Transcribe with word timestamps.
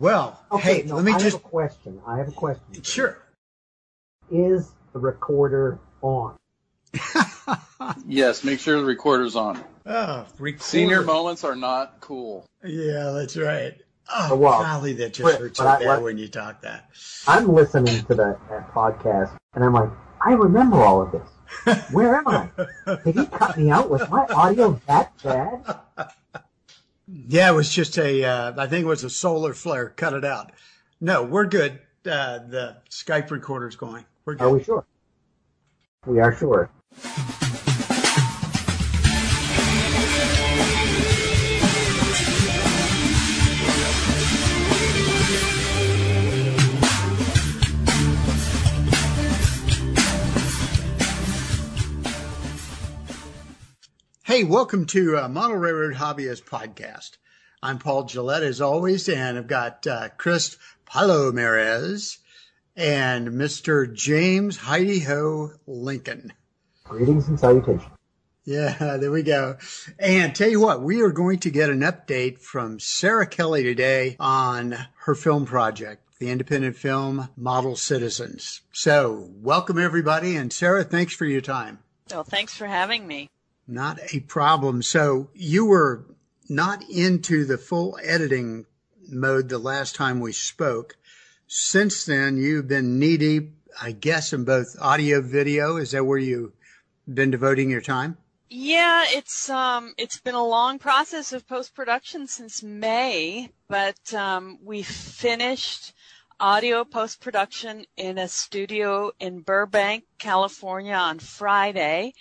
Well, 0.00 0.40
Okay, 0.52 0.82
hey, 0.82 0.86
no, 0.86 0.96
let 0.96 1.04
me 1.04 1.12
I 1.12 1.18
just 1.18 1.36
have 1.36 1.44
a 1.44 1.48
question. 1.48 2.00
I 2.06 2.18
have 2.18 2.28
a 2.28 2.32
question. 2.32 2.82
sure. 2.82 3.18
Is 4.30 4.70
the 4.92 4.98
recorder 4.98 5.78
on? 6.02 6.36
Yes, 8.06 8.42
make 8.44 8.58
sure 8.60 8.78
the 8.80 8.84
recorder's 8.84 9.34
on. 9.36 9.62
Oh, 9.86 10.26
recorder. 10.38 10.62
Senior 10.62 11.02
moments 11.02 11.44
are 11.44 11.54
not 11.56 12.00
cool. 12.00 12.44
Yeah, 12.64 13.10
that's 13.12 13.36
right. 13.36 13.74
Oh, 14.12 14.28
oh, 14.32 14.36
Well, 14.36 14.62
golly, 14.62 14.92
that 14.94 15.14
just 15.14 15.22
but- 15.32 15.40
hurts 15.40 15.58
but 15.58 15.64
so 15.64 15.68
I- 15.70 15.78
bad 15.78 15.86
what- 15.88 16.02
when 16.02 16.18
you 16.18 16.28
talk 16.28 16.60
that. 16.62 16.90
I'm 17.26 17.52
listening 17.52 18.04
to 18.06 18.14
that, 18.16 18.38
that 18.50 18.72
podcast, 18.74 19.36
and 19.54 19.64
I'm 19.64 19.72
like, 19.72 19.90
I 20.24 20.32
remember 20.32 20.78
all 20.82 21.02
of 21.02 21.12
this. 21.12 21.28
Where 21.92 22.16
am 22.16 22.28
I? 22.28 22.48
Did 23.04 23.14
he 23.14 23.26
cut 23.26 23.56
me 23.56 23.70
out? 23.70 23.88
Was 23.88 24.08
my 24.10 24.26
audio 24.26 24.78
that 24.86 25.12
bad? 25.22 25.78
Yeah, 27.10 27.50
it 27.50 27.54
was 27.54 27.70
just 27.70 27.96
a. 27.98 28.24
Uh, 28.24 28.52
I 28.58 28.66
think 28.66 28.84
it 28.84 28.88
was 28.88 29.04
a 29.04 29.10
solar 29.10 29.54
flare. 29.54 29.88
Cut 29.90 30.12
it 30.12 30.24
out. 30.24 30.52
No, 31.00 31.22
we're 31.22 31.46
good. 31.46 31.80
Uh, 32.04 32.38
the 32.38 32.76
Skype 32.90 33.30
recorder's 33.30 33.76
going. 33.76 34.04
We're 34.24 34.34
good. 34.34 34.44
Are 34.44 34.50
we 34.50 34.62
sure? 34.62 34.84
We 36.06 36.20
are 36.20 36.34
sure. 36.34 36.70
Hey, 54.38 54.44
welcome 54.44 54.86
to 54.86 55.18
uh, 55.18 55.28
Model 55.28 55.56
Railroad 55.56 55.96
Hobbyist 55.96 56.44
Podcast. 56.44 57.16
I'm 57.60 57.80
Paul 57.80 58.04
Gillette, 58.04 58.44
as 58.44 58.60
always, 58.60 59.08
and 59.08 59.36
I've 59.36 59.48
got 59.48 59.84
uh, 59.84 60.10
Chris 60.16 60.56
Palomares 60.86 62.18
and 62.76 63.30
Mr. 63.30 63.92
James 63.92 64.56
Heidi 64.56 65.00
Ho 65.00 65.54
Lincoln. 65.66 66.32
Greetings 66.84 67.26
and 67.26 67.40
salutations. 67.40 67.90
Yeah, 68.44 68.76
there 69.00 69.10
we 69.10 69.24
go. 69.24 69.56
And 69.98 70.36
tell 70.36 70.48
you 70.48 70.60
what, 70.60 70.82
we 70.82 71.02
are 71.02 71.10
going 71.10 71.40
to 71.40 71.50
get 71.50 71.68
an 71.68 71.80
update 71.80 72.38
from 72.38 72.78
Sarah 72.78 73.26
Kelly 73.26 73.64
today 73.64 74.14
on 74.20 74.76
her 75.00 75.16
film 75.16 75.46
project, 75.46 76.20
the 76.20 76.30
independent 76.30 76.76
film 76.76 77.28
Model 77.36 77.74
Citizens. 77.74 78.60
So, 78.70 79.30
welcome 79.32 79.80
everybody, 79.80 80.36
and 80.36 80.52
Sarah, 80.52 80.84
thanks 80.84 81.12
for 81.12 81.24
your 81.24 81.40
time. 81.40 81.80
Well, 82.08 82.22
thanks 82.22 82.54
for 82.54 82.68
having 82.68 83.04
me. 83.04 83.30
Not 83.68 83.98
a 84.14 84.20
problem. 84.20 84.82
So 84.82 85.28
you 85.34 85.66
were 85.66 86.06
not 86.48 86.82
into 86.88 87.44
the 87.44 87.58
full 87.58 87.98
editing 88.02 88.64
mode 89.10 89.50
the 89.50 89.58
last 89.58 89.94
time 89.94 90.20
we 90.20 90.32
spoke. 90.32 90.96
Since 91.46 92.06
then, 92.06 92.38
you've 92.38 92.66
been 92.66 92.98
knee 92.98 93.18
deep, 93.18 93.52
I 93.80 93.92
guess, 93.92 94.32
in 94.32 94.44
both 94.44 94.76
audio, 94.80 95.20
video. 95.20 95.76
Is 95.76 95.90
that 95.90 96.04
where 96.04 96.18
you've 96.18 96.52
been 97.06 97.30
devoting 97.30 97.70
your 97.70 97.82
time? 97.82 98.16
Yeah, 98.50 99.04
it's 99.08 99.50
um 99.50 99.92
it's 99.98 100.20
been 100.20 100.34
a 100.34 100.46
long 100.46 100.78
process 100.78 101.34
of 101.34 101.46
post 101.46 101.74
production 101.74 102.26
since 102.26 102.62
May, 102.62 103.50
but 103.68 104.14
um 104.14 104.58
we 104.64 104.82
finished 104.82 105.92
audio 106.40 106.84
post 106.84 107.20
production 107.20 107.84
in 107.98 108.16
a 108.16 108.28
studio 108.28 109.12
in 109.20 109.40
Burbank, 109.40 110.04
California 110.18 110.94
on 110.94 111.18
Friday. 111.18 112.14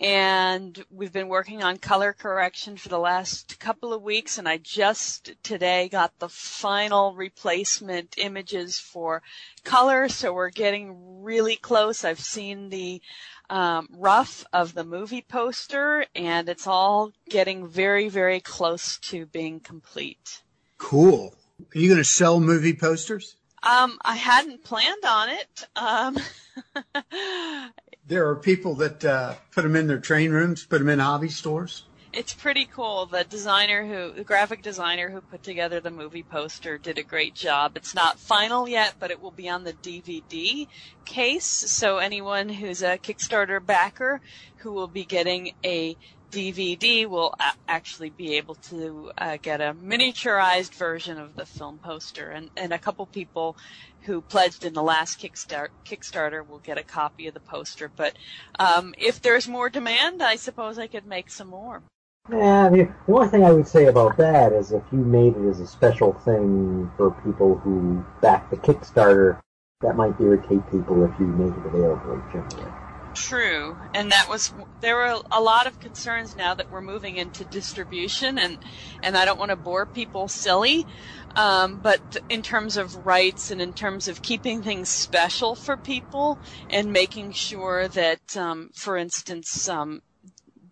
And 0.00 0.82
we've 0.90 1.12
been 1.12 1.28
working 1.28 1.62
on 1.62 1.76
color 1.76 2.14
correction 2.14 2.78
for 2.78 2.88
the 2.88 2.98
last 2.98 3.58
couple 3.60 3.92
of 3.92 4.00
weeks, 4.00 4.38
and 4.38 4.48
I 4.48 4.56
just 4.56 5.34
today 5.42 5.90
got 5.90 6.18
the 6.18 6.28
final 6.30 7.14
replacement 7.14 8.14
images 8.16 8.78
for 8.78 9.22
color, 9.62 10.08
so 10.08 10.32
we're 10.32 10.48
getting 10.48 11.22
really 11.22 11.56
close. 11.56 12.02
I've 12.02 12.18
seen 12.18 12.70
the 12.70 13.02
um, 13.50 13.88
rough 13.92 14.46
of 14.54 14.72
the 14.72 14.84
movie 14.84 15.20
poster, 15.28 16.06
and 16.14 16.48
it's 16.48 16.66
all 16.66 17.12
getting 17.28 17.68
very, 17.68 18.08
very 18.08 18.40
close 18.40 18.96
to 18.98 19.26
being 19.26 19.60
complete. 19.60 20.42
Cool. 20.78 21.34
Are 21.74 21.78
you 21.78 21.88
going 21.88 21.98
to 21.98 22.04
sell 22.04 22.40
movie 22.40 22.74
posters? 22.74 23.36
Um, 23.62 23.98
I 24.02 24.16
hadn't 24.16 24.64
planned 24.64 25.04
on 25.06 25.28
it. 25.30 25.68
Um, 25.76 26.16
There 28.06 28.28
are 28.28 28.34
people 28.34 28.74
that 28.76 29.04
uh, 29.04 29.34
put 29.52 29.62
them 29.62 29.76
in 29.76 29.86
their 29.86 30.00
train 30.00 30.32
rooms, 30.32 30.66
put 30.66 30.78
them 30.78 30.88
in 30.88 30.98
hobby 30.98 31.28
stores. 31.28 31.84
it's 32.12 32.34
pretty 32.34 32.64
cool. 32.64 33.06
The 33.06 33.22
designer 33.22 33.86
who, 33.86 34.12
the 34.12 34.24
graphic 34.24 34.62
designer 34.62 35.10
who 35.10 35.20
put 35.20 35.44
together 35.44 35.78
the 35.78 35.92
movie 35.92 36.24
poster 36.24 36.76
did 36.76 36.98
a 36.98 37.04
great 37.04 37.36
job. 37.36 37.76
It's 37.76 37.94
not 37.94 38.18
final 38.18 38.68
yet, 38.68 38.94
but 38.98 39.12
it 39.12 39.20
will 39.20 39.30
be 39.30 39.48
on 39.48 39.62
the 39.62 39.74
DVD 39.74 40.66
case. 41.04 41.44
So 41.46 41.98
anyone 41.98 42.48
who's 42.48 42.82
a 42.82 42.98
Kickstarter 42.98 43.64
backer 43.64 44.20
who 44.56 44.72
will 44.72 44.88
be 44.88 45.04
getting 45.04 45.52
a 45.64 45.96
DVD 46.30 47.06
will 47.06 47.34
a- 47.40 47.52
actually 47.68 48.10
be 48.10 48.36
able 48.36 48.54
to 48.54 49.10
uh, 49.18 49.38
get 49.40 49.60
a 49.60 49.74
miniaturized 49.74 50.74
version 50.74 51.18
of 51.18 51.34
the 51.36 51.46
film 51.46 51.78
poster. 51.78 52.30
And, 52.30 52.50
and 52.56 52.72
a 52.72 52.78
couple 52.78 53.06
people 53.06 53.56
who 54.02 54.20
pledged 54.22 54.64
in 54.64 54.72
the 54.72 54.82
last 54.82 55.20
Kickstart, 55.20 55.68
Kickstarter 55.84 56.46
will 56.46 56.58
get 56.58 56.78
a 56.78 56.82
copy 56.82 57.26
of 57.26 57.34
the 57.34 57.40
poster. 57.40 57.90
But 57.94 58.16
um, 58.58 58.94
if 58.98 59.20
there's 59.20 59.48
more 59.48 59.68
demand, 59.68 60.22
I 60.22 60.36
suppose 60.36 60.78
I 60.78 60.86
could 60.86 61.06
make 61.06 61.30
some 61.30 61.48
more. 61.48 61.82
Yeah, 62.30 62.68
the, 62.68 62.88
the 63.06 63.12
only 63.12 63.28
thing 63.28 63.44
I 63.44 63.52
would 63.52 63.66
say 63.66 63.86
about 63.86 64.16
that 64.18 64.52
is 64.52 64.72
if 64.72 64.82
you 64.92 64.98
made 64.98 65.36
it 65.36 65.48
as 65.48 65.60
a 65.60 65.66
special 65.66 66.12
thing 66.12 66.90
for 66.96 67.10
people 67.24 67.56
who 67.56 68.04
back 68.20 68.50
the 68.50 68.56
Kickstarter, 68.56 69.40
that 69.80 69.96
might 69.96 70.20
irritate 70.20 70.70
people 70.70 71.04
if 71.04 71.18
you 71.18 71.26
make 71.26 71.56
it 71.56 71.66
available 71.66 72.22
generally. 72.30 72.70
True, 73.12 73.76
and 73.92 74.12
that 74.12 74.28
was 74.28 74.54
there 74.80 74.94
were 74.94 75.20
a 75.32 75.40
lot 75.40 75.66
of 75.66 75.80
concerns 75.80 76.36
now 76.36 76.54
that 76.54 76.70
we're 76.70 76.80
moving 76.80 77.16
into 77.16 77.44
distribution, 77.44 78.38
and 78.38 78.58
and 79.02 79.16
I 79.16 79.24
don't 79.24 79.38
want 79.38 79.50
to 79.50 79.56
bore 79.56 79.84
people 79.84 80.28
silly, 80.28 80.86
um, 81.34 81.78
but 81.78 82.16
in 82.28 82.42
terms 82.42 82.76
of 82.76 83.04
rights 83.04 83.50
and 83.50 83.60
in 83.60 83.72
terms 83.72 84.06
of 84.06 84.22
keeping 84.22 84.62
things 84.62 84.90
special 84.90 85.56
for 85.56 85.76
people 85.76 86.38
and 86.68 86.92
making 86.92 87.32
sure 87.32 87.88
that, 87.88 88.36
um, 88.36 88.70
for 88.74 88.96
instance, 88.96 89.68
um, 89.68 90.02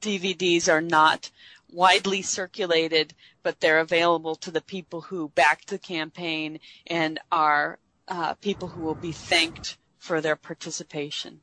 DVDs 0.00 0.72
are 0.72 0.80
not 0.80 1.32
widely 1.72 2.22
circulated, 2.22 3.14
but 3.42 3.60
they're 3.60 3.80
available 3.80 4.36
to 4.36 4.52
the 4.52 4.62
people 4.62 5.00
who 5.00 5.28
backed 5.30 5.68
the 5.68 5.78
campaign 5.78 6.60
and 6.86 7.18
are 7.32 7.78
uh, 8.06 8.34
people 8.34 8.68
who 8.68 8.80
will 8.80 8.94
be 8.94 9.12
thanked 9.12 9.76
for 9.98 10.20
their 10.20 10.36
participation. 10.36 11.40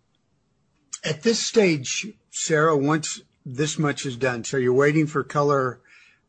At 1.05 1.21
this 1.21 1.39
stage, 1.39 2.07
Sarah, 2.31 2.75
once 2.75 3.21
this 3.45 3.77
much 3.77 4.05
is 4.07 4.17
done, 4.17 4.43
so 4.43 4.57
you're 4.57 4.73
waiting 4.73 5.05
for 5.05 5.23
color 5.23 5.79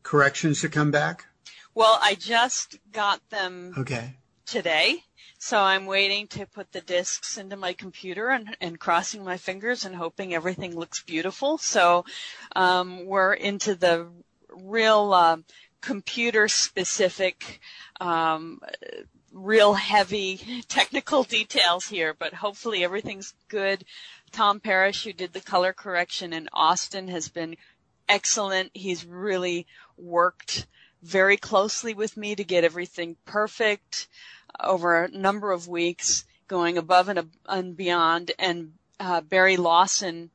corrections 0.03 0.61
to 0.61 0.69
come 0.69 0.91
back? 0.91 1.25
Well, 1.73 1.99
I 2.01 2.15
just 2.15 2.77
got 2.91 3.27
them 3.29 3.73
Okay. 3.77 4.15
today, 4.45 5.03
so 5.39 5.59
I'm 5.59 5.85
waiting 5.85 6.27
to 6.27 6.45
put 6.45 6.71
the 6.71 6.81
discs 6.81 7.37
into 7.37 7.55
my 7.55 7.73
computer 7.73 8.29
and, 8.29 8.55
and 8.61 8.79
crossing 8.79 9.23
my 9.23 9.37
fingers 9.37 9.83
and 9.83 9.95
hoping 9.95 10.33
everything 10.33 10.75
looks 10.75 11.03
beautiful. 11.03 11.57
So 11.57 12.05
um, 12.55 13.05
we're 13.05 13.33
into 13.33 13.75
the 13.75 14.07
real 14.49 15.13
uh, 15.13 15.37
computer 15.81 16.47
specific, 16.47 17.59
um, 17.99 18.61
real 19.33 19.73
heavy 19.73 20.63
technical 20.67 21.23
details 21.23 21.87
here, 21.87 22.15
but 22.17 22.33
hopefully 22.33 22.83
everything's 22.83 23.33
good. 23.49 23.83
Tom 24.31 24.59
Parrish, 24.59 25.03
who 25.03 25.13
did 25.13 25.33
the 25.33 25.41
color 25.41 25.73
correction 25.73 26.33
in 26.33 26.49
Austin, 26.53 27.07
has 27.07 27.29
been 27.29 27.55
excellent. 28.07 28.71
He's 28.73 29.05
really 29.05 29.67
worked 29.97 30.67
very 31.01 31.37
closely 31.37 31.93
with 31.93 32.17
me 32.17 32.35
to 32.35 32.43
get 32.43 32.63
everything 32.63 33.15
perfect 33.25 34.07
over 34.59 35.03
a 35.03 35.11
number 35.11 35.51
of 35.51 35.67
weeks, 35.67 36.25
going 36.47 36.77
above 36.77 37.09
and, 37.09 37.31
and 37.47 37.77
beyond. 37.77 38.31
And 38.39 38.73
uh, 38.99 39.21
Barry 39.21 39.57
Lawson, 39.57 40.31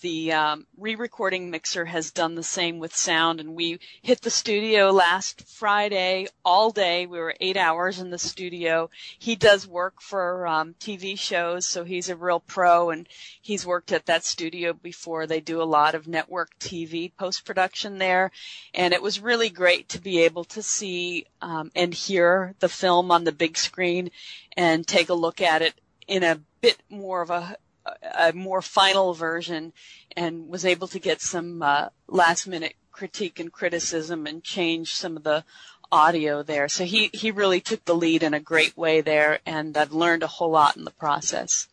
the 0.00 0.32
um, 0.32 0.66
re-recording 0.76 1.50
mixer, 1.50 1.84
has 1.84 2.10
done 2.10 2.34
the 2.34 2.42
same 2.42 2.78
with 2.78 2.94
sound. 2.94 3.40
And 3.40 3.54
we 3.54 3.78
hit 4.02 4.20
the 4.22 4.30
studio 4.30 4.90
last 4.90 5.42
Friday 5.48 6.26
all 6.44 6.70
day. 6.70 7.06
We 7.06 7.18
were 7.18 7.34
eight 7.40 7.56
hours 7.56 7.98
in 7.98 8.10
the 8.10 8.18
studio. 8.18 8.90
He 9.18 9.36
does 9.36 9.66
work 9.66 10.00
for 10.00 10.46
um, 10.46 10.74
TV 10.80 11.18
shows, 11.18 11.66
so 11.66 11.84
he's 11.84 12.08
a 12.08 12.16
real 12.16 12.40
pro, 12.40 12.90
and 12.90 13.08
he's 13.40 13.66
worked 13.66 13.92
at 13.92 14.06
that 14.06 14.24
studio 14.24 14.72
before. 14.72 15.26
They 15.26 15.40
do 15.40 15.62
a 15.62 15.64
lot 15.64 15.94
of 15.94 16.08
network 16.08 16.58
TV 16.58 17.12
post 17.16 17.44
production 17.44 17.98
there, 17.98 18.30
and 18.74 18.92
it 18.94 19.02
was 19.02 19.20
really 19.20 19.50
great 19.50 19.88
to 19.90 20.00
be 20.00 20.22
able 20.24 20.44
to 20.44 20.62
see 20.62 21.26
um, 21.42 21.70
and 21.74 21.92
hear 21.92 22.54
the 22.60 22.68
film 22.68 23.10
on 23.10 23.24
the 23.24 23.32
big 23.32 23.56
screen 23.56 24.10
and 24.56 24.86
take 24.86 25.08
a 25.08 25.14
look 25.14 25.40
at 25.40 25.62
it 25.62 25.74
in 26.06 26.22
a 26.22 26.40
bit 26.60 26.76
more 26.90 27.22
of 27.22 27.30
a 27.30 27.56
a 27.86 28.32
more 28.32 28.62
final 28.62 29.14
version 29.14 29.72
and 30.16 30.48
was 30.48 30.64
able 30.64 30.88
to 30.88 30.98
get 30.98 31.20
some 31.20 31.62
uh, 31.62 31.88
last 32.08 32.46
minute 32.46 32.74
critique 32.92 33.40
and 33.40 33.52
criticism 33.52 34.26
and 34.26 34.44
change 34.44 34.94
some 34.94 35.16
of 35.16 35.22
the 35.22 35.44
audio 35.92 36.42
there. 36.42 36.68
So 36.68 36.84
he, 36.84 37.10
he 37.12 37.30
really 37.30 37.60
took 37.60 37.84
the 37.84 37.94
lead 37.94 38.22
in 38.22 38.34
a 38.34 38.40
great 38.40 38.76
way 38.76 39.00
there, 39.00 39.40
and 39.46 39.76
I've 39.76 39.92
learned 39.92 40.22
a 40.22 40.28
whole 40.28 40.50
lot 40.50 40.76
in 40.76 40.84
the 40.84 40.90
process. 40.90 41.66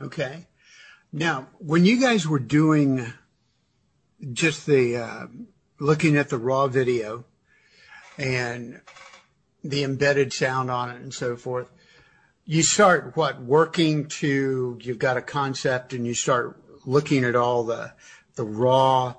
Okay. 0.00 0.46
Now, 1.12 1.48
when 1.58 1.84
you 1.84 2.00
guys 2.00 2.26
were 2.26 2.38
doing 2.38 3.12
just 4.32 4.66
the 4.66 4.96
uh, 4.96 5.26
looking 5.78 6.16
at 6.16 6.28
the 6.28 6.38
raw 6.38 6.68
video 6.68 7.24
and 8.18 8.80
the 9.64 9.82
embedded 9.82 10.32
sound 10.32 10.70
on 10.70 10.90
it 10.90 11.00
and 11.00 11.12
so 11.12 11.36
forth, 11.36 11.70
you 12.50 12.64
start 12.64 13.16
what 13.16 13.40
working 13.40 14.08
to 14.08 14.76
you've 14.82 14.98
got 14.98 15.16
a 15.16 15.22
concept 15.22 15.92
and 15.92 16.04
you 16.04 16.12
start 16.12 16.60
looking 16.84 17.24
at 17.24 17.36
all 17.36 17.62
the 17.62 17.92
the 18.34 18.42
raw 18.42 19.14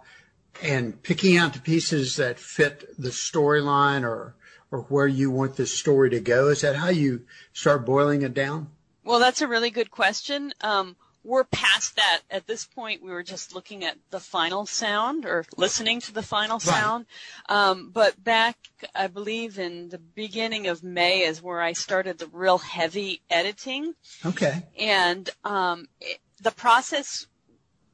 and 0.62 1.01
picking 1.01 1.38
out 1.38 1.54
the 1.54 1.60
pieces 1.62 2.18
that 2.18 2.38
fit 2.38 2.94
the 2.98 3.07
storyline 3.07 4.04
or 4.04 4.36
or 4.69 4.81
where 4.89 5.07
you 5.07 5.31
want 5.31 5.56
the 5.56 5.66
story 5.66 6.10
to 6.10 6.19
go. 6.19 6.50
Is 6.50 6.60
that 6.60 6.75
how 6.75 6.89
you 6.89 7.22
start 7.54 7.86
boiling 7.86 8.22
it 8.22 8.33
down? 8.33 8.69
Well, 9.06 9.19
that's 9.19 9.42
a 9.42 9.48
really 9.48 9.69
good 9.69 9.92
question. 9.92 10.54
Um, 10.60 10.98
we're 11.23 11.44
past 11.44 11.95
that. 11.95 12.21
At 12.29 12.47
this 12.47 12.65
point, 12.65 13.03
we 13.03 13.12
were 13.12 13.23
just 13.23 13.53
looking 13.53 13.83
at 13.83 13.97
the 14.09 14.19
final 14.19 14.65
sound 14.65 15.25
or 15.25 15.45
listening 15.57 16.00
to 16.01 16.13
the 16.13 16.23
final 16.23 16.57
Right. 16.57 16.62
sound. 16.63 17.06
Um, 17.47 17.91
but 17.94 18.21
back, 18.23 18.57
I 18.95 19.07
believe, 19.07 19.59
in 19.59 19.89
the 19.89 19.97
beginning 20.00 20.68
of 20.68 20.83
May 20.83 21.21
is 21.21 21.41
where 21.41 21.62
I 21.62 21.73
started 21.73 22.18
the 22.18 22.27
real 22.27 22.57
heavy 22.57 23.21
editing. 23.29 23.94
Okay. 24.25 24.63
And 24.79 25.29
um, 25.44 25.88
it, 26.00 26.19
the 26.41 26.51
process, 26.51 27.27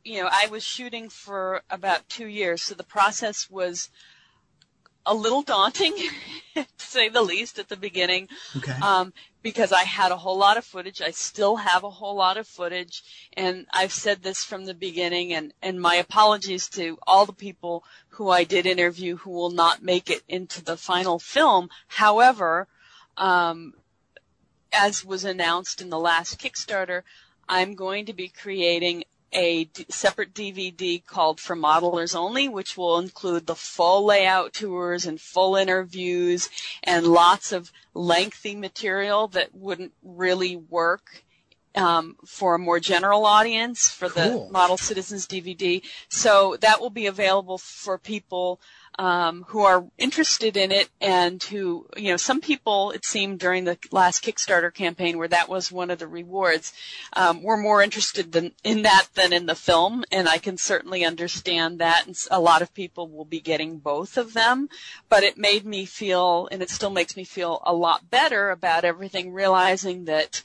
you 0.03 0.21
know, 0.21 0.29
I 0.31 0.47
was 0.47 0.63
shooting 0.63 1.09
for 1.09 1.61
about 1.69 2.07
two 2.07 2.27
years, 2.27 2.61
so 2.63 2.75
the 2.75 2.83
process 2.83 3.49
was 3.49 3.89
a 5.07 5.13
little 5.15 5.41
daunting, 5.41 5.95
to 6.55 6.65
say 6.77 7.09
the 7.09 7.21
least, 7.21 7.57
at 7.57 7.69
the 7.69 7.77
beginning 7.77 8.27
Okay. 8.57 8.73
um, 8.81 9.13
because 9.41 9.71
I 9.71 9.83
had 9.83 10.11
a 10.11 10.17
whole 10.17 10.37
lot 10.37 10.57
of 10.57 10.65
footage. 10.65 11.01
I 11.01 11.11
still 11.11 11.55
have 11.55 11.83
a 11.85 11.89
whole 11.89 12.15
lot 12.15 12.35
of 12.37 12.45
footage, 12.47 13.03
and 13.33 13.65
I've 13.71 13.93
said 13.93 14.21
this 14.21 14.43
from 14.43 14.65
the 14.65 14.73
beginning. 14.73 15.33
And 15.33 15.53
and 15.61 15.81
my 15.81 15.95
apologies 15.95 16.67
to 16.69 16.97
all 17.07 17.25
the 17.25 17.33
people 17.33 17.83
who 18.09 18.29
I 18.29 18.43
did 18.43 18.65
interview 18.65 19.15
who 19.15 19.31
will 19.31 19.51
not 19.51 19.81
make 19.81 20.09
it 20.09 20.23
into 20.27 20.63
the 20.63 20.77
final 20.77 21.17
film. 21.19 21.69
However, 21.87 22.67
um, 23.15 23.73
as 24.73 25.05
was 25.05 25.23
announced 25.23 25.81
in 25.81 25.89
the 25.89 25.99
last 25.99 26.39
Kickstarter, 26.39 27.03
I'm 27.47 27.75
going 27.75 28.05
to 28.07 28.13
be 28.13 28.27
creating 28.27 29.05
a 29.37 29.65
d- 29.65 29.85
separate 29.89 30.33
DVD 30.33 31.05
called 31.05 31.39
For 31.39 31.55
Modelers 31.55 32.15
Only, 32.15 32.49
which 32.49 32.75
will 32.75 32.97
include 32.97 33.45
the 33.45 33.55
full 33.55 34.03
layout 34.03 34.53
tours 34.53 35.05
and 35.05 35.21
full 35.21 35.55
interviews 35.55 36.49
and 36.83 37.05
lots 37.05 37.51
of 37.51 37.71
lengthy 37.93 38.55
material 38.55 39.27
that 39.29 39.53
wouldn't 39.53 39.93
really 40.03 40.55
work 40.55 41.23
um, 41.75 42.15
for 42.25 42.55
a 42.55 42.59
more 42.59 42.79
general 42.79 43.25
audience 43.25 43.89
for 43.89 44.09
Cool. 44.09 44.47
the 44.47 44.51
Model 44.51 44.77
Citizens 44.77 45.27
DVD. 45.27 45.83
So 46.09 46.57
that 46.61 46.81
will 46.81 46.89
be 46.89 47.05
available 47.05 47.59
for 47.59 47.99
people 47.99 48.59
um, 48.97 49.45
who 49.49 49.61
are 49.61 49.85
interested 49.97 50.57
in 50.57 50.71
it 50.71 50.89
and 50.99 51.41
who, 51.43 51.87
you 51.95 52.09
know, 52.09 52.17
some 52.17 52.41
people, 52.41 52.91
it 52.91 53.05
seemed 53.05 53.39
during 53.39 53.65
the 53.65 53.77
last 53.91 54.23
Kickstarter 54.23 54.73
campaign 54.73 55.17
where 55.17 55.27
that 55.27 55.49
was 55.49 55.71
one 55.71 55.91
of 55.91 55.99
the 55.99 56.07
rewards, 56.07 56.73
um, 57.13 57.43
were 57.43 57.57
more 57.57 57.83
interested 57.83 58.31
than, 58.31 58.53
in 58.63 58.81
that 58.83 59.07
than 59.13 59.33
in 59.33 59.45
the 59.45 59.55
film. 59.55 60.03
And 60.11 60.27
I 60.27 60.39
can 60.39 60.57
certainly 60.57 61.05
understand 61.05 61.79
that. 61.79 62.07
And 62.07 62.15
a 62.31 62.39
lot 62.39 62.61
of 62.61 62.73
people 62.73 63.07
will 63.07 63.25
be 63.25 63.39
getting 63.39 63.77
both 63.77 64.17
of 64.17 64.33
them. 64.33 64.69
But 65.09 65.23
it 65.23 65.37
made 65.37 65.65
me 65.65 65.85
feel, 65.85 66.47
and 66.51 66.61
it 66.61 66.69
still 66.69 66.91
makes 66.91 67.15
me 67.15 67.23
feel 67.23 67.61
a 67.65 67.73
lot 67.73 68.09
better 68.09 68.49
about 68.49 68.83
everything, 68.83 69.31
realizing 69.31 70.05
that 70.05 70.41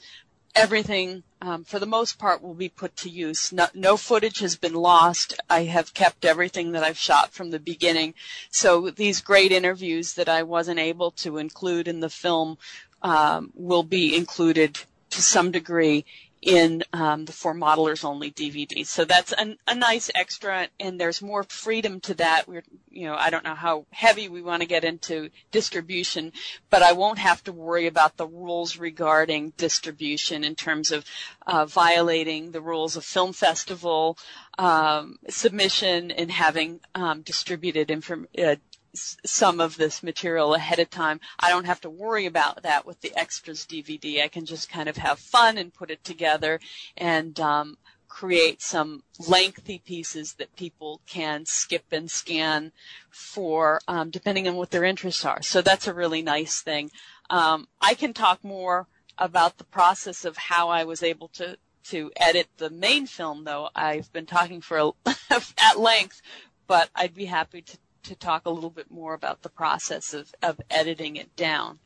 everything, 0.55 1.23
for 1.65 1.79
the 1.79 1.85
most 1.85 2.17
part, 2.17 2.41
will 2.41 2.53
be 2.53 2.69
put 2.69 2.95
to 2.97 3.09
use. 3.09 3.51
No, 3.51 3.67
no 3.73 3.97
footage 3.97 4.39
has 4.39 4.55
been 4.55 4.73
lost. 4.73 5.33
I 5.49 5.63
have 5.63 5.93
kept 5.93 6.25
everything 6.25 6.71
that 6.71 6.83
I've 6.83 6.97
shot 6.97 7.33
from 7.33 7.51
the 7.51 7.59
beginning. 7.59 8.13
So 8.49 8.89
these 8.89 9.21
great 9.21 9.51
interviews 9.51 10.13
that 10.13 10.29
I 10.29 10.43
wasn't 10.43 10.79
able 10.79 11.11
to 11.11 11.37
include 11.37 11.87
in 11.87 11.99
the 11.99 12.09
film 12.09 12.57
um, 13.01 13.51
will 13.55 13.83
be 13.83 14.15
included 14.15 14.79
to 15.09 15.21
some 15.21 15.51
degree 15.51 16.05
in 16.43 16.83
um, 16.91 17.23
the 17.23 17.31
For 17.31 17.55
Modelers 17.55 18.03
Only 18.03 18.29
DVD. 18.29 18.85
So 18.85 19.05
that's 19.05 19.31
a, 19.31 19.55
a 19.65 19.73
nice 19.73 20.11
extra, 20.13 20.67
and 20.79 20.99
there's 20.99 21.21
more 21.21 21.43
freedom 21.43 22.01
to 22.01 22.13
that. 22.15 22.47
We're, 22.47 22.63
you 22.89 23.07
know, 23.07 23.15
I 23.15 23.29
don't 23.29 23.45
know 23.45 23.55
how 23.55 23.85
heavy 23.91 24.27
we 24.27 24.41
want 24.41 24.61
to 24.61 24.67
get 24.67 24.83
into 24.83 25.29
distribution, 25.51 26.33
but 26.69 26.83
I 26.83 26.91
won't 26.91 27.19
have 27.19 27.43
to 27.45 27.53
worry 27.53 27.87
about 27.87 28.17
the 28.17 28.27
rules 28.27 28.77
regarding 28.77 29.53
distribution 29.55 30.43
in 30.43 30.55
terms 30.55 30.91
of 30.91 31.05
uh, 31.47 31.65
violating 31.65 32.51
the 32.51 32.61
rules 32.61 32.97
of 32.97 33.05
film 33.05 33.31
festival 33.31 34.17
um, 34.57 35.17
submission 35.29 36.11
and 36.11 36.29
having 36.29 36.81
um, 36.93 37.21
distributed 37.21 37.89
inform- 37.89 38.27
uh, 38.37 38.55
some 38.93 39.59
of 39.59 39.77
this 39.77 40.03
material 40.03 40.53
ahead 40.53 40.79
of 40.79 40.89
time. 40.89 41.19
I 41.39 41.49
don't 41.49 41.65
have 41.65 41.81
to 41.81 41.89
worry 41.89 42.25
about 42.25 42.63
that 42.63 42.85
with 42.85 43.01
the 43.01 43.13
extras 43.17 43.65
DVD. 43.65 44.23
I 44.23 44.27
can 44.27 44.45
just 44.45 44.69
kind 44.69 44.87
of 44.87 44.97
have 44.97 45.19
fun 45.19 45.57
and 45.57 45.73
put 45.73 45.91
it 45.91 46.03
together 46.03 46.59
and 46.97 47.39
um, 47.39 47.77
create 48.07 48.61
some 48.61 49.03
lengthy 49.27 49.79
pieces 49.79 50.33
that 50.33 50.55
people 50.55 51.01
can 51.07 51.45
skip 51.45 51.85
and 51.91 52.11
scan 52.11 52.71
for, 53.09 53.81
um, 53.87 54.11
depending 54.11 54.47
on 54.47 54.55
what 54.55 54.69
their 54.69 54.83
interests 54.83 55.25
are. 55.25 55.41
So 55.41 55.61
that's 55.61 55.87
a 55.87 55.93
really 55.93 56.21
nice 56.21 56.61
thing. 56.61 56.91
Um, 57.29 57.67
I 57.81 57.95
can 57.95 58.13
talk 58.13 58.43
more 58.43 58.87
about 59.17 59.57
the 59.57 59.63
process 59.63 60.25
of 60.25 60.37
how 60.37 60.69
I 60.69 60.83
was 60.83 61.01
able 61.03 61.27
to 61.29 61.57
to 61.85 62.11
edit 62.15 62.47
the 62.57 62.69
main 62.69 63.05
film, 63.07 63.43
though. 63.43 63.69
I've 63.75 64.11
been 64.13 64.25
talking 64.25 64.61
for 64.61 64.77
a, 64.77 64.91
at 65.57 65.77
length, 65.79 66.21
but 66.65 66.89
I'd 66.95 67.13
be 67.13 67.25
happy 67.25 67.61
to 67.61 67.77
to 68.03 68.15
talk 68.15 68.45
a 68.45 68.49
little 68.49 68.69
bit 68.69 68.91
more 68.91 69.13
about 69.13 69.41
the 69.41 69.49
process 69.49 70.13
of, 70.13 70.33
of 70.41 70.59
editing 70.69 71.15
it 71.15 71.35
down. 71.35 71.79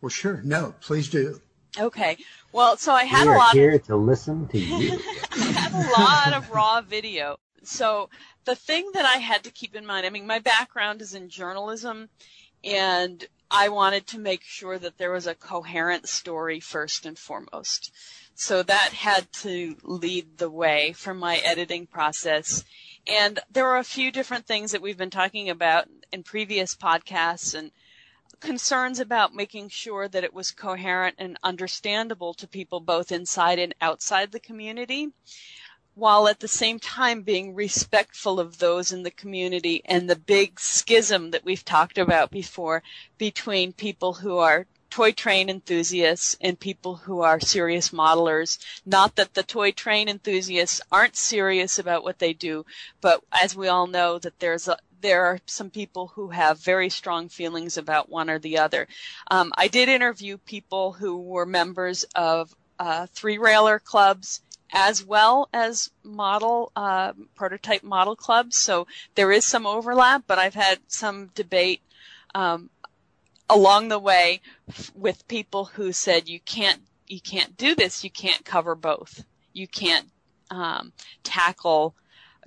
Well, 0.00 0.10
sure. 0.10 0.40
No, 0.44 0.74
please 0.80 1.08
do. 1.08 1.40
Okay. 1.78 2.16
Well, 2.52 2.76
so 2.76 2.92
I 2.92 3.04
had 3.04 3.24
we 3.24 3.28
a 3.28 3.32
are 3.32 3.38
lot 3.38 3.54
here 3.54 3.78
to 3.78 3.96
listen 3.96 4.46
to 4.48 4.58
you. 4.58 5.00
I 5.32 5.36
had 5.36 5.72
a 5.72 6.00
lot 6.00 6.34
of 6.34 6.50
raw 6.50 6.80
video. 6.82 7.38
So 7.62 8.10
the 8.44 8.54
thing 8.54 8.90
that 8.94 9.06
I 9.06 9.18
had 9.18 9.44
to 9.44 9.50
keep 9.50 9.74
in 9.74 9.86
mind, 9.86 10.04
I 10.04 10.10
mean, 10.10 10.26
my 10.26 10.38
background 10.38 11.00
is 11.00 11.14
in 11.14 11.28
journalism 11.28 12.10
and 12.64 13.26
I 13.50 13.68
wanted 13.68 14.06
to 14.08 14.18
make 14.18 14.42
sure 14.42 14.78
that 14.78 14.98
there 14.98 15.12
was 15.12 15.26
a 15.26 15.34
coherent 15.34 16.08
story 16.08 16.60
first 16.60 17.06
and 17.06 17.18
foremost. 17.18 17.92
So 18.34 18.62
that 18.62 18.92
had 18.92 19.30
to 19.44 19.76
lead 19.82 20.38
the 20.38 20.50
way 20.50 20.92
for 20.92 21.14
my 21.14 21.36
editing 21.36 21.86
process. 21.86 22.64
And 23.06 23.40
there 23.50 23.66
are 23.66 23.78
a 23.78 23.84
few 23.84 24.12
different 24.12 24.46
things 24.46 24.70
that 24.70 24.82
we've 24.82 24.96
been 24.96 25.10
talking 25.10 25.50
about 25.50 25.88
in 26.12 26.22
previous 26.22 26.76
podcasts 26.76 27.54
and 27.54 27.72
concerns 28.40 29.00
about 29.00 29.34
making 29.34 29.68
sure 29.68 30.08
that 30.08 30.24
it 30.24 30.34
was 30.34 30.50
coherent 30.50 31.16
and 31.18 31.38
understandable 31.42 32.34
to 32.34 32.46
people 32.46 32.80
both 32.80 33.12
inside 33.12 33.58
and 33.58 33.74
outside 33.80 34.32
the 34.32 34.40
community, 34.40 35.08
while 35.94 36.26
at 36.28 36.40
the 36.40 36.48
same 36.48 36.78
time 36.78 37.22
being 37.22 37.54
respectful 37.54 38.40
of 38.40 38.58
those 38.58 38.92
in 38.92 39.02
the 39.02 39.10
community 39.10 39.82
and 39.84 40.08
the 40.08 40.16
big 40.16 40.58
schism 40.58 41.30
that 41.30 41.44
we've 41.44 41.64
talked 41.64 41.98
about 41.98 42.30
before 42.30 42.82
between 43.18 43.72
people 43.72 44.14
who 44.14 44.38
are 44.38 44.66
toy 44.92 45.10
train 45.10 45.48
enthusiasts 45.48 46.36
and 46.38 46.60
people 46.60 46.96
who 46.96 47.22
are 47.22 47.40
serious 47.40 47.88
modelers. 47.88 48.58
Not 48.84 49.16
that 49.16 49.32
the 49.32 49.42
toy 49.42 49.70
train 49.72 50.06
enthusiasts 50.06 50.82
aren't 50.92 51.16
serious 51.16 51.78
about 51.78 52.04
what 52.04 52.18
they 52.18 52.34
do, 52.34 52.66
but 53.00 53.22
as 53.32 53.56
we 53.56 53.68
all 53.68 53.86
know 53.86 54.18
that 54.18 54.38
there's 54.38 54.68
a, 54.68 54.76
there 55.00 55.24
are 55.24 55.40
some 55.46 55.70
people 55.70 56.08
who 56.08 56.28
have 56.28 56.60
very 56.60 56.90
strong 56.90 57.30
feelings 57.30 57.78
about 57.78 58.10
one 58.10 58.28
or 58.28 58.38
the 58.38 58.58
other. 58.58 58.86
Um, 59.30 59.50
I 59.56 59.68
did 59.68 59.88
interview 59.88 60.36
people 60.36 60.92
who 60.92 61.16
were 61.22 61.46
members 61.46 62.04
of 62.14 62.54
uh, 62.78 63.06
three 63.14 63.38
railer 63.38 63.78
clubs 63.78 64.42
as 64.74 65.02
well 65.02 65.48
as 65.54 65.90
model 66.04 66.70
uh, 66.76 67.14
prototype 67.34 67.82
model 67.82 68.14
clubs. 68.14 68.58
So 68.58 68.86
there 69.14 69.32
is 69.32 69.46
some 69.46 69.66
overlap, 69.66 70.24
but 70.26 70.38
I've 70.38 70.54
had 70.54 70.80
some 70.88 71.30
debate 71.34 71.80
um, 72.34 72.68
along 73.52 73.88
the 73.88 73.98
way 73.98 74.40
with 74.94 75.28
people 75.28 75.66
who 75.66 75.92
said 75.92 76.28
you 76.28 76.40
can't 76.40 76.80
you 77.06 77.20
can't 77.20 77.56
do 77.58 77.74
this. 77.74 78.02
You 78.02 78.10
can't 78.10 78.44
cover 78.44 78.74
both. 78.74 79.24
You 79.52 79.68
can't 79.68 80.08
um, 80.50 80.92
tackle 81.22 81.94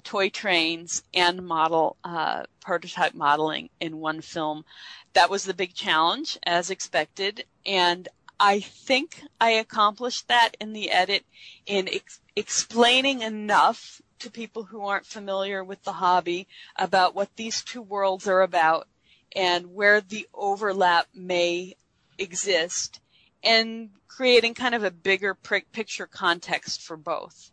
toy 0.03 0.29
trains 0.29 1.03
and 1.13 1.45
model 1.45 1.97
uh, 2.03 2.43
prototype 2.61 3.13
modeling 3.13 3.69
in 3.79 3.99
one 3.99 4.21
film. 4.21 4.65
That 5.13 5.29
was 5.29 5.43
the 5.43 5.53
big 5.53 5.75
challenge, 5.75 6.39
as 6.45 6.71
expected, 6.71 7.45
and 7.65 8.07
I 8.39 8.59
think 8.59 9.21
I 9.39 9.51
accomplished 9.51 10.27
that 10.27 10.57
in 10.59 10.73
the 10.73 10.89
edit 10.89 11.23
in 11.65 11.87
ex- 11.87 12.19
explaining 12.35 13.21
enough 13.21 14.01
to 14.19 14.29
people 14.31 14.63
who 14.63 14.81
aren't 14.81 15.05
familiar 15.05 15.63
with 15.63 15.83
the 15.83 15.93
hobby 15.93 16.47
about 16.75 17.15
what 17.15 17.35
these 17.35 17.61
two 17.63 17.81
worlds 17.81 18.27
are 18.27 18.41
about 18.41 18.87
and 19.33 19.73
where 19.73 20.01
the 20.01 20.27
overlap 20.33 21.07
may 21.13 21.75
exist 22.17 22.99
and 23.43 23.89
creating 24.07 24.53
kind 24.53 24.75
of 24.75 24.83
a 24.83 24.91
bigger 24.91 25.35
picture 25.71 26.07
context 26.07 26.81
for 26.81 26.97
both. 26.97 27.51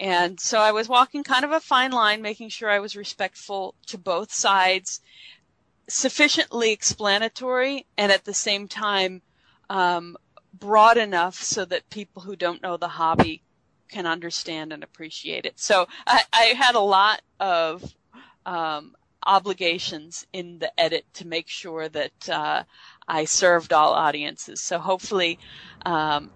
And 0.00 0.38
so 0.38 0.60
I 0.60 0.72
was 0.72 0.88
walking 0.88 1.24
kind 1.24 1.44
of 1.44 1.50
a 1.50 1.60
fine 1.60 1.90
line, 1.90 2.22
making 2.22 2.50
sure 2.50 2.70
I 2.70 2.78
was 2.78 2.96
respectful 2.96 3.74
to 3.86 3.98
both 3.98 4.32
sides, 4.32 5.00
sufficiently 5.88 6.70
explanatory, 6.70 7.84
and 7.96 8.12
at 8.12 8.24
the 8.24 8.34
same 8.34 8.68
time 8.68 9.22
um, 9.68 10.16
broad 10.54 10.96
enough 10.96 11.34
so 11.34 11.64
that 11.64 11.90
people 11.90 12.22
who 12.22 12.36
don't 12.36 12.62
know 12.62 12.76
the 12.76 12.88
hobby 12.88 13.42
can 13.88 14.06
understand 14.06 14.72
and 14.72 14.84
appreciate 14.84 15.46
it. 15.46 15.58
So 15.58 15.88
I, 16.06 16.22
I 16.32 16.42
had 16.56 16.74
a 16.74 16.80
lot 16.80 17.22
of 17.40 17.82
um, 18.46 18.94
obligations 19.26 20.24
in 20.32 20.58
the 20.58 20.72
edit 20.80 21.04
to 21.14 21.26
make 21.26 21.48
sure 21.48 21.88
that 21.88 22.28
uh, 22.30 22.64
I 23.08 23.24
served 23.26 23.72
all 23.72 23.92
audiences. 23.94 24.62
So 24.62 24.78
hopefully, 24.78 25.38
um, 25.86 26.30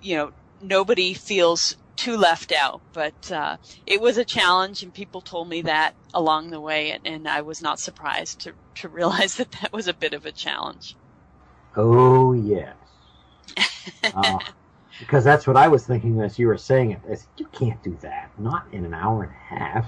you 0.00 0.16
know, 0.16 0.30
nobody 0.60 1.14
feels 1.14 1.76
too 1.96 2.16
left 2.16 2.52
out. 2.52 2.82
But 2.94 3.30
uh, 3.32 3.58
it 3.86 4.00
was 4.00 4.18
a 4.18 4.24
challenge, 4.24 4.82
and 4.82 4.94
people 4.94 5.22
told 5.22 5.48
me 5.48 5.62
that 5.62 5.94
along 6.14 6.50
the 6.50 6.60
way, 6.60 6.92
and, 6.92 7.06
and 7.06 7.28
I 7.28 7.42
was 7.42 7.62
not 7.62 7.80
surprised 7.80 8.42
to 8.42 8.54
to 8.76 8.88
realize 8.90 9.36
that 9.36 9.50
that 9.62 9.72
was 9.72 9.88
a 9.88 9.94
bit 9.94 10.14
of 10.14 10.26
a 10.26 10.32
challenge. 10.32 10.96
Oh 11.76 12.32
yes, 12.34 12.76
uh, 14.14 14.40
because 14.98 15.24
that's 15.24 15.46
what 15.46 15.56
I 15.56 15.68
was 15.68 15.86
thinking 15.86 16.20
as 16.20 16.38
you 16.38 16.48
were 16.48 16.58
saying 16.58 16.92
it. 16.92 17.00
You 17.38 17.46
can't 17.52 17.82
do 17.82 17.98
that, 18.02 18.32
not 18.38 18.66
in 18.72 18.84
an 18.84 18.94
hour 18.94 19.24
and 19.24 19.32
a 19.32 19.56
half. 19.56 19.86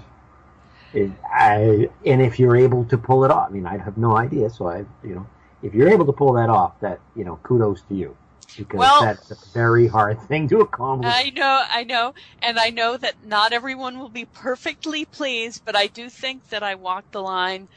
It, 0.93 1.11
I, 1.25 1.89
and 2.05 2.21
if 2.21 2.39
you're 2.39 2.57
able 2.57 2.85
to 2.87 2.99
pull 2.99 3.25
it 3.25 3.31
off, 3.31 3.49
I 3.49 3.53
mean, 3.53 3.67
I 3.67 3.79
have 3.79 3.97
no 3.97 4.17
idea. 4.17 4.51
So 4.51 4.67
I, 4.69 4.79
you 5.05 5.15
know, 5.15 5.27
if 5.63 5.75
you're 5.75 5.89
able 5.89 6.07
to 6.07 6.13
pull 6.13 6.33
that 6.35 6.51
off, 6.51 6.81
that 6.81 7.01
you 7.15 7.25
know, 7.25 7.39
kudos 7.43 7.83
to 7.83 7.95
you 7.95 8.17
because 8.57 8.79
well, 8.79 9.03
that's 9.03 9.31
a 9.31 9.37
very 9.53 9.87
hard 9.87 10.21
thing 10.29 10.49
to 10.49 10.61
accomplish. 10.61 11.13
I 11.15 11.31
know, 11.31 11.63
I 11.71 11.85
know, 11.85 12.15
and 12.43 12.59
I 12.59 12.71
know 12.71 12.97
that 12.97 13.25
not 13.25 13.53
everyone 13.53 13.99
will 13.99 14.09
be 14.09 14.25
perfectly 14.25 15.05
pleased, 15.05 15.63
but 15.65 15.77
I 15.77 15.87
do 15.87 16.09
think 16.09 16.49
that 16.49 16.63
I 16.63 16.75
walked 16.75 17.13
the 17.13 17.23
line. 17.23 17.69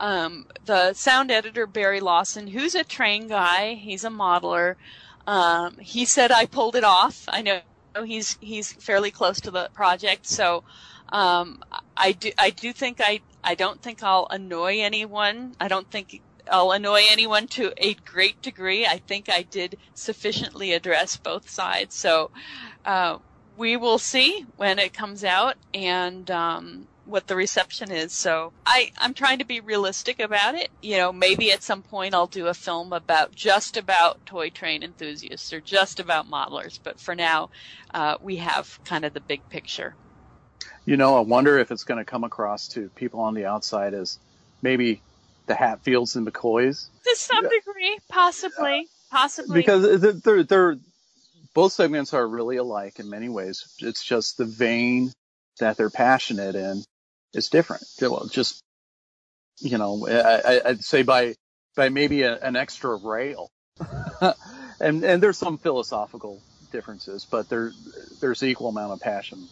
Um, 0.00 0.46
the 0.64 0.92
sound 0.94 1.30
editor 1.30 1.66
Barry 1.66 2.00
Lawson, 2.00 2.48
who's 2.48 2.74
a 2.74 2.84
train 2.84 3.28
guy, 3.28 3.74
he's 3.74 4.04
a 4.04 4.10
modeler. 4.10 4.74
Um, 5.26 5.78
he 5.78 6.04
said 6.04 6.32
I 6.32 6.46
pulled 6.46 6.76
it 6.76 6.84
off. 6.84 7.24
I 7.28 7.42
know 7.42 7.60
he's 8.04 8.36
he's 8.40 8.72
fairly 8.72 9.10
close 9.10 9.40
to 9.42 9.50
the 9.50 9.70
project, 9.72 10.26
so 10.26 10.64
um, 11.10 11.62
I 11.96 12.12
do 12.12 12.30
I 12.38 12.50
do 12.50 12.72
think 12.72 13.00
I 13.02 13.20
I 13.42 13.54
don't 13.54 13.80
think 13.80 14.02
I'll 14.02 14.26
annoy 14.30 14.80
anyone. 14.80 15.54
I 15.60 15.68
don't 15.68 15.90
think 15.90 16.20
I'll 16.50 16.72
annoy 16.72 17.02
anyone 17.08 17.46
to 17.48 17.72
a 17.76 17.94
great 17.94 18.40
degree. 18.42 18.86
I 18.86 18.98
think 18.98 19.28
I 19.28 19.42
did 19.42 19.78
sufficiently 19.94 20.72
address 20.72 21.16
both 21.16 21.48
sides. 21.48 21.94
So 21.94 22.30
uh, 22.84 23.18
we 23.56 23.76
will 23.76 23.98
see 23.98 24.46
when 24.56 24.78
it 24.78 24.92
comes 24.92 25.24
out 25.24 25.56
and 25.72 26.30
um, 26.30 26.88
what 27.06 27.26
the 27.26 27.36
reception 27.36 27.90
is. 27.90 28.12
So 28.12 28.52
I, 28.66 28.90
I'm 28.98 29.14
trying 29.14 29.38
to 29.38 29.44
be 29.44 29.60
realistic 29.60 30.20
about 30.20 30.54
it. 30.54 30.70
You 30.82 30.96
know, 30.96 31.12
maybe 31.12 31.52
at 31.52 31.62
some 31.62 31.82
point 31.82 32.14
I'll 32.14 32.26
do 32.26 32.48
a 32.48 32.54
film 32.54 32.92
about 32.92 33.34
just 33.34 33.76
about 33.76 34.24
toy 34.26 34.50
train 34.50 34.82
enthusiasts 34.82 35.52
or 35.52 35.60
just 35.60 36.00
about 36.00 36.28
modelers. 36.28 36.78
But 36.82 37.00
for 37.00 37.14
now, 37.14 37.50
uh, 37.92 38.16
we 38.20 38.36
have 38.36 38.80
kind 38.84 39.04
of 39.04 39.14
the 39.14 39.20
big 39.20 39.48
picture. 39.48 39.96
You 40.86 40.96
know, 40.96 41.16
I 41.16 41.20
wonder 41.20 41.58
if 41.58 41.70
it's 41.70 41.84
going 41.84 41.98
to 41.98 42.04
come 42.04 42.24
across 42.24 42.68
to 42.68 42.88
people 42.90 43.20
on 43.20 43.34
the 43.34 43.46
outside 43.46 43.94
as 43.94 44.18
maybe 44.60 45.00
the 45.46 45.54
Hatfields 45.54 46.16
and 46.16 46.26
McCoys. 46.26 46.88
To 47.04 47.16
some 47.16 47.44
degree, 47.44 47.98
possibly, 48.10 48.86
possibly. 49.10 49.60
Because 49.60 50.00
they're, 50.22 50.42
they're, 50.42 50.76
both 51.54 51.72
segments 51.72 52.12
are 52.12 52.26
really 52.26 52.56
alike 52.56 52.98
in 52.98 53.08
many 53.08 53.28
ways. 53.28 53.74
It's 53.78 54.04
just 54.04 54.36
the 54.36 54.44
vein 54.44 55.12
that 55.58 55.76
they're 55.76 55.90
passionate 55.90 56.54
in 56.54 56.82
is 57.32 57.48
different. 57.48 57.84
Well, 58.00 58.28
just, 58.30 58.60
you 59.60 59.78
know, 59.78 60.06
I, 60.06 60.60
would 60.66 60.84
say 60.84 61.02
by, 61.02 61.34
by 61.76 61.88
maybe 61.88 62.22
a, 62.22 62.36
an 62.38 62.56
extra 62.56 62.96
rail. 62.96 63.48
and, 64.80 65.02
and 65.02 65.22
there's 65.22 65.38
some 65.38 65.56
philosophical 65.56 66.42
differences, 66.72 67.26
but 67.30 67.48
there, 67.48 67.72
there's 68.20 68.42
equal 68.42 68.68
amount 68.68 68.92
of 68.92 69.00
passion 69.00 69.48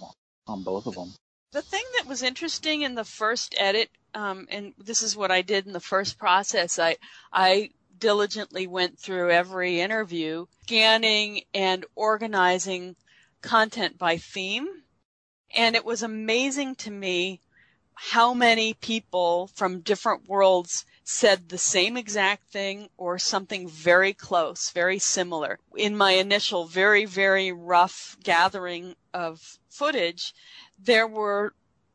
on 0.46 0.62
both 0.62 0.86
of 0.86 0.94
them. 0.94 1.14
The 1.52 1.62
thing 1.62 1.84
that 1.96 2.08
was 2.08 2.22
interesting 2.22 2.82
in 2.82 2.94
the 2.94 3.04
first 3.04 3.54
edit 3.58 3.90
um, 4.14 4.46
and 4.50 4.74
this 4.78 5.02
is 5.02 5.16
what 5.16 5.30
I 5.30 5.42
did 5.42 5.66
in 5.66 5.72
the 5.72 5.80
first 5.80 6.18
process. 6.18 6.78
I 6.78 6.96
I 7.32 7.70
diligently 7.98 8.66
went 8.66 8.98
through 8.98 9.30
every 9.30 9.80
interview, 9.80 10.46
scanning 10.62 11.42
and 11.54 11.86
organizing 11.94 12.96
content 13.40 13.98
by 13.98 14.18
theme, 14.18 14.68
and 15.54 15.76
it 15.76 15.84
was 15.84 16.02
amazing 16.02 16.74
to 16.76 16.90
me 16.90 17.40
how 17.94 18.34
many 18.34 18.74
people 18.74 19.48
from 19.54 19.80
different 19.80 20.28
worlds 20.28 20.84
said 21.04 21.48
the 21.48 21.58
same 21.58 21.96
exact 21.96 22.50
thing 22.50 22.88
or 22.96 23.18
something 23.18 23.68
very 23.68 24.12
close, 24.12 24.70
very 24.70 24.98
similar. 24.98 25.58
In 25.76 25.96
my 25.96 26.12
initial 26.12 26.66
very, 26.66 27.04
very 27.04 27.50
rough 27.52 28.16
gathering 28.22 28.94
of 29.12 29.58
footage, 29.68 30.34
there 30.78 31.06
were 31.06 31.54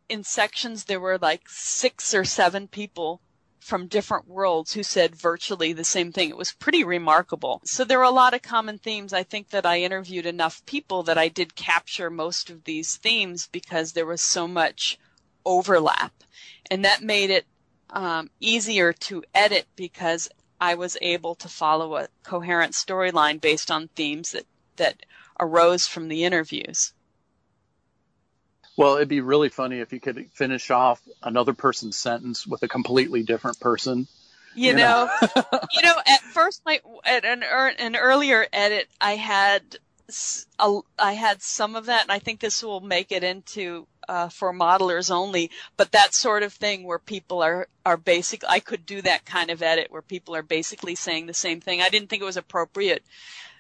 in 0.10 0.24
sections 0.24 0.86
there 0.86 1.00
were 1.00 1.18
like 1.18 1.44
six 1.48 2.14
or 2.14 2.24
seven 2.24 2.68
people 2.68 3.22
from 3.60 3.88
different 3.88 4.26
worlds 4.26 4.74
who 4.74 4.84
said 4.84 5.14
virtually 5.14 5.74
the 5.74 5.84
same 5.84 6.14
thing. 6.14 6.30
It 6.30 6.38
was 6.38 6.54
pretty 6.54 6.86
remarkable. 6.86 7.60
So 7.66 7.84
there 7.84 7.98
were 7.98 8.06
a 8.06 8.12
lot 8.12 8.34
of 8.34 8.42
common 8.42 8.78
themes. 8.78 9.12
I 9.12 9.24
think 9.24 9.50
that 9.50 9.66
I 9.66 9.82
interviewed 9.82 10.26
enough 10.26 10.66
people 10.66 11.04
that 11.04 11.18
I 11.18 11.28
did 11.28 11.56
capture 11.56 12.10
most 12.10 12.50
of 12.50 12.64
these 12.64 12.96
themes 12.96 13.50
because 13.52 13.92
there 13.92 14.06
was 14.06 14.22
so 14.22 14.48
much 14.48 14.98
overlap. 15.46 16.14
And 16.72 16.86
that 16.86 17.04
made 17.04 17.30
it 17.30 17.46
um, 17.90 18.30
easier 18.40 18.94
to 18.94 19.24
edit 19.34 19.66
because 19.76 20.30
I 20.60 20.76
was 20.76 20.98
able 21.02 21.36
to 21.36 21.48
follow 21.48 21.96
a 21.98 22.08
coherent 22.24 22.74
storyline 22.74 23.40
based 23.40 23.72
on 23.72 23.90
themes 23.90 24.32
that, 24.32 24.46
that 24.78 24.98
arose 25.40 25.88
from 25.88 26.08
the 26.08 26.24
interviews. 26.24 26.94
Well, 28.76 28.96
it'd 28.96 29.08
be 29.08 29.22
really 29.22 29.50
funny 29.50 29.80
if 29.80 29.92
you 29.92 30.00
could 30.00 30.30
finish 30.34 30.70
off 30.70 31.02
another 31.24 31.54
person's 31.54 31.98
sentence 31.98 32.46
with 32.46 32.62
a 32.62 32.68
completely 32.68 33.24
different 33.24 33.60
person. 33.60 34.08
You, 34.56 34.70
you 34.70 34.74
know, 34.76 35.10
know? 35.22 35.44
you 35.72 35.82
know, 35.82 35.96
at 36.08 36.22
first, 36.22 36.62
my 36.66 36.80
at 37.04 37.26
an 37.26 37.44
an 37.44 37.96
earlier 37.96 38.46
edit, 38.54 38.88
I 39.02 39.16
had 39.16 39.78
a, 40.60 40.80
I 40.98 41.14
had 41.14 41.42
some 41.42 41.76
of 41.76 41.88
that, 41.88 42.04
and 42.04 42.12
I 42.12 42.20
think 42.20 42.40
this 42.40 42.64
will 42.64 42.80
make 42.80 43.12
it 43.12 43.24
into 43.24 43.88
uh, 44.08 44.30
for 44.30 44.54
modelers 44.54 45.12
only. 45.12 45.52
But 45.76 45.92
that 45.92 46.14
sort 46.14 46.44
of 46.44 46.54
thing 46.54 46.84
where 46.84 47.00
people 47.00 47.42
are 47.42 47.68
are 47.86 47.98
basic, 47.98 48.44
I 48.48 48.60
could 48.60 48.86
do 48.86 49.02
that 49.02 49.26
kind 49.26 49.50
of 49.50 49.62
edit 49.62 49.92
where 49.92 50.02
people 50.02 50.36
are 50.36 50.44
basically 50.44 50.96
saying 50.96 51.26
the 51.26 51.34
same 51.34 51.62
thing. 51.62 51.82
I 51.82 51.90
didn't 51.90 52.10
think 52.10 52.22
it 52.22 52.26
was 52.26 52.38
appropriate 52.38 53.04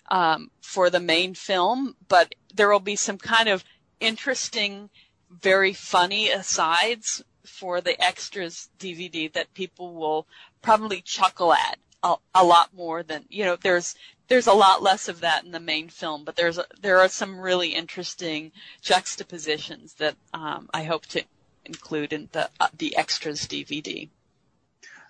um, 0.09 0.51
for 0.61 0.89
the 0.89 0.99
main 0.99 1.33
film, 1.33 1.95
but 2.07 2.33
there 2.53 2.69
will 2.69 2.79
be 2.79 2.95
some 2.95 3.17
kind 3.17 3.49
of 3.49 3.63
interesting 3.99 4.89
very 5.29 5.73
funny 5.73 6.29
asides 6.29 7.23
for 7.45 7.81
the 7.81 8.01
extras 8.03 8.69
DVD 8.79 9.31
that 9.33 9.53
people 9.53 9.93
will 9.93 10.27
probably 10.61 11.01
chuckle 11.01 11.53
at 11.53 11.79
a, 12.03 12.15
a, 12.35 12.43
lot 12.43 12.73
more 12.73 13.03
than 13.03 13.25
you 13.29 13.43
know. 13.43 13.55
There's 13.55 13.95
there's 14.27 14.47
a 14.47 14.53
lot 14.53 14.83
less 14.83 15.07
of 15.07 15.21
that 15.21 15.45
in 15.45 15.51
the 15.51 15.59
main 15.59 15.89
film, 15.89 16.23
but 16.23 16.35
there's 16.35 16.57
a, 16.57 16.65
there 16.81 16.99
are 16.99 17.09
some 17.09 17.39
really 17.39 17.69
interesting 17.69 18.51
juxtapositions 18.81 19.93
that 19.95 20.15
um, 20.33 20.69
I 20.73 20.83
hope 20.83 21.05
to 21.07 21.23
include 21.65 22.13
in 22.13 22.29
the 22.31 22.49
uh, 22.59 22.67
the 22.77 22.97
extras 22.97 23.47
DVD. 23.47 24.09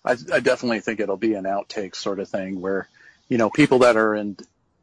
I, 0.05 0.15
I 0.33 0.39
definitely 0.39 0.79
think 0.79 1.00
it'll 1.00 1.17
be 1.17 1.33
an 1.33 1.45
outtake 1.45 1.95
sort 1.95 2.19
of 2.19 2.29
thing 2.29 2.62
where 2.62 2.88
you 3.27 3.38
know 3.38 3.50
people 3.50 3.79
that 3.79 3.97
are 3.97 4.15
in 4.15 4.38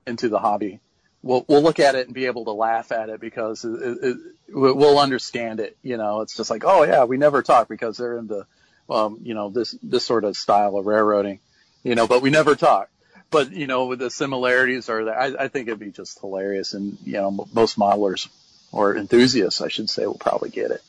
into 0.06 0.28
the 0.28 0.38
hobby 0.38 0.80
we'll 1.24 1.44
we'll 1.48 1.62
look 1.62 1.80
at 1.80 1.96
it 1.96 2.06
and 2.06 2.14
be 2.14 2.26
able 2.26 2.44
to 2.44 2.52
laugh 2.52 2.92
at 2.92 3.08
it 3.08 3.20
because 3.20 3.64
it, 3.64 3.98
it, 4.02 4.16
we'll 4.48 4.98
understand 4.98 5.58
it. 5.58 5.76
You 5.82 5.96
know, 5.96 6.20
it's 6.20 6.36
just 6.36 6.50
like, 6.50 6.62
oh 6.64 6.84
yeah, 6.84 7.04
we 7.04 7.16
never 7.16 7.42
talk 7.42 7.68
because 7.68 7.96
they're 7.96 8.18
into, 8.18 8.46
um, 8.88 9.18
you 9.22 9.34
know, 9.34 9.48
this 9.48 9.76
this 9.82 10.04
sort 10.04 10.24
of 10.24 10.36
style 10.36 10.76
of 10.76 10.86
railroading, 10.86 11.40
you 11.82 11.94
know, 11.94 12.06
but 12.06 12.22
we 12.22 12.30
never 12.30 12.54
talk. 12.54 12.90
But 13.30 13.52
you 13.52 13.66
know, 13.66 13.86
with 13.86 13.98
the 13.98 14.10
similarities 14.10 14.88
are 14.88 15.04
there. 15.04 15.18
I, 15.18 15.44
I 15.44 15.48
think 15.48 15.68
it'd 15.68 15.80
be 15.80 15.90
just 15.90 16.20
hilarious, 16.20 16.74
and 16.74 16.98
you 17.04 17.14
know, 17.14 17.46
most 17.52 17.78
modelers 17.78 18.28
or 18.72 18.96
enthusiasts, 18.96 19.60
I 19.60 19.68
should 19.68 19.90
say, 19.90 20.06
will 20.06 20.14
probably 20.14 20.50
get 20.50 20.70
it. 20.70 20.82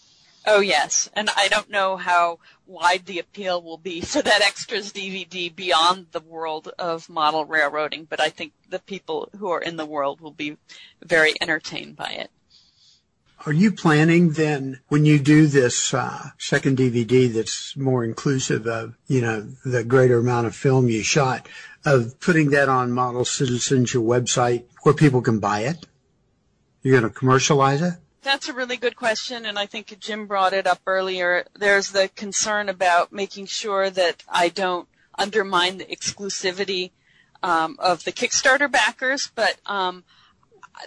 Oh 0.47 0.59
yes, 0.59 1.09
and 1.13 1.29
I 1.35 1.47
don't 1.47 1.71
know 1.71 1.97
how 1.97 2.39
wide 2.67 3.05
the 3.05 3.19
appeal 3.19 3.61
will 3.61 3.77
be 3.77 4.01
for 4.01 4.21
that 4.21 4.41
extras 4.41 4.93
DVD 4.93 5.55
beyond 5.55 6.07
the 6.11 6.19
world 6.19 6.71
of 6.77 7.09
model 7.09 7.45
railroading, 7.45 8.05
but 8.05 8.19
I 8.19 8.29
think 8.29 8.53
the 8.69 8.79
people 8.79 9.29
who 9.37 9.49
are 9.49 9.61
in 9.61 9.75
the 9.75 9.85
world 9.85 10.21
will 10.21 10.31
be 10.31 10.57
very 11.03 11.33
entertained 11.41 11.95
by 11.95 12.11
it. 12.11 12.29
Are 13.45 13.53
you 13.53 13.71
planning 13.71 14.31
then 14.31 14.79
when 14.87 15.05
you 15.05 15.19
do 15.19 15.45
this 15.45 15.93
uh, 15.93 16.29
second 16.39 16.77
DVD 16.77 17.31
that's 17.31 17.75
more 17.75 18.03
inclusive 18.03 18.65
of 18.67 18.95
you 19.07 19.21
know 19.21 19.41
the 19.63 19.83
greater 19.83 20.19
amount 20.19 20.47
of 20.47 20.55
film 20.55 20.89
you 20.89 21.03
shot 21.03 21.47
of 21.85 22.19
putting 22.19 22.49
that 22.49 22.67
on 22.67 22.91
Model 22.91 23.25
Citizens 23.25 23.93
your 23.93 24.03
website 24.03 24.65
where 24.83 24.93
people 24.93 25.21
can 25.21 25.39
buy 25.39 25.61
it? 25.61 25.85
You're 26.81 26.99
going 26.99 27.11
to 27.11 27.17
commercialize 27.17 27.81
it? 27.81 27.93
That's 28.21 28.49
a 28.49 28.53
really 28.53 28.77
good 28.77 28.95
question, 28.95 29.45
and 29.45 29.59
I 29.59 29.67
think 29.67 29.99
Jim 29.99 30.25
brought 30.25 30.53
it 30.53 30.65
up 30.65 30.81
earlier. 30.87 31.45
There's 31.55 31.91
the 31.91 32.09
concern 32.15 32.69
about 32.69 33.13
making 33.13 33.45
sure 33.45 33.91
that 33.91 34.23
I 34.27 34.49
don't 34.49 34.87
undermine 35.17 35.77
the 35.77 35.85
exclusivity 35.85 36.91
um, 37.43 37.77
of 37.79 38.03
the 38.03 38.11
Kickstarter 38.11 38.71
backers, 38.71 39.31
but 39.35 39.57
um, 39.67 40.03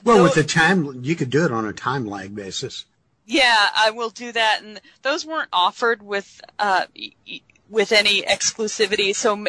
well, 0.04 0.22
with 0.22 0.34
the 0.34 0.44
time, 0.44 1.04
you 1.04 1.14
could 1.16 1.30
do 1.30 1.44
it 1.44 1.52
on 1.52 1.64
a 1.64 1.72
time 1.72 2.06
lag 2.06 2.34
basis. 2.34 2.84
Yeah, 3.24 3.68
I 3.76 3.90
will 3.90 4.10
do 4.10 4.32
that, 4.32 4.62
and 4.62 4.80
those 5.02 5.24
weren't 5.24 5.50
offered 5.52 6.02
with 6.02 6.40
uh, 6.58 6.86
with 7.68 7.92
any 7.92 8.22
exclusivity. 8.22 9.14
So 9.14 9.46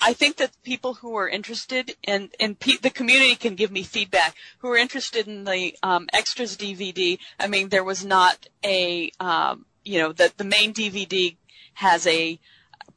I 0.00 0.12
think 0.14 0.36
that 0.36 0.50
people 0.62 0.94
who 0.94 1.16
are 1.16 1.28
interested 1.28 1.94
in, 2.02 2.30
and 2.40 2.58
pe- 2.58 2.78
the 2.78 2.90
community 2.90 3.36
can 3.36 3.54
give 3.54 3.70
me 3.70 3.82
feedback 3.82 4.34
who 4.58 4.68
are 4.68 4.76
interested 4.76 5.28
in 5.28 5.44
the 5.44 5.76
um, 5.82 6.08
extras 6.12 6.56
DVD. 6.56 7.18
I 7.38 7.46
mean, 7.46 7.68
there 7.68 7.84
was 7.84 8.04
not 8.04 8.48
a 8.64 9.10
um, 9.20 9.66
you 9.84 9.98
know 9.98 10.12
the 10.12 10.32
the 10.36 10.44
main 10.44 10.72
DVD 10.72 11.36
has 11.74 12.06
a 12.06 12.38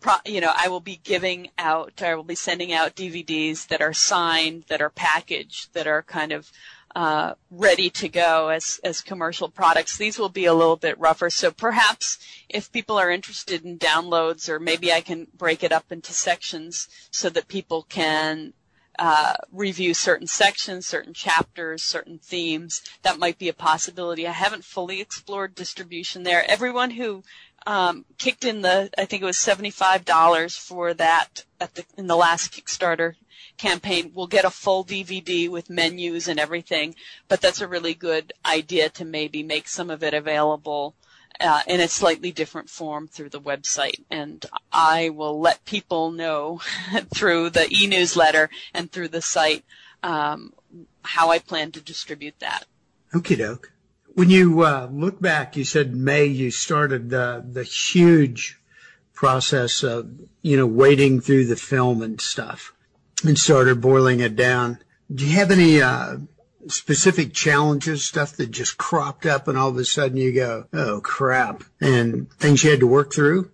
pro, 0.04 0.16
you 0.26 0.42
know, 0.42 0.52
I 0.56 0.68
will 0.68 0.82
be 0.82 1.00
giving 1.04 1.50
out, 1.58 2.02
I 2.04 2.14
will 2.16 2.24
be 2.24 2.36
sending 2.36 2.74
out 2.74 2.96
DVDs 2.96 3.68
that 3.68 3.82
are 3.82 3.94
signed, 3.94 4.66
that 4.68 4.82
are 4.82 4.90
packaged, 4.90 5.74
that 5.74 5.88
are 5.88 6.04
kind 6.04 6.32
of 6.32 6.52
ready 6.96 7.90
to 7.90 8.10
go 8.10 8.50
as 8.50 8.80
as 8.84 9.02
commercial 9.02 9.50
products. 9.50 9.98
These 9.98 10.20
will 10.20 10.30
be 10.30 10.46
a 10.46 10.54
little 10.54 10.76
bit 10.76 11.00
rougher. 11.00 11.30
So 11.30 11.52
perhaps 11.52 12.18
if 12.50 12.72
people 12.72 12.98
are 12.98 13.12
interested 13.12 13.66
in 13.66 13.78
downloads, 13.78 14.50
or 14.50 14.60
maybe 14.60 14.92
I 14.92 15.02
can 15.02 15.28
break 15.36 15.64
it 15.64 15.72
up 15.72 15.92
into 15.92 16.14
sections 16.14 16.88
so 17.12 17.30
that 17.30 17.48
people 17.48 17.84
can 17.84 18.54
uh, 19.00 19.34
review 19.52 19.94
certain 19.94 20.28
sections, 20.28 20.88
certain 20.88 21.14
chapters, 21.14 21.84
certain 21.84 22.20
themes. 22.20 22.82
That 23.02 23.18
might 23.18 23.40
be 23.40 23.50
a 23.50 23.54
possibility. 23.54 24.28
I 24.28 24.32
haven't 24.32 24.64
fully 24.64 25.02
explored 25.02 25.56
distribution 25.56 26.24
there. 26.24 26.48
Everyone 26.48 26.92
who 26.92 27.24
um, 27.66 28.06
kicked 28.18 28.46
in 28.46 28.62
the 28.62 28.90
I 28.98 29.06
think 29.06 29.24
it 29.24 29.26
was 29.26 29.38
seventy 29.38 29.72
five 29.72 30.06
dollars 30.06 30.56
for 30.56 30.94
that 30.94 31.46
at 31.60 31.76
the 31.76 31.86
in 31.98 32.08
the 32.08 32.16
last 32.16 32.52
Kickstarter 32.52 33.16
campaign. 33.58 34.12
We'll 34.14 34.28
get 34.28 34.46
a 34.46 34.50
full 34.50 34.84
DVD 34.84 35.50
with 35.50 35.70
menus 35.70 36.28
and 36.28 36.40
everything, 36.40 36.96
but 37.28 37.42
that's 37.42 37.62
a 37.62 37.68
really 37.68 37.94
good 37.94 38.34
idea 38.46 38.90
to 38.90 39.06
maybe 39.06 39.44
make 39.44 39.68
some 39.68 39.90
of 39.90 40.04
it 40.04 40.14
available 40.14 40.96
uh, 41.40 41.62
in 41.68 41.80
a 41.80 41.88
slightly 41.88 42.32
different 42.32 42.70
form 42.70 43.08
through 43.08 43.30
the 43.30 43.42
website. 43.42 44.04
And 44.10 44.46
I 44.72 45.10
will 45.10 45.40
let 45.40 45.66
people 45.66 46.12
know 46.12 46.62
through 47.16 47.52
the 47.52 47.68
e-newsletter 47.72 48.50
and 48.74 48.92
through 48.92 49.10
the 49.10 49.22
site 49.22 49.64
um, 50.04 50.54
how 51.04 51.30
I 51.30 51.40
plan 51.40 51.72
to 51.72 51.82
distribute 51.82 52.40
that. 52.40 52.66
Okie 53.14 53.38
doke. 53.38 53.72
When 54.16 54.30
you 54.30 54.62
uh, 54.62 54.90
look 54.92 55.20
back, 55.20 55.56
you 55.56 55.64
said 55.64 55.96
May 55.96 56.26
you 56.26 56.52
started 56.52 57.10
the 57.10 57.44
the 57.50 57.64
huge 57.64 58.60
process 59.14 59.84
of 59.84 60.12
you 60.42 60.58
know 60.58 60.68
wading 60.68 61.22
through 61.22 61.46
the 61.46 61.56
film 61.56 62.02
and 62.02 62.22
stuff, 62.22 62.73
and 63.24 63.38
started 63.38 63.82
boiling 63.82 64.20
it 64.20 64.36
down. 64.36 64.80
Do 65.14 65.26
you 65.26 65.36
have 65.38 65.52
any 65.52 65.82
uh, 65.82 66.18
specific 66.68 67.34
challenges, 67.34 68.04
stuff 68.04 68.34
that 68.38 68.52
just 68.52 68.78
cropped 68.78 69.26
up, 69.26 69.48
and 69.48 69.58
all 69.58 69.70
of 69.70 69.78
a 69.78 69.86
sudden 69.86 70.18
you 70.18 70.34
go, 70.34 70.66
"Oh 70.74 71.02
crap!" 71.02 71.64
and 71.82 72.32
things 72.34 72.64
you 72.64 72.72
had 72.72 72.80
to 72.80 72.88
work 72.88 73.14
through? 73.14 73.52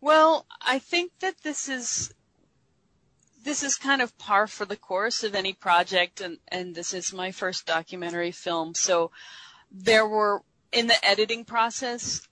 Well, 0.00 0.46
I 0.60 0.78
think 0.78 1.12
that 1.20 1.42
this 1.42 1.68
is 1.68 2.12
this 3.42 3.62
is 3.62 3.76
kind 3.76 4.02
of 4.02 4.16
par 4.18 4.46
for 4.46 4.64
the 4.64 4.76
course 4.76 5.22
of 5.22 5.34
any 5.34 5.52
project, 5.52 6.20
and 6.20 6.38
and 6.48 6.74
this 6.74 6.92
is 6.92 7.12
my 7.12 7.30
first 7.30 7.66
documentary 7.66 8.32
film, 8.32 8.74
so 8.74 9.10
there 9.70 10.06
were 10.06 10.42
in 10.72 10.88
the 10.88 11.04
editing 11.04 11.44
process 11.44 12.26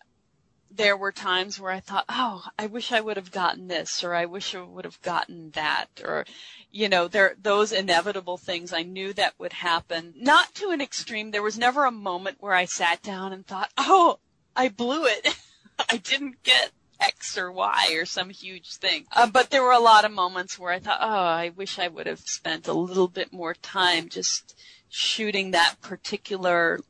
there 0.77 0.97
were 0.97 1.13
times 1.13 1.61
where 1.61 1.71
I 1.71 1.81
thought, 1.81 2.05
oh, 2.09 2.45
I 2.59 2.67
wish 2.67 2.93
I 2.93 3.01
would 3.01 3.17
have 3.17 3.31
gotten 3.31 3.69
this, 3.69 4.03
or 4.03 4.15
I 4.15 4.27
wish 4.27 4.55
I 4.55 4.63
would 4.63 4.85
have 4.85 5.01
gotten 5.03 5.51
that, 5.51 5.89
or, 6.05 6.25
you 6.71 6.89
know, 6.89 7.09
there, 7.09 7.37
those 7.41 7.73
inevitable 7.73 8.37
things 8.37 8.73
I 8.73 8.83
knew 8.83 9.13
that 9.13 9.35
would 9.39 9.53
happen. 9.53 10.15
Not 10.17 10.55
to 10.57 10.71
an 10.71 10.81
extreme. 10.81 11.31
There 11.31 11.43
was 11.43 11.59
never 11.59 11.85
a 11.85 11.91
moment 11.91 12.39
where 12.41 12.55
I 12.55 12.65
sat 12.65 13.03
down 13.03 13.33
and 13.33 13.47
thought, 13.47 13.71
oh, 13.79 14.19
I 14.57 14.69
blew 14.69 15.07
it. 15.07 15.37
I 15.91 15.97
didn't 15.97 16.43
get 16.43 16.71
X 17.01 17.37
or 17.37 17.53
Y 17.53 17.93
or 17.95 18.05
some 18.05 18.31
huge 18.31 18.75
thing. 18.75 19.07
Uh, 19.13 19.27
but 19.27 19.51
there 19.51 19.63
were 19.63 19.73
a 19.73 19.79
lot 19.79 20.05
of 20.05 20.13
moments 20.13 20.59
where 20.59 20.73
I 20.73 20.79
thought, 20.79 20.99
oh, 21.01 21.07
I 21.07 21.51
wish 21.51 21.79
I 21.79 21.89
would 21.89 22.07
have 22.07 22.21
spent 22.21 22.69
a 22.69 22.73
little 22.73 23.09
bit 23.09 23.33
more 23.33 23.55
time 23.55 24.09
just 24.09 24.59
shooting 24.89 25.51
that 25.51 25.77
particular 25.81 26.81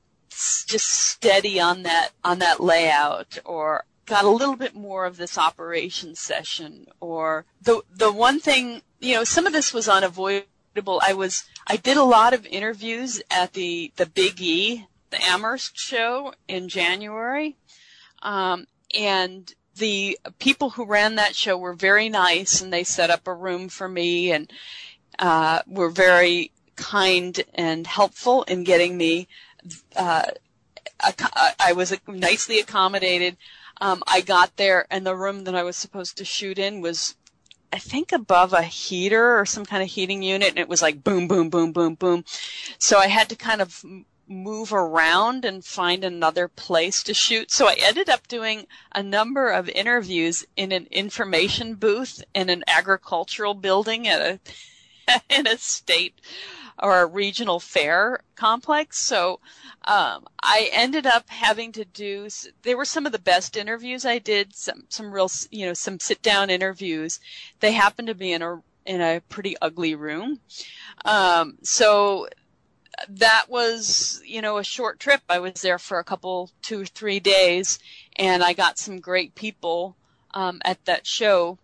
just 0.66 0.86
steady 0.86 1.60
on 1.60 1.82
that 1.82 2.10
on 2.22 2.38
that 2.40 2.60
layout 2.60 3.38
or 3.44 3.84
got 4.06 4.24
a 4.24 4.30
little 4.30 4.56
bit 4.56 4.74
more 4.74 5.06
of 5.06 5.16
this 5.16 5.38
operation 5.38 6.14
session 6.14 6.86
or 7.00 7.44
the 7.62 7.82
the 7.94 8.12
one 8.12 8.40
thing 8.40 8.82
you 9.00 9.14
know 9.14 9.24
some 9.24 9.46
of 9.46 9.52
this 9.52 9.72
was 9.72 9.88
unavoidable. 9.88 11.00
I 11.06 11.12
was 11.14 11.44
i 11.66 11.76
did 11.76 11.96
a 11.96 12.02
lot 12.02 12.34
of 12.34 12.46
interviews 12.46 13.22
at 13.30 13.52
the 13.52 13.92
the 13.96 14.06
big 14.06 14.40
e 14.40 14.86
the 15.10 15.22
amherst 15.22 15.78
show 15.78 16.34
in 16.48 16.68
january. 16.68 17.56
Um, 18.22 18.66
and 18.96 19.52
the 19.76 20.18
people 20.38 20.70
who 20.70 20.84
ran 20.84 21.16
that 21.16 21.34
show 21.34 21.56
were 21.58 21.74
very 21.74 22.08
nice 22.08 22.60
and 22.60 22.72
they 22.72 22.84
set 22.84 23.10
up 23.10 23.26
a 23.26 23.34
room 23.34 23.68
for 23.68 23.88
me 23.88 24.32
and 24.32 24.52
uh, 25.18 25.60
were 25.66 25.90
very 25.90 26.50
kind 26.76 27.44
and 27.54 27.86
helpful 27.86 28.42
in 28.44 28.64
getting 28.64 28.96
me 28.96 29.28
uh, 29.96 30.24
I 31.58 31.72
was 31.72 31.96
nicely 32.06 32.60
accommodated. 32.60 33.36
Um, 33.80 34.02
I 34.06 34.20
got 34.20 34.56
there, 34.56 34.86
and 34.90 35.06
the 35.06 35.16
room 35.16 35.44
that 35.44 35.54
I 35.54 35.62
was 35.62 35.76
supposed 35.76 36.16
to 36.18 36.24
shoot 36.24 36.58
in 36.58 36.80
was, 36.80 37.16
I 37.72 37.78
think, 37.78 38.12
above 38.12 38.52
a 38.52 38.62
heater 38.62 39.38
or 39.38 39.44
some 39.44 39.64
kind 39.64 39.82
of 39.82 39.88
heating 39.88 40.22
unit, 40.22 40.50
and 40.50 40.58
it 40.58 40.68
was 40.68 40.82
like 40.82 41.02
boom, 41.02 41.26
boom, 41.28 41.50
boom, 41.50 41.72
boom, 41.72 41.94
boom. 41.94 42.24
So 42.78 42.98
I 42.98 43.08
had 43.08 43.28
to 43.30 43.36
kind 43.36 43.60
of 43.60 43.84
move 44.26 44.72
around 44.72 45.44
and 45.44 45.64
find 45.64 46.02
another 46.02 46.48
place 46.48 47.02
to 47.02 47.12
shoot. 47.12 47.50
So 47.50 47.68
I 47.68 47.76
ended 47.78 48.08
up 48.08 48.26
doing 48.26 48.66
a 48.94 49.02
number 49.02 49.50
of 49.50 49.68
interviews 49.68 50.46
in 50.56 50.72
an 50.72 50.86
information 50.90 51.74
booth 51.74 52.22
in 52.34 52.48
an 52.48 52.64
agricultural 52.66 53.54
building 53.54 54.08
at 54.08 54.20
a 54.20 54.40
in 55.28 55.46
a 55.46 55.58
state 55.58 56.20
or 56.82 57.00
a 57.00 57.06
regional 57.06 57.60
fair 57.60 58.20
complex. 58.36 58.98
So 58.98 59.40
um, 59.84 60.26
I 60.42 60.70
ended 60.72 61.06
up 61.06 61.28
having 61.28 61.72
to 61.72 61.84
do. 61.84 62.28
They 62.62 62.74
were 62.74 62.84
some 62.84 63.06
of 63.06 63.12
the 63.12 63.18
best 63.18 63.56
interviews 63.56 64.04
I 64.04 64.18
did. 64.18 64.54
Some 64.54 64.84
some 64.88 65.12
real 65.12 65.30
you 65.50 65.66
know 65.66 65.74
some 65.74 66.00
sit 66.00 66.22
down 66.22 66.50
interviews. 66.50 67.20
They 67.60 67.72
happened 67.72 68.08
to 68.08 68.14
be 68.14 68.32
in 68.32 68.42
a 68.42 68.62
in 68.86 69.00
a 69.00 69.22
pretty 69.28 69.56
ugly 69.62 69.94
room. 69.94 70.40
Um, 71.04 71.58
so 71.62 72.28
that 73.08 73.46
was 73.48 74.22
you 74.24 74.40
know 74.40 74.58
a 74.58 74.64
short 74.64 75.00
trip. 75.00 75.22
I 75.28 75.38
was 75.38 75.60
there 75.62 75.78
for 75.78 75.98
a 75.98 76.04
couple 76.04 76.50
two 76.62 76.84
three 76.84 77.20
days, 77.20 77.78
and 78.16 78.42
I 78.42 78.52
got 78.52 78.78
some 78.78 79.00
great 79.00 79.34
people 79.34 79.96
um, 80.32 80.60
at 80.64 80.84
that 80.86 81.06
show. 81.06 81.58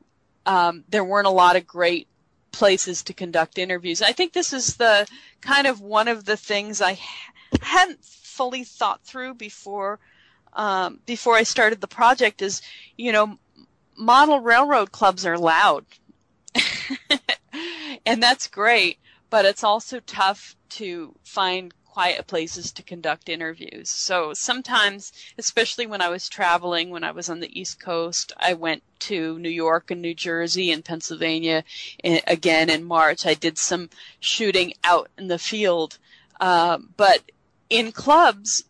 Um, 0.46 0.84
there 0.88 1.04
weren't 1.04 1.26
a 1.26 1.30
lot 1.30 1.56
of 1.56 1.66
great 1.66 2.08
places 2.52 3.02
to 3.04 3.14
conduct 3.14 3.58
interviews. 3.58 4.02
I 4.02 4.12
think 4.12 4.32
this 4.32 4.52
is 4.52 4.76
the 4.76 5.06
kind 5.40 5.66
of 5.66 5.80
one 5.80 6.08
of 6.08 6.24
the 6.24 6.36
things 6.36 6.80
I 6.80 6.98
hadn't 7.62 8.04
fully 8.04 8.64
thought 8.64 9.02
through 9.02 9.34
before 9.34 9.98
um, 10.52 11.00
before 11.06 11.36
I 11.36 11.44
started 11.44 11.80
the 11.80 11.86
project. 11.86 12.42
Is 12.42 12.62
you 12.96 13.12
know, 13.12 13.38
model 13.96 14.40
railroad 14.40 14.92
clubs 14.92 15.24
are 15.24 15.38
loud, 15.38 15.84
and 18.06 18.22
that's 18.22 18.48
great, 18.48 18.98
but 19.30 19.44
it's 19.44 19.64
also 19.64 20.00
tough 20.00 20.56
to 20.70 21.14
find 21.22 21.74
quiet 21.92 22.26
places 22.26 22.70
to 22.72 22.82
conduct 22.82 23.28
interviews. 23.28 23.90
So 23.90 24.32
sometimes, 24.32 25.12
especially 25.38 25.86
when 25.86 26.00
I 26.00 26.08
was 26.08 26.28
traveling, 26.28 26.90
when 26.90 27.02
I 27.02 27.10
was 27.10 27.28
on 27.28 27.40
the 27.40 27.60
East 27.60 27.80
Coast, 27.80 28.32
I 28.38 28.54
went 28.54 28.82
to 29.00 29.38
New 29.38 29.50
York 29.50 29.90
and 29.90 30.00
New 30.00 30.14
Jersey 30.14 30.70
and 30.70 30.84
Pennsylvania 30.84 31.64
again 32.26 32.70
in 32.70 32.84
March. 32.84 33.26
I 33.26 33.34
did 33.34 33.58
some 33.58 33.90
shooting 34.20 34.72
out 34.84 35.08
in 35.18 35.26
the 35.28 35.38
field. 35.38 35.98
Uh, 36.40 36.78
but 36.96 37.22
in 37.68 37.92
clubs, 37.92 38.64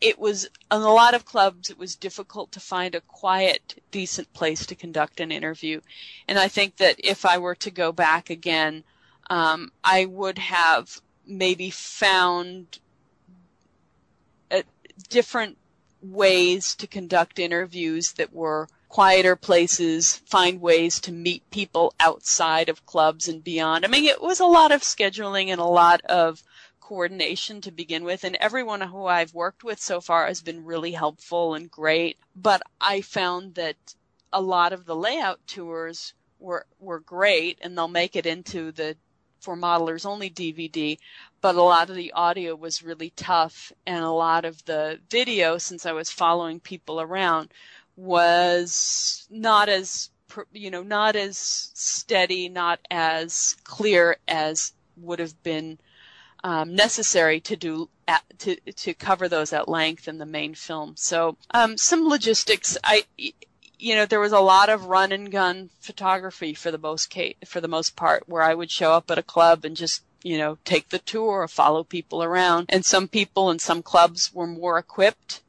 it 0.00 0.18
was, 0.18 0.44
in 0.44 0.80
a 0.80 0.92
lot 0.92 1.14
of 1.14 1.24
clubs, 1.24 1.70
it 1.70 1.78
was 1.78 1.94
difficult 1.94 2.52
to 2.52 2.60
find 2.60 2.94
a 2.94 3.00
quiet, 3.02 3.80
decent 3.90 4.32
place 4.32 4.66
to 4.66 4.74
conduct 4.74 5.20
an 5.20 5.30
interview. 5.30 5.80
And 6.26 6.38
I 6.38 6.48
think 6.48 6.76
that 6.78 6.96
if 6.98 7.24
I 7.24 7.38
were 7.38 7.54
to 7.56 7.70
go 7.70 7.92
back 7.92 8.30
again, 8.30 8.82
um, 9.30 9.70
I 9.84 10.06
would 10.06 10.38
have 10.38 11.00
maybe 11.26 11.70
found 11.70 12.78
uh, 14.50 14.62
different 15.08 15.58
ways 16.02 16.74
to 16.74 16.86
conduct 16.86 17.38
interviews 17.38 18.12
that 18.12 18.32
were 18.32 18.68
quieter 18.88 19.36
places, 19.36 20.18
find 20.26 20.60
ways 20.60 21.00
to 21.00 21.12
meet 21.12 21.48
people 21.50 21.94
outside 21.98 22.68
of 22.68 22.84
clubs 22.84 23.26
and 23.26 23.42
beyond. 23.42 23.84
I 23.84 23.88
mean, 23.88 24.04
it 24.04 24.20
was 24.20 24.40
a 24.40 24.44
lot 24.46 24.70
of 24.70 24.82
scheduling 24.82 25.48
and 25.48 25.60
a 25.60 25.64
lot 25.64 26.02
of 26.02 26.42
coordination 26.78 27.62
to 27.62 27.70
begin 27.70 28.04
with, 28.04 28.22
and 28.22 28.36
everyone 28.36 28.82
who 28.82 29.06
I've 29.06 29.32
worked 29.32 29.64
with 29.64 29.80
so 29.80 30.02
far 30.02 30.26
has 30.26 30.42
been 30.42 30.66
really 30.66 30.92
helpful 30.92 31.54
and 31.54 31.70
great. 31.70 32.18
But 32.36 32.60
I 32.80 33.00
found 33.00 33.54
that 33.54 33.76
a 34.30 34.42
lot 34.42 34.74
of 34.74 34.84
the 34.84 34.96
layout 34.96 35.40
tours 35.46 36.12
were 36.38 36.66
were 36.78 37.00
great, 37.00 37.58
and 37.62 37.78
they'll 37.78 37.88
make 37.88 38.14
it 38.14 38.26
into 38.26 38.72
the 38.72 38.96
for 39.42 39.56
modelers 39.56 40.06
only 40.06 40.30
DVD, 40.30 40.96
but 41.40 41.56
a 41.56 41.62
lot 41.62 41.90
of 41.90 41.96
the 41.96 42.12
audio 42.12 42.54
was 42.54 42.82
really 42.82 43.12
tough, 43.16 43.72
and 43.86 44.04
a 44.04 44.10
lot 44.10 44.44
of 44.44 44.64
the 44.64 45.00
video, 45.10 45.58
since 45.58 45.84
I 45.84 45.92
was 45.92 46.10
following 46.10 46.60
people 46.60 47.00
around, 47.00 47.50
was 47.96 49.26
not 49.30 49.68
as 49.68 50.10
you 50.52 50.70
know 50.70 50.82
not 50.82 51.16
as 51.16 51.36
steady, 51.36 52.48
not 52.48 52.78
as 52.90 53.56
clear 53.64 54.16
as 54.28 54.72
would 54.96 55.18
have 55.18 55.42
been 55.42 55.78
um, 56.44 56.74
necessary 56.74 57.40
to 57.40 57.56
do 57.56 57.88
at, 58.08 58.22
to 58.38 58.56
to 58.56 58.94
cover 58.94 59.28
those 59.28 59.52
at 59.52 59.68
length 59.68 60.08
in 60.08 60.18
the 60.18 60.26
main 60.26 60.54
film. 60.54 60.94
So 60.96 61.36
um, 61.52 61.76
some 61.76 62.08
logistics. 62.08 62.78
I 62.84 63.04
you 63.82 63.94
know 63.94 64.06
there 64.06 64.20
was 64.20 64.32
a 64.32 64.40
lot 64.40 64.68
of 64.68 64.86
run 64.86 65.12
and 65.12 65.30
gun 65.30 65.70
photography 65.80 66.54
for 66.54 66.70
the 66.70 66.78
most 66.78 67.10
case, 67.10 67.36
for 67.44 67.60
the 67.60 67.68
most 67.68 67.96
part, 67.96 68.28
where 68.28 68.42
I 68.42 68.54
would 68.54 68.70
show 68.70 68.92
up 68.92 69.10
at 69.10 69.18
a 69.18 69.22
club 69.22 69.64
and 69.64 69.76
just 69.76 70.02
you 70.22 70.38
know 70.38 70.58
take 70.64 70.88
the 70.88 71.00
tour 71.00 71.42
or 71.42 71.48
follow 71.48 71.84
people 71.84 72.22
around. 72.22 72.66
And 72.68 72.84
some 72.84 73.08
people 73.08 73.50
and 73.50 73.60
some 73.60 73.82
clubs 73.82 74.32
were 74.32 74.46
more 74.46 74.78
equipped, 74.78 75.42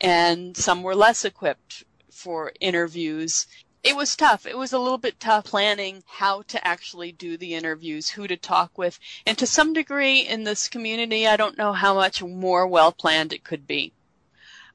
and 0.00 0.56
some 0.56 0.82
were 0.82 0.96
less 0.96 1.24
equipped 1.24 1.84
for 2.10 2.52
interviews 2.60 3.46
it 3.84 3.94
was 3.94 4.16
tough. 4.16 4.46
It 4.46 4.56
was 4.56 4.72
a 4.72 4.78
little 4.78 4.96
bit 4.96 5.20
tough 5.20 5.44
planning 5.44 6.02
how 6.06 6.42
to 6.48 6.66
actually 6.66 7.12
do 7.12 7.36
the 7.36 7.54
interviews, 7.54 8.08
who 8.08 8.26
to 8.26 8.36
talk 8.36 8.78
with. 8.78 8.98
And 9.26 9.36
to 9.36 9.46
some 9.46 9.74
degree 9.74 10.20
in 10.20 10.44
this 10.44 10.68
community, 10.68 11.26
I 11.26 11.36
don't 11.36 11.58
know 11.58 11.74
how 11.74 11.94
much 11.94 12.22
more 12.22 12.66
well 12.66 12.92
planned 12.92 13.34
it 13.34 13.44
could 13.44 13.66
be. 13.66 13.92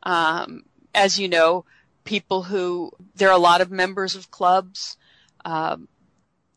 Um, 0.04 0.64
as 0.94 1.18
you 1.18 1.28
know, 1.28 1.66
people 2.10 2.42
who, 2.42 2.92
there 3.14 3.30
are 3.30 3.38
a 3.38 3.38
lot 3.38 3.62
of 3.62 3.70
members 3.70 4.16
of 4.16 4.32
clubs. 4.32 4.98
Um, 5.46 5.88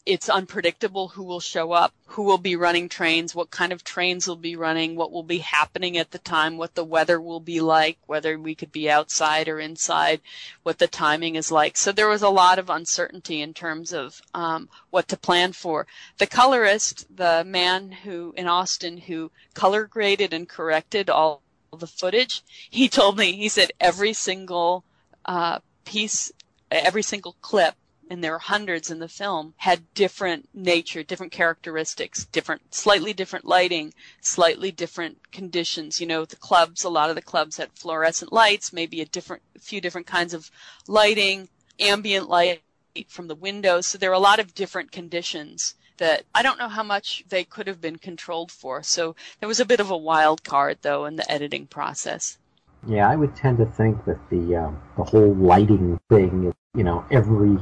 it's 0.06 0.30
unpredictable 0.30 1.08
who 1.08 1.22
will 1.22 1.40
show 1.40 1.72
up, 1.72 1.92
who 2.06 2.22
will 2.22 2.38
be 2.38 2.56
running 2.56 2.88
trains, 2.88 3.34
what 3.34 3.50
kind 3.50 3.70
of 3.70 3.84
trains 3.84 4.26
will 4.26 4.36
be 4.50 4.56
running, 4.56 4.96
what 4.96 5.12
will 5.12 5.22
be 5.22 5.40
happening 5.40 5.98
at 5.98 6.10
the 6.10 6.18
time, 6.18 6.56
what 6.56 6.74
the 6.74 6.82
weather 6.82 7.20
will 7.20 7.38
be 7.38 7.60
like, 7.60 7.98
whether 8.06 8.38
we 8.38 8.54
could 8.54 8.72
be 8.72 8.88
outside 8.88 9.46
or 9.46 9.60
inside, 9.60 10.22
what 10.62 10.78
the 10.78 10.88
timing 10.88 11.36
is 11.36 11.52
like. 11.52 11.76
So 11.76 11.92
there 11.92 12.08
was 12.08 12.22
a 12.22 12.30
lot 12.30 12.58
of 12.58 12.70
uncertainty 12.70 13.42
in 13.42 13.52
terms 13.52 13.92
of 13.92 14.22
um, 14.32 14.70
what 14.88 15.06
to 15.08 15.18
plan 15.18 15.52
for. 15.52 15.86
The 16.16 16.26
colorist, 16.26 17.14
the 17.14 17.44
man 17.44 17.92
who 17.92 18.32
in 18.38 18.48
Austin 18.48 18.96
who 18.96 19.30
color 19.52 19.84
graded 19.84 20.32
and 20.32 20.48
corrected 20.48 21.10
all 21.10 21.42
the 21.78 21.86
footage, 21.86 22.42
he 22.70 22.88
told 22.88 23.18
me 23.18 23.32
he 23.32 23.50
said 23.50 23.70
every 23.78 24.14
single 24.14 24.84
uh, 25.24 25.58
piece, 25.84 26.32
every 26.70 27.02
single 27.02 27.36
clip 27.40 27.74
and 28.12 28.22
there 28.22 28.34
are 28.34 28.40
hundreds 28.40 28.90
in 28.90 28.98
the 28.98 29.08
film, 29.08 29.54
had 29.56 29.94
different 29.94 30.46
nature, 30.52 31.02
different 31.02 31.32
characteristics, 31.32 32.26
different, 32.26 32.74
slightly 32.74 33.14
different 33.14 33.46
lighting, 33.46 33.94
slightly 34.20 34.70
different 34.70 35.32
conditions. 35.32 35.98
You 35.98 36.06
know, 36.06 36.26
the 36.26 36.36
clubs, 36.36 36.84
a 36.84 36.90
lot 36.90 37.08
of 37.08 37.16
the 37.16 37.22
clubs 37.22 37.56
had 37.56 37.72
fluorescent 37.72 38.30
lights, 38.30 38.70
maybe 38.70 39.00
a 39.00 39.06
different, 39.06 39.42
few 39.58 39.80
different 39.80 40.06
kinds 40.06 40.34
of 40.34 40.50
lighting, 40.86 41.48
ambient 41.80 42.28
light 42.28 42.60
from 43.08 43.28
the 43.28 43.34
windows. 43.34 43.86
So 43.86 43.96
there 43.96 44.10
are 44.10 44.12
a 44.12 44.18
lot 44.18 44.40
of 44.40 44.54
different 44.54 44.92
conditions 44.92 45.74
that 45.96 46.24
I 46.34 46.42
don't 46.42 46.58
know 46.58 46.68
how 46.68 46.82
much 46.82 47.24
they 47.30 47.44
could 47.44 47.66
have 47.66 47.80
been 47.80 47.96
controlled 47.96 48.52
for. 48.52 48.82
So 48.82 49.16
there 49.40 49.48
was 49.48 49.60
a 49.60 49.64
bit 49.64 49.80
of 49.80 49.90
a 49.90 49.96
wild 49.96 50.44
card 50.44 50.78
though 50.82 51.06
in 51.06 51.16
the 51.16 51.32
editing 51.32 51.66
process. 51.66 52.36
Yeah, 52.86 53.08
I 53.08 53.16
would 53.16 53.36
tend 53.36 53.58
to 53.58 53.66
think 53.66 54.04
that 54.06 54.18
the 54.30 54.56
um, 54.56 54.82
the 54.96 55.04
whole 55.04 55.34
lighting 55.34 56.00
thing, 56.08 56.46
is, 56.48 56.54
you 56.74 56.84
know, 56.84 57.04
every 57.10 57.58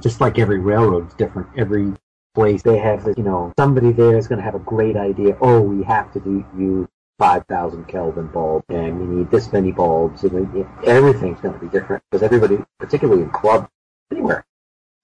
just 0.00 0.20
like 0.20 0.38
every 0.38 0.58
railroad's 0.58 1.14
different. 1.14 1.48
Every 1.56 1.92
place 2.34 2.62
they 2.62 2.78
have, 2.78 3.06
you 3.16 3.22
know, 3.22 3.52
somebody 3.58 3.92
there 3.92 4.16
is 4.16 4.26
going 4.26 4.38
to 4.38 4.44
have 4.44 4.54
a 4.54 4.60
great 4.60 4.96
idea. 4.96 5.36
Oh, 5.40 5.60
we 5.60 5.84
have 5.84 6.12
to 6.14 6.20
do 6.20 6.44
use 6.56 6.88
5,000 7.18 7.86
Kelvin 7.86 8.26
bulb, 8.28 8.64
and 8.68 8.98
we 8.98 9.16
need 9.16 9.30
this 9.30 9.52
many 9.52 9.70
bulbs, 9.70 10.24
and 10.24 10.66
everything's 10.84 11.40
going 11.40 11.54
to 11.54 11.60
be 11.60 11.68
different 11.68 12.02
because 12.10 12.22
everybody, 12.22 12.58
particularly 12.78 13.22
in 13.22 13.30
club, 13.30 13.68
anywhere, 14.10 14.44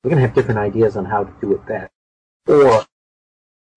they're 0.03 0.11
going 0.11 0.21
to 0.21 0.27
have 0.27 0.35
different 0.35 0.59
ideas 0.59 0.97
on 0.97 1.05
how 1.05 1.25
to 1.25 1.33
do 1.41 1.53
it 1.53 1.67
best. 1.67 1.93
Or 2.47 2.87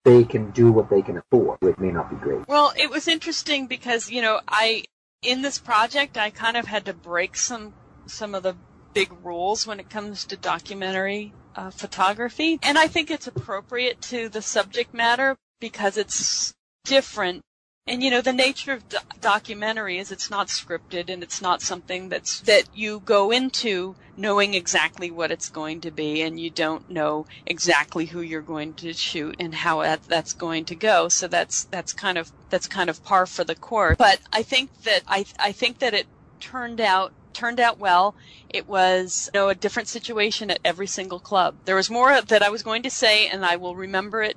they 0.06 0.24
can 0.24 0.52
do 0.52 0.72
what 0.72 0.90
they 0.90 1.02
can 1.02 1.18
afford. 1.18 1.60
It 1.62 1.80
may 1.80 1.92
not 1.92 2.10
be 2.10 2.16
great. 2.16 2.48
Well, 2.48 2.74
it 2.78 2.90
was 2.90 3.08
interesting 3.08 3.68
because 3.68 4.10
you 4.10 4.22
know 4.22 4.40
I 4.48 4.86
in 5.22 5.42
this 5.42 5.60
project 5.60 6.18
I 6.18 6.30
kind 6.30 6.58
of 6.58 6.66
had 6.66 6.86
to 6.86 6.94
break 6.94 7.36
some 7.36 7.74
some 8.08 8.34
of 8.34 8.44
the 8.44 8.56
big 8.94 9.12
rules 9.24 9.68
when 9.68 9.80
it 9.80 9.90
comes 9.90 10.26
to 10.26 10.36
documentary 10.36 11.34
uh, 11.56 11.70
photography. 11.70 12.60
And 12.64 12.78
I 12.78 12.88
think 12.88 13.12
it's 13.12 13.28
appropriate 13.28 14.02
to 14.04 14.28
the 14.30 14.42
subject 14.42 14.94
matter 14.94 15.38
because 15.60 15.98
it's 15.98 16.54
different. 16.84 17.42
And 17.88 18.04
you 18.04 18.12
know, 18.12 18.22
the 18.22 18.32
nature 18.32 18.74
of 18.74 18.88
do- 18.88 18.98
documentary 19.20 19.98
is 19.98 20.12
it's 20.12 20.30
not 20.30 20.48
scripted 20.48 21.10
and 21.10 21.24
it's 21.24 21.42
not 21.42 21.62
something 21.62 22.10
that's, 22.10 22.40
that 22.42 22.66
you 22.76 23.02
go 23.04 23.32
into 23.32 23.96
knowing 24.16 24.54
exactly 24.54 25.10
what 25.10 25.32
it's 25.32 25.50
going 25.50 25.82
to 25.82 25.90
be 25.90 26.22
and 26.22 26.40
you 26.40 26.52
don't 26.52 26.90
know 26.92 27.26
exactly 27.46 28.06
who 28.06 28.22
you're 28.22 28.42
going 28.42 28.76
to 28.76 28.94
shoot 28.94 29.36
and 29.40 29.56
how 29.56 29.82
that, 29.82 30.04
that's 30.04 30.34
going 30.34 30.64
to 30.66 30.76
go. 30.76 31.10
So 31.10 31.28
that's, 31.28 31.64
that's 31.66 31.92
kind 31.92 32.20
of, 32.20 32.32
that's 32.52 32.68
kind 32.68 32.90
of 32.90 33.04
par 33.04 33.26
for 33.26 33.44
the 33.44 33.56
course. 33.56 33.98
But 33.98 34.20
I 34.32 34.44
think 34.44 34.84
that, 34.84 35.02
I, 35.08 35.26
I 35.40 35.52
think 35.52 35.80
that 35.80 35.96
it 35.96 36.06
turned 36.40 36.82
out 36.82 37.14
turned 37.34 37.62
out 37.62 37.80
well. 37.80 38.14
It 38.50 38.68
was 38.68 39.30
you 39.34 39.40
know, 39.40 39.50
a 39.50 39.56
different 39.56 39.88
situation 39.88 40.52
at 40.52 40.60
every 40.66 40.88
single 40.88 41.20
club. 41.20 41.56
There 41.64 41.78
was 41.78 41.90
more 41.90 42.22
that 42.22 42.44
I 42.44 42.50
was 42.50 42.62
going 42.62 42.84
to 42.84 42.90
say, 42.90 43.28
and 43.28 43.46
I 43.46 43.56
will 43.56 43.76
remember 43.76 44.22
it 44.22 44.36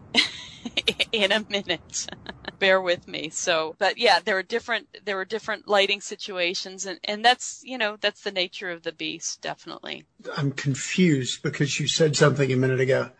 in 1.12 1.32
a 1.32 1.44
minute. 1.50 2.06
Bear 2.58 2.80
with 2.80 3.06
me. 3.08 3.30
So, 3.30 3.76
but 3.78 3.98
yeah, 3.98 4.20
there 4.24 4.36
were 4.36 4.42
different 4.42 4.88
there 5.04 5.16
were 5.16 5.24
different 5.24 5.68
lighting 5.68 6.00
situations, 6.00 6.86
and 6.86 6.98
and 7.04 7.24
that's 7.24 7.62
you 7.64 7.78
know 7.78 7.96
that's 8.00 8.22
the 8.22 8.30
nature 8.30 8.70
of 8.70 8.82
the 8.82 8.92
beast, 8.92 9.40
definitely. 9.40 10.04
I'm 10.36 10.52
confused 10.52 11.42
because 11.42 11.78
you 11.78 11.88
said 11.88 12.16
something 12.16 12.50
a 12.52 12.56
minute 12.56 12.80
ago, 12.80 13.10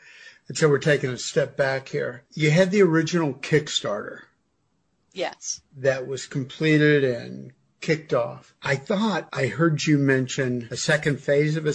and 0.49 0.57
so 0.57 0.69
we're 0.69 0.79
taking 0.79 1.11
a 1.11 1.19
step 1.19 1.57
back 1.57 1.89
here. 1.89 2.25
You 2.33 2.51
had 2.51 2.71
the 2.71 2.83
original 2.83 3.35
Kickstarter. 3.35 4.21
Yes. 5.13 5.61
That 5.77 6.07
was 6.07 6.27
completed 6.27 7.05
and 7.05 7.53
kicked 7.81 8.13
off. 8.13 8.55
I 8.63 8.77
thought 8.77 9.29
I 9.33 9.47
heard 9.47 9.87
you 9.87 9.97
mention 9.97 10.69
a 10.71 10.77
second 10.77 11.21
phase 11.21 11.57
of 11.57 11.67
a, 11.67 11.75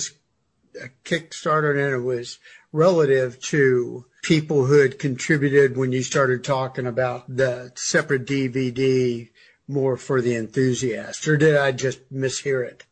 a 0.83 0.89
Kickstarter, 1.05 1.71
and 1.71 1.93
it 1.93 2.05
was 2.05 2.39
relative 2.71 3.39
to 3.43 4.05
people 4.21 4.65
who 4.65 4.79
had 4.79 4.99
contributed 4.99 5.77
when 5.77 5.91
you 5.91 6.03
started 6.03 6.43
talking 6.43 6.87
about 6.87 7.23
the 7.33 7.71
separate 7.75 8.25
DVD 8.25 9.29
more 9.67 9.97
for 9.97 10.21
the 10.21 10.35
enthusiast, 10.35 11.27
or 11.27 11.37
did 11.37 11.55
I 11.55 11.71
just 11.71 12.11
mishear 12.11 12.65
it? 12.65 12.85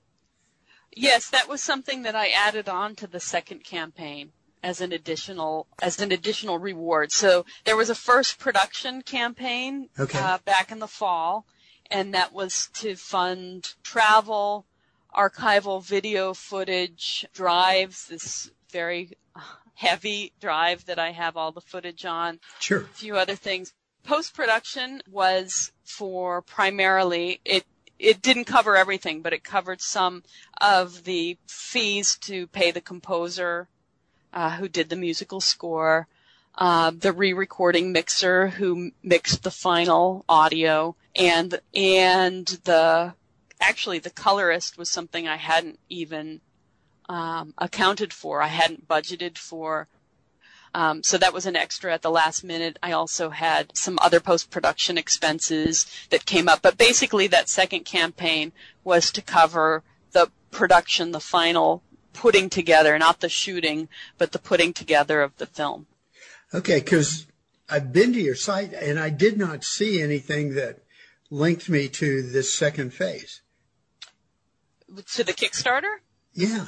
Yes, 0.96 1.30
that 1.30 1.48
was 1.48 1.62
something 1.62 2.04
that 2.04 2.16
I 2.16 2.30
added 2.30 2.70
on 2.70 2.96
to 2.96 3.08
the 3.08 3.20
second 3.20 3.64
campaign 3.64 4.32
as 4.64 4.82
an 4.82 4.92
additional 4.92 5.68
as 5.82 6.00
an 6.00 6.12
additional 6.12 6.58
reward. 6.58 7.12
So 7.12 7.46
there 7.66 7.76
was 7.76 7.90
a 7.90 7.96
first 7.96 8.40
production 8.40 9.02
campaign 9.02 9.90
okay. 10.00 10.20
uh, 10.20 10.40
back 10.46 10.72
in 10.72 10.80
the 10.80 10.88
fall, 10.88 11.46
and 11.92 12.14
that 12.14 12.34
was 12.34 12.70
to 12.76 12.96
fund 12.96 13.74
travel, 13.84 14.66
archival 15.16 15.84
video 15.84 16.34
footage, 16.34 17.26
drives, 17.34 18.08
this 18.08 18.52
very 18.72 19.18
heavy 19.78 20.34
drive 20.42 20.86
that 20.86 20.98
I 20.98 21.12
have 21.12 21.38
all 21.38 21.52
the 21.52 21.62
footage 21.62 22.04
on. 22.04 22.40
Sure. 22.60 22.82
A 22.82 22.96
few 22.96 23.16
other 23.16 23.36
things. 23.36 23.74
Post 24.04 24.34
production 24.34 25.02
was 25.10 25.72
for 25.86 26.42
primarily 26.42 27.40
it 27.46 27.64
it 28.00 28.22
didn't 28.22 28.46
cover 28.46 28.76
everything, 28.78 29.22
but 29.22 29.34
it 29.34 29.44
covered 29.44 29.82
some 29.82 30.24
of 30.62 31.04
the 31.04 31.38
fees 31.48 32.18
to 32.22 32.48
pay 32.48 32.72
the 32.72 32.82
composer 32.82 33.68
uh, 34.34 34.52
who 34.52 34.68
did 34.68 34.90
the 34.90 34.96
musical 34.96 35.42
score, 35.42 36.08
uh, 36.56 36.92
the 36.92 37.12
re-recording 37.12 37.92
mixer 37.92 38.50
who 38.50 38.92
mixed 39.02 39.44
the 39.44 39.52
final 39.52 40.26
audio, 40.30 40.96
and 41.16 41.60
and 41.74 42.46
the 42.64 43.14
actually 43.60 44.00
the 44.00 44.10
colorist 44.10 44.78
was 44.78 44.90
something 44.90 45.28
I 45.28 45.38
hadn't 45.38 45.80
even 45.90 46.42
um, 47.10 47.54
accounted 47.58 48.14
for. 48.14 48.42
I 48.42 48.48
hadn't 48.48 48.88
budgeted 48.88 49.38
for. 49.38 49.88
Um, 50.74 51.02
so 51.04 51.18
that 51.18 51.34
was 51.34 51.46
an 51.46 51.56
extra 51.56 51.94
at 51.94 52.02
the 52.02 52.12
last 52.12 52.44
minute. 52.44 52.78
I 52.84 52.92
also 52.92 53.30
had 53.30 53.76
some 53.76 53.98
other 54.02 54.20
post-production 54.20 54.98
expenses 54.98 55.86
that 56.10 56.26
came 56.26 56.48
up, 56.48 56.62
but 56.62 56.78
basically 56.78 57.28
that 57.28 57.50
second 57.50 57.86
campaign 57.86 58.52
was 58.84 59.12
to 59.14 59.22
cover 59.22 59.84
the 60.12 60.30
production, 60.52 61.12
the 61.12 61.20
final 61.20 61.82
putting 62.14 62.50
together, 62.50 62.98
not 62.98 63.22
the 63.22 63.30
shooting, 63.30 63.88
but 64.18 64.32
the 64.32 64.40
putting 64.40 64.74
together 64.74 65.22
of 65.22 65.36
the 65.38 65.46
film. 65.46 65.88
Okay, 66.54 66.80
because 66.80 67.28
I've 67.70 67.92
been 67.92 68.14
to 68.14 68.22
your 68.22 68.36
site 68.36 68.74
and 68.74 69.00
I 69.00 69.10
did 69.10 69.38
not 69.38 69.64
see 69.64 70.02
anything 70.02 70.56
that 70.56 70.80
linked 71.30 71.70
me 71.70 71.88
to 71.90 72.22
this 72.22 72.54
second 72.54 72.94
phase. 72.94 73.42
To 75.14 75.24
the 75.24 75.34
Kickstarter? 75.34 75.98
Yeah. 76.34 76.68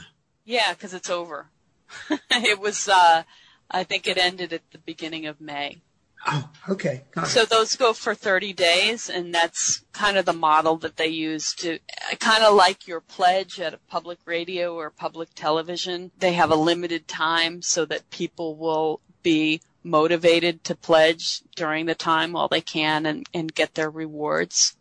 Yeah, 0.50 0.74
because 0.74 0.96
it's 0.96 1.12
over. 1.12 1.46
it 2.32 2.60
was, 2.60 2.90
uh, 2.90 3.22
I 3.70 3.84
think 3.84 4.08
it 4.08 4.18
ended 4.18 4.52
at 4.52 4.64
the 4.72 4.80
beginning 4.80 5.28
of 5.28 5.40
May. 5.40 5.84
Oh, 6.26 6.50
okay. 6.68 7.04
So 7.26 7.46
those 7.46 7.76
go 7.76 7.94
for 7.94 8.16
30 8.16 8.54
days, 8.54 9.12
and 9.12 9.32
that's 9.34 9.86
kind 9.94 10.18
of 10.18 10.26
the 10.26 10.34
model 10.34 10.76
that 10.78 10.98
they 10.98 11.06
use 11.06 11.54
to 11.58 11.78
kind 12.20 12.44
of 12.44 12.56
like 12.56 12.88
your 12.88 13.00
pledge 13.00 13.60
at 13.60 13.76
a 13.76 13.80
public 13.90 14.18
radio 14.26 14.74
or 14.74 14.90
public 14.90 15.30
television. 15.36 16.10
They 16.18 16.34
have 16.34 16.50
a 16.50 16.56
limited 16.56 17.08
time 17.08 17.62
so 17.62 17.86
that 17.86 18.10
people 18.10 18.56
will 18.56 19.02
be 19.22 19.62
motivated 19.84 20.64
to 20.64 20.76
pledge 20.76 21.44
during 21.56 21.86
the 21.86 21.94
time 21.94 22.32
while 22.32 22.48
they 22.48 22.62
can 22.62 23.06
and, 23.06 23.30
and 23.36 23.54
get 23.54 23.76
their 23.76 23.92
rewards. 23.92 24.76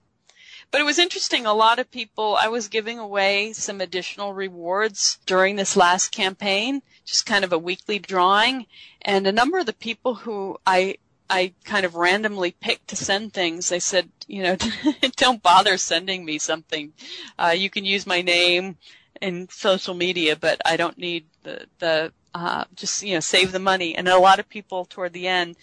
But 0.70 0.80
it 0.82 0.84
was 0.84 0.98
interesting. 0.98 1.46
A 1.46 1.54
lot 1.54 1.78
of 1.78 1.90
people, 1.90 2.36
I 2.38 2.48
was 2.48 2.68
giving 2.68 2.98
away 2.98 3.52
some 3.54 3.80
additional 3.80 4.34
rewards 4.34 5.18
during 5.24 5.56
this 5.56 5.76
last 5.76 6.12
campaign, 6.12 6.82
just 7.06 7.24
kind 7.24 7.44
of 7.44 7.52
a 7.52 7.58
weekly 7.58 7.98
drawing. 7.98 8.66
And 9.00 9.26
a 9.26 9.32
number 9.32 9.58
of 9.58 9.66
the 9.66 9.72
people 9.72 10.14
who 10.14 10.58
I 10.66 10.96
I 11.30 11.52
kind 11.64 11.84
of 11.84 11.94
randomly 11.94 12.52
picked 12.52 12.88
to 12.88 12.96
send 12.96 13.32
things. 13.32 13.68
They 13.68 13.80
said, 13.80 14.10
you 14.26 14.42
know, 14.42 14.56
don't 15.16 15.42
bother 15.42 15.76
sending 15.76 16.24
me 16.24 16.38
something. 16.38 16.92
Uh, 17.38 17.54
you 17.56 17.68
can 17.68 17.84
use 17.84 18.06
my 18.06 18.22
name 18.22 18.78
in 19.20 19.48
social 19.50 19.94
media, 19.94 20.36
but 20.36 20.60
I 20.64 20.76
don't 20.76 20.98
need 20.98 21.26
the 21.42 21.66
the 21.78 22.12
uh, 22.34 22.64
just 22.74 23.02
you 23.02 23.14
know 23.14 23.20
save 23.20 23.52
the 23.52 23.58
money. 23.58 23.94
And 23.94 24.08
a 24.08 24.18
lot 24.18 24.38
of 24.38 24.48
people 24.48 24.84
toward 24.84 25.12
the 25.12 25.28
end 25.28 25.56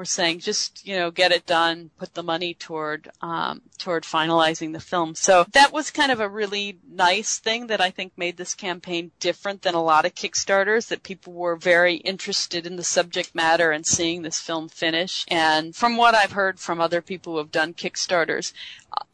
were 0.00 0.06
saying 0.06 0.38
just 0.38 0.86
you 0.86 0.96
know 0.96 1.10
get 1.10 1.30
it 1.30 1.44
done, 1.44 1.90
put 1.98 2.14
the 2.14 2.22
money 2.22 2.54
toward 2.54 3.10
um, 3.20 3.60
toward 3.76 4.02
finalizing 4.02 4.72
the 4.72 4.80
film. 4.80 5.14
So 5.14 5.44
that 5.52 5.74
was 5.74 5.90
kind 5.90 6.10
of 6.10 6.20
a 6.20 6.28
really 6.28 6.78
nice 6.90 7.38
thing 7.38 7.66
that 7.66 7.82
I 7.82 7.90
think 7.90 8.14
made 8.16 8.38
this 8.38 8.54
campaign 8.54 9.10
different 9.20 9.60
than 9.60 9.74
a 9.74 9.82
lot 9.82 10.06
of 10.06 10.14
Kickstarters. 10.14 10.88
That 10.88 11.02
people 11.02 11.34
were 11.34 11.54
very 11.54 11.96
interested 11.96 12.66
in 12.66 12.76
the 12.76 12.82
subject 12.82 13.34
matter 13.34 13.72
and 13.72 13.84
seeing 13.84 14.22
this 14.22 14.40
film 14.40 14.70
finish. 14.70 15.26
And 15.28 15.76
from 15.76 15.98
what 15.98 16.14
I've 16.14 16.32
heard 16.32 16.58
from 16.58 16.80
other 16.80 17.02
people 17.02 17.34
who 17.34 17.38
have 17.40 17.52
done 17.52 17.74
Kickstarters, 17.74 18.54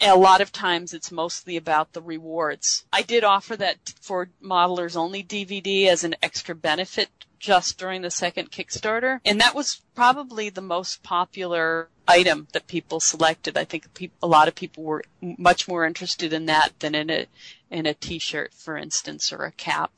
a 0.00 0.16
lot 0.16 0.40
of 0.40 0.52
times 0.52 0.92
it's 0.92 1.12
mostly 1.12 1.56
about 1.56 1.92
the 1.92 2.02
rewards. 2.02 2.84
I 2.92 3.02
did 3.02 3.24
offer 3.24 3.56
that 3.56 3.92
for 4.00 4.28
modelers 4.42 4.96
only 4.96 5.22
DVD 5.22 5.86
as 5.86 6.04
an 6.04 6.14
extra 6.22 6.54
benefit 6.54 7.08
just 7.38 7.78
during 7.78 8.02
the 8.02 8.10
second 8.10 8.50
Kickstarter. 8.50 9.20
And 9.24 9.40
that 9.40 9.54
was 9.54 9.82
probably 9.94 10.48
the 10.50 10.62
most 10.62 11.02
popular 11.02 11.88
item 12.08 12.48
that 12.52 12.66
people 12.66 13.00
selected. 13.00 13.56
I 13.56 13.64
think 13.64 13.86
a 14.22 14.26
lot 14.26 14.48
of 14.48 14.54
people 14.54 14.84
were 14.84 15.04
much 15.20 15.68
more 15.68 15.84
interested 15.84 16.32
in 16.32 16.46
that 16.46 16.72
than 16.80 16.94
in 16.94 17.10
a, 17.10 17.26
in 17.70 17.86
a 17.86 17.94
t-shirt, 17.94 18.54
for 18.54 18.76
instance, 18.76 19.32
or 19.32 19.44
a 19.44 19.52
cap. 19.52 19.90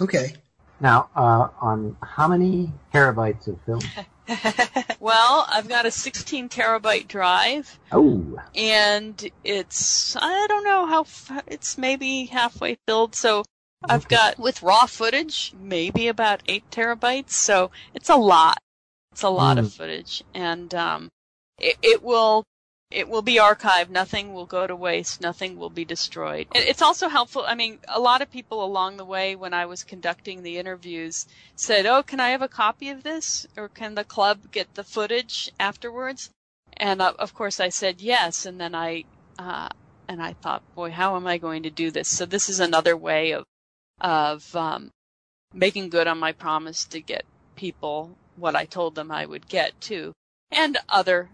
Okay. 0.00 0.34
Now, 0.80 1.08
uh, 1.14 1.48
on 1.60 1.96
how 2.02 2.28
many 2.28 2.72
terabytes 2.92 3.46
of 3.46 3.60
film? 3.62 3.80
well, 5.00 5.46
I've 5.48 5.68
got 5.68 5.86
a 5.86 5.90
16 5.90 6.48
terabyte 6.48 7.08
drive. 7.08 7.78
Oh. 7.90 8.38
And 8.54 9.30
it's, 9.44 10.16
I 10.16 10.46
don't 10.48 10.64
know 10.64 10.86
how, 10.86 11.06
it's 11.46 11.76
maybe 11.76 12.26
halfway 12.26 12.76
filled. 12.86 13.14
So 13.14 13.44
I've 13.88 14.08
got 14.08 14.38
with 14.38 14.62
raw 14.62 14.86
footage 14.86 15.52
maybe 15.58 16.08
about 16.08 16.42
eight 16.46 16.70
terabytes, 16.70 17.32
so 17.32 17.70
it's 17.94 18.08
a 18.08 18.16
lot. 18.16 18.58
It's 19.12 19.22
a 19.22 19.28
lot 19.28 19.56
mm. 19.56 19.60
of 19.60 19.72
footage, 19.72 20.22
and 20.34 20.74
um, 20.74 21.08
it, 21.58 21.76
it, 21.82 22.02
will 22.02 22.44
it 22.92 23.08
will 23.08 23.22
be 23.22 23.36
archived. 23.36 23.90
Nothing 23.90 24.34
will 24.34 24.46
go 24.46 24.66
to 24.66 24.76
waste. 24.76 25.20
Nothing 25.20 25.56
will 25.56 25.70
be 25.70 25.84
destroyed. 25.84 26.46
It's 26.54 26.82
also 26.82 27.08
helpful. 27.08 27.44
I 27.46 27.54
mean, 27.54 27.78
a 27.88 28.00
lot 28.00 28.22
of 28.22 28.30
people 28.30 28.64
along 28.64 28.96
the 28.96 29.04
way 29.04 29.34
when 29.34 29.54
I 29.54 29.66
was 29.66 29.84
conducting 29.84 30.42
the 30.42 30.58
interviews 30.58 31.26
said, 31.56 31.86
"Oh, 31.86 32.02
can 32.02 32.20
I 32.20 32.30
have 32.30 32.42
a 32.42 32.48
copy 32.48 32.90
of 32.90 33.02
this, 33.02 33.46
or 33.56 33.68
can 33.68 33.94
the 33.94 34.04
club 34.04 34.52
get 34.52 34.74
the 34.74 34.84
footage 34.84 35.50
afterwards?" 35.58 36.30
And 36.76 37.02
uh, 37.02 37.14
of 37.18 37.34
course, 37.34 37.60
I 37.60 37.70
said 37.70 38.00
yes. 38.00 38.46
And 38.46 38.60
then 38.60 38.74
I 38.74 39.04
uh, 39.38 39.68
and 40.08 40.22
I 40.22 40.34
thought, 40.34 40.62
boy, 40.74 40.90
how 40.90 41.16
am 41.16 41.26
I 41.26 41.38
going 41.38 41.62
to 41.62 41.70
do 41.70 41.90
this? 41.90 42.08
So 42.08 42.26
this 42.26 42.48
is 42.48 42.60
another 42.60 42.96
way 42.96 43.32
of 43.32 43.44
of 44.00 44.54
um, 44.56 44.90
making 45.52 45.88
good 45.88 46.06
on 46.06 46.18
my 46.18 46.32
promise 46.32 46.84
to 46.86 47.00
get 47.00 47.24
people 47.56 48.16
what 48.36 48.56
I 48.56 48.64
told 48.64 48.94
them 48.94 49.10
I 49.10 49.26
would 49.26 49.48
get 49.48 49.80
too, 49.80 50.12
and 50.50 50.76
other 50.88 51.30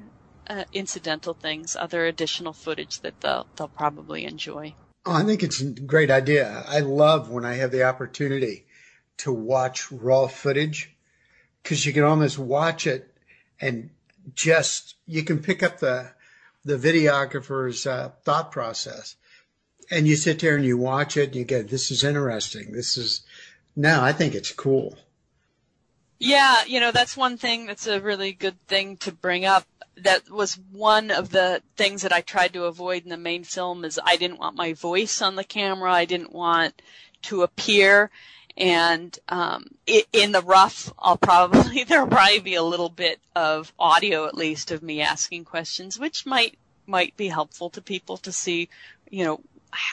uh, 0.49 0.65
incidental 0.73 1.35
things, 1.35 1.77
other 1.77 2.07
additional 2.07 2.53
footage 2.53 3.01
that 3.01 3.21
they'll 3.21 3.47
they'll 3.57 3.69
probably 3.69 4.25
enjoy. 4.25 4.75
Oh, 5.07 5.15
I 5.15 5.25
think 5.25 5.43
it's 5.43 5.61
a 5.61 5.71
great 5.71 6.11
idea. 6.11 6.65
I 6.67 6.81
love 6.81 7.31
when 7.31 7.45
I 7.45 7.55
have 7.55 7.71
the 7.71 7.85
opportunity 7.85 8.67
to 9.19 9.33
watch 9.33 9.91
raw 9.91 10.27
footage 10.27 10.95
because 11.63 11.85
you 11.85 11.93
can 11.93 12.05
almost 12.05 12.39
watch 12.39 12.87
it 12.87 13.13
and 13.61 13.91
just 14.35 14.97
you 15.07 15.23
can 15.23 15.39
pick 15.41 15.63
up 15.63 15.79
the 15.79 16.11
the 16.65 16.77
videographer's 16.77 17.87
uh, 17.87 18.11
thought 18.25 18.53
process 18.53 19.17
and 19.91 20.07
you 20.07 20.17
sit 20.17 20.39
there 20.41 20.57
and 20.57 20.65
you 20.65 20.77
watch 20.77 21.17
it 21.17 21.29
and 21.29 21.37
you 21.37 21.45
go, 21.45 21.63
this 21.63 21.91
is 21.91 22.05
interesting. 22.05 22.73
This 22.73 22.97
is, 22.97 23.23
no, 23.75 24.03
I 24.03 24.13
think 24.13 24.35
it's 24.35 24.53
cool. 24.53 24.97
Yeah, 26.19 26.65
you 26.67 26.81
know, 26.81 26.91
that's 26.91 27.17
one 27.17 27.37
thing 27.37 27.67
that's 27.67 27.87
a 27.87 28.01
really 28.01 28.33
good 28.33 28.57
thing 28.67 28.97
to 28.99 29.13
bring 29.13 29.45
up. 29.45 29.65
That 30.03 30.31
was 30.31 30.59
one 30.73 31.11
of 31.11 31.31
the 31.31 31.63
things 31.77 32.03
that 32.03 32.13
I 32.13 32.21
tried 32.21 32.53
to 32.55 32.65
avoid 32.65 33.05
in 33.05 33.11
the 33.11 33.17
main 33.17 33.45
film 33.45 33.85
is 33.85 34.01
I 34.03 34.17
didn't 34.17 34.39
want 34.39 34.57
my 34.57 34.73
voice 34.73 35.23
on 35.23 35.37
the 35.37 35.45
camera. 35.45 35.93
I 35.93 36.05
didn't 36.05 36.33
want 36.33 36.81
to 37.23 37.43
appear. 37.43 38.11
And 38.57 39.17
um, 39.29 39.67
in 40.13 40.33
the 40.33 40.43
rough, 40.43 40.93
I'll 40.99 41.17
probably 41.17 41.85
there'll 41.89 42.09
probably 42.09 42.41
be 42.41 42.55
a 42.55 42.63
little 42.63 42.89
bit 42.89 43.21
of 43.37 43.73
audio, 43.79 44.27
at 44.27 44.35
least, 44.35 44.71
of 44.71 44.83
me 44.83 45.01
asking 45.01 45.45
questions, 45.45 45.99
which 45.99 46.27
might 46.27 46.59
might 46.87 47.17
be 47.17 47.29
helpful 47.29 47.71
to 47.71 47.83
people 47.83 48.17
to 48.17 48.33
see, 48.33 48.69
you 49.11 49.25
know, 49.25 49.41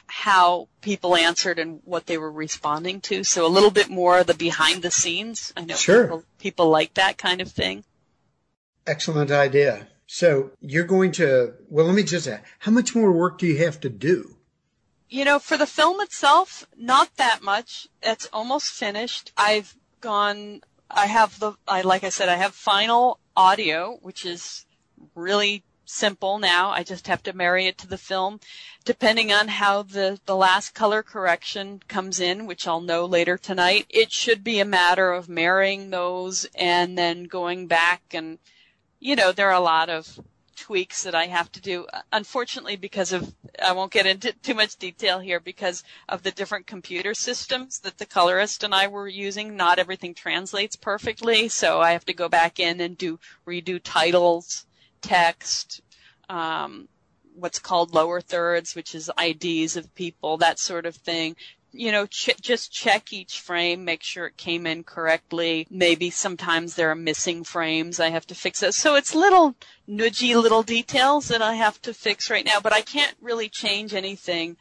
how 0.07 0.67
people 0.81 1.15
answered 1.15 1.59
and 1.59 1.81
what 1.83 2.05
they 2.05 2.17
were 2.17 2.31
responding 2.31 3.01
to. 3.01 3.23
So 3.23 3.45
a 3.45 3.49
little 3.49 3.71
bit 3.71 3.89
more 3.89 4.19
of 4.19 4.27
the 4.27 4.33
behind 4.33 4.81
the 4.81 4.91
scenes. 4.91 5.53
I 5.57 5.65
know 5.65 5.75
sure. 5.75 6.03
people, 6.03 6.23
people 6.39 6.69
like 6.69 6.93
that 6.95 7.17
kind 7.17 7.41
of 7.41 7.51
thing. 7.51 7.83
Excellent 8.87 9.31
idea. 9.31 9.87
So 10.07 10.51
you're 10.61 10.85
going 10.85 11.11
to, 11.13 11.53
well, 11.69 11.85
let 11.85 11.95
me 11.95 12.03
just 12.03 12.27
ask, 12.27 12.43
how 12.59 12.71
much 12.71 12.95
more 12.95 13.11
work 13.11 13.39
do 13.39 13.47
you 13.47 13.57
have 13.65 13.79
to 13.81 13.89
do? 13.89 14.37
You 15.09 15.25
know, 15.25 15.39
for 15.39 15.57
the 15.57 15.67
film 15.67 16.01
itself, 16.01 16.67
not 16.77 17.15
that 17.17 17.41
much. 17.41 17.87
It's 18.01 18.27
almost 18.31 18.71
finished. 18.71 19.31
I've 19.37 19.75
gone, 20.01 20.61
I 20.89 21.07
have 21.07 21.39
the, 21.39 21.53
I, 21.67 21.81
like 21.81 22.03
I 22.03 22.09
said, 22.09 22.29
I 22.29 22.35
have 22.35 22.53
final 22.53 23.19
audio, 23.35 23.97
which 24.01 24.25
is 24.25 24.65
really 25.15 25.63
simple 25.85 26.39
now. 26.39 26.69
I 26.69 26.83
just 26.83 27.07
have 27.07 27.23
to 27.23 27.33
marry 27.33 27.67
it 27.67 27.77
to 27.79 27.87
the 27.87 27.97
film. 27.97 28.39
Depending 28.83 29.31
on 29.31 29.47
how 29.47 29.83
the, 29.83 30.19
the 30.25 30.35
last 30.35 30.73
color 30.73 31.03
correction 31.03 31.81
comes 31.87 32.19
in, 32.19 32.45
which 32.45 32.67
I'll 32.67 32.81
know 32.81 33.05
later 33.05 33.37
tonight, 33.37 33.85
it 33.89 34.11
should 34.11 34.43
be 34.43 34.59
a 34.59 34.65
matter 34.65 35.11
of 35.11 35.29
marrying 35.29 35.89
those 35.89 36.47
and 36.55 36.97
then 36.97 37.23
going 37.25 37.67
back 37.67 38.01
and, 38.11 38.39
you 39.05 39.15
know, 39.15 39.31
there 39.31 39.49
are 39.49 39.53
a 39.53 39.59
lot 39.59 39.91
of 39.91 40.19
tweaks 40.55 41.03
that 41.03 41.13
I 41.13 41.27
have 41.27 41.51
to 41.51 41.61
do. 41.61 41.85
Unfortunately, 42.11 42.75
because 42.75 43.13
of, 43.13 43.35
I 43.63 43.71
won't 43.71 43.91
get 43.91 44.07
into 44.07 44.31
too 44.41 44.55
much 44.55 44.77
detail 44.77 45.19
here 45.19 45.39
because 45.39 45.83
of 46.09 46.23
the 46.23 46.31
different 46.31 46.65
computer 46.65 47.13
systems 47.13 47.77
that 47.81 47.99
the 47.99 48.07
colorist 48.07 48.63
and 48.63 48.73
I 48.73 48.87
were 48.87 49.07
using, 49.07 49.55
not 49.55 49.77
everything 49.77 50.15
translates 50.15 50.75
perfectly. 50.75 51.49
So 51.49 51.81
I 51.81 51.91
have 51.91 52.05
to 52.05 52.15
go 52.15 52.27
back 52.27 52.59
in 52.59 52.81
and 52.81 52.97
do, 52.97 53.19
redo 53.47 53.79
titles 53.83 54.65
text, 55.03 55.81
um, 56.27 56.87
what's 57.35 57.59
called 57.59 57.93
lower 57.93 58.21
thirds, 58.21 58.73
which 58.73 58.95
is 58.95 59.11
IDs 59.21 59.77
of 59.77 59.93
people, 59.93 60.37
that 60.37 60.57
sort 60.57 60.87
of 60.87 60.95
thing. 60.95 61.35
You 61.77 61.91
know, 61.91 62.05
ch- 62.05 62.39
just 62.41 62.71
check 62.71 63.11
each 63.11 63.39
frame, 63.39 63.83
make 63.83 64.01
sure 64.03 64.27
it 64.27 64.38
came 64.38 64.65
in 64.65 64.83
correctly. 64.83 65.67
Maybe 65.69 66.09
sometimes 66.09 66.75
there 66.75 66.89
are 66.89 66.95
missing 66.95 67.43
frames. 67.43 67.99
I 67.99 68.09
have 68.09 68.25
to 68.27 68.35
fix 68.35 68.63
it. 68.63 68.73
So 68.73 68.95
it's 68.95 69.13
little 69.13 69.55
nudgy 69.88 70.41
little 70.41 70.63
details 70.63 71.27
that 71.27 71.41
I 71.41 71.55
have 71.55 71.81
to 71.83 71.93
fix 71.93 72.29
right 72.29 72.45
now, 72.45 72.59
but 72.61 72.73
I 72.73 72.81
can't 72.81 73.15
really 73.21 73.49
change 73.49 73.93
anything 73.93 74.57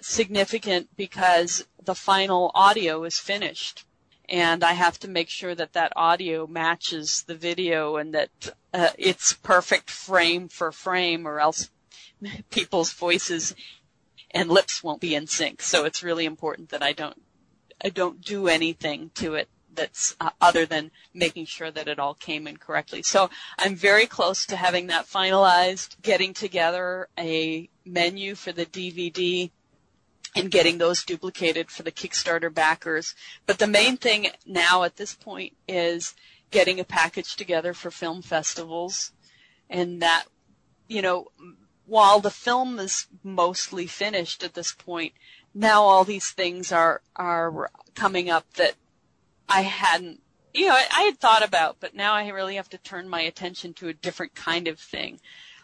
significant 0.00 0.88
because 0.96 1.66
the 1.82 1.94
final 1.94 2.50
audio 2.54 3.04
is 3.04 3.18
finished. 3.18 3.84
and 4.28 4.64
I 4.64 4.72
have 4.72 4.98
to 5.00 5.08
make 5.08 5.28
sure 5.28 5.54
that 5.54 5.72
that 5.74 5.92
audio 5.94 6.46
matches 6.46 7.22
the 7.26 7.36
video 7.36 7.96
and 7.96 8.12
that 8.14 8.30
uh, 8.74 8.90
it's 8.98 9.32
perfect 9.34 9.88
frame 9.90 10.48
for 10.48 10.72
frame, 10.72 11.26
or 11.28 11.38
else 11.40 11.70
people's 12.50 12.92
voices 12.92 13.54
and 14.36 14.50
lips 14.50 14.84
won't 14.84 15.00
be 15.00 15.14
in 15.14 15.26
sync. 15.26 15.62
So 15.62 15.86
it's 15.86 16.02
really 16.02 16.26
important 16.26 16.68
that 16.68 16.82
I 16.82 16.92
don't 16.92 17.20
I 17.82 17.88
don't 17.88 18.20
do 18.20 18.48
anything 18.48 19.10
to 19.14 19.34
it 19.34 19.48
that's 19.74 20.14
uh, 20.20 20.30
other 20.40 20.66
than 20.66 20.90
making 21.14 21.46
sure 21.46 21.70
that 21.70 21.88
it 21.88 21.98
all 21.98 22.14
came 22.14 22.46
in 22.46 22.58
correctly. 22.58 23.02
So 23.02 23.30
I'm 23.58 23.74
very 23.74 24.06
close 24.06 24.46
to 24.46 24.56
having 24.56 24.88
that 24.88 25.06
finalized, 25.06 26.00
getting 26.02 26.34
together 26.34 27.08
a 27.18 27.68
menu 27.84 28.34
for 28.34 28.52
the 28.52 28.66
DVD 28.66 29.50
and 30.34 30.50
getting 30.50 30.76
those 30.78 31.02
duplicated 31.02 31.70
for 31.70 31.82
the 31.82 31.92
Kickstarter 31.92 32.52
backers. 32.52 33.14
But 33.46 33.58
the 33.58 33.66
main 33.66 33.96
thing 33.96 34.28
now 34.44 34.82
at 34.82 34.96
this 34.96 35.14
point 35.14 35.54
is 35.66 36.14
getting 36.50 36.78
a 36.78 36.84
package 36.84 37.36
together 37.36 37.72
for 37.72 37.90
film 37.90 38.20
festivals 38.20 39.12
and 39.70 40.02
that, 40.02 40.24
you 40.88 41.00
know, 41.00 41.28
while 41.86 42.20
the 42.20 42.30
film 42.30 42.78
is 42.78 43.06
mostly 43.22 43.86
finished 43.86 44.42
at 44.42 44.54
this 44.54 44.72
point, 44.72 45.12
now 45.54 45.82
all 45.82 46.04
these 46.04 46.30
things 46.30 46.72
are 46.72 47.00
are 47.14 47.70
coming 47.94 48.28
up 48.28 48.52
that 48.54 48.74
I 49.48 49.62
hadn't 49.62 50.20
you 50.56 50.66
know, 50.66 50.74
I, 50.74 50.86
I 50.90 51.02
had 51.02 51.18
thought 51.18 51.44
about, 51.44 51.76
but 51.80 51.94
now 51.94 52.14
I 52.14 52.26
really 52.28 52.56
have 52.56 52.70
to 52.70 52.78
turn 52.78 53.08
my 53.08 53.20
attention 53.20 53.74
to 53.74 53.88
a 53.88 53.94
different 53.94 54.34
kind 54.34 54.66
of 54.66 54.78
thing. 54.78 55.20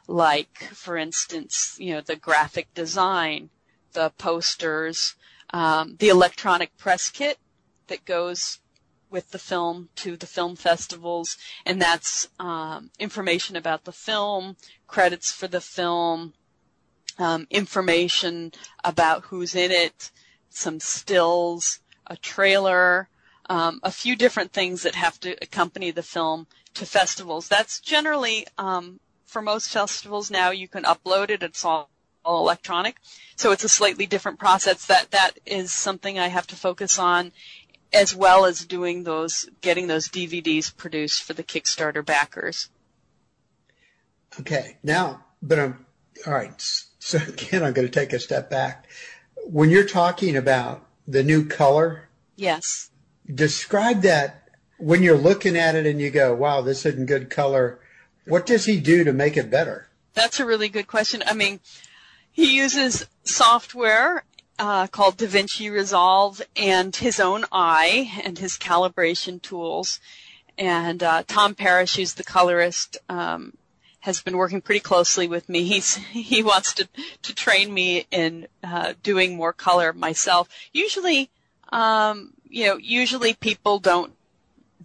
Like, 0.06 0.64
for 0.74 0.98
instance, 0.98 1.76
you 1.80 1.94
know, 1.94 2.02
the 2.02 2.16
graphic 2.16 2.72
design, 2.74 3.48
the 3.94 4.10
posters, 4.18 5.14
um, 5.50 5.96
the 5.98 6.10
electronic 6.10 6.76
press 6.76 7.10
kit 7.10 7.38
that 7.86 8.04
goes 8.04 8.58
with 9.12 9.30
the 9.30 9.38
film 9.38 9.90
to 9.96 10.16
the 10.16 10.26
film 10.26 10.56
festivals, 10.56 11.36
and 11.66 11.80
that's 11.80 12.28
um, 12.40 12.90
information 12.98 13.54
about 13.54 13.84
the 13.84 13.92
film, 13.92 14.56
credits 14.86 15.30
for 15.30 15.46
the 15.46 15.60
film, 15.60 16.32
um, 17.18 17.46
information 17.50 18.52
about 18.82 19.24
who's 19.24 19.54
in 19.54 19.70
it, 19.70 20.10
some 20.48 20.80
stills, 20.80 21.80
a 22.06 22.16
trailer, 22.16 23.08
um, 23.48 23.80
a 23.82 23.90
few 23.90 24.16
different 24.16 24.52
things 24.52 24.82
that 24.82 24.94
have 24.94 25.20
to 25.20 25.36
accompany 25.42 25.90
the 25.90 26.02
film 26.02 26.46
to 26.74 26.86
festivals. 26.86 27.48
That's 27.48 27.80
generally 27.80 28.46
um, 28.58 29.00
for 29.26 29.42
most 29.42 29.70
festivals 29.70 30.30
now. 30.30 30.50
You 30.50 30.68
can 30.68 30.84
upload 30.84 31.30
it; 31.30 31.42
it's 31.42 31.64
all, 31.64 31.90
all 32.24 32.40
electronic, 32.40 32.96
so 33.36 33.52
it's 33.52 33.64
a 33.64 33.68
slightly 33.68 34.06
different 34.06 34.38
process. 34.38 34.86
That 34.86 35.10
that 35.10 35.32
is 35.44 35.72
something 35.72 36.18
I 36.18 36.28
have 36.28 36.46
to 36.48 36.56
focus 36.56 36.98
on 36.98 37.32
as 37.92 38.14
well 38.14 38.44
as 38.44 38.64
doing 38.64 39.04
those, 39.04 39.48
getting 39.60 39.86
those 39.86 40.08
DVDs 40.08 40.74
produced 40.74 41.22
for 41.22 41.34
the 41.34 41.42
Kickstarter 41.42 42.04
backers. 42.04 42.70
Okay, 44.40 44.78
now, 44.82 45.24
but 45.42 45.58
I'm, 45.58 45.86
all 46.26 46.32
right, 46.32 46.54
so 46.98 47.18
again, 47.28 47.62
I'm 47.62 47.72
going 47.72 47.86
to 47.86 47.92
take 47.92 48.12
a 48.12 48.18
step 48.18 48.48
back. 48.48 48.86
When 49.44 49.70
you're 49.70 49.86
talking 49.86 50.36
about 50.36 50.86
the 51.06 51.22
new 51.22 51.46
color, 51.46 52.08
yes, 52.36 52.90
describe 53.32 54.02
that 54.02 54.48
when 54.78 55.02
you're 55.02 55.16
looking 55.16 55.56
at 55.56 55.74
it 55.74 55.86
and 55.86 56.00
you 56.00 56.10
go, 56.10 56.34
wow, 56.34 56.60
this 56.60 56.86
isn't 56.86 57.06
good 57.06 57.30
color. 57.30 57.78
What 58.26 58.46
does 58.46 58.64
he 58.64 58.80
do 58.80 59.04
to 59.04 59.12
make 59.12 59.36
it 59.36 59.50
better? 59.50 59.88
That's 60.14 60.40
a 60.40 60.44
really 60.44 60.68
good 60.68 60.86
question. 60.86 61.22
I 61.26 61.34
mean, 61.34 61.60
he 62.30 62.56
uses 62.56 63.06
software 63.24 64.24
uh, 64.62 64.86
called 64.86 65.16
DaVinci 65.16 65.72
Resolve 65.72 66.40
and 66.54 66.94
his 66.94 67.18
own 67.18 67.44
eye 67.50 68.12
and 68.22 68.38
his 68.38 68.56
calibration 68.56 69.42
tools. 69.42 69.98
And 70.56 71.02
uh, 71.02 71.24
Tom 71.26 71.56
Parrish, 71.56 71.96
who's 71.96 72.14
the 72.14 72.22
colorist, 72.22 72.96
um, 73.08 73.54
has 74.00 74.22
been 74.22 74.36
working 74.36 74.60
pretty 74.60 74.78
closely 74.78 75.26
with 75.26 75.48
me. 75.48 75.64
He's 75.64 75.96
he 75.96 76.44
wants 76.44 76.74
to 76.74 76.88
to 77.22 77.34
train 77.34 77.74
me 77.74 78.06
in 78.12 78.46
uh, 78.62 78.94
doing 79.02 79.36
more 79.36 79.52
color 79.52 79.92
myself. 79.92 80.48
Usually, 80.72 81.28
um, 81.72 82.32
you 82.48 82.66
know, 82.66 82.76
usually 82.76 83.34
people 83.34 83.80
don't 83.80 84.12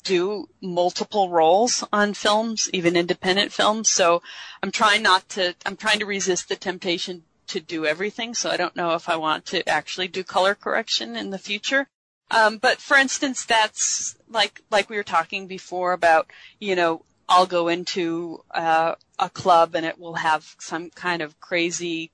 do 0.03 0.49
multiple 0.59 1.29
roles 1.29 1.83
on 1.93 2.15
films, 2.15 2.67
even 2.73 2.95
independent 2.95 3.51
films. 3.51 3.89
So 3.89 4.23
I'm 4.63 4.71
trying 4.71 5.03
not 5.03 5.29
to. 5.29 5.53
I'm 5.67 5.77
trying 5.77 5.99
to 5.99 6.05
resist 6.07 6.49
the 6.49 6.55
temptation 6.55 7.23
to 7.47 7.59
do 7.59 7.85
everything, 7.85 8.33
so 8.33 8.49
I 8.49 8.57
don't 8.57 8.75
know 8.75 8.93
if 8.95 9.09
I 9.09 9.15
want 9.15 9.45
to 9.47 9.67
actually 9.67 10.07
do 10.07 10.23
color 10.23 10.55
correction 10.55 11.15
in 11.15 11.29
the 11.29 11.37
future. 11.37 11.87
Um, 12.29 12.57
but 12.57 12.79
for 12.79 12.97
instance, 12.97 13.45
that's 13.45 14.15
like 14.29 14.61
like 14.69 14.89
we 14.89 14.97
were 14.97 15.03
talking 15.03 15.47
before 15.47 15.93
about, 15.93 16.29
you 16.59 16.75
know, 16.75 17.03
I'll 17.29 17.45
go 17.45 17.67
into 17.67 18.43
uh, 18.51 18.95
a 19.19 19.29
club 19.29 19.75
and 19.75 19.85
it 19.85 19.99
will 19.99 20.15
have 20.15 20.55
some 20.59 20.89
kind 20.89 21.21
of 21.21 21.39
crazy 21.39 22.11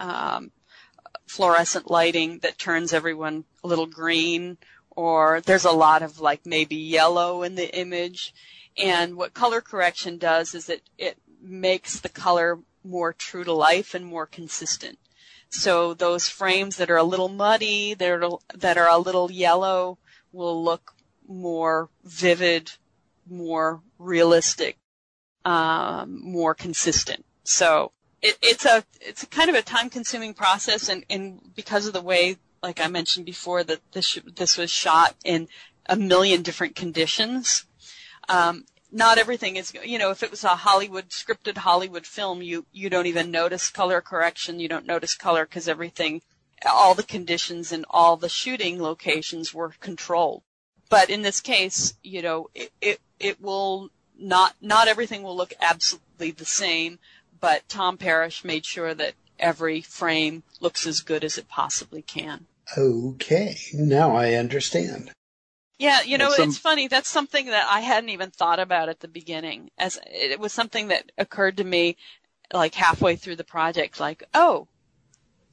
um, 0.00 0.52
fluorescent 1.26 1.90
lighting 1.90 2.38
that 2.40 2.58
turns 2.58 2.92
everyone 2.92 3.44
a 3.62 3.68
little 3.68 3.86
green, 3.86 4.58
or 4.90 5.40
there's 5.42 5.64
a 5.64 5.70
lot 5.70 6.02
of 6.02 6.20
like 6.20 6.46
maybe 6.46 6.76
yellow 6.76 7.42
in 7.42 7.54
the 7.54 7.74
image. 7.76 8.34
And 8.78 9.16
what 9.16 9.34
color 9.34 9.60
correction 9.60 10.16
does 10.16 10.54
is 10.54 10.68
it 10.68 10.82
it 10.96 11.18
makes 11.42 12.00
the 12.00 12.08
color 12.08 12.58
more 12.84 13.12
true 13.12 13.44
to 13.44 13.52
life 13.52 13.94
and 13.94 14.04
more 14.04 14.26
consistent. 14.26 14.98
So 15.50 15.94
those 15.94 16.28
frames 16.28 16.76
that 16.76 16.90
are 16.90 16.96
a 16.96 17.02
little 17.04 17.28
muddy, 17.28 17.94
that 17.94 18.10
are, 18.10 18.38
that 18.54 18.78
are 18.78 18.88
a 18.88 18.98
little 18.98 19.30
yellow, 19.30 19.98
will 20.32 20.64
look 20.64 20.94
more 21.28 21.90
vivid, 22.04 22.72
more 23.28 23.82
realistic, 23.98 24.78
um, 25.44 26.20
more 26.22 26.54
consistent. 26.54 27.24
So 27.44 27.92
it, 28.22 28.38
it's 28.42 28.64
a 28.64 28.84
it's 29.00 29.22
a 29.24 29.26
kind 29.26 29.50
of 29.50 29.56
a 29.56 29.62
time 29.62 29.90
consuming 29.90 30.34
process, 30.34 30.88
and, 30.88 31.04
and 31.10 31.40
because 31.54 31.86
of 31.86 31.92
the 31.92 32.00
way, 32.00 32.36
like 32.62 32.80
I 32.80 32.88
mentioned 32.88 33.26
before, 33.26 33.64
that 33.64 33.80
this 33.92 34.18
this 34.36 34.56
was 34.56 34.70
shot 34.70 35.14
in 35.24 35.48
a 35.86 35.96
million 35.96 36.42
different 36.42 36.76
conditions. 36.76 37.66
Um, 38.28 38.64
not 38.92 39.18
everything 39.18 39.56
is 39.56 39.72
you 39.84 39.98
know 39.98 40.10
if 40.10 40.22
it 40.22 40.30
was 40.30 40.44
a 40.44 40.48
hollywood 40.48 41.08
scripted 41.08 41.56
hollywood 41.56 42.06
film 42.06 42.42
you 42.42 42.66
you 42.72 42.90
don't 42.90 43.06
even 43.06 43.30
notice 43.30 43.70
color 43.70 44.00
correction 44.00 44.60
you 44.60 44.68
don't 44.68 44.86
notice 44.86 45.14
color 45.14 45.44
because 45.44 45.66
everything 45.66 46.20
all 46.70 46.94
the 46.94 47.02
conditions 47.02 47.72
and 47.72 47.84
all 47.90 48.16
the 48.16 48.28
shooting 48.28 48.80
locations 48.80 49.52
were 49.52 49.74
controlled. 49.80 50.42
But 50.88 51.10
in 51.10 51.22
this 51.22 51.40
case 51.40 51.94
you 52.02 52.22
know 52.22 52.50
it 52.54 52.70
it, 52.80 53.00
it 53.18 53.40
will 53.40 53.90
not 54.18 54.54
not 54.60 54.88
everything 54.88 55.22
will 55.22 55.36
look 55.36 55.54
absolutely 55.60 56.32
the 56.32 56.44
same 56.44 56.98
but 57.40 57.68
tom 57.68 57.96
parrish 57.96 58.44
made 58.44 58.66
sure 58.66 58.94
that 58.94 59.14
every 59.38 59.80
frame 59.80 60.42
looks 60.60 60.86
as 60.86 61.00
good 61.00 61.24
as 61.24 61.38
it 61.38 61.48
possibly 61.48 62.02
can. 62.02 62.46
Okay. 62.76 63.56
Now 63.72 64.14
i 64.14 64.34
understand 64.34 65.10
yeah, 65.82 66.02
you 66.02 66.16
know, 66.16 66.30
some... 66.30 66.48
it's 66.48 66.58
funny. 66.58 66.88
That's 66.88 67.08
something 67.08 67.46
that 67.46 67.66
I 67.68 67.80
hadn't 67.80 68.10
even 68.10 68.30
thought 68.30 68.60
about 68.60 68.88
at 68.88 69.00
the 69.00 69.08
beginning. 69.08 69.70
As 69.78 69.98
it 70.06 70.38
was 70.38 70.52
something 70.52 70.88
that 70.88 71.10
occurred 71.18 71.56
to 71.56 71.64
me 71.64 71.96
like 72.52 72.74
halfway 72.74 73.16
through 73.16 73.36
the 73.36 73.44
project 73.44 73.98
like, 73.98 74.22
"Oh, 74.32 74.68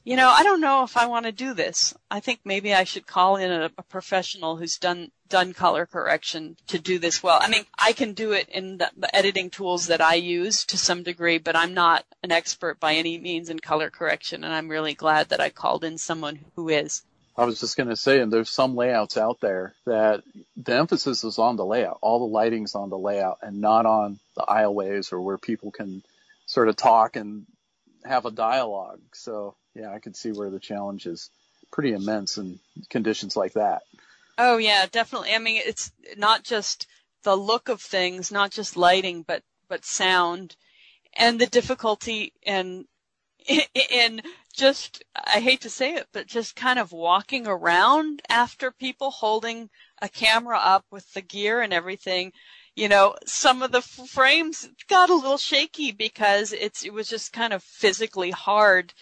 you 0.04 0.16
know, 0.16 0.30
I 0.30 0.44
don't 0.44 0.62
know 0.62 0.84
if 0.84 0.98
I 0.98 1.08
want 1.08 1.26
to 1.26 1.32
do 1.32 1.54
this. 1.54 1.94
I 2.10 2.20
think 2.20 2.40
maybe 2.44 2.74
I 2.74 2.84
should 2.84 3.06
call 3.06 3.36
in 3.36 3.52
a, 3.52 3.72
a 3.78 3.84
professional 3.84 4.58
who's 4.58 4.78
done 4.78 5.12
done 5.28 5.54
color 5.54 5.86
correction 5.86 6.58
to 6.68 6.80
do 6.80 6.98
this 6.98 7.22
well. 7.22 7.38
I 7.40 7.50
mean, 7.50 7.66
I 7.78 7.94
can 7.94 8.14
do 8.14 8.32
it 8.32 8.50
in 8.50 8.80
the, 8.80 8.90
the 8.98 9.16
editing 9.16 9.52
tools 9.52 9.86
that 9.88 10.02
I 10.02 10.16
use 10.16 10.66
to 10.66 10.78
some 10.78 11.04
degree, 11.04 11.38
but 11.38 11.56
I'm 11.56 11.74
not 11.74 12.06
an 12.24 12.32
expert 12.32 12.80
by 12.80 12.96
any 12.96 13.20
means 13.20 13.50
in 13.50 13.60
color 13.60 13.92
correction, 13.92 14.44
and 14.44 14.54
I'm 14.54 14.70
really 14.70 14.96
glad 14.96 15.30
that 15.30 15.40
I 15.40 15.50
called 15.50 15.84
in 15.84 15.98
someone 16.00 16.40
who 16.56 16.70
is. 16.70 17.04
I 17.40 17.46
was 17.46 17.62
just 17.62 17.78
going 17.78 17.88
to 17.88 17.96
say, 17.96 18.20
and 18.20 18.34
there's 18.34 18.50
some 18.50 18.76
layouts 18.76 19.16
out 19.16 19.40
there 19.40 19.74
that 19.86 20.24
the 20.58 20.76
emphasis 20.76 21.24
is 21.24 21.40
on 21.40 21.56
the 21.56 21.66
layout. 21.66 22.00
All 22.02 22.20
the 22.20 22.34
lighting's 22.34 22.76
on 22.76 22.90
the 22.90 22.98
layout 22.98 23.38
and 23.42 23.62
not 23.62 23.86
on 23.86 24.20
the 24.36 24.42
aisleways 24.42 25.14
or 25.14 25.22
where 25.22 25.38
people 25.38 25.72
can 25.72 26.04
sort 26.48 26.68
of 26.68 26.76
talk 26.76 27.16
and 27.16 27.46
have 28.04 28.26
a 28.26 28.32
dialogue. 28.32 29.00
So 29.14 29.56
yeah, 29.74 29.94
I 29.94 30.00
can 30.00 30.14
see 30.14 30.34
where 30.34 30.50
the 30.50 30.60
challenge 30.60 31.06
is 31.06 31.30
pretty 31.72 31.94
immense 31.94 32.38
in 32.38 32.60
conditions 32.90 33.38
like 33.38 33.54
that. 33.54 33.84
Oh 34.38 34.58
yeah, 34.58 34.86
definitely. 34.92 35.34
I 35.34 35.40
mean, 35.40 35.62
it's 35.66 35.94
not 36.18 36.44
just 36.44 36.88
the 37.24 37.38
look 37.38 37.70
of 37.70 37.80
things, 37.80 38.34
not 38.34 38.52
just 38.52 38.76
lighting, 38.76 39.24
but 39.26 39.44
but 39.70 39.86
sound, 39.86 40.58
and 41.14 41.40
the 41.40 41.48
difficulty 41.48 42.34
in 42.44 42.86
in 43.48 44.22
just, 44.60 45.04
I 45.16 45.40
hate 45.40 45.62
to 45.62 45.70
say 45.70 45.96
it, 45.96 46.08
but 46.12 46.28
just 46.28 46.56
kind 46.56 46.80
of 46.80 46.92
walking 46.92 47.48
around 47.48 48.22
after 48.30 48.72
people 48.72 49.10
holding 49.10 49.70
a 50.02 50.10
camera 50.10 50.60
up 50.62 50.86
with 50.92 51.12
the 51.14 51.22
gear 51.22 51.62
and 51.62 51.74
everything, 51.74 52.34
you 52.76 52.90
know, 52.90 53.16
some 53.26 53.62
of 53.62 53.72
the 53.72 53.82
frames 53.82 54.70
got 54.88 55.10
a 55.10 55.16
little 55.16 55.38
shaky 55.38 55.92
because 55.92 56.52
it's, 56.54 56.84
it 56.84 56.94
was 56.94 57.08
just 57.08 57.32
kind 57.32 57.54
of 57.54 57.64
physically 57.64 58.32
hard 58.32 58.94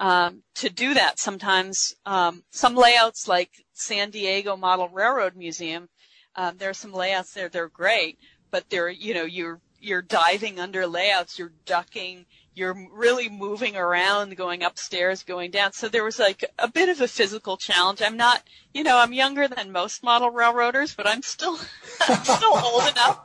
um, 0.00 0.42
to 0.56 0.68
do 0.68 0.94
that. 0.94 1.18
Sometimes 1.18 1.94
um, 2.04 2.42
some 2.50 2.74
layouts, 2.74 3.28
like 3.28 3.50
San 3.72 4.10
Diego 4.10 4.56
Model 4.56 4.88
Railroad 4.88 5.36
Museum, 5.36 5.88
um, 6.34 6.56
there 6.58 6.70
are 6.70 6.74
some 6.74 6.92
layouts 6.92 7.32
there. 7.32 7.48
They're 7.48 7.68
great, 7.68 8.18
but 8.50 8.68
they're 8.68 8.90
you 8.90 9.14
know 9.14 9.24
you're 9.24 9.60
you're 9.80 10.02
diving 10.02 10.60
under 10.60 10.86
layouts, 10.86 11.38
you're 11.38 11.52
ducking, 11.64 12.26
you're 12.56 12.88
really 12.90 13.28
moving 13.28 13.76
around, 13.76 14.34
going 14.34 14.62
upstairs, 14.62 15.22
going 15.22 15.50
down. 15.50 15.72
So 15.72 15.88
there 15.88 16.02
was 16.02 16.18
like 16.18 16.42
a 16.58 16.68
bit 16.68 16.88
of 16.88 17.02
a 17.02 17.06
physical 17.06 17.58
challenge. 17.58 18.00
I'm 18.00 18.16
not, 18.16 18.42
you 18.72 18.82
know, 18.82 18.96
I'm 18.96 19.12
younger 19.12 19.46
than 19.46 19.72
most 19.72 20.02
model 20.02 20.30
railroaders, 20.30 20.94
but 20.96 21.06
I'm 21.06 21.20
still, 21.22 21.58
still 22.22 22.56
old 22.56 22.88
enough 22.88 23.20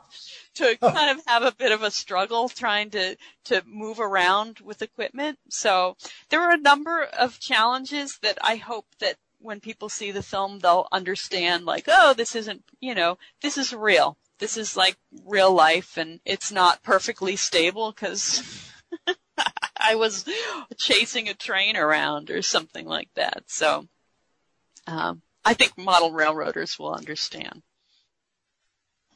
to 0.56 0.76
kind 0.76 1.18
of 1.18 1.24
have 1.26 1.44
a 1.44 1.52
bit 1.52 1.72
of 1.72 1.82
a 1.82 1.90
struggle 1.90 2.50
trying 2.50 2.90
to, 2.90 3.16
to 3.44 3.62
move 3.66 4.00
around 4.00 4.60
with 4.60 4.82
equipment. 4.82 5.38
So 5.48 5.96
there 6.28 6.40
were 6.40 6.52
a 6.52 6.58
number 6.58 7.02
of 7.02 7.40
challenges 7.40 8.18
that 8.20 8.38
I 8.42 8.56
hope 8.56 8.86
that 9.00 9.16
when 9.38 9.60
people 9.60 9.88
see 9.88 10.12
the 10.12 10.22
film, 10.22 10.58
they'll 10.58 10.88
understand 10.92 11.64
like, 11.64 11.86
oh, 11.88 12.12
this 12.12 12.36
isn't, 12.36 12.64
you 12.80 12.94
know, 12.94 13.16
this 13.40 13.56
is 13.56 13.72
real. 13.72 14.18
This 14.38 14.58
is 14.58 14.76
like 14.76 14.98
real 15.24 15.54
life 15.54 15.96
and 15.96 16.20
it's 16.26 16.52
not 16.52 16.82
perfectly 16.82 17.36
stable 17.36 17.92
because 17.92 18.42
I 19.76 19.96
was 19.96 20.24
chasing 20.76 21.28
a 21.28 21.34
train 21.34 21.76
around 21.76 22.30
or 22.30 22.42
something 22.42 22.86
like 22.86 23.08
that. 23.14 23.44
So, 23.46 23.86
um, 24.86 25.22
I 25.44 25.54
think 25.54 25.76
model 25.76 26.12
railroaders 26.12 26.78
will 26.78 26.94
understand. 26.94 27.62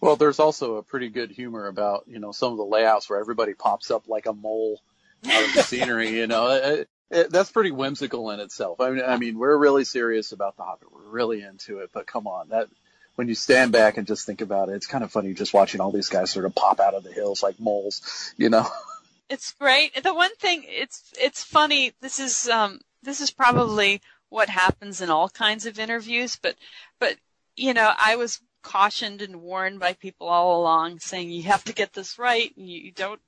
Well, 0.00 0.16
there's 0.16 0.40
also 0.40 0.76
a 0.76 0.82
pretty 0.82 1.08
good 1.08 1.30
humor 1.30 1.68
about, 1.68 2.04
you 2.06 2.18
know, 2.18 2.32
some 2.32 2.52
of 2.52 2.58
the 2.58 2.64
layouts 2.64 3.08
where 3.08 3.18
everybody 3.18 3.54
pops 3.54 3.90
up 3.90 4.08
like 4.08 4.26
a 4.26 4.32
mole 4.32 4.80
out 5.26 5.44
of 5.44 5.54
the 5.54 5.62
scenery, 5.62 6.10
you 6.10 6.26
know. 6.26 6.50
It, 6.50 6.88
it, 7.10 7.30
that's 7.30 7.50
pretty 7.50 7.70
whimsical 7.70 8.30
in 8.30 8.40
itself. 8.40 8.80
I 8.80 8.90
mean, 8.90 9.04
I 9.06 9.16
mean, 9.16 9.38
we're 9.38 9.56
really 9.56 9.84
serious 9.84 10.32
about 10.32 10.56
the 10.56 10.64
hobby. 10.64 10.86
We're 10.90 11.10
really 11.10 11.42
into 11.42 11.78
it, 11.78 11.90
but 11.92 12.06
come 12.06 12.26
on, 12.26 12.48
that 12.50 12.68
when 13.14 13.28
you 13.28 13.34
stand 13.34 13.72
back 13.72 13.96
and 13.96 14.06
just 14.06 14.26
think 14.26 14.42
about 14.42 14.68
it, 14.68 14.74
it's 14.74 14.86
kind 14.86 15.02
of 15.02 15.10
funny 15.10 15.32
just 15.32 15.54
watching 15.54 15.80
all 15.80 15.92
these 15.92 16.08
guys 16.08 16.30
sort 16.30 16.44
of 16.44 16.54
pop 16.54 16.80
out 16.80 16.94
of 16.94 17.02
the 17.02 17.12
hills 17.12 17.42
like 17.42 17.58
moles, 17.58 18.32
you 18.36 18.50
know. 18.50 18.68
It's 19.28 19.52
great. 19.52 20.02
The 20.02 20.14
one 20.14 20.34
thing 20.36 20.64
it's 20.66 21.12
it's 21.20 21.42
funny. 21.42 21.92
This 22.00 22.20
is 22.20 22.48
um 22.48 22.80
this 23.02 23.20
is 23.20 23.30
probably 23.30 24.00
what 24.28 24.48
happens 24.48 25.00
in 25.00 25.10
all 25.10 25.28
kinds 25.28 25.66
of 25.66 25.78
interviews, 25.78 26.36
but 26.40 26.56
but 27.00 27.16
you 27.56 27.74
know, 27.74 27.92
I 27.96 28.16
was 28.16 28.40
cautioned 28.62 29.22
and 29.22 29.42
warned 29.42 29.78
by 29.78 29.92
people 29.92 30.28
all 30.28 30.60
along 30.60 30.98
saying 30.98 31.30
you 31.30 31.44
have 31.44 31.62
to 31.64 31.72
get 31.72 31.92
this 31.92 32.18
right 32.18 32.52
and 32.56 32.68
you 32.68 32.90
don't 32.90 33.20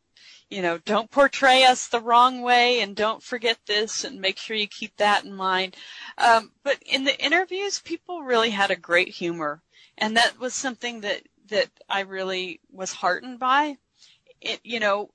you 0.50 0.60
know 0.60 0.78
don't 0.78 1.12
portray 1.12 1.62
us 1.62 1.86
the 1.86 2.00
wrong 2.00 2.42
way 2.42 2.80
and 2.80 2.96
don't 2.96 3.22
forget 3.22 3.56
this 3.66 4.02
and 4.02 4.20
make 4.20 4.36
sure 4.36 4.56
you 4.56 4.66
keep 4.66 4.96
that 4.96 5.24
in 5.24 5.32
mind 5.32 5.76
um, 6.18 6.50
but 6.64 6.82
in 6.84 7.04
the 7.04 7.24
interviews 7.24 7.78
people 7.78 8.22
really 8.22 8.50
had 8.50 8.72
a 8.72 8.76
great 8.76 9.10
humor 9.10 9.62
and 9.96 10.16
that 10.16 10.40
was 10.40 10.54
something 10.54 11.02
that 11.02 11.22
that 11.46 11.68
i 11.88 12.00
really 12.00 12.58
was 12.72 12.92
heartened 12.92 13.38
by 13.38 13.76
it 14.40 14.58
you 14.64 14.80
know 14.80 15.08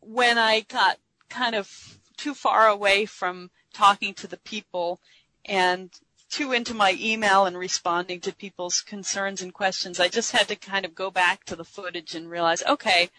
when 0.00 0.38
i 0.38 0.60
got 0.60 0.98
kind 1.28 1.54
of 1.54 1.98
too 2.16 2.34
far 2.34 2.68
away 2.68 3.06
from 3.06 3.50
talking 3.72 4.12
to 4.14 4.26
the 4.26 4.36
people 4.38 5.00
and 5.44 5.90
too 6.30 6.52
into 6.52 6.74
my 6.74 6.96
email 7.00 7.44
and 7.44 7.58
responding 7.58 8.20
to 8.20 8.34
people's 8.34 8.80
concerns 8.82 9.42
and 9.42 9.52
questions. 9.52 9.98
I 9.98 10.08
just 10.08 10.32
had 10.32 10.48
to 10.48 10.56
kind 10.56 10.84
of 10.84 10.94
go 10.94 11.10
back 11.10 11.44
to 11.44 11.56
the 11.56 11.64
footage 11.64 12.14
and 12.14 12.30
realize, 12.30 12.62
okay, 12.62 13.10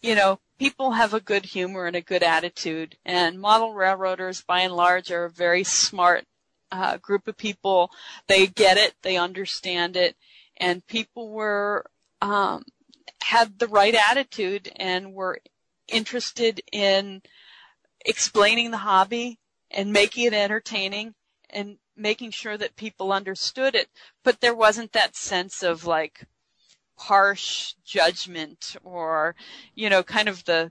you 0.00 0.14
know, 0.14 0.38
people 0.58 0.92
have 0.92 1.12
a 1.12 1.20
good 1.20 1.46
humor 1.46 1.86
and 1.86 1.96
a 1.96 2.00
good 2.00 2.22
attitude, 2.22 2.96
and 3.04 3.40
model 3.40 3.74
railroaders, 3.74 4.42
by 4.42 4.60
and 4.60 4.74
large, 4.74 5.10
are 5.10 5.24
a 5.24 5.30
very 5.30 5.64
smart 5.64 6.26
uh, 6.70 6.98
group 6.98 7.26
of 7.26 7.36
people. 7.36 7.90
They 8.28 8.46
get 8.46 8.76
it, 8.76 8.94
they 9.02 9.16
understand 9.16 9.96
it, 9.96 10.16
and 10.56 10.86
people 10.86 11.30
were 11.30 11.86
um, 12.20 12.64
had 13.22 13.58
the 13.58 13.66
right 13.66 13.94
attitude 13.94 14.70
and 14.76 15.12
were 15.12 15.40
interested 15.88 16.60
in 16.72 17.22
explaining 18.04 18.70
the 18.70 18.78
hobby 18.78 19.38
and 19.70 19.92
making 19.92 20.26
it 20.26 20.34
entertaining 20.34 21.14
and 21.50 21.78
making 21.96 22.30
sure 22.30 22.56
that 22.56 22.76
people 22.76 23.12
understood 23.12 23.74
it, 23.74 23.88
but 24.22 24.40
there 24.40 24.54
wasn't 24.54 24.92
that 24.92 25.16
sense 25.16 25.62
of 25.62 25.84
like 25.84 26.24
harsh 26.96 27.74
judgment 27.84 28.76
or, 28.84 29.34
you 29.74 29.88
know, 29.88 30.02
kind 30.02 30.28
of 30.28 30.44
the 30.44 30.70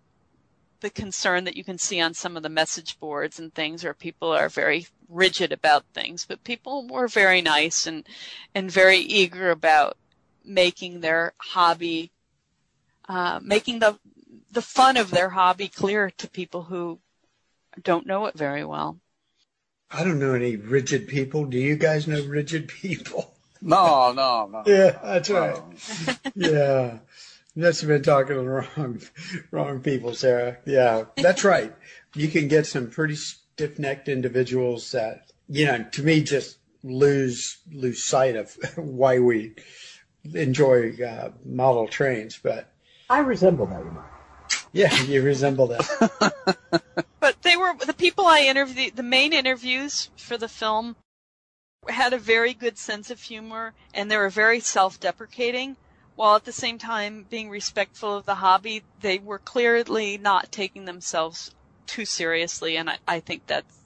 the 0.81 0.89
concern 0.89 1.45
that 1.45 1.55
you 1.55 1.63
can 1.63 1.77
see 1.77 2.01
on 2.01 2.13
some 2.13 2.35
of 2.35 2.43
the 2.43 2.49
message 2.49 2.99
boards 2.99 3.39
and 3.39 3.53
things 3.53 3.85
where 3.85 3.93
people 3.93 4.29
are 4.33 4.49
very 4.49 4.85
rigid 5.07 5.53
about 5.53 5.85
things, 5.93 6.25
but 6.25 6.43
people 6.43 6.85
were 6.87 7.07
very 7.07 7.41
nice 7.41 7.87
and 7.87 8.05
and 8.53 8.69
very 8.69 8.97
eager 8.97 9.49
about 9.49 9.97
making 10.43 10.99
their 10.99 11.33
hobby 11.37 12.11
uh, 13.07 13.39
making 13.41 13.79
the 13.79 13.97
the 14.53 14.61
fun 14.61 14.97
of 14.97 15.11
their 15.11 15.29
hobby 15.29 15.67
clear 15.67 16.11
to 16.11 16.29
people 16.29 16.63
who 16.63 16.99
don't 17.81 18.05
know 18.05 18.27
it 18.27 18.37
very 18.37 18.63
well. 18.63 18.99
I 19.91 20.03
don't 20.03 20.19
know 20.19 20.33
any 20.33 20.55
rigid 20.55 21.07
people. 21.07 21.45
Do 21.45 21.57
you 21.57 21.75
guys 21.75 22.07
know 22.07 22.23
rigid 22.23 22.67
people? 22.67 23.33
No, 23.61 24.11
no, 24.11 24.47
no. 24.47 24.63
yeah, 24.67 24.99
that's 25.03 25.29
right. 25.29 25.61
yeah. 26.35 26.99
Must 27.55 27.81
have 27.81 27.87
been 27.87 28.01
talking 28.01 28.35
to 28.35 28.41
the 28.41 28.49
wrong, 28.49 29.01
wrong 29.51 29.79
people, 29.81 30.13
Sarah. 30.15 30.57
Yeah, 30.65 31.05
that's 31.15 31.43
right. 31.43 31.73
You 32.15 32.27
can 32.27 32.47
get 32.47 32.65
some 32.65 32.89
pretty 32.89 33.15
stiff-necked 33.15 34.09
individuals 34.09 34.91
that, 34.91 35.31
you 35.47 35.65
know, 35.65 35.85
to 35.91 36.03
me, 36.03 36.23
just 36.23 36.57
lose 36.83 37.59
lose 37.71 38.03
sight 38.03 38.35
of 38.35 38.53
why 38.75 39.19
we 39.19 39.53
enjoy 40.33 40.93
uh, 41.03 41.29
model 41.45 41.87
trains. 41.87 42.39
But 42.41 42.71
I 43.09 43.19
resemble 43.19 43.67
that 43.67 43.85
remark. 43.85 44.12
Yeah, 44.73 45.03
you 45.03 45.21
resemble 45.21 45.67
that. 45.67 46.33
but 47.19 47.41
they 47.43 47.55
were 47.55 47.75
the 47.85 47.93
people 47.93 48.25
I 48.25 48.39
interviewed. 48.41 48.95
The 48.95 49.03
main 49.03 49.31
interviews 49.31 50.09
for 50.17 50.35
the 50.35 50.47
film 50.47 50.95
had 51.87 52.11
a 52.11 52.17
very 52.17 52.55
good 52.55 52.79
sense 52.79 53.11
of 53.11 53.21
humor, 53.21 53.73
and 53.93 54.09
they 54.09 54.17
were 54.17 54.29
very 54.29 54.59
self-deprecating, 54.59 55.77
while 56.15 56.35
at 56.35 56.45
the 56.45 56.51
same 56.51 56.79
time 56.79 57.25
being 57.29 57.51
respectful 57.51 58.17
of 58.17 58.25
the 58.25 58.35
hobby. 58.35 58.83
They 59.01 59.19
were 59.19 59.39
clearly 59.39 60.17
not 60.17 60.51
taking 60.51 60.85
themselves 60.85 61.51
too 61.85 62.05
seriously, 62.05 62.75
and 62.75 62.89
I, 62.89 62.97
I 63.07 63.19
think 63.19 63.45
that's 63.45 63.77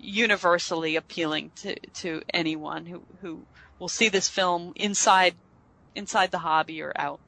universally 0.00 0.96
appealing 0.96 1.52
to 1.54 1.76
to 1.76 2.22
anyone 2.34 2.86
who 2.86 3.02
who 3.20 3.42
will 3.78 3.88
see 3.88 4.08
this 4.08 4.28
film 4.28 4.72
inside 4.74 5.36
inside 5.94 6.32
the 6.32 6.38
hobby 6.38 6.82
or 6.82 6.92
out. 6.96 7.20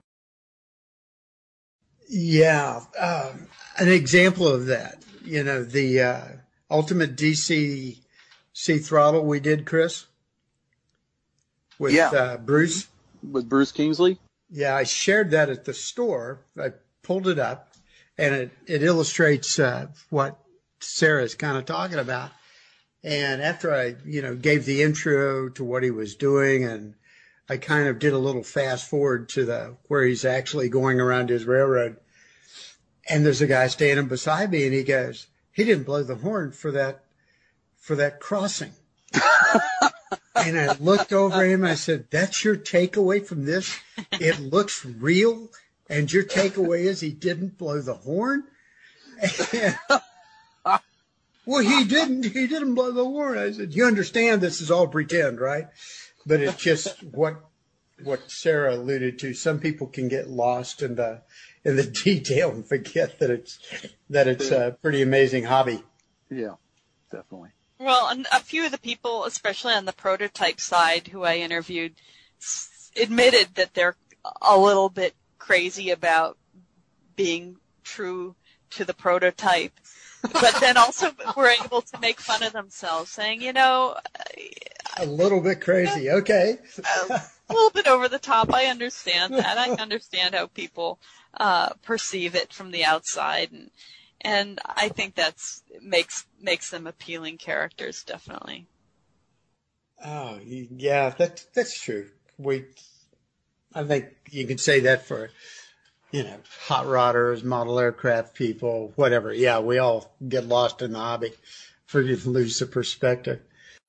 Yeah, 2.09 2.81
um, 2.99 3.47
an 3.79 3.89
example 3.89 4.47
of 4.47 4.67
that, 4.67 5.03
you 5.25 5.43
know, 5.43 5.65
the 5.65 6.01
uh, 6.01 6.25
ultimate 6.71 7.17
DC 7.17 7.99
C 8.53 8.79
throttle 8.79 9.25
we 9.25 9.41
did, 9.41 9.67
Chris, 9.67 10.07
with 11.79 11.93
Yeah. 11.93 12.11
uh, 12.11 12.37
Bruce. 12.37 12.89
With 13.29 13.49
Bruce 13.49 13.73
Kingsley? 13.73 14.19
Yeah, 14.51 14.77
I 14.77 14.85
shared 14.85 15.31
that 15.31 15.49
at 15.49 15.65
the 15.65 15.75
store. 15.75 16.41
I 16.61 16.73
pulled 17.03 17.27
it 17.27 17.39
up, 17.39 17.75
and 18.19 18.35
it 18.35 18.51
it 18.67 18.83
illustrates 18.83 19.59
uh, 19.59 19.89
what 20.11 20.39
Sarah's 20.81 21.35
kind 21.35 21.57
of 21.57 21.65
talking 21.65 21.99
about. 21.99 22.31
And 23.03 23.43
after 23.43 23.75
I, 23.75 23.97
you 24.07 24.23
know, 24.23 24.35
gave 24.35 24.65
the 24.65 24.83
intro 24.83 25.49
to 25.51 25.65
what 25.65 25.83
he 25.83 25.91
was 25.91 26.15
doing, 26.15 26.65
and 26.65 26.95
I 27.49 27.59
kind 27.59 27.89
of 27.89 27.99
did 27.99 28.13
a 28.13 28.19
little 28.19 28.43
fast 28.43 28.89
forward 28.89 29.29
to 29.31 29.45
the 29.45 29.77
where 29.89 30.05
he's 30.05 30.25
actually 30.25 30.69
going 30.69 31.01
around 31.01 31.29
his 31.29 31.45
railroad. 31.45 31.99
And 33.09 33.25
there's 33.25 33.43
a 33.43 33.47
guy 33.47 33.67
standing 33.67 34.07
beside 34.07 34.51
me, 34.51 34.65
and 34.65 34.75
he 34.75 34.83
goes, 34.83 35.27
"He 35.53 35.65
didn't 35.65 35.85
blow 35.85 36.03
the 36.03 36.17
horn 36.17 36.53
for 36.53 36.71
that 36.71 37.05
for 37.77 37.97
that 37.97 38.19
crossing." 38.19 38.73
and 40.35 40.59
I 40.59 40.75
looked 40.81 41.13
over 41.13 41.43
at 41.43 41.51
him. 41.51 41.65
I 41.65 41.75
said, 41.75 42.07
"That's 42.11 42.45
your 42.45 42.57
takeaway 42.57 43.25
from 43.25 43.45
this? 43.45 43.79
It 44.13 44.41
looks 44.41 44.85
real, 44.85 45.51
and 45.89 46.11
your 46.11 46.25
takeaway 46.25 46.85
is 46.85 47.01
he 47.01 47.13
didn't 47.13 47.59
blow 47.59 47.83
the 47.83 47.95
horn." 47.95 48.45
And- 49.53 49.79
well, 51.45 51.63
he 51.63 51.85
didn't. 51.85 52.25
He 52.25 52.47
didn't 52.47 52.75
blow 52.75 52.91
the 52.91 53.05
horn. 53.05 53.37
I 53.37 53.53
said, 53.53 53.75
"You 53.75 53.85
understand 53.85 54.41
this 54.41 54.63
is 54.63 54.71
all 54.71 54.89
pretend, 54.89 55.41
right?" 55.41 55.69
But 56.27 56.41
it's 56.41 56.63
just 56.63 57.03
what 57.03 57.37
what 58.03 58.31
Sarah 58.31 58.75
alluded 58.75 59.19
to. 59.21 59.35
Some 59.35 59.61
people 59.61 59.87
can 59.87 60.09
get 60.09 60.29
lost 60.29 60.83
in 60.83 60.97
the 60.97 61.23
in 61.65 61.77
the 61.77 61.85
detail 62.05 62.51
and 62.51 62.67
forget 62.67 63.19
that 63.21 63.31
it's 63.31 63.59
that 64.11 64.27
it's 64.27 64.51
a 64.51 64.77
pretty 64.83 65.03
amazing 65.03 65.45
hobby. 65.45 65.83
Yeah, 66.31 66.55
definitely. 67.11 67.51
Well, 67.79 68.09
and 68.09 68.27
a 68.33 68.41
few 68.41 68.65
of 68.65 68.73
the 68.73 68.79
people, 68.79 69.25
especially 69.25 69.75
on 69.75 69.85
the 69.85 69.93
prototype 69.93 70.61
side, 70.61 71.09
who 71.09 71.25
I 71.25 71.37
interviewed, 71.37 71.95
s- 72.41 72.91
admitted 73.01 73.57
that 73.57 73.75
they're 73.75 73.97
a 74.41 74.59
little 74.59 74.89
bit 74.89 75.15
crazy 75.39 75.91
about 75.91 76.39
being 77.17 77.57
true 77.83 78.37
to 78.71 78.85
the 78.85 78.95
prototype. 78.95 79.73
But 80.33 80.57
then 80.61 80.77
also 80.77 81.13
were 81.37 81.55
able 81.65 81.83
to 81.83 82.01
make 82.01 82.21
fun 82.21 82.43
of 82.43 82.53
themselves, 82.53 83.11
saying, 83.11 83.43
you 83.43 83.53
know, 83.53 83.97
a 84.97 85.07
little 85.07 85.41
bit 85.41 85.61
crazy. 85.61 86.11
Okay. 86.11 86.59
a 86.79 87.23
little 87.53 87.71
bit 87.71 87.87
over 87.87 88.09
the 88.09 88.19
top. 88.19 88.53
I 88.53 88.67
understand 88.67 89.35
that. 89.35 89.59
I 89.59 89.71
understand 89.83 90.35
how 90.35 90.47
people 90.47 90.99
uh, 91.37 91.71
perceive 91.83 92.35
it 92.35 92.53
from 92.53 92.71
the 92.71 92.85
outside, 92.85 93.53
and 93.53 93.71
and 94.21 94.61
I 94.65 94.89
think 94.89 95.15
that's 95.15 95.63
makes 95.83 96.27
makes 96.41 96.71
them 96.71 96.87
appealing 96.87 97.39
characters, 97.39 98.03
definitely. 98.03 98.67
Oh, 100.05 100.39
yeah, 100.45 101.11
that 101.11 101.45
that's 101.55 101.81
true. 101.81 102.09
We, 102.39 102.65
I 103.75 103.85
think 103.85 104.07
you 104.31 104.47
can 104.47 104.59
say 104.59 104.81
that 104.81 105.07
for, 105.07 105.31
you 106.15 106.23
know, 106.23 106.37
hot 106.69 106.87
rodders, 106.87 107.43
model 107.43 107.81
aircraft 107.81 108.35
people, 108.35 108.93
whatever. 108.95 109.35
Yeah, 109.35 109.59
we 109.59 109.79
all 109.79 110.15
get 110.29 110.47
lost 110.47 110.81
in 110.81 110.93
the 110.93 110.99
hobby, 111.01 111.33
for 111.87 112.01
you 112.01 112.15
to 112.15 112.31
lose 112.31 112.61
the 112.61 112.67
perspective. 112.67 113.41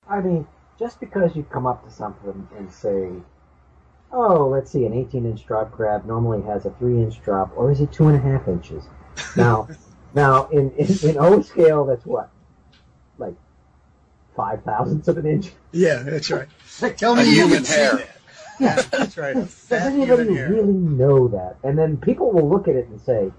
I 0.09 0.21
mean, 0.21 0.47
just 0.79 0.99
because 0.99 1.35
you 1.35 1.43
come 1.43 1.67
up 1.67 1.85
to 1.85 1.91
something 1.91 2.47
and 2.57 2.71
say, 2.71 3.11
oh, 4.11 4.47
let's 4.47 4.71
see, 4.71 4.87
an 4.87 4.93
18 4.93 5.23
inch 5.23 5.45
drop 5.45 5.71
crab 5.71 6.05
normally 6.05 6.41
has 6.47 6.65
a 6.65 6.71
3 6.71 7.03
inch 7.03 7.21
drop, 7.21 7.55
or 7.55 7.71
is 7.71 7.79
it 7.79 7.91
2.5 7.91 8.47
inches? 8.47 8.85
Now, 9.35 9.67
now 10.15 10.47
in, 10.47 10.71
in, 10.71 10.87
in 11.07 11.19
O 11.19 11.43
scale, 11.43 11.85
that's 11.85 12.07
what? 12.07 12.31
Like 13.19 13.35
five 14.35 14.63
thousandths 14.63 15.07
of 15.09 15.19
an 15.19 15.27
inch? 15.27 15.51
Yeah, 15.71 16.01
that's 16.01 16.31
right. 16.31 16.47
Tell 16.97 17.15
me 17.15 17.21
A 17.21 17.25
you 17.25 17.31
human 17.33 17.57
can 17.57 17.65
see 17.65 17.75
hair. 17.75 18.14
Yeah, 18.59 18.81
that's 18.91 19.17
right. 19.17 19.35
Does 19.35 19.71
anybody 19.71 20.29
really 20.29 20.73
know 20.73 21.27
that? 21.29 21.57
And 21.63 21.77
then 21.77 21.97
people 21.97 22.31
will 22.31 22.49
look 22.49 22.67
at 22.67 22.75
it 22.75 22.87
and 22.87 22.99
say, 23.01 23.31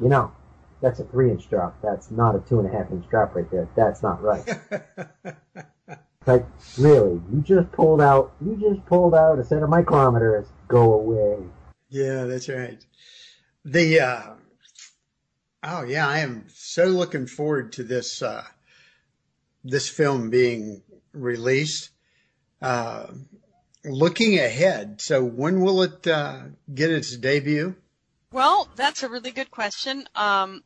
you 0.00 0.08
know, 0.08 0.32
that's 0.80 1.00
a 1.00 1.04
three 1.04 1.30
inch 1.30 1.48
drop. 1.48 1.80
That's 1.82 2.10
not 2.10 2.36
a 2.36 2.40
two 2.40 2.60
and 2.60 2.68
a 2.68 2.72
half 2.76 2.90
inch 2.90 3.08
drop 3.08 3.34
right 3.34 3.50
there. 3.50 3.68
That's 3.76 4.02
not 4.02 4.22
right. 4.22 4.44
Like, 6.28 6.44
really, 6.76 7.22
you 7.32 7.40
just 7.40 7.72
pulled 7.72 8.02
out, 8.02 8.34
you 8.44 8.54
just 8.56 8.84
pulled 8.84 9.14
out 9.14 9.38
a 9.38 9.44
set 9.44 9.62
of 9.62 9.70
micrometers. 9.70 10.44
Go 10.68 10.92
away. 10.92 11.38
Yeah, 11.88 12.24
that's 12.24 12.50
right. 12.50 12.84
The 13.64 14.00
uh, 14.00 14.22
oh 15.64 15.84
yeah, 15.84 16.06
I 16.06 16.18
am 16.18 16.44
so 16.52 16.84
looking 16.84 17.26
forward 17.26 17.72
to 17.72 17.82
this 17.82 18.20
uh, 18.20 18.44
this 19.64 19.88
film 19.88 20.28
being 20.28 20.82
released. 21.14 21.88
Uh, 22.60 23.06
looking 23.84 24.38
ahead, 24.38 25.00
so 25.00 25.24
when 25.24 25.60
will 25.60 25.82
it 25.82 26.06
uh, 26.06 26.40
get 26.72 26.90
its 26.90 27.16
debut? 27.16 27.76
Well, 28.32 28.68
that's 28.76 29.02
a 29.02 29.08
really 29.08 29.30
good 29.30 29.50
question. 29.50 30.06
Um, 30.14 30.62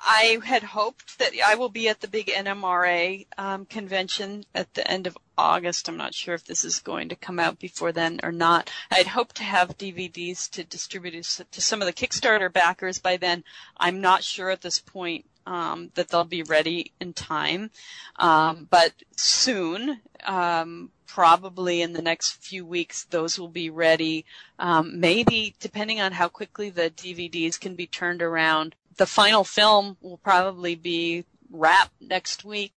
I 0.00 0.38
had 0.44 0.62
hoped 0.62 1.18
that 1.18 1.32
I 1.44 1.54
will 1.54 1.68
be 1.68 1.88
at 1.88 2.00
the 2.00 2.08
big 2.08 2.26
NMRA 2.26 3.26
um, 3.38 3.64
convention 3.66 4.44
at 4.54 4.74
the 4.74 4.88
end 4.88 5.06
of 5.06 5.16
August. 5.38 5.88
I'm 5.88 5.96
not 5.96 6.14
sure 6.14 6.34
if 6.34 6.44
this 6.44 6.64
is 6.64 6.80
going 6.80 7.08
to 7.08 7.16
come 7.16 7.38
out 7.38 7.58
before 7.58 7.92
then 7.92 8.20
or 8.22 8.32
not. 8.32 8.70
I 8.90 8.96
had 8.96 9.06
hoped 9.06 9.36
to 9.36 9.44
have 9.44 9.78
DVDs 9.78 10.50
to 10.50 10.64
distribute 10.64 11.24
to 11.50 11.60
some 11.60 11.80
of 11.80 11.86
the 11.86 11.92
Kickstarter 11.92 12.52
backers 12.52 12.98
by 12.98 13.16
then. 13.16 13.42
I'm 13.76 14.00
not 14.00 14.22
sure 14.22 14.50
at 14.50 14.60
this 14.60 14.78
point 14.78 15.24
um, 15.46 15.90
that 15.94 16.08
they'll 16.08 16.24
be 16.24 16.42
ready 16.42 16.92
in 17.00 17.12
time, 17.12 17.70
um, 18.16 18.66
but 18.70 18.92
soon. 19.16 20.00
Um, 20.24 20.90
probably 21.06 21.80
in 21.80 21.92
the 21.92 22.02
next 22.02 22.32
few 22.42 22.66
weeks, 22.66 23.04
those 23.04 23.38
will 23.38 23.48
be 23.48 23.70
ready. 23.70 24.24
Um, 24.58 25.00
maybe 25.00 25.54
depending 25.60 26.00
on 26.00 26.12
how 26.12 26.28
quickly 26.28 26.68
the 26.68 26.90
DVDs 26.90 27.58
can 27.58 27.74
be 27.74 27.86
turned 27.86 28.20
around, 28.20 28.74
the 28.96 29.06
final 29.06 29.44
film 29.44 29.96
will 30.02 30.18
probably 30.18 30.74
be 30.74 31.24
wrapped 31.50 31.92
next 32.00 32.44
week. 32.44 32.72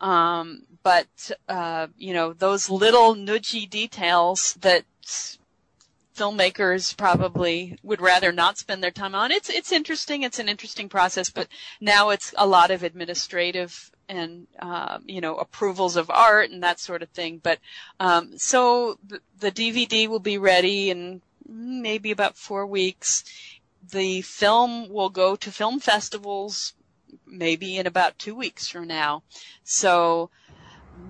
Um, 0.00 0.62
but 0.82 1.30
uh, 1.48 1.88
you 1.96 2.12
know 2.14 2.32
those 2.32 2.70
little 2.70 3.14
nudgy 3.14 3.68
details 3.68 4.54
that 4.60 4.84
filmmakers 6.18 6.96
probably 6.96 7.78
would 7.82 8.00
rather 8.00 8.32
not 8.32 8.58
spend 8.58 8.82
their 8.82 8.90
time 8.90 9.14
on. 9.14 9.30
It's 9.30 9.48
it's 9.48 9.72
interesting. 9.72 10.22
It's 10.22 10.38
an 10.38 10.48
interesting 10.48 10.88
process, 10.88 11.30
but 11.30 11.48
now 11.80 12.10
it's 12.10 12.34
a 12.36 12.46
lot 12.46 12.70
of 12.70 12.82
administrative 12.82 13.90
and 14.08 14.46
um, 14.58 15.04
you 15.06 15.20
know 15.20 15.36
approvals 15.36 15.96
of 15.96 16.10
art 16.10 16.50
and 16.50 16.62
that 16.62 16.80
sort 16.80 17.02
of 17.02 17.08
thing. 17.10 17.40
But 17.42 17.58
um, 18.00 18.36
so 18.36 18.98
the, 19.06 19.20
the 19.38 19.52
DVD 19.52 20.08
will 20.08 20.20
be 20.20 20.38
ready 20.38 20.90
in 20.90 21.22
maybe 21.48 22.10
about 22.10 22.36
four 22.36 22.66
weeks. 22.66 23.24
The 23.90 24.22
film 24.22 24.88
will 24.88 25.10
go 25.10 25.36
to 25.36 25.52
film 25.52 25.78
festivals 25.80 26.74
maybe 27.26 27.76
in 27.76 27.86
about 27.86 28.18
two 28.18 28.34
weeks 28.34 28.68
from 28.68 28.86
now. 28.86 29.22
So 29.64 30.30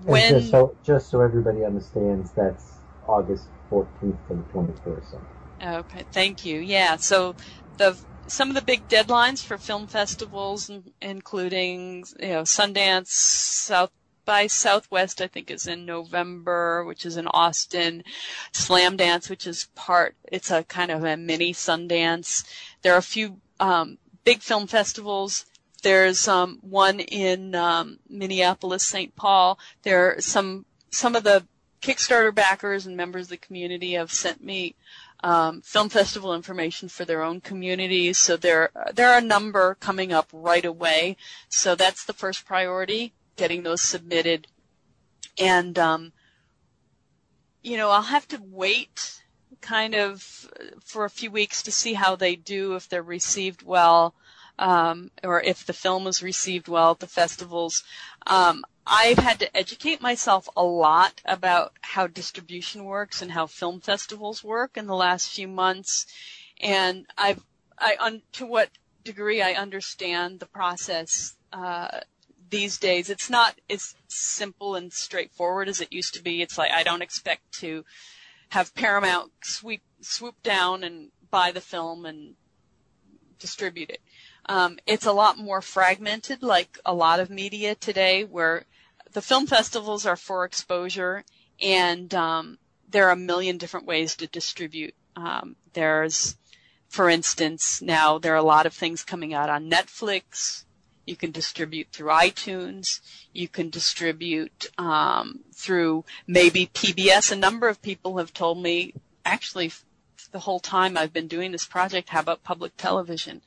And 0.01 0.05
when 0.05 0.33
just 0.33 0.51
so 0.51 0.75
just 0.83 1.09
so 1.09 1.21
everybody 1.21 1.65
understands, 1.65 2.31
that's 2.31 2.73
August 3.07 3.47
14th 3.71 3.87
to 3.99 4.17
the 4.29 4.43
21st. 4.53 5.19
Okay, 5.61 6.05
thank 6.11 6.45
you. 6.45 6.59
Yeah, 6.59 6.95
so 6.95 7.35
the 7.77 7.99
some 8.27 8.49
of 8.49 8.55
the 8.55 8.61
big 8.61 8.87
deadlines 8.87 9.43
for 9.43 9.57
film 9.57 9.87
festivals, 9.87 10.71
including 11.01 12.05
you 12.19 12.29
know 12.29 12.41
Sundance, 12.43 13.07
South 13.07 13.91
by 14.25 14.45
Southwest, 14.45 15.21
I 15.21 15.27
think 15.27 15.49
is 15.49 15.65
in 15.65 15.87
November, 15.87 16.85
which 16.85 17.03
is 17.03 17.17
in 17.17 17.25
Austin. 17.27 18.03
Slamdance, 18.53 19.27
which 19.27 19.47
is 19.47 19.69
part, 19.73 20.15
it's 20.31 20.51
a 20.51 20.63
kind 20.63 20.91
of 20.91 21.03
a 21.03 21.17
mini 21.17 21.51
Sundance. 21.51 22.45
There 22.83 22.93
are 22.93 22.99
a 22.99 23.01
few 23.01 23.41
um, 23.59 23.97
big 24.23 24.41
film 24.41 24.67
festivals. 24.67 25.45
There's 25.81 26.27
um, 26.27 26.59
one 26.61 26.99
in 26.99 27.55
um, 27.55 27.97
Minneapolis, 28.07 28.85
St. 28.85 29.15
Paul. 29.15 29.57
There 29.81 30.17
are 30.17 30.21
some 30.21 30.65
some 30.91 31.15
of 31.15 31.23
the 31.23 31.47
Kickstarter 31.81 32.33
backers 32.33 32.85
and 32.85 32.97
members 32.97 33.25
of 33.25 33.29
the 33.29 33.37
community 33.37 33.93
have 33.93 34.11
sent 34.11 34.43
me 34.43 34.75
um, 35.21 35.61
film 35.61 35.89
festival 35.89 36.33
information 36.33 36.89
for 36.89 37.05
their 37.05 37.21
own 37.21 37.41
communities. 37.41 38.17
So 38.17 38.37
there 38.37 38.69
there 38.93 39.09
are 39.11 39.19
a 39.19 39.21
number 39.21 39.75
coming 39.75 40.13
up 40.13 40.29
right 40.31 40.65
away. 40.65 41.17
So 41.49 41.75
that's 41.75 42.05
the 42.05 42.13
first 42.13 42.45
priority, 42.45 43.13
getting 43.35 43.63
those 43.63 43.81
submitted. 43.81 44.47
And 45.37 45.77
um, 45.77 46.13
you 47.61 47.77
know, 47.77 47.89
I'll 47.89 48.01
have 48.01 48.27
to 48.29 48.41
wait 48.43 49.21
kind 49.61 49.95
of 49.95 50.21
for 50.83 51.05
a 51.05 51.09
few 51.09 51.31
weeks 51.31 51.63
to 51.63 51.71
see 51.71 51.93
how 51.93 52.15
they 52.15 52.35
do, 52.35 52.75
if 52.75 52.87
they're 52.87 53.03
received 53.03 53.63
well, 53.63 54.15
um, 54.57 55.11
or 55.23 55.41
if 55.41 55.65
the 55.65 55.73
film 55.73 56.07
is 56.07 56.23
received 56.23 56.67
well 56.67 56.91
at 56.91 56.99
the 56.99 57.07
festivals. 57.07 57.83
Um, 58.27 58.63
I've 58.91 59.19
had 59.19 59.39
to 59.39 59.55
educate 59.55 60.01
myself 60.01 60.49
a 60.57 60.63
lot 60.63 61.21
about 61.23 61.73
how 61.81 62.07
distribution 62.07 62.85
works 62.85 63.21
and 63.21 63.31
how 63.31 63.45
film 63.45 63.81
festivals 63.81 64.43
work 64.43 64.77
in 64.77 64.87
the 64.87 64.95
last 64.95 65.31
few 65.31 65.47
months, 65.47 66.07
and 66.59 67.05
I've 67.15 67.45
I 67.77 67.97
un, 67.99 68.23
to 68.33 68.47
what 68.47 68.69
degree 69.03 69.43
I 69.43 69.53
understand 69.53 70.39
the 70.39 70.47
process 70.47 71.35
uh, 71.53 71.99
these 72.49 72.79
days. 72.79 73.11
It's 73.11 73.29
not 73.29 73.59
as 73.69 73.93
simple 74.07 74.73
and 74.73 74.91
straightforward 74.91 75.69
as 75.69 75.81
it 75.81 75.93
used 75.93 76.15
to 76.15 76.23
be. 76.23 76.41
It's 76.41 76.57
like 76.57 76.71
I 76.71 76.81
don't 76.81 77.03
expect 77.03 77.51
to 77.59 77.85
have 78.49 78.73
Paramount 78.73 79.31
sweep 79.43 79.83
swoop 80.01 80.41
down 80.41 80.83
and 80.83 81.11
buy 81.29 81.51
the 81.51 81.61
film 81.61 82.07
and 82.07 82.33
distribute 83.37 83.91
it. 83.91 84.01
Um, 84.47 84.79
it's 84.87 85.05
a 85.05 85.11
lot 85.11 85.37
more 85.37 85.61
fragmented, 85.61 86.41
like 86.41 86.79
a 86.83 86.93
lot 86.93 87.19
of 87.19 87.29
media 87.29 87.75
today, 87.75 88.23
where 88.23 88.65
the 89.13 89.21
film 89.21 89.47
festivals 89.47 90.05
are 90.05 90.15
for 90.15 90.45
exposure, 90.45 91.23
and 91.61 92.13
um, 92.13 92.57
there 92.89 93.07
are 93.07 93.11
a 93.11 93.17
million 93.17 93.57
different 93.57 93.85
ways 93.85 94.15
to 94.17 94.27
distribute. 94.27 94.93
Um, 95.15 95.55
there's, 95.73 96.37
for 96.87 97.09
instance, 97.09 97.81
now 97.81 98.17
there 98.17 98.33
are 98.33 98.37
a 98.37 98.43
lot 98.43 98.65
of 98.65 98.73
things 98.73 99.03
coming 99.03 99.33
out 99.33 99.49
on 99.49 99.69
Netflix. 99.69 100.63
You 101.05 101.15
can 101.15 101.31
distribute 101.31 101.87
through 101.91 102.09
iTunes. 102.09 102.99
You 103.33 103.47
can 103.47 103.69
distribute 103.69 104.67
um, 104.77 105.39
through 105.53 106.05
maybe 106.27 106.67
PBS. 106.67 107.31
A 107.31 107.35
number 107.35 107.67
of 107.67 107.81
people 107.81 108.17
have 108.17 108.33
told 108.33 108.61
me, 108.61 108.93
actually, 109.25 109.71
the 110.31 110.39
whole 110.39 110.59
time 110.59 110.97
I've 110.97 111.13
been 111.13 111.27
doing 111.27 111.51
this 111.51 111.65
project, 111.65 112.09
how 112.09 112.19
about 112.19 112.43
public 112.43 112.77
television? 112.77 113.41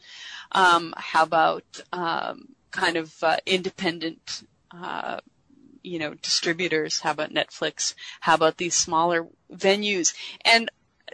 Um, 0.51 0.95
how 0.97 1.23
about 1.23 1.65
um, 1.93 2.49
kind 2.71 2.97
of 2.97 3.15
uh, 3.23 3.37
independent, 3.47 4.43
uh, 4.73 5.21
you 5.83 5.99
know, 5.99 6.15
distributors? 6.15 7.01
How 7.01 7.13
about 7.13 7.33
Netflix? 7.33 7.95
How 8.21 8.35
about 8.35 8.57
these 8.57 8.75
smaller 8.75 9.27
venues 9.53 10.15
and 10.45 10.71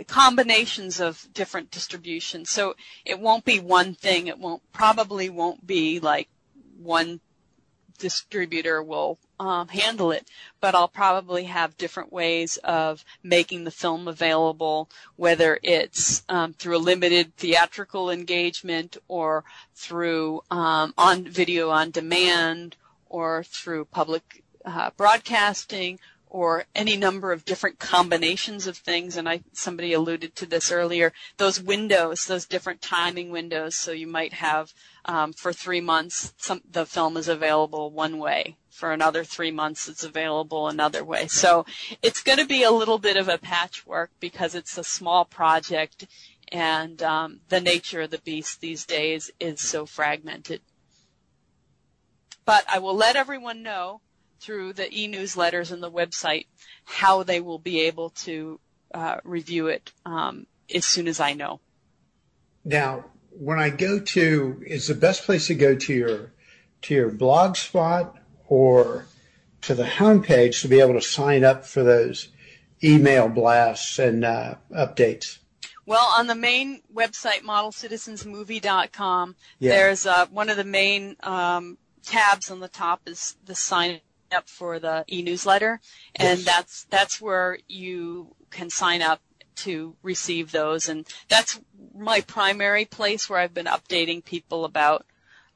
combinations 0.07 1.01
of 1.01 1.29
different 1.33 1.71
distributions? 1.71 2.51
So 2.51 2.77
it 3.05 3.19
won't 3.19 3.45
be 3.45 3.61
one 3.61 3.95
thing. 3.95 4.27
It 4.27 4.39
won't 4.39 4.63
probably 4.73 5.29
won't 5.29 5.67
be 5.67 6.01
like 6.01 6.29
one 6.79 7.21
distributor 7.99 8.83
will 8.83 9.19
um, 9.41 9.69
handle 9.69 10.11
it, 10.11 10.29
but 10.61 10.75
I'll 10.75 10.89
probably 10.89 11.45
have 11.45 11.77
different 11.77 12.13
ways 12.13 12.57
of 12.59 13.05
making 13.23 13.65
the 13.65 13.71
film 13.71 14.09
available, 14.09 14.89
whether 15.17 15.59
it's 15.63 16.25
um, 16.29 16.55
through 16.55 16.77
a 16.77 16.79
limited 16.79 17.37
theatrical 17.37 18.11
engagement 18.11 18.97
or 19.09 19.45
through 19.75 20.43
um, 20.51 20.95
on 20.97 21.25
video 21.25 21.71
on 21.71 21.91
demand 21.91 22.77
or 23.09 23.45
through 23.45 23.85
public 23.87 24.43
uh, 24.69 24.91
broadcasting 24.97 25.99
or 26.31 26.67
any 26.75 26.97
number 26.97 27.33
of 27.33 27.45
different 27.45 27.79
combinations 27.79 28.67
of 28.67 28.77
things. 28.77 29.17
And 29.17 29.29
I, 29.29 29.41
somebody 29.53 29.93
alluded 29.93 30.37
to 30.37 30.47
this 30.47 30.71
earlier, 30.71 31.13
those 31.39 31.61
windows, 31.61 32.27
those 32.27 32.45
different 32.45 32.83
timing 32.83 33.31
windows. 33.31 33.77
So 33.77 33.93
you 33.93 34.07
might 34.07 34.35
have, 34.35 34.75
um, 35.07 35.33
for 35.33 35.53
three 35.53 35.81
months, 35.81 36.35
some, 36.37 36.61
the 36.71 36.85
film 36.85 37.17
is 37.17 37.29
available 37.29 37.91
one 37.91 38.19
way. 38.19 38.57
For 38.69 38.93
another 38.93 39.25
three 39.25 39.51
months, 39.51 39.89
it's 39.89 40.05
available 40.05 40.69
another 40.69 41.03
way. 41.03 41.27
So 41.29 41.65
it's 42.03 42.23
going 42.23 42.39
to 42.39 42.47
be 42.47 42.63
a 42.63 42.71
little 42.71 42.99
bit 42.99 43.17
of 43.17 43.29
a 43.29 43.39
patchwork 43.39 44.11
because 44.21 44.55
it's 44.55 44.79
a 44.79 44.85
small 44.85 45.25
project 45.25 46.07
and 46.53 47.03
um, 47.03 47.41
the 47.49 47.61
nature 47.61 48.03
of 48.03 48.11
the 48.11 48.19
beast 48.19 48.61
these 48.61 48.87
days 48.87 49.31
is 49.41 49.61
so 49.61 49.85
fragmented. 49.87 50.61
But 52.45 52.65
I 52.69 52.79
will 52.79 52.95
let 52.95 53.17
everyone 53.17 53.63
know 53.63 54.01
through 54.41 54.73
the 54.73 54.89
e-newsletters 54.91 55.73
and 55.73 55.83
the 55.83 55.91
website 55.91 56.47
how 56.85 57.23
they 57.23 57.41
will 57.41 57.59
be 57.59 57.81
able 57.81 58.11
to 58.11 58.61
uh, 58.95 59.17
review 59.25 59.67
it 59.67 59.93
um, 60.07 60.47
as 60.75 60.85
soon 60.85 61.09
as 61.09 61.21
I 61.21 61.35
know. 61.35 61.61
Now, 62.65 63.05
when 63.31 63.59
I 63.59 63.71
go 63.71 64.01
to, 64.01 64.63
is 64.67 64.89
the 64.89 64.95
best 64.95 65.25
place 65.25 65.47
to 65.49 65.55
go 65.55 65.75
to 65.75 65.95
your 65.95 66.33
to 66.83 66.95
your 66.95 67.11
blog 67.11 67.57
spot 67.57 68.17
or 68.47 69.07
to 69.63 69.75
the 69.75 69.85
homepage 69.85 70.63
to 70.63 70.69
be 70.69 70.81
able 70.81 70.95
to 70.95 71.03
sign 71.03 71.45
up 71.45 71.67
for 71.67 71.83
those 71.83 72.29
email 72.83 73.29
blasts 73.29 73.99
and 73.99 74.25
uh, 74.25 74.55
updates? 74.73 75.39
Well, 75.87 76.07
on 76.17 76.27
the 76.27 76.35
main 76.35 76.83
website, 76.95 77.43
modelcitizensmovie.com, 77.43 79.37
yeah. 79.59 79.71
there's 79.71 80.07
uh, 80.07 80.27
one 80.27 80.51
of 80.51 80.57
the 80.57 80.65
main 80.65 81.17
um, 81.23 81.79
tabs 82.03 82.51
on 82.51 82.61
the 82.61 82.69
top 82.69 83.03
is 83.07 83.37
the 83.45 83.55
sign 83.55 84.01
up 84.33 84.49
for 84.49 84.79
the 84.79 85.05
e-newsletter, 85.09 85.81
and 86.17 86.39
yes. 86.39 86.45
that's 86.45 86.85
that's 86.85 87.21
where 87.21 87.59
you 87.69 88.35
can 88.51 88.71
sign 88.71 89.03
up 89.03 89.21
to 89.57 89.97
receive 90.03 90.53
those, 90.53 90.89
and 90.89 91.07
that's 91.29 91.61
my 91.95 92.21
primary 92.21 92.85
place 92.85 93.29
where 93.29 93.41
I've 93.41 93.55
been 93.55 93.67
updating 93.67 94.25
people 94.25 94.65
about 94.65 95.05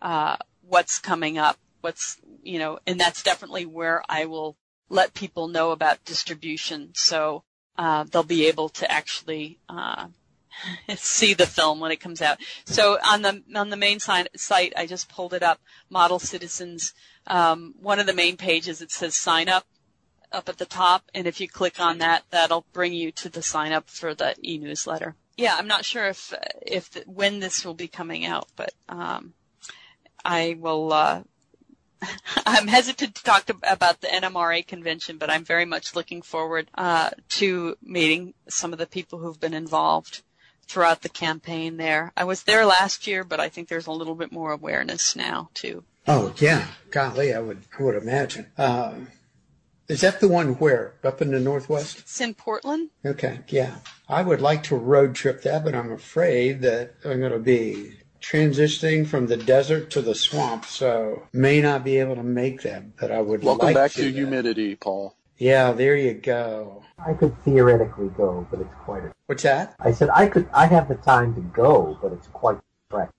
uh, 0.00 0.36
what's 0.62 0.98
coming 0.98 1.38
up, 1.38 1.58
what's 1.80 2.20
you 2.42 2.58
know, 2.58 2.78
and 2.86 2.98
that's 2.98 3.22
definitely 3.22 3.66
where 3.66 4.02
I 4.08 4.26
will 4.26 4.56
let 4.88 5.14
people 5.14 5.48
know 5.48 5.70
about 5.70 6.04
distribution, 6.04 6.90
so 6.94 7.44
uh, 7.76 8.04
they'll 8.04 8.22
be 8.22 8.46
able 8.46 8.68
to 8.68 8.90
actually 8.90 9.58
uh, 9.68 10.08
see 10.96 11.34
the 11.34 11.46
film 11.46 11.80
when 11.80 11.92
it 11.92 12.00
comes 12.00 12.20
out. 12.20 12.38
So 12.64 12.98
on 13.04 13.22
the 13.22 13.42
on 13.54 13.70
the 13.70 13.76
main 13.76 14.00
site, 14.00 14.72
I 14.76 14.86
just 14.86 15.08
pulled 15.08 15.34
it 15.34 15.42
up. 15.42 15.60
Model 15.88 16.18
Citizens 16.18 16.92
um, 17.26 17.74
one 17.80 17.98
of 17.98 18.06
the 18.06 18.14
main 18.14 18.36
pages 18.36 18.80
it 18.82 18.90
says 18.90 19.14
sign 19.14 19.48
up 19.48 19.66
up 20.32 20.48
at 20.48 20.58
the 20.58 20.66
top, 20.66 21.04
and 21.14 21.26
if 21.26 21.40
you 21.40 21.48
click 21.48 21.78
on 21.78 21.98
that, 21.98 22.24
that'll 22.30 22.64
bring 22.72 22.92
you 22.92 23.12
to 23.12 23.28
the 23.28 23.42
sign 23.42 23.72
up 23.72 23.88
for 23.88 24.14
the 24.14 24.34
e-newsletter. 24.42 25.14
Yeah, 25.36 25.56
I'm 25.58 25.68
not 25.68 25.84
sure 25.84 26.08
if 26.08 26.32
if 26.62 26.90
when 27.06 27.40
this 27.40 27.64
will 27.64 27.74
be 27.74 27.88
coming 27.88 28.24
out, 28.24 28.48
but 28.56 28.72
um, 28.88 29.34
I 30.24 30.56
will. 30.58 30.92
Uh, 30.92 31.22
I'm 32.46 32.66
hesitant 32.66 33.14
to 33.14 33.22
talk 33.22 33.46
to, 33.46 33.56
about 33.62 34.00
the 34.00 34.08
NMRA 34.08 34.66
convention, 34.66 35.18
but 35.18 35.30
I'm 35.30 35.44
very 35.44 35.64
much 35.64 35.94
looking 35.94 36.20
forward 36.20 36.70
uh, 36.74 37.10
to 37.30 37.76
meeting 37.82 38.34
some 38.48 38.72
of 38.72 38.78
the 38.78 38.86
people 38.86 39.20
who've 39.20 39.40
been 39.40 39.54
involved 39.54 40.22
throughout 40.66 41.02
the 41.02 41.08
campaign 41.08 41.76
there. 41.76 42.12
I 42.16 42.24
was 42.24 42.42
there 42.42 42.66
last 42.66 43.06
year, 43.06 43.24
but 43.24 43.40
I 43.40 43.48
think 43.48 43.68
there's 43.68 43.86
a 43.86 43.92
little 43.92 44.14
bit 44.14 44.32
more 44.32 44.52
awareness 44.52 45.14
now 45.14 45.50
too. 45.54 45.84
Oh 46.07 46.34
yeah, 46.38 46.66
golly, 46.90 47.32
I 47.32 47.40
would 47.40 47.62
I 47.78 47.82
would 47.82 47.94
imagine. 47.94 48.46
Um, 48.59 49.09
is 49.88 50.00
that 50.00 50.20
the 50.20 50.28
one 50.28 50.55
where 50.55 50.94
up 51.05 51.20
in 51.20 51.30
the 51.30 51.40
northwest? 51.40 52.00
It's 52.00 52.20
in 52.20 52.34
Portland. 52.34 52.90
Okay, 53.05 53.40
yeah. 53.48 53.76
I 54.09 54.22
would 54.22 54.40
like 54.40 54.62
to 54.64 54.76
road 54.76 55.14
trip 55.14 55.42
that, 55.42 55.64
but 55.64 55.74
I'm 55.74 55.92
afraid 55.92 56.62
that 56.62 56.94
I'm 57.05 57.20
going 57.20 57.32
to 57.32 57.38
be 57.38 57.92
transitioning 58.20 59.07
from 59.07 59.26
the 59.26 59.36
desert 59.36 59.90
to 59.90 60.03
the 60.03 60.14
swamp, 60.14 60.64
so 60.64 61.26
may 61.32 61.61
not 61.61 61.84
be 61.84 61.98
able 61.98 62.14
to 62.16 62.22
make 62.22 62.62
that. 62.62 62.96
But 62.96 63.11
I 63.11 63.20
would. 63.20 63.42
Welcome 63.42 63.66
like 63.66 63.74
back 63.74 63.92
to, 63.92 64.03
to 64.03 64.12
humidity, 64.12 64.76
Paul. 64.76 65.16
Yeah, 65.38 65.72
there 65.72 65.96
you 65.96 66.14
go. 66.14 66.84
I 67.05 67.14
could 67.14 67.36
theoretically 67.44 68.09
go, 68.16 68.46
but 68.50 68.61
it's 68.61 68.74
quite 68.84 69.05
a. 69.05 69.12
What's 69.26 69.42
that? 69.44 69.74
I 69.80 69.92
said 69.92 70.09
I 70.11 70.26
could. 70.26 70.48
I 70.53 70.66
have 70.66 70.88
the 70.88 70.96
time 70.96 71.34
to 71.34 71.40
go, 71.40 71.98
but 72.03 72.12
it's 72.12 72.28
quite 72.28 72.57
a 72.57 72.62
well, 72.92 73.12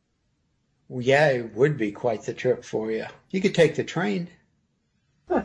yeah, 0.99 1.29
it 1.29 1.55
would 1.55 1.77
be 1.77 1.91
quite 1.91 2.23
the 2.23 2.33
trip 2.33 2.63
for 2.63 2.91
you. 2.91 3.05
You 3.31 3.41
could 3.41 3.55
take 3.55 3.75
the 3.75 3.83
train. 3.83 4.27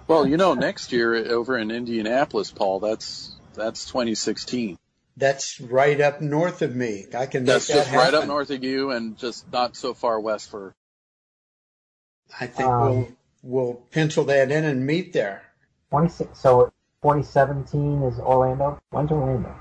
well, 0.07 0.27
you 0.27 0.37
know, 0.37 0.55
next 0.55 0.93
year 0.93 1.15
over 1.15 1.57
in 1.57 1.71
Indianapolis, 1.71 2.51
Paul, 2.51 2.81
that's 2.81 3.35
that's 3.55 3.87
2016. 3.87 4.79
That's 5.17 5.61
right 5.61 6.01
up 6.01 6.21
north 6.21 6.63
of 6.63 6.75
me. 6.77 7.07
I 7.17 7.27
can. 7.27 7.45
That's 7.45 7.67
that 7.67 7.75
just 7.75 7.89
happen. 7.89 7.99
right 7.99 8.15
up 8.15 8.29
north 8.29 8.51
of 8.51 8.63
you, 8.63 8.93
and 8.93 9.19
just 9.19 9.51
not 9.53 9.77
so 9.77 9.95
far 9.95 10.21
west 10.21 10.51
for. 10.51 10.75
I 12.39 12.47
think 12.47 12.69
um, 12.69 12.91
we'll 12.91 13.09
we'll 13.43 13.75
pencil 13.91 14.25
that 14.25 14.51
in 14.51 14.65
and 14.65 14.87
meet 14.87 15.13
there. 15.13 15.43
26. 15.91 16.39
So 16.39 16.73
2017 17.03 18.03
is 18.03 18.19
Orlando. 18.19 18.79
When's 18.91 19.11
Orlando? 19.11 19.55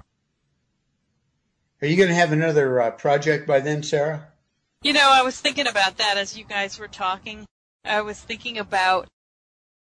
Are 1.82 1.88
you 1.88 1.96
going 1.96 2.10
to 2.10 2.16
have 2.16 2.32
another 2.32 2.82
uh, 2.82 2.92
project 2.92 3.48
by 3.48 3.60
then, 3.60 3.84
Sarah? 3.84 4.28
You 4.88 4.94
know, 4.94 5.10
I 5.12 5.22
was 5.22 5.38
thinking 5.38 5.68
about 5.68 5.98
that 5.98 6.16
as 6.16 6.38
you 6.38 6.46
guys 6.46 6.80
were 6.80 6.88
talking. 6.88 7.46
I 7.84 8.00
was 8.00 8.22
thinking 8.22 8.58
about, 8.58 9.10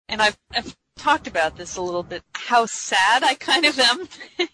and 0.07 0.21
I've, 0.21 0.37
I've 0.53 0.77
talked 0.95 1.25
about 1.25 1.57
this 1.57 1.75
a 1.75 1.81
little 1.81 2.03
bit, 2.03 2.21
how 2.33 2.67
sad 2.67 3.23
I 3.23 3.33
kind 3.33 3.65
of 3.65 3.79
am 3.79 4.07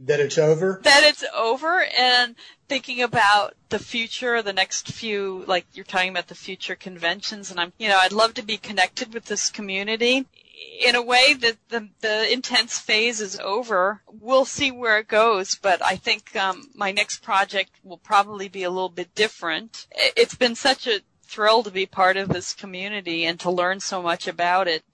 that 0.00 0.18
it's 0.18 0.38
over. 0.38 0.80
That 0.82 1.04
it's 1.04 1.22
over, 1.32 1.84
and 1.96 2.34
thinking 2.68 3.00
about 3.00 3.54
the 3.68 3.78
future, 3.78 4.42
the 4.42 4.52
next 4.52 4.88
few, 4.88 5.44
like 5.46 5.66
you're 5.74 5.84
talking 5.84 6.10
about 6.10 6.26
the 6.26 6.34
future 6.34 6.74
conventions, 6.74 7.52
and 7.52 7.60
I'm, 7.60 7.72
you 7.78 7.86
know, 7.86 8.00
I'd 8.02 8.12
love 8.12 8.34
to 8.34 8.42
be 8.42 8.56
connected 8.56 9.14
with 9.14 9.26
this 9.26 9.50
community 9.50 10.26
in 10.80 10.94
a 10.94 11.02
way 11.02 11.34
that 11.34 11.56
the 11.68 11.88
the 12.00 12.32
intense 12.32 12.78
phase 12.78 13.20
is 13.20 13.38
over. 13.40 14.02
We'll 14.08 14.44
see 14.44 14.70
where 14.70 14.98
it 14.98 15.08
goes, 15.08 15.56
but 15.56 15.84
I 15.84 15.96
think 15.96 16.34
um, 16.36 16.70
my 16.74 16.92
next 16.92 17.22
project 17.22 17.72
will 17.82 17.98
probably 17.98 18.48
be 18.48 18.62
a 18.62 18.70
little 18.70 18.88
bit 18.88 19.14
different. 19.14 19.86
It's 19.92 20.34
been 20.34 20.54
such 20.54 20.86
a 20.86 21.00
thrill 21.22 21.62
to 21.62 21.70
be 21.70 21.86
part 21.86 22.16
of 22.16 22.28
this 22.28 22.54
community 22.54 23.24
and 23.24 23.38
to 23.40 23.50
learn 23.50 23.80
so 23.80 24.00
much 24.00 24.28
about 24.28 24.68
it 24.68 24.84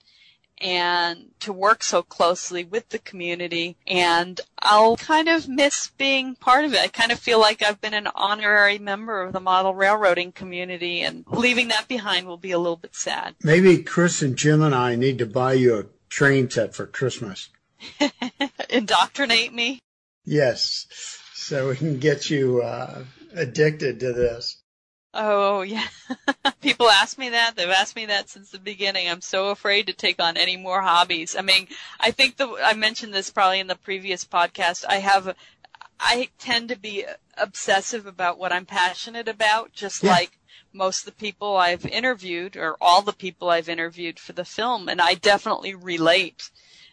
and 0.62 1.26
to 1.40 1.52
work 1.52 1.82
so 1.82 2.02
closely 2.02 2.64
with 2.64 2.88
the 2.90 2.98
community. 2.98 3.76
And 3.86 4.40
I'll 4.60 4.96
kind 4.96 5.28
of 5.28 5.48
miss 5.48 5.88
being 5.98 6.36
part 6.36 6.64
of 6.64 6.72
it. 6.72 6.80
I 6.80 6.88
kind 6.88 7.12
of 7.12 7.18
feel 7.18 7.40
like 7.40 7.62
I've 7.62 7.80
been 7.80 7.94
an 7.94 8.08
honorary 8.14 8.78
member 8.78 9.22
of 9.22 9.32
the 9.32 9.40
model 9.40 9.74
railroading 9.74 10.32
community 10.32 11.02
and 11.02 11.24
leaving 11.28 11.68
that 11.68 11.88
behind 11.88 12.26
will 12.26 12.36
be 12.36 12.52
a 12.52 12.58
little 12.58 12.76
bit 12.76 12.94
sad. 12.94 13.34
Maybe 13.42 13.82
Chris 13.82 14.22
and 14.22 14.36
Jim 14.36 14.62
and 14.62 14.74
I 14.74 14.94
need 14.94 15.18
to 15.18 15.26
buy 15.26 15.54
you 15.54 15.78
a 15.78 15.84
train 16.08 16.48
set 16.48 16.74
for 16.74 16.86
Christmas. 16.86 17.48
Indoctrinate 18.70 19.52
me? 19.52 19.80
Yes. 20.24 20.86
So 21.34 21.70
we 21.70 21.76
can 21.76 21.98
get 21.98 22.30
you 22.30 22.62
uh, 22.62 23.04
addicted 23.34 23.98
to 24.00 24.12
this. 24.12 24.61
Oh 25.14 25.60
yeah. 25.62 25.86
People 26.62 26.88
ask 26.88 27.18
me 27.18 27.30
that. 27.30 27.54
They've 27.56 27.68
asked 27.68 27.96
me 27.96 28.06
that 28.06 28.28
since 28.30 28.50
the 28.50 28.58
beginning. 28.58 29.08
I'm 29.08 29.20
so 29.20 29.48
afraid 29.48 29.86
to 29.86 29.92
take 29.92 30.20
on 30.22 30.36
any 30.36 30.56
more 30.56 30.80
hobbies. 30.80 31.36
I 31.36 31.42
mean, 31.42 31.68
I 32.00 32.10
think 32.10 32.36
the 32.36 32.48
I 32.62 32.74
mentioned 32.74 33.12
this 33.12 33.30
probably 33.30 33.60
in 33.60 33.66
the 33.66 33.74
previous 33.74 34.24
podcast. 34.24 34.84
I 34.88 34.96
have 34.96 35.36
I 36.00 36.30
tend 36.38 36.70
to 36.70 36.76
be 36.76 37.04
obsessive 37.36 38.06
about 38.06 38.38
what 38.38 38.52
I'm 38.52 38.66
passionate 38.66 39.28
about, 39.28 39.72
just 39.72 40.02
yeah. 40.02 40.12
like 40.12 40.38
most 40.72 41.00
of 41.00 41.04
the 41.06 41.20
people 41.20 41.56
I've 41.56 41.84
interviewed 41.86 42.56
or 42.56 42.76
all 42.80 43.02
the 43.02 43.12
people 43.12 43.50
I've 43.50 43.68
interviewed 43.68 44.18
for 44.18 44.32
the 44.32 44.44
film 44.44 44.88
and 44.88 45.00
I 45.00 45.14
definitely 45.14 45.74
relate 45.74 46.50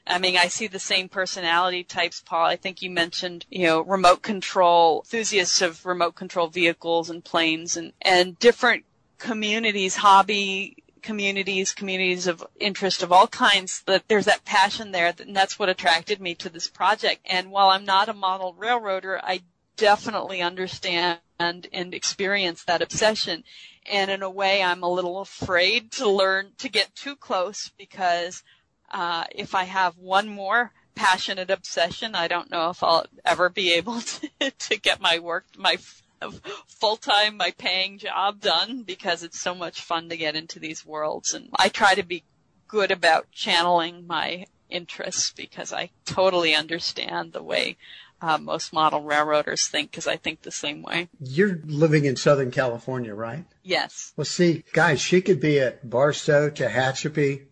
I 0.10 0.18
mean, 0.18 0.38
I 0.38 0.48
see 0.48 0.68
the 0.68 0.80
same 0.80 1.08
personality 1.08 1.84
types, 1.84 2.22
Paul. 2.22 2.46
I 2.46 2.56
think 2.56 2.82
you 2.82 2.90
mentioned, 2.90 3.46
you 3.50 3.68
know, 3.68 3.82
remote 3.82 4.22
control, 4.22 5.02
enthusiasts 5.06 5.62
of 5.62 5.86
remote 5.86 6.16
control 6.16 6.48
vehicles 6.48 7.10
and 7.10 7.24
planes 7.24 7.78
and, 7.78 7.94
and 8.02 8.38
different 8.40 8.86
communities, 9.20 9.98
hobby 9.98 10.84
communities, 11.02 11.72
communities 11.72 12.28
of 12.28 12.46
interest 12.60 13.04
of 13.04 13.12
all 13.12 13.28
kinds, 13.28 13.84
that 13.84 14.08
there's 14.08 14.26
that 14.26 14.44
passion 14.46 14.92
there, 14.92 15.14
and 15.20 15.36
that's 15.36 15.58
what 15.58 15.70
attracted 15.70 16.20
me 16.20 16.36
to 16.36 16.50
this 16.50 16.68
project. 16.68 17.22
And 17.26 17.52
while 17.52 17.70
I'm 17.70 17.86
not 17.86 18.10
a 18.10 18.14
model 18.14 18.54
railroader, 18.54 19.20
I 19.24 19.42
definitely 19.78 20.42
understand 20.42 21.20
and 21.40 21.68
experience 21.74 22.66
that 22.66 22.82
obsession. 22.82 23.44
And 23.90 24.12
in 24.12 24.22
a 24.22 24.30
way, 24.30 24.62
I'm 24.62 24.84
a 24.84 24.92
little 24.92 25.22
afraid 25.22 25.92
to 25.94 26.10
learn 26.10 26.52
to 26.58 26.68
get 26.68 26.94
too 26.96 27.16
close 27.16 27.72
because 27.78 28.44
uh, 28.92 29.26
if 29.32 29.56
I 29.56 29.64
have 29.64 29.98
one 29.98 30.28
more 30.28 30.72
passionate 30.96 31.50
obsession, 31.50 32.16
I 32.16 32.28
don't 32.28 32.52
know 32.52 32.70
if 32.70 32.84
I'll 32.84 33.06
ever 33.26 33.50
be 33.50 33.74
able 33.74 34.02
to, 34.40 34.52
to 34.52 34.80
get 34.80 35.02
my 35.02 35.20
work, 35.20 35.46
my 35.58 35.78
full 36.68 36.98
time, 36.98 37.38
my 37.38 37.52
paying 37.58 37.98
job 37.98 38.42
done 38.42 38.84
because 38.84 39.24
it's 39.24 39.40
so 39.40 39.56
much 39.56 39.82
fun 39.82 40.10
to 40.10 40.18
get 40.18 40.36
into 40.36 40.60
these 40.60 40.86
worlds. 40.86 41.34
And 41.34 41.50
I 41.56 41.70
try 41.70 41.96
to 41.96 42.04
be 42.04 42.24
good 42.68 42.92
about 42.92 43.32
channeling 43.32 44.06
my 44.06 44.46
interests 44.70 45.32
because 45.32 45.74
I 45.74 45.90
totally 46.06 46.54
understand 46.54 47.34
the 47.34 47.44
way 47.44 47.78
uh, 48.22 48.38
most 48.38 48.74
model 48.74 49.02
railroaders 49.02 49.68
think 49.68 49.92
because 49.92 50.08
I 50.08 50.18
think 50.18 50.42
the 50.42 50.52
same 50.52 50.82
way. 50.82 51.08
You're 51.22 51.60
living 51.66 52.06
in 52.06 52.16
Southern 52.16 52.52
California, 52.52 53.14
right? 53.14 53.46
Yes. 53.64 54.14
Well, 54.18 54.26
see, 54.26 54.64
guys, 54.74 55.00
she 55.00 55.22
could 55.22 55.40
be 55.40 55.60
at 55.60 55.90
Barstow, 55.90 56.50
Tehachapi, 56.50 57.46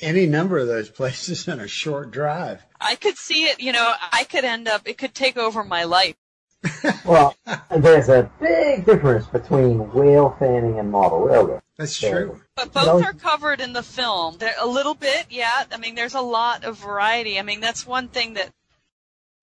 any 0.00 0.26
number 0.26 0.58
of 0.58 0.66
those 0.66 0.88
places 0.88 1.46
in 1.48 1.60
a 1.60 1.68
short 1.68 2.10
drive. 2.10 2.62
I 2.80 2.96
could 2.96 3.16
see 3.16 3.44
it, 3.44 3.60
you 3.60 3.72
know, 3.72 3.94
I 4.12 4.24
could 4.24 4.44
end 4.44 4.68
up, 4.68 4.82
it 4.86 4.98
could 4.98 5.14
take 5.14 5.36
over 5.36 5.64
my 5.64 5.84
life. 5.84 6.16
well, 7.06 7.34
there's 7.74 8.10
a 8.10 8.30
big 8.38 8.84
difference 8.84 9.26
between 9.26 9.78
rail 9.78 10.36
fanning 10.38 10.78
and 10.78 10.90
model 10.90 11.20
railroad. 11.20 11.62
That's 11.78 11.98
true. 11.98 12.38
But 12.56 12.74
both 12.74 13.02
are 13.02 13.14
covered 13.14 13.60
in 13.62 13.72
the 13.72 13.82
film. 13.82 14.36
There, 14.36 14.54
a 14.60 14.66
little 14.66 14.94
bit, 14.94 15.26
yeah. 15.30 15.64
I 15.72 15.78
mean, 15.78 15.94
there's 15.94 16.14
a 16.14 16.20
lot 16.20 16.64
of 16.64 16.76
variety. 16.76 17.38
I 17.38 17.42
mean, 17.42 17.60
that's 17.60 17.86
one 17.86 18.08
thing 18.08 18.34
that 18.34 18.50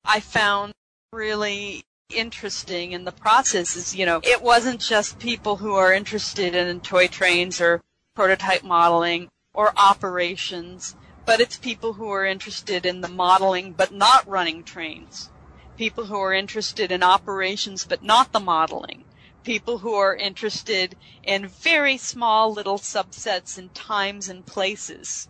I 0.06 0.20
found 0.20 0.74
really 1.12 1.84
interesting 2.16 2.92
in 2.92 3.06
the 3.06 3.12
process 3.12 3.76
is, 3.76 3.96
you 3.96 4.06
know, 4.06 4.22
it 4.24 4.42
wasn't 4.44 4.80
just 4.80 5.18
people 5.18 5.58
who 5.58 5.74
are 5.74 5.92
interested 5.92 6.54
in 6.54 6.80
toy 6.82 7.08
trains 7.08 7.60
or 7.60 7.82
prototype 8.16 8.64
modeling 8.64 9.30
or 9.58 9.74
operations, 9.76 10.96
but 11.26 11.40
it's 11.42 11.58
people 11.58 11.94
who 11.94 12.10
are 12.10 12.26
interested 12.26 12.86
in 12.86 13.02
the 13.02 13.10
modeling 13.10 13.74
but 13.74 13.92
not 13.92 14.26
running 14.28 14.64
trains. 14.64 15.30
People 15.76 16.06
who 16.06 16.16
are 16.16 16.32
interested 16.32 16.92
in 16.92 17.02
operations 17.02 17.84
but 17.84 18.04
not 18.04 18.32
the 18.32 18.40
modeling. 18.40 19.04
People 19.44 19.80
who 19.80 19.96
are 19.96 20.16
interested 20.16 20.96
in 21.24 21.48
very 21.48 21.98
small 21.98 22.54
little 22.54 22.78
subsets 22.78 23.58
in 23.58 23.70
times 23.70 24.30
and 24.30 24.46
places. 24.46 25.28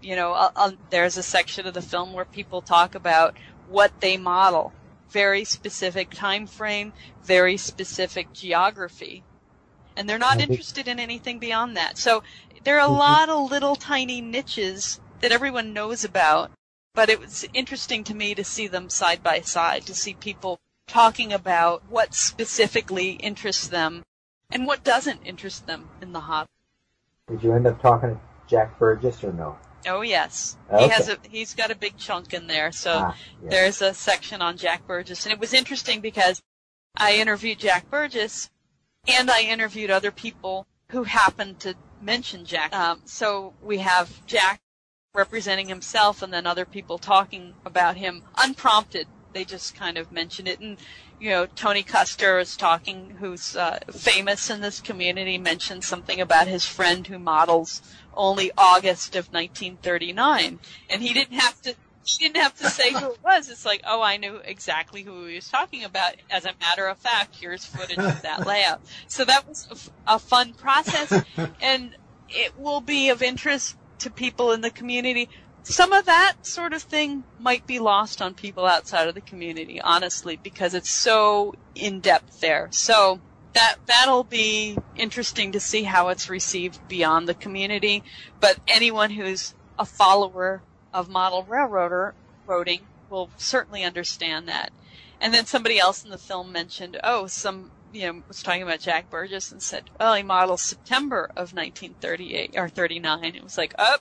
You 0.00 0.16
know, 0.16 0.32
uh, 0.32 0.50
uh, 0.56 0.70
there's 0.90 1.18
a 1.18 1.22
section 1.22 1.66
of 1.66 1.74
the 1.74 1.82
film 1.82 2.14
where 2.14 2.24
people 2.24 2.62
talk 2.62 2.94
about 2.94 3.36
what 3.68 4.00
they 4.00 4.16
model. 4.16 4.72
Very 5.10 5.44
specific 5.44 6.10
time 6.10 6.46
frame, 6.46 6.94
very 7.24 7.58
specific 7.58 8.32
geography. 8.32 9.22
And 9.96 10.08
they're 10.08 10.18
not 10.18 10.40
interested 10.40 10.88
in 10.88 11.00
anything 11.00 11.38
beyond 11.38 11.76
that. 11.76 11.96
So 11.96 12.22
there 12.66 12.80
are 12.80 12.88
a 12.88 12.92
lot 12.92 13.28
of 13.28 13.48
little 13.48 13.76
tiny 13.76 14.20
niches 14.20 14.98
that 15.20 15.30
everyone 15.30 15.72
knows 15.72 16.02
about, 16.02 16.50
but 16.94 17.08
it 17.08 17.20
was 17.20 17.46
interesting 17.54 18.02
to 18.02 18.12
me 18.12 18.34
to 18.34 18.42
see 18.42 18.66
them 18.66 18.90
side 18.90 19.22
by 19.22 19.40
side, 19.40 19.86
to 19.86 19.94
see 19.94 20.14
people 20.14 20.58
talking 20.88 21.32
about 21.32 21.88
what 21.88 22.12
specifically 22.12 23.10
interests 23.12 23.68
them 23.68 24.02
and 24.50 24.66
what 24.66 24.82
doesn't 24.82 25.22
interest 25.24 25.68
them 25.68 25.88
in 26.02 26.12
the 26.12 26.18
hobby. 26.18 26.50
Did 27.28 27.44
you 27.44 27.52
end 27.52 27.68
up 27.68 27.80
talking 27.80 28.16
to 28.16 28.20
Jack 28.48 28.76
Burgess 28.80 29.22
or 29.22 29.32
no? 29.32 29.56
Oh 29.86 30.00
yes, 30.00 30.56
okay. 30.68 30.82
he 30.82 30.88
has 30.88 31.08
a 31.08 31.18
he's 31.30 31.54
got 31.54 31.70
a 31.70 31.76
big 31.76 31.96
chunk 31.96 32.34
in 32.34 32.48
there. 32.48 32.72
So 32.72 32.90
ah, 32.94 33.16
yeah. 33.44 33.50
there's 33.50 33.80
a 33.80 33.94
section 33.94 34.42
on 34.42 34.56
Jack 34.56 34.88
Burgess, 34.88 35.24
and 35.24 35.32
it 35.32 35.38
was 35.38 35.54
interesting 35.54 36.00
because 36.00 36.42
I 36.96 37.14
interviewed 37.14 37.60
Jack 37.60 37.88
Burgess, 37.88 38.50
and 39.06 39.30
I 39.30 39.42
interviewed 39.42 39.92
other 39.92 40.10
people 40.10 40.66
who 40.88 41.04
happened 41.04 41.60
to 41.60 41.76
mention 42.00 42.44
Jack. 42.44 42.74
Um, 42.74 43.02
so 43.04 43.54
we 43.62 43.78
have 43.78 44.24
Jack 44.26 44.60
representing 45.14 45.68
himself, 45.68 46.22
and 46.22 46.32
then 46.32 46.46
other 46.46 46.64
people 46.64 46.98
talking 46.98 47.54
about 47.64 47.96
him 47.96 48.22
unprompted. 48.36 49.06
They 49.32 49.44
just 49.44 49.74
kind 49.74 49.98
of 49.98 50.12
mentioned 50.12 50.48
it, 50.48 50.60
and 50.60 50.78
you 51.18 51.30
know, 51.30 51.46
Tony 51.46 51.82
Koester 51.82 52.40
is 52.40 52.56
talking, 52.56 53.16
who's 53.18 53.56
uh, 53.56 53.78
famous 53.90 54.50
in 54.50 54.60
this 54.60 54.80
community, 54.80 55.38
mentioned 55.38 55.84
something 55.84 56.20
about 56.20 56.46
his 56.46 56.66
friend 56.66 57.06
who 57.06 57.18
models 57.18 57.80
only 58.14 58.50
August 58.56 59.16
of 59.16 59.32
1939, 59.32 60.58
and 60.90 61.02
he 61.02 61.14
didn't 61.14 61.38
have 61.38 61.60
to. 61.62 61.74
He 62.18 62.24
didn't 62.24 62.40
have 62.40 62.54
to 62.58 62.70
say 62.70 62.92
who 62.92 63.12
it 63.12 63.18
was. 63.22 63.48
It's 63.48 63.66
like, 63.66 63.82
oh, 63.84 64.00
I 64.00 64.16
knew 64.16 64.36
exactly 64.36 65.02
who 65.02 65.26
he 65.26 65.34
was 65.34 65.48
talking 65.48 65.82
about. 65.82 66.14
As 66.30 66.44
a 66.44 66.52
matter 66.60 66.86
of 66.86 66.98
fact, 66.98 67.36
here's 67.40 67.64
footage 67.64 67.98
of 67.98 68.22
that 68.22 68.46
layout. 68.46 68.80
So 69.08 69.24
that 69.24 69.46
was 69.48 69.90
a, 70.06 70.14
a 70.14 70.18
fun 70.18 70.54
process, 70.54 71.24
and 71.60 71.96
it 72.28 72.58
will 72.58 72.80
be 72.80 73.08
of 73.08 73.22
interest 73.22 73.76
to 74.00 74.10
people 74.10 74.52
in 74.52 74.60
the 74.60 74.70
community. 74.70 75.28
Some 75.64 75.92
of 75.92 76.04
that 76.06 76.34
sort 76.42 76.72
of 76.72 76.82
thing 76.82 77.24
might 77.40 77.66
be 77.66 77.80
lost 77.80 78.22
on 78.22 78.34
people 78.34 78.66
outside 78.66 79.08
of 79.08 79.16
the 79.16 79.20
community, 79.20 79.80
honestly, 79.80 80.38
because 80.40 80.74
it's 80.74 80.90
so 80.90 81.56
in 81.74 81.98
depth 81.98 82.40
there. 82.40 82.68
So 82.70 83.20
that 83.54 83.76
that'll 83.86 84.24
be 84.24 84.78
interesting 84.96 85.52
to 85.52 85.60
see 85.60 85.82
how 85.82 86.08
it's 86.08 86.30
received 86.30 86.86
beyond 86.86 87.28
the 87.28 87.34
community. 87.34 88.04
But 88.38 88.58
anyone 88.68 89.10
who's 89.10 89.54
a 89.76 89.84
follower 89.84 90.62
of 90.96 91.10
model 91.10 91.42
railroader 91.42 92.14
roading 92.48 92.80
will 93.10 93.28
certainly 93.36 93.84
understand 93.84 94.48
that. 94.48 94.72
And 95.20 95.32
then 95.32 95.44
somebody 95.44 95.78
else 95.78 96.02
in 96.02 96.10
the 96.10 96.18
film 96.18 96.50
mentioned, 96.50 96.98
oh, 97.04 97.26
some 97.26 97.70
you 97.92 98.06
know 98.06 98.22
was 98.26 98.42
talking 98.42 98.62
about 98.62 98.80
Jack 98.80 99.10
Burgess 99.10 99.52
and 99.52 99.62
said, 99.62 99.90
oh, 100.00 100.14
he 100.14 100.22
models 100.22 100.62
September 100.62 101.26
of 101.36 101.52
1938 101.52 102.54
or 102.56 102.68
39. 102.70 103.24
It 103.24 103.44
was 103.44 103.58
like, 103.58 103.74
oh, 103.78 103.98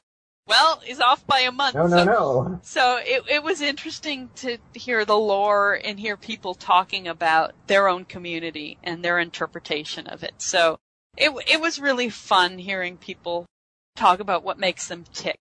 well, 0.48 0.80
he's 0.86 1.02
off 1.02 1.28
by 1.28 1.40
a 1.40 1.52
month. 1.52 1.76
No, 1.76 1.88
no, 1.88 1.98
so, 1.98 2.04
no. 2.06 2.60
So 2.64 2.98
it, 3.02 3.24
it 3.30 3.44
was 3.44 3.60
interesting 3.60 4.30
to 4.36 4.58
hear 4.74 5.04
the 5.04 5.18
lore 5.18 5.80
and 5.84 6.00
hear 6.00 6.16
people 6.16 6.54
talking 6.54 7.10
about 7.10 7.54
their 7.68 7.90
own 7.90 8.06
community 8.06 8.78
and 8.84 9.04
their 9.04 9.20
interpretation 9.20 10.08
of 10.08 10.24
it. 10.24 10.36
So 10.38 10.78
it, 11.18 11.32
it 11.48 11.60
was 11.60 11.80
really 11.80 12.10
fun 12.10 12.60
hearing 12.60 12.96
people 12.96 13.48
talk 13.96 14.20
about 14.20 14.44
what 14.44 14.60
makes 14.60 14.88
them 14.88 15.04
tick. 15.14 15.38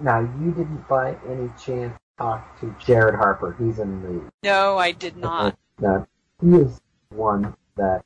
Now, 0.00 0.20
you 0.20 0.52
didn't 0.52 0.88
by 0.88 1.16
any 1.28 1.50
chance 1.62 1.98
talk 2.18 2.60
to 2.60 2.74
Jared 2.84 3.14
Harper. 3.14 3.56
He's 3.58 3.78
in 3.78 4.02
the. 4.02 4.30
No, 4.42 4.78
I 4.78 4.92
did 4.92 5.16
not. 5.16 5.54
Uh-huh. 5.82 6.06
No, 6.40 6.56
he 6.58 6.62
is 6.62 6.80
one 7.08 7.54
that 7.76 8.04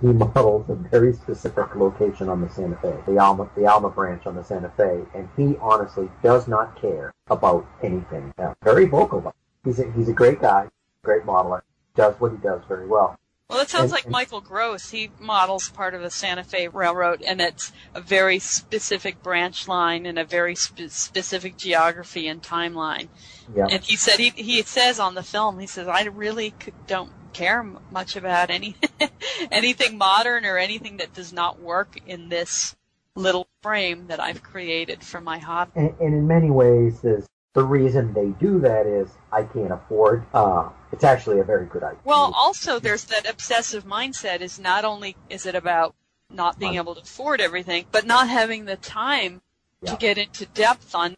he 0.00 0.08
models 0.08 0.68
a 0.68 0.74
very 0.74 1.12
specific 1.12 1.74
location 1.74 2.28
on 2.28 2.40
the 2.40 2.48
Santa 2.48 2.76
Fe, 2.76 2.94
the 3.06 3.18
Alma, 3.18 3.48
the 3.56 3.66
Alma 3.66 3.88
branch 3.88 4.26
on 4.26 4.34
the 4.34 4.44
Santa 4.44 4.70
Fe, 4.76 5.02
and 5.14 5.28
he 5.36 5.56
honestly 5.60 6.10
does 6.22 6.48
not 6.48 6.80
care 6.80 7.14
about 7.28 7.66
anything. 7.82 8.34
Now, 8.36 8.56
very 8.62 8.86
vocal 8.86 9.20
about 9.20 9.34
it. 9.64 9.68
He's 9.68 9.78
a, 9.78 9.90
he's 9.92 10.08
a 10.08 10.12
great 10.12 10.40
guy, 10.40 10.68
great 11.02 11.22
modeler, 11.24 11.62
does 11.94 12.14
what 12.20 12.32
he 12.32 12.38
does 12.38 12.62
very 12.68 12.86
well. 12.86 13.18
Well, 13.48 13.60
it 13.60 13.70
sounds 13.70 13.92
like 13.92 14.08
Michael 14.08 14.40
Gross. 14.40 14.90
He 14.90 15.10
models 15.20 15.68
part 15.68 15.94
of 15.94 16.02
the 16.02 16.10
Santa 16.10 16.42
Fe 16.42 16.66
Railroad, 16.66 17.22
and 17.22 17.40
it's 17.40 17.72
a 17.94 18.00
very 18.00 18.40
specific 18.40 19.22
branch 19.22 19.68
line 19.68 20.04
and 20.04 20.18
a 20.18 20.24
very 20.24 20.56
spe- 20.56 20.88
specific 20.90 21.56
geography 21.56 22.26
and 22.26 22.42
timeline. 22.42 23.08
Yeah. 23.54 23.68
And 23.70 23.84
he 23.84 23.94
said 23.94 24.18
he 24.18 24.30
he 24.30 24.60
says 24.62 24.98
on 24.98 25.14
the 25.14 25.22
film, 25.22 25.60
he 25.60 25.68
says, 25.68 25.86
I 25.86 26.02
really 26.04 26.54
don't 26.88 27.12
care 27.32 27.62
much 27.92 28.16
about 28.16 28.50
any 28.50 28.74
anything 29.52 29.96
modern 29.96 30.44
or 30.44 30.58
anything 30.58 30.96
that 30.96 31.14
does 31.14 31.32
not 31.32 31.60
work 31.60 32.00
in 32.04 32.28
this 32.28 32.74
little 33.14 33.46
frame 33.62 34.08
that 34.08 34.18
I've 34.18 34.42
created 34.42 35.04
for 35.04 35.20
my 35.20 35.38
hobby. 35.38 35.70
And, 35.76 35.94
and 36.00 36.14
in 36.14 36.26
many 36.26 36.50
ways, 36.50 37.04
is 37.04 37.28
the 37.56 37.64
reason 37.64 38.12
they 38.12 38.28
do 38.38 38.60
that 38.60 38.86
is 38.86 39.08
I 39.32 39.44
can't 39.44 39.72
afford. 39.72 40.26
Uh, 40.34 40.68
it's 40.92 41.04
actually 41.04 41.40
a 41.40 41.44
very 41.44 41.64
good 41.64 41.82
idea. 41.82 41.98
Well, 42.04 42.30
also 42.36 42.78
there's 42.78 43.04
that 43.04 43.28
obsessive 43.28 43.86
mindset. 43.86 44.42
Is 44.42 44.58
not 44.58 44.84
only 44.84 45.16
is 45.30 45.46
it 45.46 45.54
about 45.54 45.94
not 46.30 46.58
being 46.58 46.74
able 46.74 46.94
to 46.94 47.00
afford 47.00 47.40
everything, 47.40 47.86
but 47.90 48.04
not 48.04 48.28
having 48.28 48.66
the 48.66 48.76
time 48.76 49.40
yeah. 49.80 49.92
to 49.92 49.96
get 49.96 50.18
into 50.18 50.44
depth 50.44 50.94
on 50.94 51.16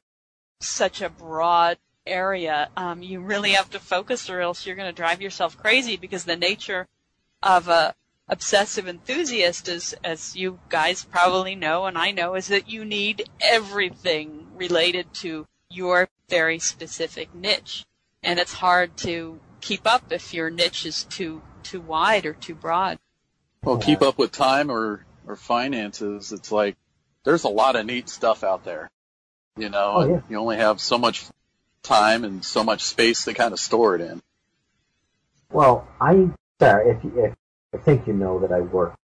such 0.60 1.02
a 1.02 1.10
broad 1.10 1.76
area, 2.06 2.68
um, 2.76 3.02
you 3.02 3.20
really 3.20 3.50
have 3.52 3.70
to 3.70 3.80
focus 3.80 4.30
or 4.30 4.40
else 4.40 4.64
you're 4.64 4.76
going 4.76 4.88
to 4.88 4.96
drive 4.96 5.20
yourself 5.20 5.58
crazy 5.58 5.96
because 5.96 6.24
the 6.24 6.36
nature 6.36 6.86
of 7.42 7.66
a 7.66 7.96
obsessive 8.28 8.86
enthusiast 8.86 9.68
is, 9.68 9.92
as 10.04 10.36
you 10.36 10.60
guys 10.68 11.04
probably 11.04 11.56
know 11.56 11.86
and 11.86 11.98
I 11.98 12.12
know, 12.12 12.36
is 12.36 12.46
that 12.46 12.70
you 12.70 12.84
need 12.84 13.28
everything 13.40 14.46
related 14.54 15.12
to 15.14 15.48
your 15.70 16.08
very 16.28 16.58
specific 16.58 17.34
niche. 17.34 17.84
And 18.22 18.38
it's 18.38 18.52
hard 18.52 18.96
to 18.98 19.38
keep 19.60 19.86
up 19.86 20.12
if 20.12 20.34
your 20.34 20.50
niche 20.50 20.86
is 20.86 21.04
too, 21.04 21.42
too 21.62 21.80
wide 21.80 22.26
or 22.26 22.32
too 22.32 22.54
broad. 22.54 22.98
Well, 23.62 23.78
keep 23.78 24.02
up 24.02 24.18
with 24.18 24.32
time 24.32 24.70
or, 24.70 25.04
or 25.26 25.36
finances. 25.36 26.32
It's 26.32 26.50
like, 26.52 26.76
there's 27.24 27.44
a 27.44 27.48
lot 27.48 27.76
of 27.76 27.86
neat 27.86 28.08
stuff 28.08 28.44
out 28.44 28.64
there. 28.64 28.90
You 29.56 29.68
know, 29.68 29.92
oh, 29.96 30.08
yeah. 30.08 30.20
you 30.28 30.38
only 30.38 30.56
have 30.56 30.80
so 30.80 30.98
much 30.98 31.26
time 31.82 32.24
and 32.24 32.44
so 32.44 32.62
much 32.62 32.84
space 32.84 33.24
to 33.24 33.34
kind 33.34 33.52
of 33.52 33.58
store 33.58 33.96
it 33.96 34.00
in. 34.00 34.22
Well, 35.50 35.88
I, 36.00 36.30
Sarah, 36.60 36.88
if, 36.88 37.04
if 37.04 37.34
I 37.74 37.78
think 37.78 38.06
you 38.06 38.12
know 38.12 38.38
that 38.40 38.52
I 38.52 38.60
work, 38.60 38.94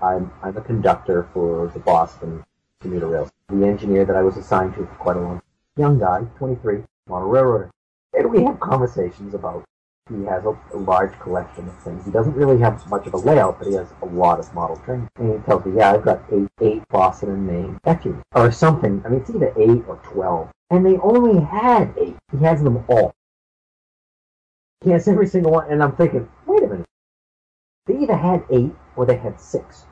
I'm 0.00 0.32
I'm 0.42 0.56
a 0.56 0.60
conductor 0.60 1.28
for 1.32 1.68
the 1.68 1.78
Boston 1.78 2.44
commuter 2.80 3.06
rail, 3.06 3.30
the 3.48 3.64
engineer 3.64 4.04
that 4.04 4.16
I 4.16 4.22
was 4.22 4.36
assigned 4.36 4.74
to 4.74 4.80
for 4.80 4.94
quite 4.94 5.16
a 5.16 5.20
long. 5.20 5.42
Young 5.76 5.98
guy, 5.98 6.22
23, 6.38 6.82
on 7.10 7.22
a 7.22 7.26
railroader. 7.26 7.70
And 8.14 8.30
we 8.30 8.42
have 8.44 8.60
conversations 8.60 9.34
about 9.34 9.64
he 10.10 10.24
has 10.24 10.44
a, 10.44 10.58
a, 10.74 10.76
large 10.76 11.16
collection 11.20 11.68
of 11.68 11.78
things. 11.82 12.04
He 12.04 12.10
doesn't 12.10 12.34
really 12.34 12.58
have 12.58 12.84
much 12.88 13.06
of 13.06 13.14
a 13.14 13.18
layout, 13.18 13.58
but 13.58 13.68
he 13.68 13.74
has 13.74 13.88
a 14.02 14.06
lot 14.06 14.40
of 14.40 14.52
model 14.52 14.76
trains. 14.84 15.08
And 15.16 15.32
he 15.32 15.38
tells 15.46 15.64
me, 15.64 15.76
yeah, 15.76 15.92
I've 15.92 16.04
got 16.04 16.22
eight, 16.32 16.48
eight 16.60 16.82
Boston 16.88 17.30
and 17.30 17.46
Maine 17.46 17.78
etchings, 17.84 18.20
or 18.34 18.50
something. 18.50 19.00
I 19.04 19.08
mean, 19.08 19.20
it's 19.20 19.30
either 19.30 19.54
eight 19.56 19.84
or 19.86 20.00
twelve. 20.02 20.50
And 20.70 20.84
they 20.84 20.98
only 20.98 21.40
had 21.40 21.94
eight. 21.98 22.16
He 22.32 22.44
has 22.44 22.62
them 22.62 22.84
all. 22.88 23.14
He 24.82 24.90
has 24.90 25.06
every 25.06 25.28
single 25.28 25.52
one. 25.52 25.70
And 25.70 25.82
I'm 25.82 25.94
thinking, 25.94 26.28
wait 26.46 26.64
a 26.64 26.66
minute. 26.66 26.86
They 27.86 27.98
either 27.98 28.16
had 28.16 28.44
eight 28.50 28.72
or 28.96 29.06
they 29.06 29.16
had 29.16 29.40
six. 29.40 29.86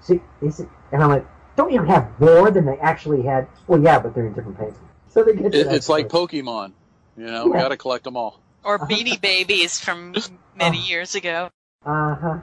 See, 0.00 0.20
and 0.40 1.02
I'm 1.02 1.10
like, 1.10 1.26
don't 1.56 1.72
you 1.72 1.82
have 1.82 2.18
more 2.18 2.50
than 2.50 2.64
they 2.64 2.78
actually 2.78 3.22
had? 3.22 3.46
Well, 3.66 3.80
yeah, 3.80 3.98
but 3.98 4.14
they're 4.14 4.26
in 4.26 4.32
different 4.32 4.58
paints. 4.58 4.78
So 5.14 5.22
they 5.22 5.34
get. 5.34 5.54
It, 5.54 5.68
it's 5.68 5.88
like 5.88 6.08
Pokemon. 6.08 6.72
You 7.16 7.26
know, 7.26 7.54
yeah. 7.54 7.62
got 7.62 7.68
to 7.68 7.76
collect 7.76 8.02
them 8.02 8.16
all. 8.16 8.40
Or 8.64 8.80
Beanie 8.80 9.20
Babies 9.20 9.78
from 9.78 10.14
many 10.56 10.78
oh. 10.78 10.86
years 10.88 11.14
ago. 11.14 11.50
Uh 11.86 12.14
huh. 12.16 12.38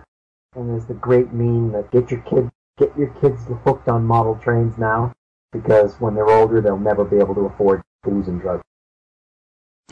And 0.56 0.70
there's 0.70 0.86
the 0.86 0.94
great 0.94 1.34
meme 1.34 1.74
that 1.74 1.92
get 1.92 2.10
your 2.10 2.22
kids 2.22 2.50
get 2.78 2.98
your 2.98 3.10
kids 3.22 3.42
hooked 3.66 3.90
on 3.90 4.06
model 4.06 4.36
trains 4.42 4.78
now 4.78 5.14
because 5.52 5.94
when 6.00 6.16
they're 6.16 6.30
older 6.30 6.62
they'll 6.62 6.80
never 6.80 7.04
be 7.04 7.18
able 7.18 7.36
to 7.36 7.42
afford 7.42 7.82
booze 8.04 8.28
and 8.28 8.40
drugs. 8.42 8.64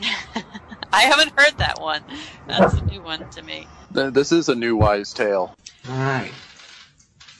I 0.92 1.02
haven't 1.02 1.38
heard 1.38 1.58
that 1.58 1.80
one. 1.80 2.02
That's 2.46 2.74
a 2.74 2.84
new 2.84 3.02
one 3.02 3.28
to 3.30 3.42
me. 3.42 3.66
This 3.90 4.32
is 4.32 4.48
a 4.48 4.54
new 4.54 4.76
wise 4.76 5.12
tale. 5.12 5.54
All 5.88 5.96
right. 5.96 6.32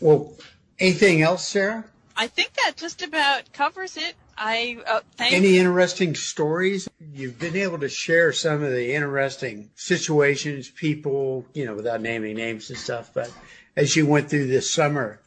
Well, 0.01 0.34
anything 0.78 1.22
else, 1.22 1.47
Sarah? 1.47 1.84
I 2.16 2.26
think 2.26 2.53
that 2.55 2.76
just 2.76 3.03
about 3.03 3.53
covers 3.53 3.97
it. 3.97 4.14
I 4.43 4.78
uh, 4.86 5.01
Any 5.18 5.59
interesting 5.59 6.14
stories? 6.14 6.88
You've 7.12 7.38
been 7.38 7.57
able 7.57 7.78
to 7.80 7.91
share 7.91 8.32
some 8.32 8.62
of 8.62 8.70
the 8.70 8.95
interesting 8.95 9.70
situations, 9.74 10.70
people, 10.70 11.45
you 11.53 11.66
know, 11.66 11.74
without 11.74 12.01
naming 12.01 12.36
names 12.36 12.70
and 12.70 12.78
stuff. 12.78 13.11
But 13.12 13.30
as 13.76 13.97
you 13.97 14.07
went 14.07 14.30
through 14.30 14.47
this 14.47 14.72
summer, 14.72 15.20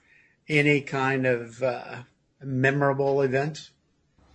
any 0.50 0.82
kind 0.82 1.28
of 1.28 1.62
uh, 1.62 1.98
memorable 2.42 3.22
events? 3.22 3.70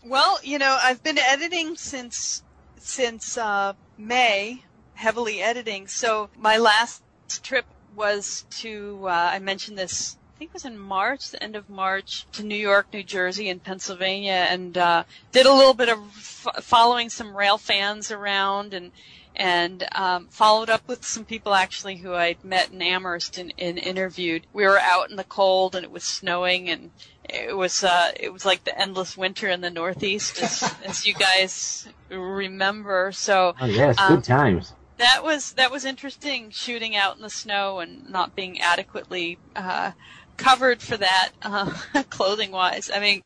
Well, 0.05 0.39
you 0.45 0.61
know, 0.61 0.79
I've 0.81 1.03
been 1.03 1.18
editing 1.18 1.76
since 1.76 2.45
since 2.76 3.37
uh, 3.37 3.72
May, 3.99 4.62
heavily 4.95 5.43
editing. 5.43 5.89
So 5.89 6.31
my 6.39 6.57
last 6.57 7.03
trip 7.43 7.66
was 7.97 8.47
to 8.51 9.01
uh, 9.09 9.31
I 9.33 9.41
mentioned 9.41 9.76
this 9.76 10.18
think 10.39 10.51
it 10.51 10.55
was 10.55 10.64
in 10.64 10.78
March, 10.78 11.30
the 11.30 11.43
end 11.43 11.57
of 11.57 11.68
March, 11.68 12.24
to 12.32 12.45
New 12.45 12.57
York, 12.57 12.86
New 12.93 13.03
Jersey, 13.03 13.49
and 13.49 13.62
Pennsylvania, 13.62 14.47
and 14.49 14.78
uh, 14.78 15.03
did 15.32 15.47
a 15.47 15.53
little 15.53 15.74
bit 15.74 15.89
of 15.89 15.99
f- 15.99 16.64
following 16.64 17.11
some 17.11 17.36
rail 17.36 17.59
fans 17.59 18.12
around, 18.12 18.72
and 18.72 18.93
and 19.34 19.86
um, 19.93 20.28
followed 20.30 20.70
up 20.70 20.82
with 20.86 21.05
some 21.05 21.24
people 21.24 21.55
actually 21.55 21.97
who 21.97 22.14
I'd 22.14 22.43
met 22.45 22.70
in 22.70 22.80
Amherst 22.80 23.39
and, 23.39 23.53
and 23.59 23.78
interviewed. 23.78 24.47
We 24.53 24.64
were 24.64 24.78
out 24.78 25.11
in 25.11 25.16
the 25.16 25.24
cold, 25.24 25.74
and 25.74 25.84
it 25.84 25.91
was 25.91 26.05
snowing, 26.05 26.70
and 26.70 26.93
it 27.28 27.57
was 27.57 27.82
uh, 27.82 28.12
it 28.18 28.32
was 28.32 28.45
like 28.45 28.62
the 28.62 28.80
endless 28.80 29.16
winter 29.16 29.49
in 29.49 29.61
the 29.61 29.70
Northeast, 29.70 30.41
as, 30.41 30.72
as 30.84 31.05
you 31.05 31.14
guys 31.14 31.89
remember. 32.11 33.11
So, 33.11 33.55
oh 33.61 33.66
yes, 33.66 33.99
um, 33.99 34.16
good 34.16 34.24
times 34.24 34.72
that 34.99 35.22
was 35.22 35.53
that 35.53 35.70
was 35.70 35.84
interesting 35.84 36.51
shooting 36.51 36.95
out 36.95 37.16
in 37.16 37.22
the 37.22 37.30
snow 37.30 37.78
and 37.78 38.09
not 38.11 38.34
being 38.34 38.61
adequately 38.61 39.39
uh, 39.57 39.93
covered 40.39 40.80
for 40.80 40.97
that 40.97 41.30
uh, 41.43 41.70
clothing 42.09 42.51
wise. 42.51 42.91
I 42.93 43.01
mean, 43.01 43.22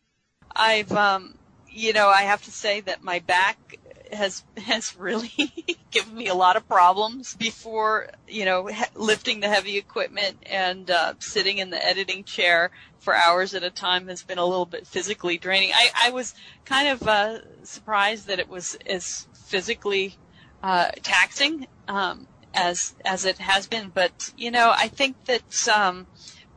I've 0.55 0.91
um, 0.93 1.37
you 1.71 1.93
know 1.93 2.09
I 2.09 2.23
have 2.23 2.43
to 2.45 2.51
say 2.51 2.81
that 2.81 3.05
my 3.05 3.21
back 3.21 3.79
has 4.13 4.43
has 4.57 4.97
really 4.97 5.33
given 5.91 6.15
me 6.15 6.27
a 6.27 6.35
lot 6.35 6.57
of 6.57 6.67
problems 6.69 7.35
before 7.35 8.09
you 8.27 8.45
know 8.45 8.67
he- 8.67 8.85
lifting 8.95 9.41
the 9.41 9.49
heavy 9.49 9.79
equipment 9.79 10.39
and 10.51 10.91
uh, 10.91 11.15
sitting 11.21 11.59
in 11.59 11.71
the 11.71 11.85
editing 11.85 12.25
chair 12.25 12.71
for 12.99 13.15
hours 13.15 13.55
at 13.55 13.63
a 13.63 13.71
time 13.71 14.09
has 14.09 14.23
been 14.23 14.39
a 14.39 14.47
little 14.47 14.67
bit 14.67 14.87
physically 14.87 15.37
draining. 15.37 15.73
I, 15.75 15.89
I 16.05 16.11
was 16.11 16.35
kind 16.65 16.89
of 16.89 17.03
uh, 17.07 17.39
surprised 17.65 18.29
that 18.29 18.39
it 18.39 18.49
was 18.49 18.77
as 18.87 19.27
physically 19.35 20.15
uh, 20.63 20.91
taxing 21.03 21.67
um, 21.89 22.29
as 22.55 22.95
as 23.05 23.25
it 23.25 23.39
has 23.39 23.67
been, 23.67 23.91
but 23.93 24.13
you 24.37 24.51
know 24.51 24.73
I 24.77 24.89
think 24.89 25.17
that 25.27 25.69
um, 25.69 26.07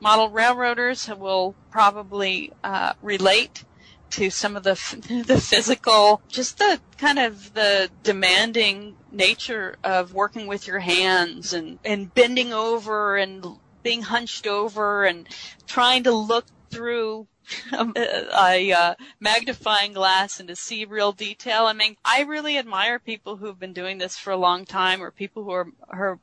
model 0.06 0.30
railroaders 0.30 1.10
will 1.18 1.56
probably 1.72 2.52
uh, 2.64 2.94
relate 3.02 3.66
to 4.12 4.30
some 4.30 4.56
of 4.56 4.62
the 4.62 4.76
the 5.26 5.42
physical, 5.42 6.22
just 6.28 6.60
the 6.60 6.80
kind 7.00 7.18
of 7.18 7.56
the 7.56 7.90
demanding 8.04 8.96
nature 9.12 9.78
of 9.84 10.14
working 10.14 10.46
with 10.46 10.68
your 10.68 10.78
hands 10.78 11.54
and 11.54 11.80
and 11.84 12.14
bending 12.14 12.54
over 12.54 13.18
and 13.18 13.44
being 13.82 14.04
hunched 14.04 14.46
over 14.46 15.06
and 15.06 15.28
trying 15.66 16.04
to 16.04 16.12
look 16.12 16.46
through 16.70 17.26
a 17.74 18.72
uh, 18.72 18.94
magnifying 19.20 19.94
glass 19.94 20.40
and 20.40 20.50
to 20.50 20.56
see 20.56 20.86
real 20.86 21.14
detail. 21.14 21.66
I 21.66 21.74
mean, 21.74 21.96
I 22.06 22.22
really 22.22 22.60
admire 22.60 23.00
people 23.00 23.38
who've 23.38 23.60
been 23.60 23.74
doing 23.74 23.98
this 23.98 24.18
for 24.18 24.32
a 24.32 24.38
long 24.38 24.66
time, 24.66 25.02
or 25.02 25.10
people 25.10 25.44
who 25.44 25.52
are, 25.52 25.68
are 25.90 26.20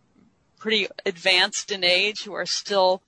pretty 0.58 0.86
advanced 1.04 1.72
in 1.72 1.82
age 1.82 2.22
who 2.22 2.32
are 2.32 2.46
still 2.46 3.02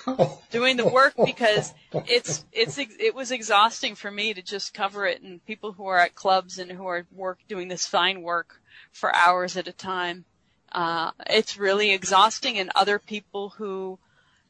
doing 0.50 0.76
the 0.76 0.86
work 0.86 1.14
because 1.24 1.72
it's 2.06 2.44
it's 2.52 2.78
it 2.78 3.14
was 3.14 3.30
exhausting 3.30 3.94
for 3.94 4.10
me 4.10 4.34
to 4.34 4.42
just 4.42 4.74
cover 4.74 5.06
it 5.06 5.22
and 5.22 5.44
people 5.46 5.72
who 5.72 5.86
are 5.86 5.98
at 5.98 6.14
clubs 6.14 6.58
and 6.58 6.70
who 6.70 6.86
are 6.86 7.06
work 7.12 7.38
doing 7.48 7.68
this 7.68 7.86
fine 7.86 8.22
work 8.22 8.60
for 8.92 9.14
hours 9.14 9.56
at 9.56 9.68
a 9.68 9.72
time. 9.72 10.24
Uh, 10.70 11.10
it's 11.28 11.58
really 11.58 11.90
exhausting 11.90 12.58
and 12.58 12.70
other 12.74 12.98
people 12.98 13.50
who 13.50 13.98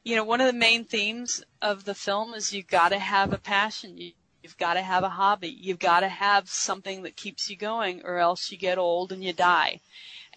you 0.05 0.17
know 0.17 0.25
one 0.25 0.41
of 0.41 0.47
the 0.47 0.53
main 0.53 0.85
themes 0.85 1.43
of 1.61 1.85
the 1.85 1.95
film 1.95 2.35
is 2.35 2.53
you've 2.53 2.69
got 2.69 2.91
to 2.91 2.99
have 2.99 3.33
a 3.33 3.39
passion. 3.39 3.97
You, 3.97 4.13
you've 4.43 4.59
got 4.59 4.75
to 4.75 4.83
have 4.83 5.05
a 5.05 5.09
hobby. 5.09 5.49
You've 5.49 5.79
got 5.79 6.01
to 6.01 6.09
have 6.09 6.49
something 6.49 7.03
that 7.03 7.17
keeps 7.17 7.51
you 7.51 7.57
going 7.57 8.03
or 8.05 8.19
else 8.19 8.51
you 8.51 8.59
get 8.59 8.79
old 8.79 9.13
and 9.13 9.23
you 9.23 9.33
die. 9.33 9.81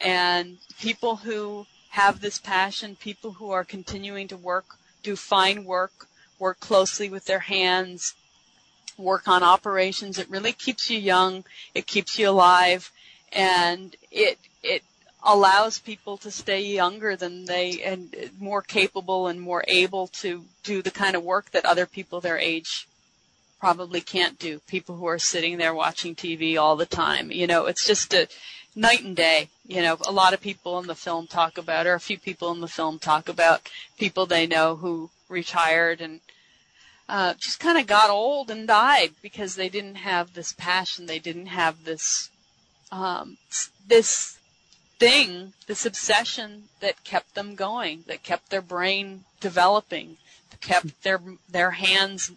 And 0.01 0.57
people 0.79 1.15
who 1.15 1.65
have 1.95 2.19
this 2.19 2.37
passion 2.37 2.93
people 2.97 3.31
who 3.31 3.51
are 3.51 3.63
continuing 3.63 4.27
to 4.27 4.35
work 4.35 4.65
do 5.05 5.15
fine 5.15 5.63
work, 5.65 6.07
work 6.39 6.59
closely 6.59 7.09
with 7.09 7.25
their 7.25 7.39
hands, 7.39 8.15
work 8.97 9.27
on 9.27 9.43
operations. 9.43 10.17
It 10.17 10.29
really 10.29 10.51
keeps 10.51 10.89
you 10.89 10.97
young. 10.97 11.43
It 11.73 11.85
keeps 11.85 12.17
you 12.17 12.29
alive, 12.29 12.91
and 13.31 13.95
it 14.11 14.39
it 14.63 14.83
allows 15.23 15.79
people 15.79 16.17
to 16.17 16.29
stay 16.29 16.61
younger 16.61 17.15
than 17.15 17.45
they 17.45 17.81
and 17.83 18.15
more 18.39 18.61
capable 18.61 19.27
and 19.27 19.41
more 19.41 19.63
able 19.67 20.07
to 20.07 20.45
do 20.63 20.81
the 20.81 20.91
kind 20.91 21.15
of 21.15 21.23
work 21.23 21.51
that 21.51 21.65
other 21.65 21.85
people 21.85 22.21
their 22.21 22.37
age 22.37 22.87
probably 23.59 24.01
can't 24.01 24.37
do. 24.37 24.59
People 24.67 24.95
who 24.95 25.07
are 25.07 25.19
sitting 25.19 25.57
there 25.57 25.73
watching 25.73 26.13
TV 26.15 26.57
all 26.57 26.75
the 26.75 26.85
time. 26.85 27.31
You 27.31 27.47
know, 27.47 27.65
it's 27.65 27.87
just 27.87 28.13
a 28.13 28.27
night 28.75 29.03
and 29.03 29.15
day. 29.15 29.49
You 29.65 29.81
know, 29.81 29.97
a 30.05 30.11
lot 30.11 30.33
of 30.33 30.41
people 30.41 30.77
in 30.79 30.87
the 30.87 30.95
film 30.95 31.27
talk 31.27 31.57
about, 31.57 31.87
or 31.87 31.93
a 31.93 31.99
few 31.99 32.19
people 32.19 32.51
in 32.51 32.61
the 32.61 32.67
film 32.67 32.99
talk 32.99 33.29
about 33.29 33.69
people 33.97 34.25
they 34.25 34.45
know 34.45 34.75
who 34.75 35.09
retired 35.29 36.01
and 36.01 36.19
uh, 37.07 37.33
just 37.35 37.59
kind 37.59 37.77
of 37.77 37.87
got 37.87 38.09
old 38.09 38.49
and 38.49 38.67
died 38.67 39.11
because 39.21 39.55
they 39.55 39.69
didn't 39.69 39.95
have 39.95 40.33
this 40.33 40.53
passion. 40.53 41.05
They 41.05 41.19
didn't 41.19 41.47
have 41.47 41.83
this 41.85 42.29
um, 42.91 43.37
this 43.87 44.37
thing, 44.99 45.53
this 45.67 45.85
obsession 45.85 46.63
that 46.79 47.03
kept 47.03 47.35
them 47.35 47.55
going, 47.55 48.03
that 48.07 48.23
kept 48.23 48.49
their 48.49 48.61
brain 48.61 49.25
developing, 49.39 50.17
kept 50.61 51.03
their 51.03 51.21
their 51.49 51.71
hands 51.71 52.31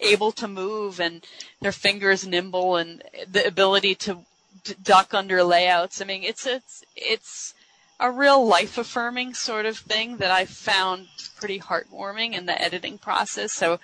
able 0.00 0.32
to 0.32 0.48
move 0.48 0.98
and 0.98 1.24
their 1.60 1.72
fingers 1.72 2.26
nimble 2.26 2.76
and 2.76 3.02
the 3.30 3.46
ability 3.46 3.94
to 3.94 4.24
d- 4.64 4.74
duck 4.82 5.14
under 5.14 5.42
layouts. 5.42 6.00
I 6.00 6.04
mean, 6.04 6.22
it's 6.22 6.46
it's 6.46 6.84
it's 6.96 7.54
a 8.00 8.10
real 8.10 8.44
life 8.46 8.78
affirming 8.78 9.34
sort 9.34 9.66
of 9.66 9.76
thing 9.76 10.16
that 10.16 10.30
I 10.30 10.46
found 10.46 11.08
pretty 11.36 11.60
heartwarming 11.60 12.32
in 12.32 12.46
the 12.46 12.60
editing 12.60 12.96
process. 12.98 13.52
So, 13.52 13.78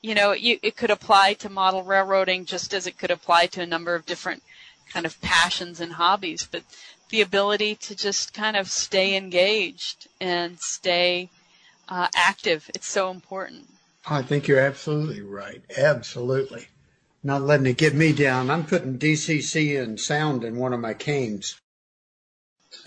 you 0.00 0.14
know, 0.14 0.32
you, 0.32 0.58
it 0.62 0.76
could 0.76 0.90
apply 0.90 1.34
to 1.34 1.50
model 1.50 1.82
railroading 1.82 2.46
just 2.46 2.72
as 2.72 2.86
it 2.86 2.98
could 2.98 3.10
apply 3.10 3.46
to 3.48 3.60
a 3.60 3.66
number 3.66 3.94
of 3.94 4.06
different 4.06 4.42
kind 4.90 5.04
of 5.04 5.20
passions 5.20 5.78
and 5.78 5.92
hobbies, 5.92 6.48
but 6.50 6.62
the 7.10 7.20
ability 7.20 7.74
to 7.74 7.94
just 7.94 8.32
kind 8.32 8.56
of 8.56 8.70
stay 8.70 9.14
engaged 9.14 10.08
and 10.20 10.58
stay 10.58 11.28
uh, 11.88 12.08
active, 12.16 12.70
it's 12.74 12.88
so 12.88 13.10
important. 13.10 13.68
I 14.06 14.22
think 14.22 14.48
you're 14.48 14.58
absolutely 14.58 15.20
right. 15.20 15.62
Absolutely 15.76 16.68
not 17.22 17.42
letting 17.42 17.66
it 17.66 17.76
get 17.76 17.94
me 17.94 18.12
down. 18.12 18.50
I'm 18.50 18.64
putting 18.64 18.98
DCC 18.98 19.80
and 19.82 20.00
sound 20.00 20.44
in 20.44 20.56
one 20.56 20.72
of 20.72 20.80
my 20.80 20.94
canes. 20.94 21.60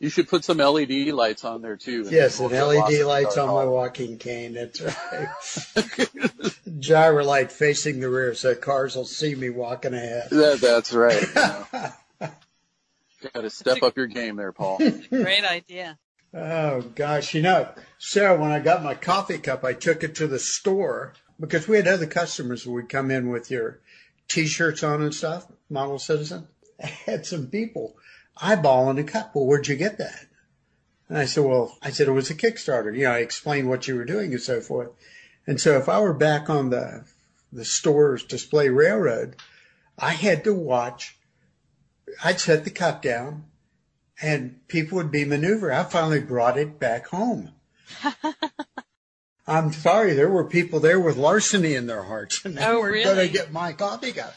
you 0.00 0.10
should 0.10 0.28
put 0.28 0.44
some 0.44 0.58
LED 0.58 1.08
lights 1.08 1.44
on 1.44 1.62
there 1.62 1.76
too. 1.76 2.06
Yes, 2.10 2.40
and 2.40 2.52
LED 2.52 3.04
lights 3.06 3.38
on 3.38 3.48
my 3.48 3.64
walking 3.64 4.18
cane. 4.18 4.54
That's 4.54 4.80
right. 4.80 4.94
Gyralite 6.68 7.50
facing 7.50 8.00
the 8.00 8.10
rear 8.10 8.34
so 8.34 8.54
cars 8.54 8.96
will 8.96 9.06
see 9.06 9.34
me 9.34 9.50
walking 9.50 9.94
ahead. 9.94 10.30
That, 10.30 10.60
that's 10.60 10.92
right. 10.92 11.24
You 12.20 12.28
know. 12.28 12.32
Got 13.32 13.40
to 13.40 13.50
step 13.50 13.82
up 13.82 13.96
your 13.96 14.06
game 14.06 14.36
there, 14.36 14.52
Paul. 14.52 14.76
Great 15.08 15.44
idea. 15.44 15.98
Oh 16.36 16.80
gosh, 16.80 17.32
you 17.32 17.42
know, 17.42 17.68
Sarah, 17.98 18.36
when 18.36 18.50
I 18.50 18.58
got 18.58 18.82
my 18.82 18.96
coffee 18.96 19.38
cup, 19.38 19.62
I 19.62 19.72
took 19.72 20.02
it 20.02 20.16
to 20.16 20.26
the 20.26 20.40
store 20.40 21.14
because 21.38 21.68
we 21.68 21.76
had 21.76 21.86
other 21.86 22.06
customers 22.06 22.64
who 22.64 22.72
would 22.72 22.88
come 22.88 23.12
in 23.12 23.28
with 23.28 23.52
your 23.52 23.78
t-shirts 24.26 24.82
on 24.82 25.00
and 25.00 25.14
stuff, 25.14 25.46
model 25.70 26.00
citizen. 26.00 26.48
I 26.82 26.86
had 26.86 27.24
some 27.24 27.46
people 27.46 27.96
eyeballing 28.38 28.96
the 28.96 29.04
cup. 29.04 29.32
Well, 29.34 29.46
where'd 29.46 29.68
you 29.68 29.76
get 29.76 29.98
that? 29.98 30.26
And 31.08 31.18
I 31.18 31.26
said, 31.26 31.44
well, 31.44 31.78
I 31.82 31.90
said 31.90 32.08
it 32.08 32.12
was 32.12 32.30
a 32.30 32.34
Kickstarter. 32.34 32.96
You 32.96 33.04
know, 33.04 33.12
I 33.12 33.18
explained 33.18 33.68
what 33.68 33.86
you 33.86 33.94
were 33.94 34.04
doing 34.04 34.32
and 34.32 34.40
so 34.40 34.60
forth. 34.60 34.90
And 35.46 35.60
so 35.60 35.76
if 35.76 35.88
I 35.88 36.00
were 36.00 36.14
back 36.14 36.50
on 36.50 36.70
the, 36.70 37.04
the 37.52 37.64
store's 37.64 38.24
display 38.24 38.70
railroad, 38.70 39.36
I 39.96 40.14
had 40.14 40.42
to 40.44 40.54
watch, 40.54 41.16
I'd 42.24 42.40
set 42.40 42.64
the 42.64 42.70
cup 42.70 43.02
down 43.02 43.44
and 44.24 44.66
people 44.68 44.96
would 44.96 45.10
be 45.10 45.24
maneuver. 45.24 45.70
I 45.72 45.84
finally 45.84 46.20
brought 46.20 46.58
it 46.58 46.80
back 46.80 47.08
home. 47.08 47.52
I'm 49.46 49.72
sorry, 49.72 50.14
there 50.14 50.30
were 50.30 50.44
people 50.44 50.80
there 50.80 50.98
with 50.98 51.16
larceny 51.18 51.74
in 51.74 51.86
their 51.86 52.04
hearts, 52.04 52.42
and 52.44 52.56
they 52.56 52.64
Oh, 52.64 52.80
were 52.80 52.90
really? 52.90 53.04
going 53.04 53.26
to 53.26 53.32
get 53.32 53.52
my 53.52 53.74
coffee 53.74 54.12
cup. 54.12 54.34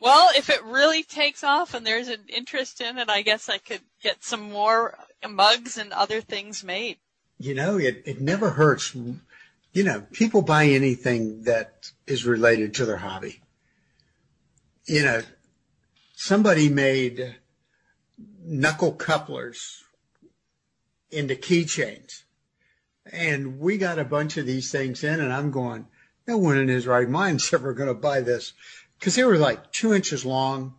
Well, 0.00 0.30
if 0.36 0.50
it 0.50 0.62
really 0.64 1.04
takes 1.04 1.44
off 1.44 1.74
and 1.74 1.86
there's 1.86 2.08
an 2.08 2.24
interest 2.28 2.80
in 2.80 2.98
it, 2.98 3.08
I 3.08 3.22
guess 3.22 3.48
I 3.48 3.58
could 3.58 3.80
get 4.02 4.24
some 4.24 4.50
more 4.50 4.98
mugs 5.28 5.78
and 5.78 5.92
other 5.92 6.20
things 6.20 6.64
made. 6.64 6.98
You 7.38 7.54
know, 7.54 7.78
it, 7.78 8.02
it 8.04 8.20
never 8.20 8.50
hurts. 8.50 8.94
You 8.94 9.84
know, 9.84 10.00
people 10.12 10.42
buy 10.42 10.66
anything 10.66 11.44
that 11.44 11.90
is 12.06 12.24
related 12.24 12.74
to 12.74 12.84
their 12.84 12.96
hobby. 12.96 13.40
You 14.86 15.02
know, 15.02 15.22
somebody 16.16 16.68
made 16.68 17.36
knuckle 18.48 18.92
couplers 18.92 19.84
into 21.10 21.34
keychains. 21.34 22.22
And 23.10 23.58
we 23.60 23.78
got 23.78 23.98
a 23.98 24.04
bunch 24.04 24.36
of 24.36 24.46
these 24.46 24.72
things 24.72 25.04
in 25.04 25.20
and 25.20 25.32
I'm 25.32 25.50
going, 25.50 25.86
no 26.26 26.38
one 26.38 26.58
in 26.58 26.68
his 26.68 26.86
right 26.86 27.08
mind's 27.08 27.52
ever 27.54 27.72
going 27.74 27.88
to 27.88 27.94
buy 27.94 28.20
this. 28.20 28.52
Cause 29.00 29.14
they 29.14 29.24
were 29.24 29.38
like 29.38 29.70
two 29.70 29.94
inches 29.94 30.24
long, 30.24 30.74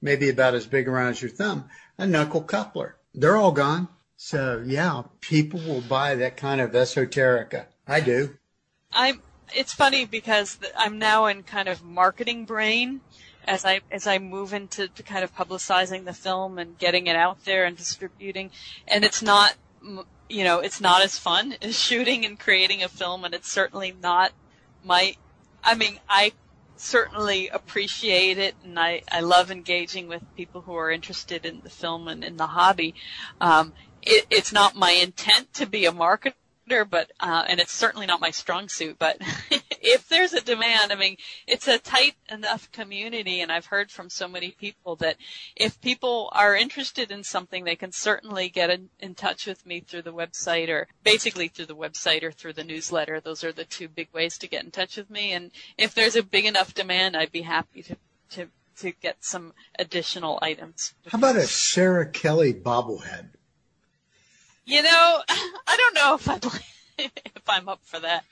maybe 0.00 0.30
about 0.30 0.54
as 0.54 0.66
big 0.66 0.88
around 0.88 1.10
as 1.10 1.22
your 1.22 1.30
thumb, 1.30 1.68
a 1.98 2.06
knuckle 2.06 2.42
coupler. 2.42 2.96
They're 3.14 3.36
all 3.36 3.52
gone. 3.52 3.88
So 4.16 4.62
yeah, 4.66 5.02
people 5.20 5.60
will 5.60 5.82
buy 5.82 6.14
that 6.16 6.36
kind 6.36 6.60
of 6.60 6.72
esoterica. 6.72 7.66
I 7.86 8.00
do. 8.00 8.36
I'm. 8.92 9.22
It's 9.54 9.72
funny 9.72 10.04
because 10.04 10.58
I'm 10.76 10.98
now 10.98 11.26
in 11.26 11.42
kind 11.42 11.68
of 11.68 11.82
marketing 11.82 12.44
brain 12.44 13.00
as 13.44 13.64
I 13.64 13.80
as 13.90 14.06
I 14.06 14.18
move 14.18 14.52
into 14.52 14.88
to 14.88 15.02
kind 15.02 15.24
of 15.24 15.34
publicizing 15.34 16.04
the 16.04 16.12
film 16.12 16.58
and 16.58 16.78
getting 16.78 17.06
it 17.06 17.16
out 17.16 17.44
there 17.44 17.64
and 17.64 17.76
distributing. 17.76 18.50
And 18.86 19.04
it's 19.04 19.22
not, 19.22 19.54
you 20.28 20.44
know, 20.44 20.60
it's 20.60 20.80
not 20.80 21.02
as 21.02 21.18
fun 21.18 21.54
as 21.62 21.78
shooting 21.78 22.24
and 22.24 22.38
creating 22.38 22.82
a 22.82 22.88
film, 22.88 23.24
and 23.24 23.34
it's 23.34 23.50
certainly 23.50 23.94
not 24.00 24.32
my. 24.84 25.14
I 25.62 25.74
mean, 25.74 25.98
I 26.08 26.32
certainly 26.76 27.48
appreciate 27.48 28.38
it, 28.38 28.54
and 28.64 28.78
I 28.78 29.02
I 29.10 29.20
love 29.20 29.50
engaging 29.50 30.08
with 30.08 30.22
people 30.36 30.62
who 30.62 30.74
are 30.74 30.90
interested 30.90 31.44
in 31.44 31.60
the 31.62 31.70
film 31.70 32.08
and 32.08 32.24
in 32.24 32.36
the 32.36 32.46
hobby. 32.46 32.94
Um, 33.40 33.72
it, 34.02 34.26
it's 34.30 34.52
not 34.52 34.76
my 34.76 34.92
intent 34.92 35.52
to 35.54 35.66
be 35.66 35.84
a 35.84 35.92
marketer, 35.92 36.88
but 36.88 37.10
uh, 37.20 37.44
and 37.48 37.60
it's 37.60 37.72
certainly 37.72 38.06
not 38.06 38.20
my 38.20 38.30
strong 38.30 38.68
suit. 38.68 38.96
But 38.98 39.20
if 39.80 40.08
there's 40.08 40.32
a 40.32 40.40
demand, 40.40 40.92
I 40.92 40.94
mean, 40.94 41.16
it's 41.46 41.66
a 41.66 41.78
tight 41.78 42.14
enough 42.30 42.70
community, 42.70 43.40
and 43.40 43.50
I've 43.50 43.66
heard 43.66 43.90
from 43.90 44.10
so 44.10 44.28
many 44.28 44.50
people 44.50 44.96
that 44.96 45.16
if 45.56 45.80
people 45.80 46.30
are 46.32 46.54
interested 46.54 47.10
in 47.10 47.24
something, 47.24 47.64
they 47.64 47.76
can 47.76 47.92
certainly 47.92 48.48
get 48.48 48.70
in, 48.70 48.90
in 49.00 49.14
touch 49.14 49.46
with 49.46 49.64
me 49.64 49.80
through 49.80 50.02
the 50.02 50.12
website, 50.12 50.68
or 50.68 50.86
basically 51.02 51.48
through 51.48 51.66
the 51.66 51.76
website 51.76 52.22
or 52.22 52.30
through 52.30 52.52
the 52.52 52.64
newsletter. 52.64 53.20
Those 53.20 53.42
are 53.42 53.52
the 53.52 53.64
two 53.64 53.88
big 53.88 54.08
ways 54.12 54.36
to 54.38 54.48
get 54.48 54.64
in 54.64 54.70
touch 54.70 54.96
with 54.96 55.08
me. 55.08 55.32
And 55.32 55.50
if 55.78 55.94
there's 55.94 56.16
a 56.16 56.22
big 56.22 56.44
enough 56.44 56.74
demand, 56.74 57.16
I'd 57.16 57.32
be 57.32 57.42
happy 57.42 57.82
to 57.82 57.96
to 58.30 58.48
to 58.76 58.92
get 58.92 59.24
some 59.24 59.52
additional 59.78 60.38
items. 60.42 60.94
How 61.08 61.18
about 61.18 61.36
a 61.36 61.46
Sarah 61.46 62.08
Kelly 62.08 62.54
bobblehead? 62.54 63.30
You 64.64 64.82
know, 64.82 65.22
I 65.28 65.76
don't 65.76 65.94
know 65.94 66.14
if 66.14 66.28
I'm 66.28 66.60
if 66.98 67.48
I'm 67.48 67.68
up 67.68 67.80
for 67.82 67.98
that. 68.00 68.24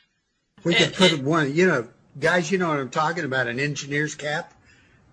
We 0.64 0.74
could 0.74 0.88
uh, 0.88 0.96
put 0.96 1.22
one, 1.22 1.54
you 1.54 1.66
know, 1.66 1.88
guys, 2.18 2.50
you 2.50 2.58
know 2.58 2.68
what 2.68 2.78
I'm 2.78 2.90
talking 2.90 3.24
about, 3.24 3.46
an 3.46 3.60
engineer's 3.60 4.14
cap. 4.14 4.54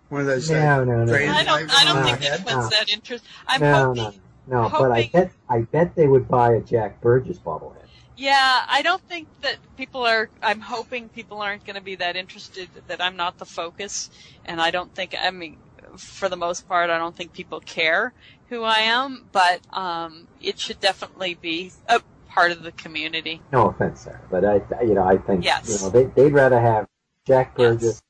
One 0.10 0.22
of 0.22 0.28
those. 0.28 0.50
Uh, 0.52 0.54
no, 0.54 0.84
no, 0.84 1.06
no. 1.06 1.14
I 1.14 1.44
don't. 1.44 1.72
I 1.72 1.86
don't 1.86 2.04
think 2.04 2.20
the 2.20 2.26
head. 2.26 2.44
anyone's 2.48 2.70
that 2.70 2.90
interested. 2.90 3.28
I'm 3.48 3.62
no, 3.62 3.86
hoping. 3.86 4.22
no, 4.48 4.64
no. 4.64 4.70
But 4.70 4.92
I 4.92 5.10
bet 5.12 5.32
I 5.50 5.62
bet 5.62 5.96
they 5.96 6.08
would 6.08 6.28
buy 6.28 6.54
a 6.54 6.62
Jack 6.62 7.02
Burgess 7.02 7.40
bobblehead. 7.40 7.86
Yeah, 8.18 8.66
I 8.68 8.82
don't 8.82 9.02
think 9.10 9.28
that 9.42 9.58
people 9.78 10.06
are. 10.06 10.30
I'm 10.42 10.62
hoping 10.62 11.10
people 11.10 11.42
aren't 11.42 11.66
going 11.66 11.76
to 11.76 11.82
be 11.82 11.96
that 11.96 12.16
interested. 12.16 12.70
That 12.88 13.02
I'm 13.02 13.16
not 13.16 13.40
the 13.40 13.46
focus, 13.46 14.10
and 14.46 14.62
I 14.62 14.72
don't 14.72 14.94
think. 14.94 15.16
I 15.20 15.32
mean, 15.32 15.58
for 15.98 16.30
the 16.30 16.38
most 16.38 16.68
part, 16.68 16.90
I 16.90 16.98
don't 16.98 17.16
think 17.16 17.34
people 17.34 17.60
care 17.60 18.14
who 18.50 18.62
I 18.64 18.80
am. 18.80 19.26
But 19.32 19.62
um, 19.74 20.28
it 20.40 20.60
should 20.60 20.80
definitely 20.80 21.34
be 21.34 21.72
a 21.90 22.02
part 22.36 22.52
of 22.52 22.62
the 22.64 22.72
community. 22.74 23.42
No 23.54 23.70
offense, 23.70 24.02
Sarah, 24.02 24.20
but 24.30 24.44
I, 24.44 24.56
you 24.84 24.94
know, 24.94 25.04
I 25.04 25.18
think 25.18 25.44
Yes. 25.46 25.70
you 25.70 25.80
know 25.82 25.90
they, 25.90 26.04
they'd 26.04 26.34
rather 26.34 26.60
have 26.60 26.86
Jack 27.26 27.56
Yes. 27.58 27.76
Burgess 27.76 28.02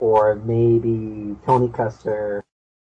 or 0.00 0.34
maybe 0.34 1.36
Tony 1.46 1.68
Koester 1.68 2.42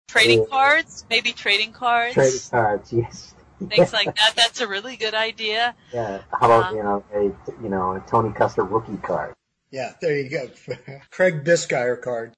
Trading 0.09 0.41
Yeah. 0.43 0.47
cards, 0.51 1.05
maybe 1.11 1.33
trading 1.33 1.73
cards, 1.73 2.15
trading 2.15 2.41
cards. 2.51 2.93
Yes, 2.93 3.35
things 3.69 3.93
like 3.93 4.15
that. 4.17 4.35
That's 4.37 4.61
a 4.61 4.69
really 4.69 4.97
good 4.97 5.15
idea. 5.15 5.75
Yeah. 5.93 6.23
How 6.31 6.47
about 6.47 6.73
Uh-huh. 6.73 6.75
you 6.77 6.83
know 6.85 7.05
a 7.13 7.23
you 7.63 7.69
know 7.69 7.97
a 7.97 8.01
Tony 8.09 8.31
Koester 8.31 8.71
rookie 8.71 8.97
card? 8.99 9.35
Yeah, 9.73 9.95
there 10.01 10.17
you 10.17 10.31
go. 10.31 10.49
Craig 11.11 11.43
Bisgeier 11.45 12.01
card. 12.01 12.33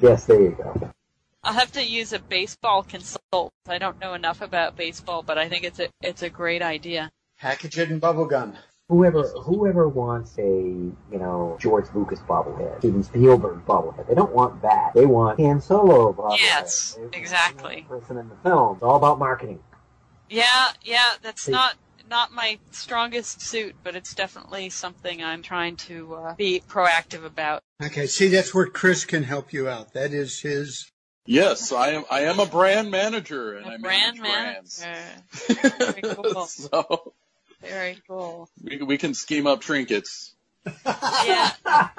Yes, 0.00 0.26
there 0.26 0.42
you 0.42 0.50
go. 0.50 0.90
I'll 1.44 1.54
have 1.54 1.72
to 1.72 1.82
use 1.82 2.12
a 2.12 2.18
baseball 2.18 2.82
consult. 2.82 3.50
I 3.66 3.78
don't 3.78 3.98
know 3.98 4.12
enough 4.14 4.42
about 4.42 4.76
baseball, 4.76 5.22
but 5.22 5.38
I 5.38 5.48
think 5.48 5.64
it's 5.64 5.80
a 5.80 5.88
it's 6.02 6.22
a 6.22 6.28
great 6.28 6.60
idea. 6.60 7.10
Package 7.42 7.76
it 7.80 7.90
in 7.90 7.98
bubble 7.98 8.24
gum. 8.24 8.54
Whoever 8.88 9.22
whoever 9.22 9.88
wants 9.88 10.38
a 10.38 10.42
you 10.42 10.94
know 11.10 11.56
George 11.60 11.86
Lucas 11.92 12.20
bobblehead, 12.20 12.78
Steven 12.78 13.02
Spielberg 13.02 13.66
bobblehead, 13.66 14.06
they 14.06 14.14
don't 14.14 14.32
want 14.32 14.62
that. 14.62 14.92
They 14.94 15.06
want 15.06 15.40
Han 15.40 15.60
Solo 15.60 16.12
bobblehead. 16.12 16.38
Yes, 16.38 16.92
They 16.94 17.02
want 17.02 17.16
exactly. 17.16 17.86
the 17.88 17.98
Person 17.98 18.18
in 18.18 18.28
the 18.28 18.36
film. 18.44 18.74
It's 18.76 18.82
all 18.84 18.94
about 18.94 19.18
marketing. 19.18 19.58
Yeah, 20.30 20.68
yeah, 20.84 21.14
that's 21.20 21.42
See- 21.42 21.50
not 21.52 21.74
not 22.08 22.30
my 22.32 22.58
strongest 22.70 23.40
suit, 23.40 23.74
but 23.82 23.96
it's 23.96 24.14
definitely 24.14 24.70
something 24.70 25.22
I'm 25.24 25.42
trying 25.42 25.74
to 25.88 26.14
uh, 26.14 26.34
be 26.36 26.62
proactive 26.68 27.24
about. 27.24 27.62
Okay, 27.82 28.06
see, 28.06 28.28
that's 28.28 28.54
where 28.54 28.66
Chris 28.66 29.04
can 29.04 29.24
help 29.24 29.52
you 29.52 29.68
out. 29.68 29.94
That 29.94 30.12
is 30.12 30.38
his. 30.40 30.88
Yes, 31.26 31.72
I 31.72 31.90
am. 31.90 32.04
I 32.10 32.20
am 32.22 32.38
a 32.38 32.46
brand 32.46 32.90
manager, 32.90 33.56
and 33.56 33.66
I 33.66 33.74
A 33.74 33.78
brand 33.78 34.20
manage 34.20 34.78
manager. 34.80 34.82
brands. 34.82 35.78
Very 35.78 36.14
cool. 36.14 36.46
so 36.46 37.14
Very 37.62 37.98
cool. 38.08 38.48
we, 38.62 38.78
we 38.78 38.98
can 38.98 39.14
scheme 39.14 39.46
up 39.46 39.60
trinkets. 39.60 40.34
Yeah. 40.84 41.50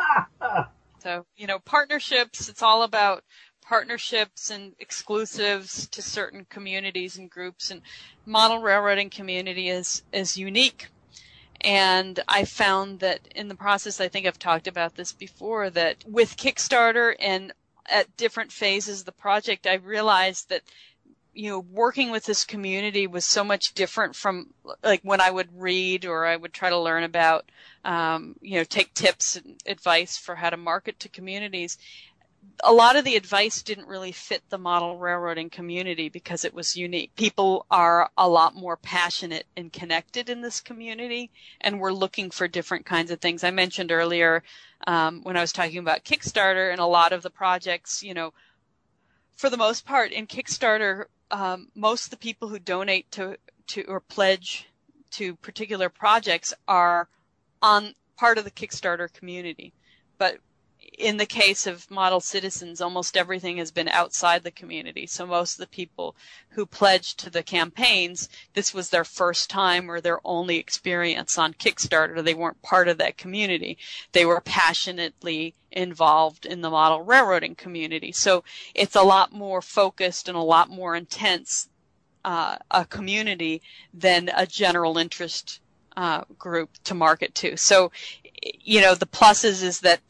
So, 1.04 1.26
you 1.36 1.48
know, 1.48 1.60
partnerships, 1.60 2.48
it's 2.48 2.62
all 2.62 2.84
about 2.84 3.26
partnerships 3.62 4.50
and 4.50 4.74
exclusives 4.80 5.86
to 5.88 6.02
certain 6.02 6.46
communities 6.50 7.18
and 7.18 7.30
groups 7.30 7.72
and 7.72 7.82
model 8.26 8.60
railroading 8.60 9.10
community 9.10 9.68
is, 9.68 10.04
is 10.14 10.38
unique. 10.38 10.88
And 11.60 12.22
I 12.30 12.46
found 12.46 13.02
that 13.02 13.20
in 13.36 13.50
the 13.50 13.56
process, 13.56 14.00
I 14.00 14.08
think 14.08 14.26
I've 14.26 14.40
talked 14.40 14.66
about 14.66 14.96
this 14.96 15.12
before, 15.12 15.70
that 15.72 16.06
with 16.08 16.38
Kickstarter 16.38 17.16
and 17.20 17.52
at 17.86 18.16
different 18.16 18.54
phases 18.54 19.02
of 19.02 19.06
the 19.06 19.12
project, 19.12 19.68
I 19.68 19.76
realized 19.76 20.48
that 20.50 20.62
you 21.34 21.50
know, 21.50 21.60
working 21.60 22.12
with 22.12 22.26
this 22.26 22.46
community 22.46 23.08
was 23.08 23.26
so 23.26 23.44
much 23.44 23.74
different 23.74 24.16
from 24.16 24.54
like 24.84 25.02
when 25.04 25.20
I 25.20 25.32
would 25.32 25.50
read 25.60 26.06
or 26.06 26.26
I 26.26 26.36
would 26.36 26.54
try 26.54 26.70
to 26.70 26.78
learn 26.78 27.04
about, 27.04 27.50
um, 27.84 28.36
you 28.42 28.58
know, 28.58 28.64
take 28.64 28.94
tips 28.94 29.36
and 29.36 29.60
advice 29.66 30.16
for 30.18 30.36
how 30.36 30.50
to 30.52 30.58
market 30.58 31.00
to 31.00 31.10
communities. 31.10 31.78
A 32.64 32.74
lot 32.74 32.96
of 32.96 33.06
the 33.06 33.16
advice 33.16 33.64
didn't 33.64 33.88
really 33.88 34.12
fit 34.12 34.44
the 34.50 34.58
model 34.58 34.98
railroading 34.98 35.50
community 35.50 36.10
because 36.10 36.46
it 36.46 36.54
was 36.54 36.76
unique. 36.76 37.16
People 37.16 37.66
are 37.72 38.12
a 38.18 38.28
lot 38.28 38.54
more 38.54 38.78
passionate 38.78 39.46
and 39.58 39.74
connected 39.74 40.30
in 40.30 40.42
this 40.42 40.60
community, 40.60 41.32
and 41.62 41.80
we're 41.80 41.94
looking 41.94 42.30
for 42.30 42.48
different 42.48 42.86
kinds 42.86 43.12
of 43.12 43.22
things. 43.22 43.44
I 43.44 43.52
mentioned 43.52 43.92
earlier 43.92 44.44
um, 44.86 45.22
when 45.24 45.38
I 45.38 45.42
was 45.42 45.54
talking 45.54 45.78
about 45.78 46.04
Kickstarter 46.04 46.70
and 46.70 46.82
a 46.82 46.86
lot 46.86 47.14
of 47.14 47.24
the 47.24 47.30
projects, 47.30 48.04
you 48.04 48.14
know, 48.14 48.34
for 49.36 49.50
the 49.50 49.58
most 49.58 49.86
part 49.86 50.12
in 50.12 50.28
Kickstarter, 50.28 51.06
um, 51.32 51.70
most 51.76 52.06
of 52.06 52.10
the 52.12 52.18
people 52.18 52.48
who 52.48 52.60
donate 52.60 53.10
to 53.12 53.38
to 53.68 53.84
or 53.84 54.00
pledge 54.00 54.68
to 55.12 55.36
particular 55.38 55.90
projects 55.90 56.54
are 56.68 57.08
on 57.62 57.94
part 58.18 58.38
of 58.38 58.44
the 58.44 58.52
Kickstarter 58.52 59.12
community. 59.12 59.74
But 60.18 60.38
in 60.98 61.18
the 61.18 61.26
case 61.26 61.66
of 61.66 61.90
model 61.90 62.20
citizens, 62.20 62.82
almost 62.82 63.18
everything 63.18 63.58
has 63.58 63.72
been 63.72 63.88
outside 63.88 64.44
the 64.44 64.52
community. 64.52 65.08
So 65.08 65.26
most 65.26 65.54
of 65.54 65.60
the 65.60 65.68
people 65.68 66.16
who 66.50 66.66
pledged 66.66 67.20
to 67.20 67.30
the 67.30 67.44
campaigns, 67.44 68.30
this 68.54 68.74
was 68.74 68.90
their 68.90 69.04
first 69.04 69.50
time 69.50 69.90
or 69.90 70.00
their 70.00 70.20
only 70.24 70.58
experience 70.58 71.38
on 71.38 71.54
Kickstarter. 71.54 72.24
They 72.24 72.34
weren't 72.34 72.62
part 72.62 72.88
of 72.88 72.98
that 73.00 73.18
community. 73.18 73.78
They 74.12 74.26
were 74.26 74.42
passionately 74.42 75.56
involved 75.72 76.46
in 76.46 76.62
the 76.62 76.70
model 76.70 77.02
railroading 77.02 77.56
community. 77.56 78.12
So 78.12 78.44
it's 78.76 78.96
a 78.96 79.02
lot 79.02 79.34
more 79.34 79.62
focused 79.62 80.28
and 80.28 80.38
a 80.38 80.42
lot 80.42 80.70
more 80.70 80.96
intense 80.96 81.70
uh, 82.26 82.58
a 82.72 82.86
community 82.86 83.62
than 83.94 84.30
a 84.36 84.46
general 84.46 84.98
interest 84.98 85.60
uh, 85.98 86.24
group 86.38 86.70
to 86.86 86.94
market 86.94 87.36
to. 87.36 87.58
So, 87.58 87.92
you 88.42 88.82
know, 88.82 88.96
the 88.96 89.06
pluses 89.06 89.64
is 89.64 89.82
that 89.82 90.02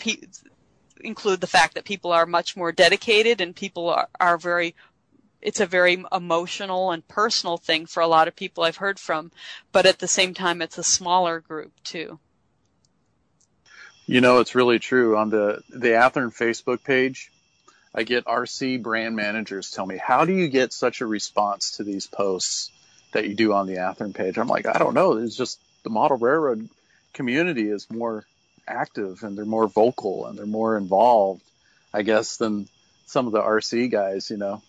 include 1.03 1.41
the 1.41 1.47
fact 1.47 1.75
that 1.75 1.85
people 1.85 2.11
are 2.11 2.25
much 2.25 2.55
more 2.55 2.71
dedicated 2.71 3.41
and 3.41 3.55
people 3.55 3.89
are, 3.89 4.07
are 4.19 4.37
very 4.37 4.75
it's 5.41 5.59
a 5.59 5.65
very 5.65 6.03
emotional 6.11 6.91
and 6.91 7.05
personal 7.07 7.57
thing 7.57 7.85
for 7.85 8.01
a 8.01 8.07
lot 8.07 8.29
of 8.29 8.35
people 8.35 8.63
I've 8.63 8.77
heard 8.77 8.97
from, 8.97 9.29
but 9.73 9.85
at 9.85 9.99
the 9.99 10.07
same 10.07 10.33
time, 10.33 10.61
it's 10.61 10.77
a 10.77 10.83
smaller 10.83 11.41
group 11.41 11.73
too. 11.83 12.17
You 14.05 14.21
know, 14.21 14.39
it's 14.39 14.55
really 14.55 14.79
true. 14.79 15.17
On 15.17 15.29
the 15.29 15.61
the 15.69 15.89
Athearn 15.89 16.33
Facebook 16.33 16.83
page, 16.83 17.31
I 17.93 18.03
get 18.03 18.25
RC 18.25 18.81
brand 18.81 19.15
managers 19.15 19.71
tell 19.71 19.85
me, 19.85 19.97
"How 19.97 20.25
do 20.25 20.33
you 20.33 20.47
get 20.47 20.73
such 20.73 21.01
a 21.01 21.05
response 21.05 21.71
to 21.77 21.83
these 21.83 22.07
posts 22.07 22.71
that 23.11 23.27
you 23.27 23.35
do 23.35 23.53
on 23.53 23.67
the 23.67 23.75
Athearn 23.75 24.13
page?" 24.13 24.37
I'm 24.37 24.47
like, 24.47 24.65
"I 24.65 24.77
don't 24.77 24.93
know. 24.93 25.17
It's 25.17 25.35
just 25.35 25.59
the 25.83 25.89
model 25.89 26.17
railroad 26.17 26.69
community 27.13 27.69
is 27.69 27.89
more 27.89 28.25
active 28.67 29.23
and 29.23 29.37
they're 29.37 29.45
more 29.45 29.67
vocal 29.67 30.27
and 30.27 30.37
they're 30.37 30.45
more 30.45 30.77
involved, 30.77 31.43
I 31.93 32.01
guess, 32.01 32.37
than 32.37 32.67
some 33.05 33.27
of 33.27 33.33
the 33.33 33.41
RC 33.41 33.91
guys, 33.91 34.29
you 34.29 34.37
know. 34.37 34.61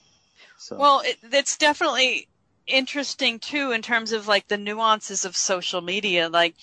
So. 0.59 0.77
Well, 0.77 1.03
it, 1.05 1.19
it's 1.23 1.57
definitely 1.57 2.29
interesting 2.67 3.39
too 3.39 3.73
in 3.73 3.83
terms 3.83 4.13
of 4.13 4.27
like 4.27 4.49
the 4.49 4.57
nuances 4.57 5.25
of 5.25 5.37
social 5.37 5.81
media, 5.81 6.29
like 6.29 6.55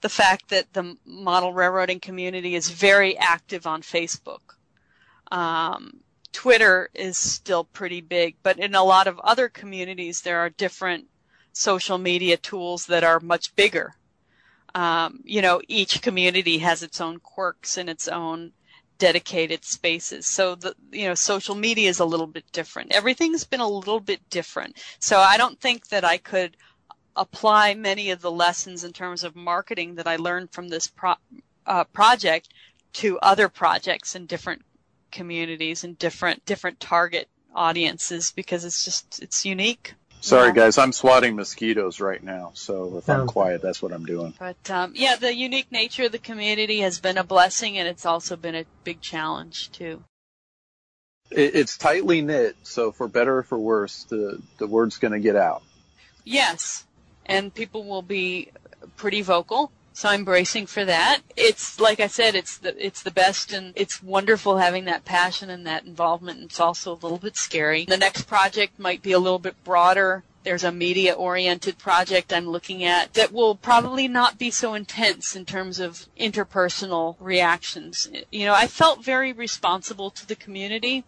the 0.00 0.08
fact 0.08 0.50
that 0.50 0.72
the 0.72 0.96
model 1.04 1.52
railroading 1.52 2.00
community 2.00 2.54
is 2.54 2.70
very 2.70 3.16
active 3.16 3.66
on 3.66 3.82
Facebook. 3.82 4.40
Um, 5.30 6.00
Twitter 6.32 6.90
is 6.94 7.16
still 7.16 7.64
pretty 7.64 8.02
big, 8.02 8.36
but 8.42 8.58
in 8.58 8.74
a 8.74 8.84
lot 8.84 9.06
of 9.06 9.18
other 9.20 9.48
communities, 9.48 10.20
there 10.20 10.40
are 10.40 10.50
different 10.50 11.06
social 11.52 11.96
media 11.96 12.36
tools 12.36 12.86
that 12.86 13.02
are 13.02 13.20
much 13.20 13.56
bigger 13.56 13.94
um, 14.76 15.20
you 15.24 15.40
know, 15.40 15.62
each 15.68 16.02
community 16.02 16.58
has 16.58 16.82
its 16.82 17.00
own 17.00 17.18
quirks 17.18 17.78
and 17.78 17.88
its 17.88 18.08
own 18.08 18.52
dedicated 18.98 19.64
spaces. 19.64 20.26
So 20.26 20.54
the 20.54 20.74
you 20.92 21.08
know 21.08 21.14
social 21.14 21.54
media 21.54 21.88
is 21.88 21.98
a 21.98 22.04
little 22.04 22.26
bit 22.26 22.44
different. 22.52 22.92
Everything's 22.92 23.44
been 23.44 23.60
a 23.60 23.68
little 23.68 24.00
bit 24.00 24.20
different. 24.28 24.76
So 24.98 25.18
I 25.18 25.38
don't 25.38 25.58
think 25.58 25.88
that 25.88 26.04
I 26.04 26.18
could 26.18 26.58
apply 27.16 27.72
many 27.72 28.10
of 28.10 28.20
the 28.20 28.30
lessons 28.30 28.84
in 28.84 28.92
terms 28.92 29.24
of 29.24 29.34
marketing 29.34 29.94
that 29.94 30.06
I 30.06 30.16
learned 30.16 30.52
from 30.52 30.68
this 30.68 30.88
pro- 30.88 31.14
uh, 31.64 31.84
project 31.84 32.50
to 32.94 33.18
other 33.20 33.48
projects 33.48 34.14
in 34.14 34.26
different 34.26 34.62
communities 35.10 35.84
and 35.84 35.98
different 35.98 36.44
different 36.44 36.80
target 36.80 37.28
audiences 37.54 38.30
because 38.30 38.66
it's 38.66 38.84
just 38.84 39.22
it's 39.22 39.46
unique. 39.46 39.94
Sorry, 40.20 40.48
yeah. 40.48 40.54
guys, 40.54 40.78
I'm 40.78 40.92
swatting 40.92 41.36
mosquitoes 41.36 42.00
right 42.00 42.22
now, 42.22 42.50
so 42.54 42.98
if 42.98 43.04
Sounds 43.04 43.22
I'm 43.22 43.26
quiet, 43.26 43.62
that's 43.62 43.80
what 43.80 43.92
I'm 43.92 44.04
doing. 44.04 44.34
But 44.38 44.70
um, 44.70 44.92
yeah, 44.96 45.16
the 45.16 45.34
unique 45.34 45.70
nature 45.70 46.04
of 46.04 46.12
the 46.12 46.18
community 46.18 46.80
has 46.80 46.98
been 47.00 47.18
a 47.18 47.24
blessing, 47.24 47.78
and 47.78 47.86
it's 47.86 48.06
also 48.06 48.36
been 48.36 48.54
a 48.54 48.64
big 48.84 49.00
challenge 49.00 49.70
too. 49.70 50.02
It, 51.30 51.54
it's 51.54 51.76
tightly 51.76 52.22
knit, 52.22 52.56
so 52.62 52.92
for 52.92 53.08
better 53.08 53.38
or 53.38 53.42
for 53.42 53.58
worse, 53.58 54.04
the 54.04 54.40
the 54.58 54.66
word's 54.66 54.98
going 54.98 55.12
to 55.12 55.20
get 55.20 55.36
out. 55.36 55.62
Yes, 56.24 56.84
and 57.26 57.54
people 57.54 57.84
will 57.84 58.02
be 58.02 58.50
pretty 58.96 59.22
vocal. 59.22 59.70
So 59.96 60.10
I'm 60.10 60.26
bracing 60.26 60.66
for 60.66 60.84
that. 60.84 61.22
It's 61.36 61.80
like 61.80 62.00
I 62.00 62.06
said, 62.06 62.34
it's 62.34 62.58
the 62.58 62.76
it's 62.84 63.02
the 63.02 63.10
best, 63.10 63.50
and 63.50 63.72
it's 63.74 64.02
wonderful 64.02 64.58
having 64.58 64.84
that 64.84 65.06
passion 65.06 65.48
and 65.48 65.66
that 65.66 65.86
involvement. 65.86 66.42
It's 66.42 66.60
also 66.60 66.92
a 66.92 67.00
little 67.00 67.16
bit 67.16 67.34
scary. 67.34 67.86
The 67.86 67.96
next 67.96 68.24
project 68.24 68.78
might 68.78 69.00
be 69.00 69.12
a 69.12 69.18
little 69.18 69.38
bit 69.38 69.56
broader. 69.64 70.22
There's 70.44 70.64
a 70.64 70.70
media 70.70 71.14
oriented 71.14 71.78
project 71.78 72.30
I'm 72.30 72.46
looking 72.46 72.84
at 72.84 73.14
that 73.14 73.32
will 73.32 73.54
probably 73.54 74.06
not 74.06 74.36
be 74.36 74.50
so 74.50 74.74
intense 74.74 75.34
in 75.34 75.46
terms 75.46 75.80
of 75.80 76.04
interpersonal 76.20 77.16
reactions. 77.18 78.06
You 78.30 78.44
know, 78.44 78.54
I 78.54 78.66
felt 78.66 79.02
very 79.02 79.32
responsible 79.32 80.10
to 80.10 80.26
the 80.28 80.36
community 80.36 81.04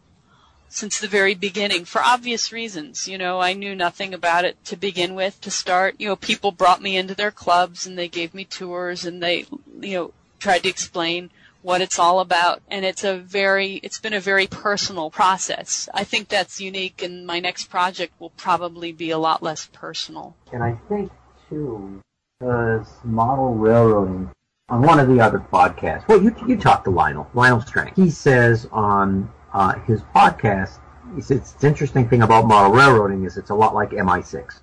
since 0.69 1.01
the 1.01 1.09
very 1.09 1.35
beginning 1.35 1.85
for 1.85 2.03
obvious 2.03 2.53
reasons. 2.53 3.09
You 3.09 3.19
know, 3.19 3.41
I 3.41 3.53
knew 3.53 3.75
nothing 3.75 4.15
about 4.15 4.45
it 4.45 4.63
to 4.67 4.77
begin 4.77 5.15
with 5.15 5.41
to 5.43 5.51
start. 5.51 5.97
You 5.99 6.09
know, 6.09 6.17
people 6.17 6.53
brought 6.53 6.83
me 6.83 6.97
into 6.97 7.15
their 7.15 7.31
clubs 7.31 7.87
and 7.87 7.99
they 7.99 8.09
gave 8.09 8.35
me 8.35 8.45
tours 8.45 9.05
and 9.05 9.23
they, 9.23 9.47
you 9.81 9.95
know, 9.95 10.13
tried 10.39 10.63
to 10.65 10.69
explain 10.69 11.31
what 11.63 11.81
it's 11.81 11.99
all 11.99 12.21
about 12.21 12.63
and 12.71 12.85
it's 12.85 13.03
a 13.03 13.17
very 13.19 13.75
it's 13.83 13.99
been 13.99 14.15
a 14.15 14.21
very 14.21 14.47
personal 14.47 15.11
process. 15.11 15.89
I 15.93 16.05
think 16.05 16.29
that's 16.29 16.61
unique 16.61 17.03
and 17.03 17.27
my 17.27 17.41
next 17.41 17.65
project 17.65 18.13
will 18.21 18.31
probably 18.31 18.93
be 18.93 19.11
a 19.11 19.19
lot 19.19 19.43
less 19.43 19.69
personal. 19.73 20.37
And 20.53 20.63
I 20.63 20.79
think 20.89 21.11
too 21.49 22.01
because 22.41 22.87
model 23.03 23.55
railroading 23.55 24.31
on 24.69 24.83
one 24.83 25.01
of 25.01 25.09
the 25.09 25.21
other 25.21 25.41
podcasts. 25.41 26.07
Well, 26.07 26.23
you 26.23 26.35
you 26.47 26.57
talked 26.57 26.85
to 26.85 26.91
Lionel, 26.91 27.29
Lionel 27.35 27.63
Strang. 27.63 27.93
He 27.97 28.11
says 28.11 28.69
on 28.71 29.31
uh, 29.53 29.79
his 29.81 30.03
podcast, 30.15 30.79
he 31.15 31.23
says 31.23 31.55
the 31.55 31.67
interesting 31.67 32.09
thing 32.09 32.23
about 32.23 32.47
model 32.47 32.73
railroading 32.73 33.25
is 33.25 33.37
it's 33.37 33.51
a 33.51 33.55
lot 33.55 33.75
like 33.75 33.91
MI6 33.91 34.61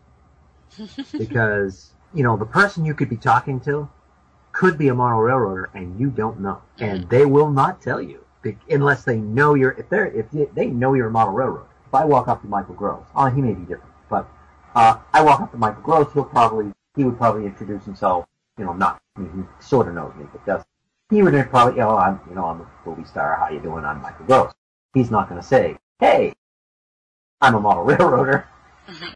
because 1.17 1.93
you 2.13 2.23
know 2.23 2.37
the 2.37 2.45
person 2.45 2.85
you 2.85 2.93
could 2.93 3.09
be 3.09 3.17
talking 3.17 3.59
to 3.61 3.89
could 4.51 4.77
be 4.77 4.89
a 4.89 4.93
model 4.93 5.19
railroader 5.19 5.69
and 5.73 5.99
you 5.99 6.09
don't 6.09 6.39
know, 6.39 6.61
and 6.79 7.09
they 7.09 7.25
will 7.25 7.49
not 7.49 7.81
tell 7.81 8.01
you 8.01 8.23
unless 8.69 9.03
they 9.03 9.17
know 9.17 9.55
you're 9.55 9.71
if 9.71 9.89
they're 9.89 10.07
if 10.07 10.27
they 10.53 10.67
know 10.67 10.93
you're 10.93 11.07
a 11.07 11.11
model 11.11 11.33
railroader. 11.33 11.67
If 11.87 11.93
I 11.93 12.05
walk 12.05 12.27
up 12.27 12.41
to 12.41 12.47
Michael 12.47 12.75
Gross, 12.75 13.05
oh, 13.15 13.27
he 13.27 13.41
may 13.41 13.53
be 13.53 13.61
different, 13.61 13.93
but 14.09 14.29
uh, 14.75 14.97
I 15.13 15.23
walk 15.23 15.41
up 15.41 15.51
to 15.51 15.57
Michael 15.57 15.81
Gross, 15.81 16.11
he'll 16.13 16.25
probably 16.25 16.71
he 16.95 17.03
would 17.03 17.17
probably 17.17 17.45
introduce 17.45 17.85
himself. 17.85 18.25
You 18.57 18.65
know, 18.65 18.73
not 18.73 19.01
I 19.17 19.21
mean, 19.21 19.47
he 19.59 19.65
sort 19.65 19.87
of 19.87 19.95
knows 19.95 20.13
me, 20.15 20.25
but 20.31 20.45
doesn't. 20.45 20.67
he 21.09 21.21
would 21.21 21.33
probably, 21.49 21.81
oh, 21.81 21.97
I'm, 21.97 22.19
you 22.29 22.35
know, 22.35 22.45
I'm 22.45 22.61
a 22.61 22.67
movie 22.85 23.03
star. 23.03 23.35
How 23.35 23.49
you 23.49 23.59
doing? 23.59 23.83
I'm 23.83 24.01
Michael 24.01 24.25
Gross 24.25 24.53
he's 24.95 25.11
not 25.11 25.29
going 25.29 25.39
to 25.39 25.45
say, 25.45 25.77
hey, 25.99 26.33
I'm 27.41 27.53
a 27.53 27.59
model 27.59 27.83
railroader. 27.83 28.47
Mm-hmm. 28.87 29.13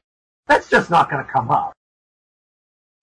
That's 0.47 0.69
just 0.69 0.91
not 0.91 1.09
going 1.09 1.25
to 1.25 1.31
come 1.31 1.49
up. 1.49 1.73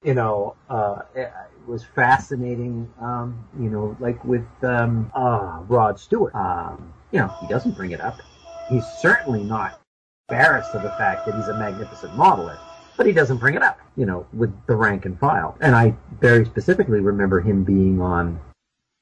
You 0.05 0.15
know, 0.15 0.55
uh, 0.71 1.01
it, 1.17 1.33
was 1.67 1.85
fascinating, 1.97 2.89
um, 3.01 3.45
you 3.59 3.69
know, 3.69 3.97
like 3.99 4.25
with 4.25 4.47
um, 4.63 5.11
uh, 5.17 5.63
Rod 5.67 5.99
Stewart. 5.99 6.33
Um, 6.33 6.95
you 7.11 7.19
know, 7.19 7.27
he 7.41 7.49
doesn't 7.49 7.77
bring 7.77 7.91
it 7.91 8.01
up. 8.01 8.21
He's 8.69 8.85
certainly 9.01 9.43
not 9.43 9.81
embarrassed 10.29 10.75
of 10.75 10.83
the 10.83 10.91
fact 10.91 11.27
that 11.27 11.35
he's 11.35 11.49
a 11.49 11.59
magnificent 11.59 12.13
modeler, 12.13 12.57
but 12.97 13.05
he 13.05 13.11
doesn't 13.11 13.39
bring 13.39 13.57
it 13.57 13.63
up, 13.63 13.81
you 13.97 14.07
know, 14.07 14.29
with 14.33 14.55
the 14.67 14.77
rank 14.77 15.07
and 15.07 15.19
file. 15.19 15.57
And 15.61 15.75
I 15.75 15.97
very 16.21 16.45
specifically 16.45 17.01
remember 17.01 17.41
him 17.41 17.65
being 17.65 18.01
on 18.01 18.39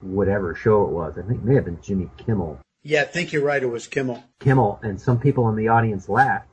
whatever 0.00 0.54
show 0.54 0.84
it 0.84 0.90
was. 0.90 1.18
I 1.18 1.22
think 1.22 1.40
it 1.40 1.44
may 1.44 1.54
have 1.54 1.66
been 1.66 1.82
Jimmy 1.82 2.10
Kimmel 2.16 2.58
yeah, 2.84 3.00
I 3.00 3.04
think 3.04 3.32
you're 3.32 3.42
right. 3.42 3.62
It 3.62 3.66
was 3.66 3.86
Kimmel. 3.86 4.22
Kimmel, 4.40 4.78
and 4.82 5.00
some 5.00 5.18
people 5.18 5.48
in 5.48 5.56
the 5.56 5.68
audience 5.68 6.08
laughed, 6.08 6.48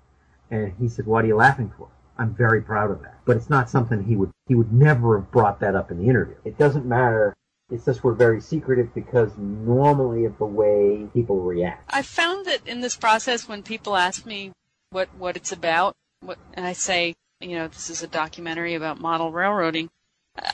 and 0.50 0.74
he 0.80 0.88
said, 0.88 1.06
"What 1.06 1.26
are 1.26 1.28
you 1.28 1.36
laughing 1.36 1.72
for?" 1.78 1.90
I'm 2.18 2.34
very 2.34 2.62
proud 2.62 2.90
of 2.90 3.02
that, 3.02 3.18
but 3.26 3.36
it's 3.36 3.50
not 3.50 3.70
something 3.70 4.04
he 4.04 4.16
would 4.16 4.32
he 4.48 4.56
would 4.56 4.72
never 4.72 5.20
have 5.20 5.30
brought 5.30 5.60
that 5.60 5.76
up 5.76 5.92
in 5.92 5.98
the 5.98 6.10
interview. 6.10 6.36
It 6.46 6.58
doesn't 6.58 6.86
matter. 6.86 7.36
It's 7.70 7.86
just 7.86 8.04
we're 8.04 8.14
very 8.14 8.40
secretive 8.40 8.94
because 8.94 9.32
normally 9.38 10.26
of 10.26 10.38
the 10.38 10.46
way 10.46 11.08
people 11.14 11.42
react. 11.42 11.94
I 11.94 12.02
found 12.02 12.46
that 12.46 12.66
in 12.66 12.80
this 12.82 12.96
process, 12.96 13.48
when 13.48 13.62
people 13.62 13.98
ask 13.98 14.26
me 14.26 14.54
what 14.90 15.10
what 15.18 15.36
it's 15.36 15.52
about, 15.52 15.96
what, 16.22 16.38
and 16.54 16.66
I 16.66 16.74
say, 16.74 17.16
you 17.42 17.56
know, 17.58 17.68
this 17.68 17.90
is 17.90 18.04
a 18.04 18.08
documentary 18.08 18.76
about 18.76 19.02
model 19.02 19.32
railroading, 19.34 19.90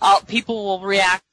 I'll, 0.02 0.22
people 0.22 0.66
will 0.66 0.82
react 0.82 1.24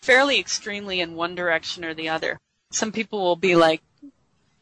fairly 0.00 0.40
extremely 0.40 1.00
in 1.00 1.14
one 1.14 1.36
direction 1.36 1.84
or 1.84 1.94
the 1.94 2.08
other 2.08 2.40
some 2.70 2.92
people 2.92 3.20
will 3.20 3.36
be 3.36 3.56
like, 3.56 3.82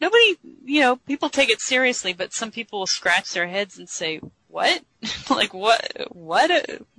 nobody, 0.01 0.37
you 0.65 0.81
know, 0.81 0.97
people 0.97 1.29
take 1.29 1.51
it 1.51 1.61
seriously, 1.61 2.13
but 2.13 2.33
some 2.33 2.51
people 2.51 2.81
will 2.81 2.87
scratch 2.87 3.33
their 3.33 3.49
heads 3.49 3.79
and 3.79 3.89
say, 3.89 4.21
what? 4.49 4.83
like 5.31 5.53
what, 5.53 5.93
what, 6.11 6.51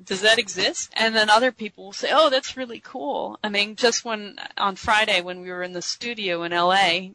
does 0.03 0.21
that 0.21 0.39
exist? 0.39 0.91
And 0.95 1.15
then 1.15 1.29
other 1.29 1.51
people 1.51 1.85
will 1.85 1.93
say, 1.93 2.09
oh, 2.11 2.29
that's 2.29 2.57
really 2.57 2.79
cool. 2.79 3.39
I 3.43 3.49
mean, 3.49 3.75
just 3.75 4.05
when, 4.05 4.37
on 4.57 4.75
Friday 4.75 5.21
when 5.21 5.41
we 5.41 5.49
were 5.49 5.63
in 5.63 5.73
the 5.73 5.81
studio 5.81 6.43
in 6.43 6.51
LA, 6.51 7.11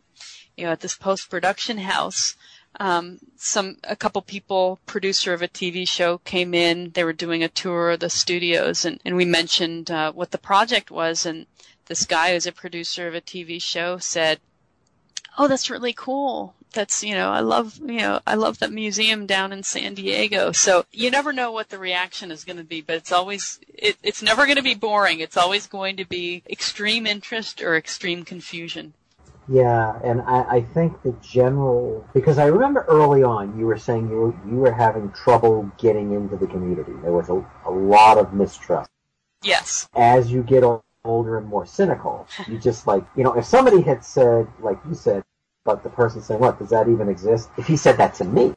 you 0.56 0.64
know, 0.64 0.73
at 0.73 0.81
this 0.81 0.94
post-production 0.94 1.78
house, 1.78 2.36
um, 2.81 3.19
some 3.36 3.77
a 3.85 3.97
couple 3.97 4.23
people, 4.23 4.78
producer 4.86 5.35
of 5.35 5.43
a 5.43 5.48
TV 5.48 5.86
show, 5.86 6.19
came 6.19 6.55
in. 6.55 6.90
They 6.90 7.05
were 7.05 7.12
doing 7.12 7.43
a 7.43 7.48
tour 7.48 7.90
of 7.90 8.01
the 8.01 8.09
studios, 8.09 8.85
and 8.85 8.98
and 9.05 9.14
we 9.14 9.27
mentioned 9.27 9.90
uh, 9.90 10.12
what 10.12 10.31
the 10.31 10.39
project 10.39 10.90
was, 10.90 11.27
and 11.27 11.47
this 11.86 12.06
guy 12.06 12.32
who's 12.32 12.46
a 12.46 12.52
producer 12.52 13.09
of 13.09 13.14
a 13.14 13.20
TV 13.20 13.60
show 13.60 13.98
said, 13.98 14.40
"Oh, 15.38 15.48
that's 15.48 15.70
really 15.70 15.92
cool. 15.92 16.54
That's 16.72 17.02
you 17.04 17.14
know, 17.14 17.30
I 17.30 17.40
love 17.40 17.78
you 17.78 17.98
know, 17.98 18.20
I 18.26 18.34
love 18.34 18.59
that 18.60 18.72
museum 18.72 19.26
down 19.26 19.52
in 19.52 19.62
San 19.62 19.94
Diego." 19.94 20.52
So 20.52 20.84
you 20.92 21.10
never 21.10 21.32
know 21.32 21.52
what 21.52 21.68
the 21.68 21.78
reaction 21.78 22.30
is 22.30 22.44
going 22.44 22.59
to 22.59 22.64
be, 22.64 22.80
but 22.80 22.96
it's 22.96 23.12
always 23.12 23.60
it, 23.68 23.96
it's 24.02 24.22
never 24.22 24.46
going 24.46 24.56
to 24.56 24.62
be 24.62 24.74
boring. 24.74 25.20
It's 25.20 25.36
always 25.36 25.66
going 25.66 25.96
to 25.96 26.04
be 26.04 26.42
extreme 26.48 27.06
interest 27.06 27.62
or 27.62 27.76
extreme 27.76 28.24
confusion. 28.24 28.94
Yeah, 29.48 29.98
and 30.04 30.22
I, 30.22 30.42
I 30.42 30.60
think 30.60 31.02
the 31.02 31.14
general 31.20 32.06
because 32.14 32.38
I 32.38 32.46
remember 32.46 32.84
early 32.88 33.22
on 33.22 33.59
you 33.59 33.66
were 33.66 33.78
saying 33.78 34.09
you 34.09 34.16
were, 34.16 34.34
you 34.48 34.56
were 34.56 34.72
having 34.72 35.10
trouble 35.12 35.70
getting 35.78 36.12
into 36.12 36.36
the 36.36 36.46
community. 36.46 36.92
There 37.02 37.12
was 37.12 37.28
a, 37.28 37.44
a 37.66 37.70
lot 37.70 38.18
of 38.18 38.32
mistrust. 38.32 38.90
Yes. 39.42 39.88
As 39.94 40.30
you 40.30 40.42
get 40.44 40.62
older 41.04 41.38
and 41.38 41.46
more 41.46 41.66
cynical, 41.66 42.26
you 42.48 42.58
just 42.58 42.86
like 42.86 43.04
you 43.16 43.24
know 43.24 43.32
if 43.34 43.44
somebody 43.44 43.80
had 43.82 44.04
said 44.04 44.46
like 44.60 44.78
you 44.88 44.94
said, 44.94 45.22
but 45.64 45.82
the 45.82 45.90
person 45.90 46.22
saying 46.22 46.40
what 46.40 46.58
does 46.58 46.70
that 46.70 46.88
even 46.88 47.08
exist? 47.08 47.50
If 47.56 47.66
he 47.66 47.76
said 47.76 47.96
that 47.98 48.14
to 48.14 48.24
me, 48.24 48.54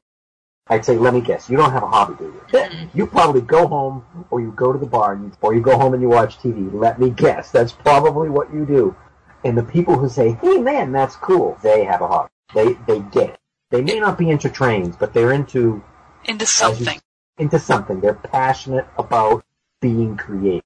I'd 0.67 0.84
say, 0.84 0.97
let 0.97 1.13
me 1.13 1.22
guess, 1.22 1.47
you 1.47 1.57
don't 1.57 1.72
have 1.72 1.84
a 1.84 1.88
hobby, 1.88 2.15
do 2.17 2.26
you? 2.26 2.41
Mm-hmm. 2.57 2.97
You 2.97 3.05
probably 3.05 3.41
go 3.41 3.67
home, 3.67 4.03
or 4.31 4.41
you 4.41 4.51
go 4.51 4.73
to 4.73 4.80
the 4.80 4.88
bar, 4.88 5.13
and 5.13 5.26
you, 5.26 5.31
or 5.41 5.53
you 5.53 5.61
go 5.61 5.77
home 5.77 5.93
and 5.93 6.01
you 6.01 6.09
watch 6.09 6.39
TV. 6.39 6.73
Let 6.73 6.99
me 6.99 7.11
guess, 7.11 7.51
that's 7.51 7.72
probably 7.72 8.30
what 8.30 8.51
you 8.51 8.65
do. 8.65 8.95
And 9.43 9.55
the 9.55 9.63
people 9.63 9.95
who 9.95 10.09
say, 10.09 10.31
"Hey, 10.41 10.57
man, 10.57 10.91
that's 10.91 11.15
cool," 11.17 11.57
they 11.61 11.84
have 11.84 12.01
a 12.01 12.07
hobby. 12.07 12.30
They 12.55 12.73
they 12.88 12.99
get 12.99 13.30
it. 13.30 13.39
They 13.69 13.81
may 13.84 13.99
not 13.99 14.17
be 14.17 14.30
into 14.31 14.49
trains, 14.49 14.95
but 14.95 15.13
they're 15.13 15.34
into 15.34 15.84
Into 16.26 16.47
something. 16.47 16.99
into 17.38 17.59
something. 17.59 17.99
They're 18.01 18.15
passionate 18.15 18.88
about 18.97 19.43
being 19.81 20.17
creative. 20.17 20.63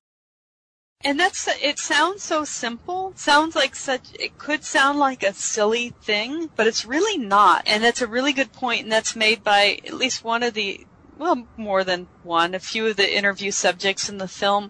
And 1.02 1.18
that's 1.18 1.48
it 1.48 1.80
sounds 1.80 2.24
so 2.24 2.44
simple. 2.44 3.14
Sounds 3.16 3.56
like 3.56 3.74
such 3.74 4.10
it 4.20 4.38
could 4.38 4.66
sound 4.66 5.00
like 5.00 5.24
a 5.24 5.34
silly 5.34 5.94
thing, 6.02 6.50
but 6.58 6.68
it's 6.68 6.86
really 6.86 7.18
not. 7.18 7.64
And 7.66 7.82
that's 7.82 8.02
a 8.02 8.08
really 8.08 8.34
good 8.34 8.52
point 8.52 8.84
and 8.84 8.92
that's 8.92 9.16
made 9.16 9.42
by 9.42 9.80
at 9.86 9.94
least 9.94 10.26
one 10.26 10.44
of 10.44 10.54
the 10.54 10.86
well, 11.18 11.48
more 11.56 11.86
than 11.86 12.08
one, 12.24 12.54
a 12.54 12.60
few 12.60 12.88
of 12.88 12.98
the 12.98 13.18
interview 13.18 13.52
subjects 13.52 14.10
in 14.10 14.18
the 14.18 14.28
film. 14.28 14.70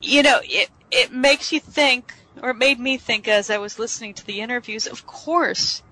You 0.00 0.24
know, 0.24 0.40
it 0.42 0.70
it 0.90 1.12
makes 1.12 1.52
you 1.52 1.60
think 1.60 2.14
or 2.42 2.50
it 2.50 2.56
made 2.56 2.80
me 2.80 2.98
think 2.98 3.28
as 3.28 3.48
I 3.48 3.58
was 3.58 3.78
listening 3.78 4.14
to 4.14 4.26
the 4.26 4.40
interviews, 4.40 4.88
of 4.88 5.06
course, 5.06 5.82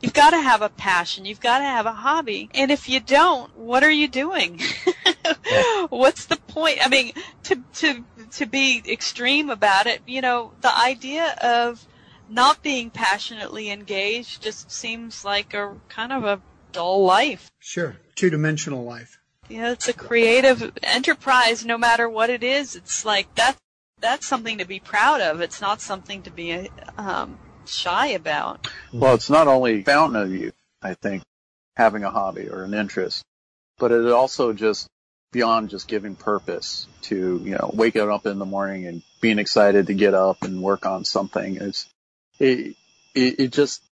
You've 0.00 0.12
got 0.12 0.30
to 0.30 0.40
have 0.40 0.62
a 0.62 0.68
passion. 0.68 1.24
You've 1.24 1.40
got 1.40 1.58
to 1.58 1.64
have 1.64 1.86
a 1.86 1.92
hobby. 1.92 2.50
And 2.54 2.70
if 2.70 2.88
you 2.88 3.00
don't, 3.00 3.56
what 3.56 3.82
are 3.82 3.90
you 3.90 4.08
doing? 4.08 4.60
What's 5.88 6.26
the 6.26 6.36
point? 6.36 6.78
I 6.84 6.88
mean, 6.88 7.12
to, 7.44 7.62
to, 7.74 8.04
to 8.32 8.46
be 8.46 8.82
extreme 8.86 9.50
about 9.50 9.86
it, 9.86 10.02
you 10.06 10.20
know, 10.20 10.52
the 10.60 10.76
idea 10.76 11.34
of 11.42 11.86
not 12.28 12.62
being 12.62 12.90
passionately 12.90 13.70
engaged 13.70 14.42
just 14.42 14.70
seems 14.70 15.24
like 15.24 15.54
a 15.54 15.76
kind 15.88 16.12
of 16.12 16.24
a 16.24 16.40
dull 16.72 17.04
life. 17.04 17.50
Sure. 17.58 17.96
Two 18.14 18.30
dimensional 18.30 18.84
life. 18.84 19.18
You 19.48 19.60
know, 19.60 19.72
it's 19.72 19.88
a 19.88 19.92
creative 19.92 20.72
enterprise 20.82 21.64
no 21.64 21.78
matter 21.78 22.08
what 22.08 22.30
it 22.30 22.42
is. 22.42 22.74
It's 22.74 23.04
like 23.04 23.32
that, 23.36 23.56
that's 24.00 24.26
something 24.26 24.58
to 24.58 24.64
be 24.64 24.80
proud 24.80 25.20
of. 25.20 25.40
It's 25.40 25.60
not 25.60 25.80
something 25.80 26.22
to 26.22 26.30
be, 26.30 26.68
um, 26.98 27.38
shy 27.68 28.08
about. 28.08 28.68
Well, 28.92 29.14
it's 29.14 29.30
not 29.30 29.48
only 29.48 29.82
fountain 29.82 30.20
of 30.20 30.32
youth, 30.32 30.54
I 30.82 30.94
think, 30.94 31.22
having 31.76 32.04
a 32.04 32.10
hobby 32.10 32.48
or 32.48 32.64
an 32.64 32.74
interest, 32.74 33.22
but 33.78 33.92
it 33.92 34.10
also 34.10 34.52
just 34.52 34.88
beyond 35.32 35.70
just 35.70 35.88
giving 35.88 36.16
purpose 36.16 36.86
to, 37.02 37.40
you 37.44 37.52
know, 37.52 37.70
waking 37.74 38.10
up 38.10 38.26
in 38.26 38.38
the 38.38 38.46
morning 38.46 38.86
and 38.86 39.02
being 39.20 39.38
excited 39.38 39.88
to 39.88 39.94
get 39.94 40.14
up 40.14 40.42
and 40.42 40.62
work 40.62 40.86
on 40.86 41.04
something. 41.04 41.56
It's, 41.56 41.88
it, 42.38 42.76
it, 43.14 43.40
it 43.40 43.52
just 43.52 43.82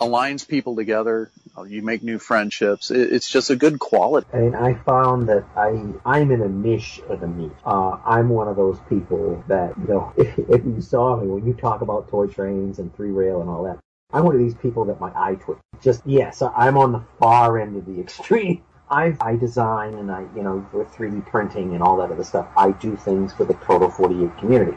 aligns 0.00 0.46
people 0.46 0.76
together. 0.76 1.30
You 1.64 1.82
make 1.82 2.02
new 2.02 2.18
friendships. 2.18 2.90
It, 2.90 3.12
it's 3.12 3.28
just 3.30 3.50
a 3.50 3.56
good 3.56 3.78
quality. 3.78 4.26
I 4.32 4.38
mean, 4.38 4.54
I 4.54 4.74
found 4.74 5.28
that 5.28 5.44
I 5.56 5.82
I'm 6.04 6.30
in 6.30 6.42
a 6.42 6.48
niche 6.48 7.00
of 7.08 7.20
the 7.20 7.28
niche. 7.28 7.52
Uh, 7.64 7.98
I'm 8.04 8.28
one 8.28 8.48
of 8.48 8.56
those 8.56 8.78
people 8.88 9.42
that 9.48 9.76
you 9.78 9.86
know, 9.88 10.12
if, 10.18 10.38
if 10.38 10.64
you 10.64 10.80
saw 10.80 11.16
me 11.16 11.28
when 11.28 11.46
you 11.46 11.54
talk 11.54 11.80
about 11.80 12.08
toy 12.08 12.26
trains 12.26 12.78
and 12.78 12.94
three 12.94 13.10
rail 13.10 13.40
and 13.40 13.50
all 13.50 13.64
that, 13.64 13.78
I'm 14.12 14.24
one 14.24 14.34
of 14.34 14.40
these 14.40 14.54
people 14.54 14.84
that 14.86 15.00
my 15.00 15.12
eye 15.14 15.36
twitch. 15.36 15.58
Just 15.80 16.02
yes, 16.06 16.42
I'm 16.42 16.76
on 16.76 16.92
the 16.92 17.02
far 17.18 17.58
end 17.58 17.76
of 17.76 17.86
the 17.86 18.00
extreme. 18.06 18.62
I 18.90 19.16
I 19.20 19.36
design 19.36 19.94
and 19.94 20.10
I 20.10 20.26
you 20.36 20.42
know 20.42 20.66
with 20.72 20.88
3D 20.88 21.26
printing 21.26 21.74
and 21.74 21.82
all 21.82 21.96
that 21.98 22.10
other 22.10 22.24
stuff. 22.24 22.48
I 22.56 22.72
do 22.72 22.96
things 22.96 23.32
for 23.32 23.44
the 23.44 23.54
Proto 23.54 23.90
48 23.90 24.38
community. 24.38 24.76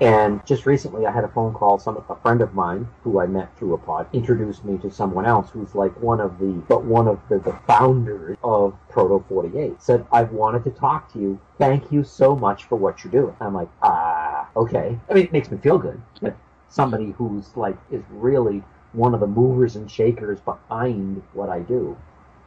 And 0.00 0.44
just 0.46 0.64
recently, 0.64 1.04
I 1.04 1.10
had 1.12 1.24
a 1.24 1.28
phone 1.28 1.52
call. 1.52 1.78
Some 1.78 2.02
a 2.08 2.16
friend 2.16 2.40
of 2.40 2.54
mine 2.54 2.88
who 3.02 3.20
I 3.20 3.26
met 3.26 3.54
through 3.58 3.74
a 3.74 3.78
pod 3.78 4.06
introduced 4.14 4.64
me 4.64 4.78
to 4.78 4.90
someone 4.90 5.26
else 5.26 5.50
who's 5.50 5.74
like 5.74 5.94
one 6.00 6.20
of 6.20 6.38
the, 6.38 6.52
but 6.68 6.84
one 6.84 7.06
of 7.06 7.20
the, 7.28 7.38
the 7.38 7.52
founders 7.66 8.38
of 8.42 8.74
Proto 8.88 9.22
48. 9.28 9.82
Said, 9.82 10.06
"I've 10.10 10.32
wanted 10.32 10.64
to 10.64 10.70
talk 10.70 11.12
to 11.12 11.18
you. 11.18 11.38
Thank 11.58 11.92
you 11.92 12.02
so 12.02 12.34
much 12.34 12.64
for 12.64 12.76
what 12.76 13.04
you're 13.04 13.10
doing." 13.10 13.36
I'm 13.40 13.52
like, 13.54 13.68
ah, 13.82 14.48
okay. 14.56 14.98
I 15.10 15.14
mean, 15.14 15.24
it 15.24 15.32
makes 15.32 15.50
me 15.50 15.58
feel 15.58 15.76
good 15.76 16.00
that 16.22 16.34
somebody 16.70 17.10
who's 17.18 17.54
like 17.54 17.76
is 17.90 18.02
really 18.10 18.64
one 18.92 19.12
of 19.12 19.20
the 19.20 19.26
movers 19.26 19.76
and 19.76 19.90
shakers 19.90 20.40
behind 20.40 21.22
what 21.34 21.50
I 21.50 21.60
do 21.60 21.96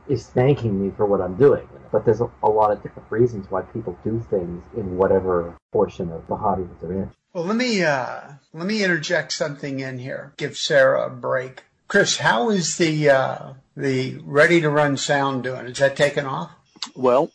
is 0.07 0.27
thanking 0.27 0.83
me 0.83 0.91
for 0.95 1.05
what 1.05 1.21
I'm 1.21 1.35
doing. 1.35 1.67
But 1.91 2.05
there's 2.05 2.21
a, 2.21 2.29
a 2.41 2.49
lot 2.49 2.71
of 2.71 2.81
different 2.81 3.11
reasons 3.11 3.49
why 3.49 3.61
people 3.61 3.97
do 4.03 4.19
things 4.29 4.63
in 4.75 4.97
whatever 4.97 5.55
portion 5.71 6.11
of 6.11 6.25
the 6.27 6.35
hobby 6.35 6.63
that 6.63 6.81
they're 6.81 6.93
in. 6.93 7.11
Well, 7.33 7.45
let 7.45 7.55
me 7.55 7.83
uh, 7.83 8.21
let 8.53 8.67
me 8.67 8.83
interject 8.83 9.31
something 9.33 9.79
in 9.79 9.99
here. 9.99 10.33
Give 10.37 10.57
Sarah 10.57 11.07
a 11.07 11.09
break. 11.09 11.63
Chris, 11.87 12.17
how 12.17 12.49
is 12.49 12.77
the 12.77 13.09
uh, 13.09 13.53
the 13.75 14.19
ready 14.23 14.61
to 14.61 14.69
run 14.69 14.97
sound 14.97 15.43
doing? 15.43 15.67
Is 15.67 15.79
that 15.79 15.95
taken 15.95 16.25
off? 16.25 16.51
Well, 16.95 17.31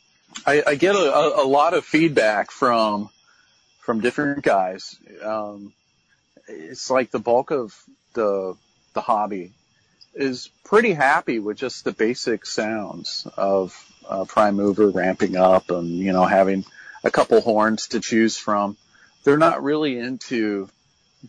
I, 0.47 0.63
I 0.67 0.75
get 0.75 0.95
a, 0.95 1.43
a 1.43 1.47
lot 1.47 1.75
of 1.75 1.85
feedback 1.85 2.51
from 2.51 3.11
from 3.81 4.01
different 4.01 4.43
guys. 4.43 4.97
Um, 5.23 5.73
it's 6.47 6.91
like 6.91 7.11
the 7.11 7.19
bulk 7.19 7.51
of 7.51 7.77
the 8.15 8.57
the 8.95 9.01
hobby 9.01 9.53
is 10.19 10.51
pretty 10.65 10.93
happy 10.93 11.39
with 11.39 11.57
just 11.57 11.85
the 11.85 11.93
basic 11.93 12.45
sounds 12.45 13.27
of 13.37 13.75
uh, 14.09 14.25
prime 14.25 14.57
mover 14.57 14.89
ramping 14.91 15.37
up 15.37 15.71
and 15.71 15.89
you 15.89 16.13
know 16.13 16.25
having 16.25 16.65
a 17.05 17.11
couple 17.11 17.41
horns 17.41 17.89
to 17.89 18.01
choose 18.01 18.37
from. 18.37 18.77
They're 19.25 19.39
not 19.39 19.63
really 19.63 19.99
into 19.99 20.69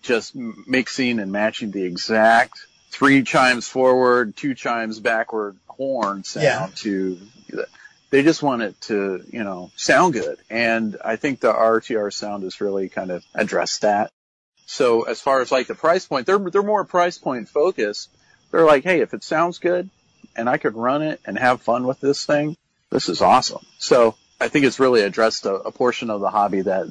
just 0.02 0.36
mixing 0.36 1.20
and 1.20 1.32
matching 1.32 1.72
the 1.72 1.84
exact 1.84 2.54
three 2.92 3.24
chimes 3.24 3.68
forward, 3.68 4.36
two 4.36 4.54
chimes 4.56 5.00
backward 5.00 5.58
horn 5.68 6.24
sound 6.24 6.44
Yeah. 6.44 6.70
to. 6.76 7.20
They 8.12 8.24
just 8.24 8.42
want 8.42 8.64
it 8.64 8.80
to, 8.82 9.24
you 9.32 9.44
know, 9.44 9.70
sound 9.76 10.14
good. 10.14 10.38
And 10.50 10.98
I 11.06 11.16
think 11.16 11.42
the 11.42 11.54
RTR 11.54 12.12
sound 12.12 12.42
has 12.44 12.60
really 12.60 12.90
kind 12.90 13.12
of 13.12 13.24
addressed 13.36 13.82
that. 13.82 14.10
So 14.66 15.04
as 15.04 15.22
far 15.22 15.42
as 15.42 15.52
like 15.52 15.68
the 15.68 15.76
price 15.76 16.06
point, 16.08 16.26
they're 16.26 16.40
they're 16.40 16.64
more 16.64 16.86
price 16.86 17.18
point 17.20 17.50
focused. 17.50 18.10
They're 18.52 18.66
like, 18.66 18.84
hey, 18.84 19.02
if 19.02 19.14
it 19.14 19.24
sounds 19.24 19.60
good 19.60 19.90
and 20.36 20.50
I 20.50 20.58
could 20.58 20.76
run 20.76 21.02
it 21.02 21.22
and 21.26 21.38
have 21.38 21.62
fun 21.62 21.86
with 21.86 22.00
this 22.00 22.26
thing, 22.26 22.58
this 22.90 23.10
is 23.10 23.22
awesome. 23.22 23.66
So 23.78 24.16
I 24.42 24.48
think 24.48 24.66
it's 24.66 24.80
really 24.80 25.02
addressed 25.02 25.46
a, 25.46 25.56
a 25.56 25.72
portion 25.72 26.10
of 26.10 26.22
the 26.22 26.30
hobby 26.30 26.62
that 26.62 26.88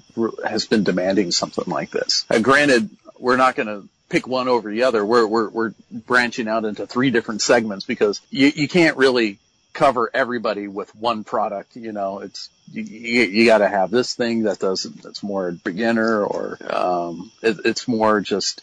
has 0.46 0.66
been 0.66 0.84
demanding 0.84 1.32
something 1.32 1.64
like 1.66 1.90
this. 1.90 2.24
Uh, 2.30 2.38
granted, 2.38 2.90
we're 3.18 3.36
not 3.36 3.56
going 3.56 3.68
to 3.68 3.88
pick 4.08 4.26
one 4.26 4.48
over 4.48 4.70
the 4.70 4.84
other. 4.84 5.04
We're 5.04 5.26
we're 5.26 5.48
we're 5.48 5.74
branching 5.90 6.48
out 6.48 6.64
into 6.64 6.86
three 6.86 7.10
different 7.10 7.42
segments 7.42 7.84
because 7.84 8.20
you 8.30 8.50
you 8.54 8.68
can't 8.68 8.96
really 8.96 9.38
cover 9.72 10.10
everybody 10.12 10.68
with 10.68 10.94
one 10.94 11.24
product. 11.24 11.76
You 11.76 11.92
know, 11.92 12.20
it's 12.20 12.48
you, 12.70 12.82
you, 12.82 13.22
you 13.22 13.46
got 13.46 13.58
to 13.58 13.68
have 13.68 13.90
this 13.90 14.14
thing 14.14 14.42
that 14.42 14.58
does 14.58 14.82
that's 14.82 15.22
more 15.22 15.52
beginner 15.52 16.24
or 16.24 16.58
um, 16.70 17.30
it, 17.42 17.58
it's 17.64 17.88
more 17.88 18.20
just 18.20 18.62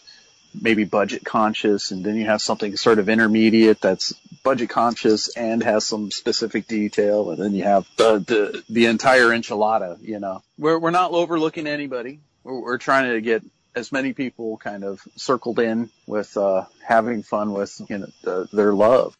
maybe 0.60 0.84
budget 0.84 1.24
conscious, 1.24 1.90
and 1.90 2.04
then 2.04 2.16
you 2.16 2.26
have 2.26 2.40
something 2.42 2.76
sort 2.76 2.98
of 2.98 3.08
intermediate 3.08 3.80
that's 3.80 4.12
budget 4.42 4.68
conscious 4.70 5.34
and 5.36 5.62
has 5.62 5.86
some 5.86 6.10
specific 6.10 6.66
detail, 6.66 7.30
and 7.30 7.38
then 7.42 7.52
you 7.52 7.64
have 7.64 7.86
the 7.96 8.18
the, 8.18 8.62
the 8.68 8.86
entire 8.86 9.28
enchilada. 9.28 9.98
You 10.00 10.20
know, 10.20 10.42
we're 10.58 10.78
we're 10.78 10.90
not 10.90 11.12
overlooking 11.12 11.66
anybody. 11.66 12.20
We're, 12.44 12.60
we're 12.60 12.78
trying 12.78 13.10
to 13.12 13.20
get 13.20 13.42
as 13.74 13.92
many 13.92 14.12
people 14.14 14.56
kind 14.56 14.84
of 14.84 15.00
circled 15.16 15.58
in 15.58 15.90
with 16.06 16.36
uh, 16.36 16.64
having 16.82 17.22
fun 17.22 17.52
with 17.52 17.80
you 17.88 17.98
know 17.98 18.06
the, 18.22 18.48
their 18.52 18.72
love. 18.72 19.16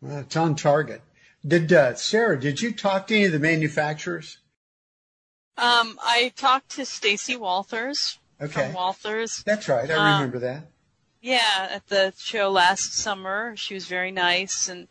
Well, 0.00 0.18
it's 0.18 0.36
on 0.36 0.54
target. 0.56 1.00
Did 1.46 1.72
uh, 1.72 1.94
Sarah? 1.94 2.38
Did 2.40 2.60
you 2.62 2.72
talk 2.72 3.06
to 3.08 3.14
any 3.14 3.24
of 3.26 3.32
the 3.32 3.38
manufacturers? 3.38 4.38
Um, 5.56 5.98
I 6.02 6.32
talked 6.36 6.70
to 6.72 6.84
Stacy 6.84 7.36
Walthers 7.36 8.18
Okay, 8.40 8.52
from 8.52 8.72
Walthers. 8.72 9.44
that's 9.44 9.68
right. 9.68 9.88
I 9.90 9.94
Uh, 9.94 10.14
remember 10.18 10.38
that. 10.40 10.66
Yeah, 11.24 11.68
at 11.70 11.86
the 11.86 12.12
show 12.18 12.50
last 12.50 12.92
summer. 12.92 13.56
She 13.56 13.72
was 13.72 13.86
very 13.86 14.10
nice 14.10 14.68
and 14.68 14.88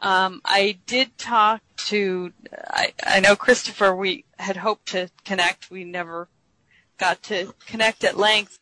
um, 0.00 0.40
I 0.44 0.80
did 0.86 1.16
talk 1.16 1.60
to 1.86 2.32
I, 2.68 2.92
I 3.06 3.20
know 3.20 3.36
Christopher 3.36 3.94
we 3.94 4.24
had 4.40 4.56
hoped 4.56 4.86
to 4.86 5.08
connect. 5.24 5.70
We 5.70 5.84
never 5.84 6.28
got 6.98 7.22
to 7.24 7.54
connect 7.66 8.02
at 8.02 8.16
length. 8.16 8.58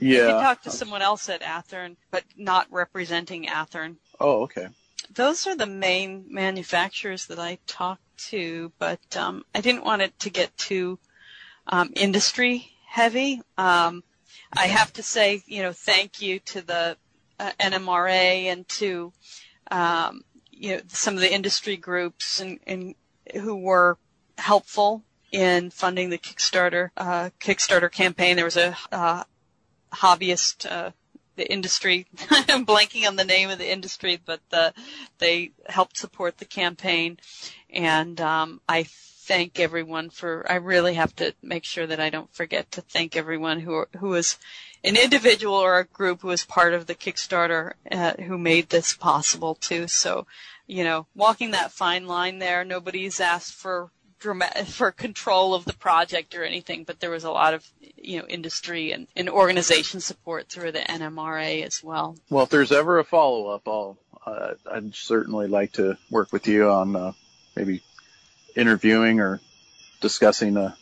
Yeah. 0.00 0.26
You 0.26 0.32
talked 0.32 0.64
to 0.64 0.72
someone 0.72 1.02
else 1.02 1.28
at 1.28 1.42
Athearn, 1.42 1.94
but 2.10 2.24
not 2.36 2.66
representing 2.72 3.46
Athearn. 3.46 3.98
Oh, 4.18 4.42
okay. 4.42 4.66
Those 5.14 5.46
are 5.46 5.54
the 5.54 5.66
main 5.66 6.24
manufacturers 6.28 7.26
that 7.26 7.38
I 7.38 7.58
talked 7.68 8.02
to, 8.30 8.72
but 8.80 9.16
um, 9.16 9.44
I 9.54 9.60
didn't 9.60 9.84
want 9.84 10.02
it 10.02 10.18
to 10.18 10.30
get 10.30 10.56
too 10.58 10.98
um, 11.68 11.92
industry 11.94 12.72
heavy. 12.88 13.40
Um, 13.56 14.02
I 14.56 14.66
have 14.66 14.92
to 14.94 15.02
say, 15.02 15.42
you 15.46 15.62
know, 15.62 15.72
thank 15.72 16.20
you 16.20 16.38
to 16.40 16.62
the 16.62 16.96
uh, 17.38 17.52
NMRA 17.60 18.46
and 18.46 18.66
to 18.68 19.12
um, 19.70 20.22
you 20.50 20.76
know 20.76 20.80
some 20.88 21.14
of 21.14 21.20
the 21.20 21.32
industry 21.32 21.76
groups 21.76 22.40
and, 22.40 22.58
and 22.66 22.94
who 23.34 23.56
were 23.56 23.98
helpful 24.38 25.02
in 25.32 25.70
funding 25.70 26.10
the 26.10 26.18
Kickstarter 26.18 26.90
uh, 26.96 27.30
Kickstarter 27.40 27.90
campaign. 27.90 28.36
There 28.36 28.44
was 28.44 28.56
a 28.56 28.76
uh, 28.90 29.24
hobbyist, 29.92 30.70
uh, 30.70 30.92
the 31.36 31.50
industry. 31.50 32.06
I'm 32.30 32.66
blanking 32.66 33.06
on 33.06 33.16
the 33.16 33.24
name 33.24 33.50
of 33.50 33.58
the 33.58 33.70
industry, 33.70 34.20
but 34.24 34.40
the, 34.50 34.72
they 35.18 35.52
helped 35.68 35.98
support 35.98 36.38
the 36.38 36.44
campaign, 36.44 37.18
and 37.76 38.18
um, 38.22 38.60
I 38.66 38.84
thank 38.88 39.60
everyone 39.60 40.08
for. 40.08 40.50
I 40.50 40.56
really 40.56 40.94
have 40.94 41.14
to 41.16 41.34
make 41.42 41.64
sure 41.64 41.86
that 41.86 42.00
I 42.00 42.10
don't 42.10 42.32
forget 42.34 42.72
to 42.72 42.80
thank 42.80 43.16
everyone 43.16 43.60
who 43.60 43.84
who 43.98 44.08
was 44.08 44.38
an 44.82 44.96
individual 44.96 45.54
or 45.54 45.78
a 45.78 45.84
group 45.84 46.22
who 46.22 46.28
was 46.28 46.44
part 46.44 46.72
of 46.72 46.86
the 46.86 46.94
Kickstarter 46.94 47.74
uh, 47.92 48.14
who 48.14 48.38
made 48.38 48.70
this 48.70 48.94
possible 48.94 49.56
too. 49.56 49.88
So, 49.88 50.26
you 50.66 50.84
know, 50.84 51.06
walking 51.14 51.50
that 51.50 51.70
fine 51.70 52.06
line 52.06 52.38
there. 52.38 52.64
Nobody's 52.64 53.20
asked 53.20 53.52
for 53.52 53.90
for 54.64 54.90
control 54.90 55.54
of 55.54 55.66
the 55.66 55.74
project 55.74 56.34
or 56.34 56.42
anything, 56.42 56.84
but 56.84 56.98
there 57.00 57.10
was 57.10 57.24
a 57.24 57.30
lot 57.30 57.52
of 57.52 57.68
you 57.96 58.18
know 58.18 58.26
industry 58.26 58.92
and, 58.92 59.06
and 59.14 59.28
organization 59.28 60.00
support 60.00 60.48
through 60.48 60.72
the 60.72 60.78
NMRA 60.78 61.62
as 61.62 61.84
well. 61.84 62.16
Well, 62.30 62.44
if 62.44 62.50
there's 62.50 62.72
ever 62.72 62.98
a 62.98 63.04
follow 63.04 63.48
up, 63.48 63.68
I'll 63.68 63.98
uh, 64.24 64.54
I'd 64.72 64.94
certainly 64.94 65.46
like 65.46 65.72
to 65.72 65.98
work 66.10 66.32
with 66.32 66.48
you 66.48 66.70
on 66.70 66.96
uh, 66.96 67.12
maybe 67.56 67.82
interviewing 68.54 69.20
or 69.20 69.40
discussing 70.00 70.56
uh, 70.56 70.74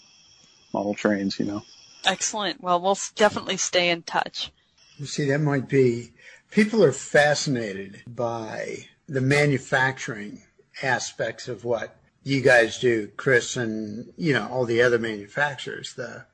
model 0.72 0.94
trains. 0.94 1.38
You 1.38 1.46
know. 1.46 1.62
Excellent. 2.04 2.62
Well, 2.62 2.80
we'll 2.80 2.98
definitely 3.14 3.56
stay 3.56 3.90
in 3.90 4.02
touch. 4.02 4.52
You 4.98 5.06
see, 5.06 5.26
that 5.28 5.40
might 5.40 5.68
be 5.68 6.12
people 6.50 6.84
are 6.84 6.92
fascinated 6.92 8.02
by 8.06 8.86
the 9.08 9.20
manufacturing 9.20 10.42
aspects 10.82 11.48
of 11.48 11.64
what 11.64 11.96
you 12.22 12.40
guys 12.40 12.78
do, 12.78 13.08
Chris, 13.16 13.56
and 13.56 14.12
you 14.16 14.32
know 14.32 14.48
all 14.48 14.64
the 14.64 14.82
other 14.82 14.98
manufacturers, 14.98 15.94
the 15.94 16.26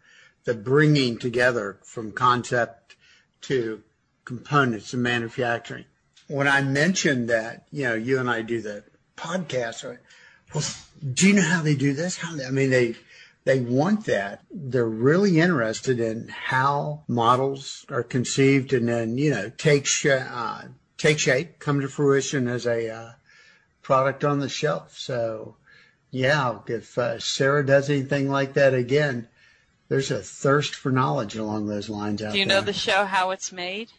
the 0.45 0.55
bringing 0.55 1.19
together 1.19 1.79
from 1.83 2.13
concept 2.13 2.97
to 3.43 3.83
components 4.25 4.93
and 4.93 5.03
manufacturing. 5.03 5.85
When 6.29 6.47
I 6.47 6.63
mentioned 6.63 7.29
that, 7.29 7.67
you 7.73 7.85
know, 7.85 7.95
you 7.95 8.19
and 8.19 8.31
I 8.31 8.43
do 8.43 8.61
the 8.61 8.85
podcast, 9.17 9.91
I, 9.91 9.99
well, 10.55 10.65
do 11.15 11.29
you 11.29 11.35
know 11.35 11.43
how 11.43 11.63
they 11.63 11.75
do 11.75 11.93
this? 11.95 12.17
How 12.19 12.35
they, 12.35 12.45
I 12.45 12.51
mean, 12.51 12.71
they 12.71 12.97
they 13.45 13.61
want 13.61 14.05
that. 14.07 14.43
They're 14.51 14.85
really 14.87 15.41
interested 15.41 16.01
in 16.01 16.29
how 16.29 17.03
models 17.09 17.87
are 17.89 18.03
conceived 18.03 18.73
and 18.73 18.89
then 18.89 19.17
you 19.17 19.31
know 19.31 19.51
take 19.57 19.87
sh- 19.87 20.07
uh, 20.07 20.63
take 20.99 21.19
shape, 21.19 21.59
come 21.59 21.81
to 21.81 21.89
fruition 21.89 22.49
as 22.49 22.67
a 22.67 22.91
uh, 22.91 23.13
product 23.83 24.25
on 24.25 24.41
the 24.41 24.49
shelf. 24.49 24.97
So 24.99 25.57
yeah, 26.11 26.59
if 26.67 26.99
uh, 26.99 27.19
Sarah 27.19 27.65
does 27.65 27.89
anything 27.89 28.29
like 28.29 28.55
that 28.55 28.75
again, 28.75 29.29
there's 29.89 30.11
a 30.11 30.21
thirst 30.23 30.75
for 30.75 30.91
knowledge 30.93 31.37
along 31.37 31.67
those 31.67 31.89
lines 31.89 32.23
out 32.23 32.33
Do 32.33 32.39
you 32.39 32.45
there. 32.45 32.57
know 32.61 32.65
the 32.65 32.73
show 32.73 33.05
How 33.05 33.31
It's 33.31 33.53
Made? 33.53 33.91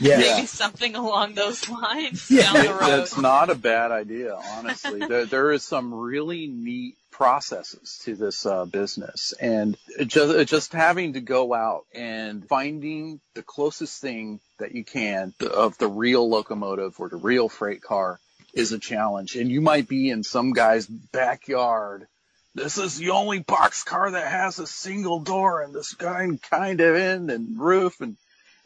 Yeah. 0.00 0.18
Maybe 0.18 0.46
something 0.46 0.94
along 0.94 1.34
those 1.34 1.68
lines 1.68 2.30
Yeah. 2.30 2.52
down 2.52 2.66
the 2.66 2.72
road. 2.72 2.80
That's 2.80 3.16
not 3.16 3.50
a 3.50 3.54
bad 3.54 3.90
idea, 3.90 4.36
honestly. 4.56 5.00
there, 5.06 5.26
there 5.26 5.52
is 5.52 5.62
some 5.64 5.92
really 5.92 6.46
neat 6.46 6.96
processes 7.10 8.00
to 8.04 8.14
this 8.14 8.46
uh, 8.46 8.64
business, 8.64 9.34
and 9.40 9.76
just 10.06 10.48
just 10.48 10.72
having 10.72 11.12
to 11.12 11.20
go 11.20 11.52
out 11.52 11.84
and 11.94 12.46
finding 12.48 13.20
the 13.34 13.42
closest 13.42 14.00
thing 14.00 14.40
that 14.58 14.74
you 14.74 14.84
can 14.84 15.34
of 15.54 15.76
the 15.78 15.88
real 15.88 16.28
locomotive 16.28 16.98
or 16.98 17.08
the 17.08 17.16
real 17.16 17.48
freight 17.48 17.82
car 17.82 18.18
is 18.54 18.72
a 18.72 18.78
challenge. 18.78 19.36
And 19.36 19.50
you 19.50 19.60
might 19.60 19.88
be 19.88 20.10
in 20.10 20.22
some 20.24 20.52
guy's 20.52 20.86
backyard. 20.86 22.06
This 22.54 22.76
is 22.76 22.96
the 22.98 23.10
only 23.10 23.38
box 23.38 23.82
car 23.82 24.10
that 24.10 24.28
has 24.28 24.58
a 24.58 24.66
single 24.66 25.20
door 25.20 25.62
and 25.62 25.74
this 25.74 25.94
kind 25.94 26.40
kind 26.42 26.80
of 26.80 26.96
end 26.96 27.30
and 27.30 27.58
roof 27.58 28.00
and 28.00 28.16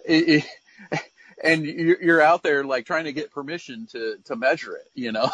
it, 0.05 0.29
it, 0.29 0.45
and 1.45 1.65
you're 1.65 2.03
you're 2.03 2.23
out 2.23 2.43
there 2.43 2.65
like 2.65 2.87
trying 2.87 3.05
to 3.05 3.13
get 3.13 3.31
permission 3.31 3.87
to 3.93 4.17
to 4.25 4.37
measure 4.37 4.77
it, 4.77 4.89
you 4.95 5.13
know. 5.13 5.31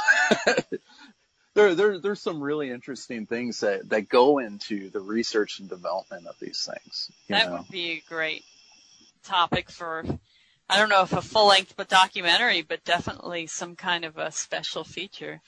there 1.55 1.75
there 1.75 1.99
there's 1.99 2.21
some 2.21 2.43
really 2.43 2.71
interesting 2.71 3.27
things 3.27 3.61
that 3.61 3.89
that 3.91 4.09
go 4.09 4.39
into 4.39 4.91
the 4.91 5.01
research 5.01 5.61
and 5.61 5.69
development 5.69 6.27
of 6.27 6.37
these 6.41 6.69
things. 6.71 7.11
You 7.29 7.37
that 7.37 7.49
know? 7.49 7.59
would 7.59 7.69
be 7.69 7.93
a 7.93 8.03
great 8.09 8.45
topic 9.25 9.71
for 9.71 10.05
I 10.69 10.79
don't 10.79 10.89
know 10.89 11.03
if 11.03 11.13
a 11.13 11.23
full 11.23 11.49
length 11.49 11.75
but 11.77 11.89
documentary, 11.89 12.63
but 12.63 12.85
definitely 12.85 13.47
some 13.47 13.77
kind 13.77 14.05
of 14.05 14.17
a 14.17 14.33
special 14.33 14.85
feature. 14.85 15.41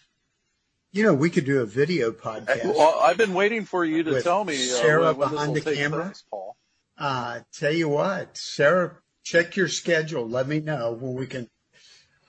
You 0.92 1.02
know, 1.02 1.14
we 1.14 1.28
could 1.28 1.44
do 1.44 1.60
a 1.60 1.66
video 1.66 2.12
podcast. 2.12 2.66
Well, 2.66 3.00
I've 3.00 3.16
been 3.16 3.34
waiting 3.34 3.64
for 3.64 3.84
you 3.84 4.04
to 4.04 4.22
tell 4.22 4.44
me 4.44 4.54
uh, 4.54 4.74
Sarah 4.76 5.12
when, 5.12 5.30
when 5.30 5.30
this 5.30 5.30
behind 5.32 5.56
the 5.56 5.74
camera? 5.74 6.04
place, 6.04 6.24
Paul. 6.30 6.56
Uh, 6.96 7.40
tell 7.52 7.72
you 7.72 7.88
what, 7.88 8.36
Sarah, 8.36 8.98
check 9.24 9.56
your 9.56 9.68
schedule. 9.68 10.28
Let 10.28 10.46
me 10.46 10.60
know 10.60 10.92
when 10.92 11.14
we 11.14 11.26
can. 11.26 11.48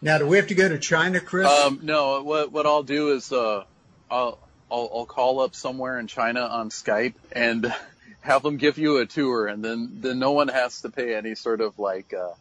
Now, 0.02 0.18
do 0.18 0.26
we 0.26 0.38
have 0.38 0.48
to 0.48 0.56
go 0.56 0.68
to 0.68 0.80
China, 0.80 1.20
Chris? 1.20 1.48
Um, 1.48 1.80
no, 1.84 2.24
what 2.24 2.52
what 2.52 2.66
I'll 2.66 2.84
do 2.84 3.14
is 3.14 3.32
uh, 3.32 3.64
I'll, 4.10 4.40
I'll 4.72 4.90
I'll 4.94 5.06
call 5.06 5.42
up 5.42 5.56
somewhere 5.56 6.00
in 6.00 6.08
China 6.08 6.42
on 6.42 6.70
Skype 6.70 7.14
and 7.32 7.72
have 8.22 8.42
them 8.42 8.58
give 8.58 8.78
you 8.78 8.98
a 8.98 9.06
tour, 9.06 9.48
and 9.48 9.64
then 9.64 9.98
then 10.02 10.18
no 10.20 10.32
one 10.32 10.48
has 10.48 10.82
to 10.82 10.90
pay 10.90 11.14
any 11.16 11.36
sort 11.36 11.62
of 11.62 11.78
like 11.78 12.14
uh, 12.14 12.34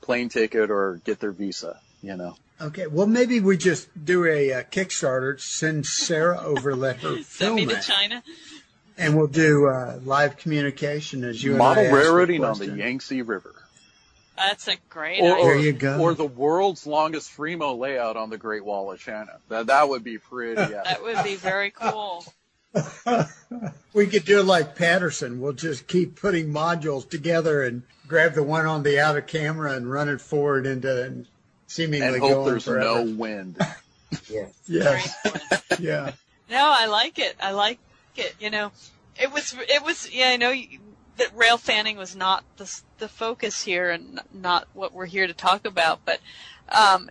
plane 0.00 0.28
ticket 0.28 0.70
or 0.70 1.00
get 1.04 1.20
their 1.20 1.32
visa. 1.32 1.78
You 2.02 2.16
know. 2.16 2.36
okay. 2.60 2.86
Well, 2.86 3.06
maybe 3.06 3.40
we 3.40 3.56
just 3.56 3.88
do 4.04 4.26
a, 4.26 4.52
uh 4.52 4.62
Kickstarter, 4.64 5.40
send 5.40 5.86
Sarah 5.86 6.40
over, 6.40 6.76
let 6.76 7.00
her 7.00 7.14
Send 7.22 7.24
film 7.26 7.56
me 7.56 7.66
to 7.66 7.76
it, 7.76 7.82
China. 7.82 8.22
and 8.98 9.16
we'll 9.16 9.26
do 9.26 9.66
uh, 9.66 9.98
live 10.04 10.36
communication 10.36 11.24
as 11.24 11.42
you 11.42 11.56
Model 11.56 11.70
and 11.70 11.78
I 11.80 11.82
ask 11.84 11.90
the 11.90 11.96
railroading 12.10 12.44
on 12.44 12.58
the. 12.58 12.66
Yangtze 12.76 13.22
River. 13.22 13.54
That's 14.36 14.68
a 14.68 14.76
great 14.88 15.20
Or, 15.22 15.32
idea. 15.32 15.44
There 15.44 15.54
or, 15.54 15.58
you 15.58 15.72
go. 15.72 15.98
or 16.00 16.14
the 16.14 16.26
world's 16.26 16.86
longest 16.86 17.34
Fremo 17.36 17.78
layout 17.78 18.16
on 18.16 18.30
the 18.30 18.38
Great 18.38 18.64
Wall 18.64 18.90
of 18.92 19.00
China. 19.00 19.38
That 19.48 19.66
that 19.68 19.88
would 19.88 20.04
be 20.04 20.18
pretty. 20.18 20.60
epic. 20.60 20.76
That 20.84 21.02
would 21.02 21.24
be 21.24 21.36
very 21.36 21.70
cool. 21.70 22.24
we 23.94 24.06
could 24.06 24.24
do 24.24 24.40
it 24.40 24.44
like 24.44 24.76
Patterson. 24.76 25.40
We'll 25.40 25.52
just 25.54 25.86
keep 25.86 26.20
putting 26.20 26.52
modules 26.52 27.08
together 27.08 27.62
and 27.62 27.82
grab 28.06 28.34
the 28.34 28.42
one 28.42 28.66
on 28.66 28.82
the 28.82 29.00
outer 29.00 29.22
camera 29.22 29.72
and 29.72 29.90
run 29.90 30.08
it 30.08 30.20
forward 30.20 30.66
into 30.66 31.04
and 31.04 31.26
seemingly 31.66 32.06
and 32.06 32.18
hope 32.18 32.38
on 32.38 32.44
there's 32.46 32.64
forever. 32.64 33.04
no 33.04 33.14
wind. 33.16 33.56
yeah. 34.28 34.46
Yes. 34.66 35.14
yeah. 35.78 36.12
No, 36.50 36.74
I 36.76 36.86
like 36.86 37.18
it. 37.18 37.34
I 37.40 37.52
like 37.52 37.78
it. 38.16 38.34
You 38.38 38.50
know, 38.50 38.72
it 39.18 39.32
was 39.32 39.54
it 39.58 39.82
was 39.82 40.12
yeah. 40.12 40.28
I 40.30 40.36
know 40.36 40.50
you, 40.50 40.78
that 41.16 41.34
rail 41.34 41.56
fanning 41.56 41.96
was 41.96 42.14
not 42.14 42.44
the 42.58 42.80
the 42.98 43.08
focus 43.08 43.62
here 43.62 43.90
and 43.90 44.20
not 44.32 44.68
what 44.72 44.92
we're 44.92 45.06
here 45.06 45.26
to 45.26 45.34
talk 45.34 45.66
about, 45.66 46.00
but 46.04 46.20
um, 46.68 47.10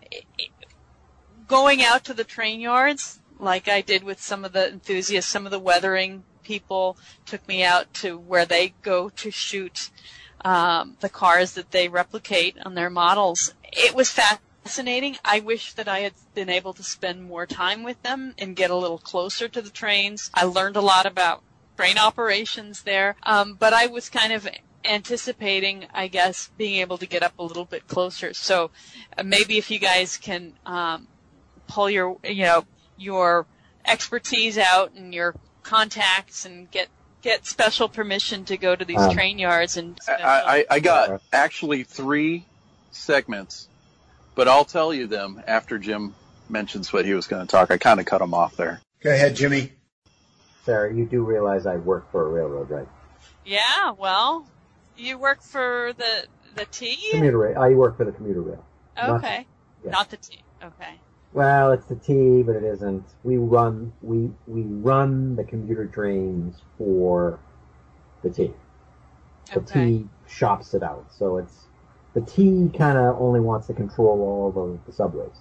going 1.48 1.84
out 1.84 2.04
to 2.06 2.14
the 2.14 2.24
train 2.24 2.60
yards 2.60 3.20
like 3.40 3.68
I 3.68 3.82
did 3.82 4.04
with 4.04 4.22
some 4.22 4.46
of 4.46 4.54
the 4.54 4.72
enthusiasts, 4.72 5.32
some 5.32 5.46
of 5.46 5.52
the 5.52 5.60
weathering 5.60 6.24
people 6.44 6.98
took 7.26 7.46
me 7.48 7.64
out 7.64 7.94
to 7.96 8.18
where 8.18 8.46
they 8.46 8.74
go 8.82 9.10
to 9.10 9.32
shoot 9.32 9.90
um, 10.44 10.96
the 11.00 11.10
cars 11.10 11.54
that 11.54 11.72
they 11.72 11.90
replicate 11.90 12.58
on 12.64 12.76
their 12.76 12.90
models. 12.90 13.54
It 13.74 13.96
was 13.96 14.12
fascinating. 14.12 15.18
I 15.26 15.40
wish 15.40 15.74
that 15.74 15.88
I 15.88 16.00
had 16.00 16.14
been 16.34 16.50
able 16.50 16.74
to 16.74 16.84
spend 16.84 17.24
more 17.24 17.46
time 17.46 17.84
with 17.84 18.02
them 18.04 18.36
and 18.38 18.56
get 18.56 18.70
a 18.70 18.76
little 18.76 19.00
closer 19.00 19.48
to 19.48 19.62
the 19.62 19.70
trains. 19.70 20.30
I 20.34 20.46
learned 20.46 20.76
a 20.76 20.82
lot 20.82 21.06
about 21.06 21.42
train 21.76 21.98
operations 21.98 22.84
there, 22.84 23.16
um, 23.24 23.56
but 23.56 23.74
I 23.74 23.88
was 23.88 24.10
kind 24.10 24.32
of 24.32 24.48
anticipating, 24.86 25.86
I 25.94 26.08
guess, 26.08 26.50
being 26.58 26.82
able 26.82 26.98
to 27.00 27.06
get 27.06 27.24
up 27.24 27.34
a 27.40 27.44
little 27.44 27.66
bit 27.66 27.88
closer. 27.88 28.34
So 28.34 28.72
uh, 29.18 29.24
maybe 29.24 29.58
if 29.58 29.72
you 29.72 29.80
guys 29.80 30.18
can 30.18 30.54
um, 30.66 31.08
pull 31.68 31.90
your, 31.90 32.18
you 32.24 32.44
know, 32.44 32.66
your 32.98 33.46
expertise 33.86 34.58
out 34.58 34.94
and 34.94 35.14
your 35.14 35.36
contacts 35.64 36.46
and 36.46 36.70
get 36.72 36.88
get 37.22 37.46
special 37.46 37.90
permission 37.90 38.46
to 38.46 38.56
go 38.56 38.76
to 38.76 38.86
these 38.86 39.00
Um, 39.00 39.12
train 39.12 39.40
yards 39.40 39.78
and 39.78 39.98
I, 40.08 40.66
I, 40.70 40.76
I 40.76 40.80
got 40.80 41.22
actually 41.34 41.84
three 41.84 42.46
segments, 42.92 43.68
but 44.36 44.48
I'll 44.48 44.66
tell 44.66 44.94
you 44.94 45.08
them 45.08 45.42
after 45.48 45.80
Jim 45.80 46.14
mentions 46.50 46.94
what 46.94 47.04
he 47.04 47.16
was 47.16 47.26
going 47.26 47.46
to 47.46 47.52
talk. 47.52 47.72
I 47.72 47.78
kind 47.78 48.00
of 48.00 48.06
cut 48.06 48.22
him 48.22 48.36
off 48.36 48.56
there. 48.56 48.80
Go 49.02 49.12
ahead, 49.12 49.36
Jimmy. 49.36 49.72
Sarah, 50.66 50.94
you 50.94 51.06
do 51.06 51.24
realize 51.24 51.66
I 51.66 51.78
work 51.78 52.12
for 52.12 52.28
a 52.28 52.30
railroad, 52.30 52.70
right? 52.70 52.88
yeah, 53.44 53.92
well, 53.98 54.48
You 54.98 55.18
work 55.18 55.42
for 55.42 55.94
the 55.98 56.26
the 56.56 56.66
T? 56.66 56.98
Commuter 57.12 57.38
rail. 57.38 57.60
I 57.60 57.70
work 57.70 57.98
for 57.98 58.06
the 58.06 58.12
commuter 58.12 58.42
rail. 58.42 58.66
Okay. 59.02 59.46
yeah. 59.84 59.92
Not 59.92 60.10
the 60.10 60.18
T. 60.18 60.40
Okay. 60.64 61.00
Well, 61.34 61.74
it's 61.74 61.86
the 61.86 61.96
T, 61.96 62.44
but 62.44 62.56
it 62.56 62.64
isn't. 62.64 63.04
We 63.24 63.38
run 63.38 63.92
we 64.02 64.32
we 64.48 64.62
run 64.62 65.36
the 65.36 65.44
commuter 65.44 65.86
trains 65.86 66.62
for 66.78 67.40
the 68.24 68.30
T. 68.30 68.54
The 69.54 69.60
Okay. 69.60 69.86
T 69.86 70.10
shops 70.28 70.74
it 70.74 70.82
out, 70.82 71.06
so 71.12 71.38
it's 71.38 71.66
the 72.14 72.22
T 72.22 72.72
kind 72.76 72.98
of 72.98 73.22
only 73.22 73.42
wants 73.42 73.68
to 73.68 73.74
control 73.74 74.22
all 74.22 74.52
the, 74.52 74.80
the 74.86 74.94
subways. 74.94 75.36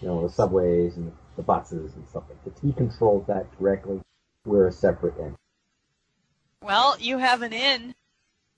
You 0.00 0.08
know, 0.08 0.22
the 0.26 0.32
subways 0.32 0.96
and 0.96 1.12
the 1.36 1.42
buses 1.42 1.94
and 1.94 2.06
stuff 2.08 2.24
like. 2.28 2.42
The 2.44 2.60
T 2.60 2.72
controls 2.72 3.26
that 3.28 3.46
directly. 3.58 4.00
We're 4.44 4.66
a 4.66 4.72
separate 4.72 5.14
entity. 5.18 5.36
Well, 6.62 6.96
you 6.98 7.18
have 7.18 7.42
an 7.42 7.52
in. 7.52 7.94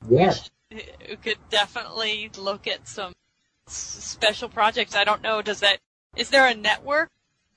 Yes. 0.08 0.50
You 0.70 1.16
could 1.22 1.38
definitely 1.50 2.30
look 2.38 2.66
at 2.66 2.88
some 2.88 3.12
special 3.66 4.48
projects. 4.48 4.94
I 4.94 5.04
don't 5.04 5.22
know. 5.22 5.42
Does 5.42 5.60
that 5.60 5.78
is 6.16 6.30
there 6.30 6.46
a 6.46 6.54
network 6.54 7.10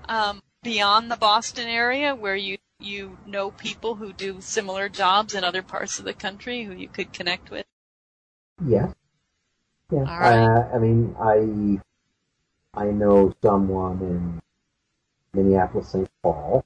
um, 0.08 0.42
beyond 0.64 1.12
the 1.12 1.18
Boston 1.18 1.68
area 1.68 2.16
where 2.16 2.36
you 2.36 2.58
you 2.80 3.18
know 3.26 3.52
people 3.52 3.96
who 3.96 4.12
do 4.14 4.42
similar 4.42 4.90
jobs 4.90 5.34
in 5.34 5.44
other 5.44 5.62
parts 5.62 6.00
of 6.00 6.06
the 6.06 6.14
country 6.14 6.64
who 6.64 6.74
you 6.74 6.88
could 6.88 7.14
connect 7.14 7.50
with? 7.52 7.66
Yes. 8.66 8.94
Yeah. 9.92 10.00
All 10.00 10.20
right. 10.20 10.40
Uh, 10.40 10.70
I 10.74 10.80
mean, 10.80 11.16
I 11.20 11.80
I 12.80 12.86
know 12.92 13.34
someone 13.42 14.00
in 14.02 14.42
Minneapolis, 15.34 15.90
St. 15.90 16.10
Paul. 16.22 16.66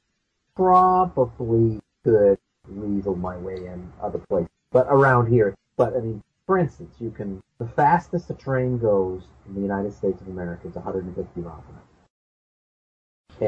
Probably 0.55 1.79
could 2.03 2.37
weasel 2.67 3.15
my 3.15 3.37
way 3.37 3.65
in 3.65 3.91
other 4.01 4.19
places, 4.19 4.49
but 4.71 4.87
around 4.89 5.27
here. 5.27 5.55
But 5.79 5.95
I 5.95 6.01
mean, 6.01 6.21
for 6.45 6.59
instance, 6.59 6.93
you 6.99 7.09
can 7.09 7.41
the 7.57 7.65
fastest 7.65 8.29
a 8.29 8.33
train 8.33 8.79
goes 8.79 9.23
in 9.47 9.55
the 9.55 9.61
United 9.61 9.93
States 9.93 10.19
of 10.19 10.27
America 10.27 10.67
is 10.67 10.75
150 10.75 11.39
miles 11.39 11.63
an 11.69 11.75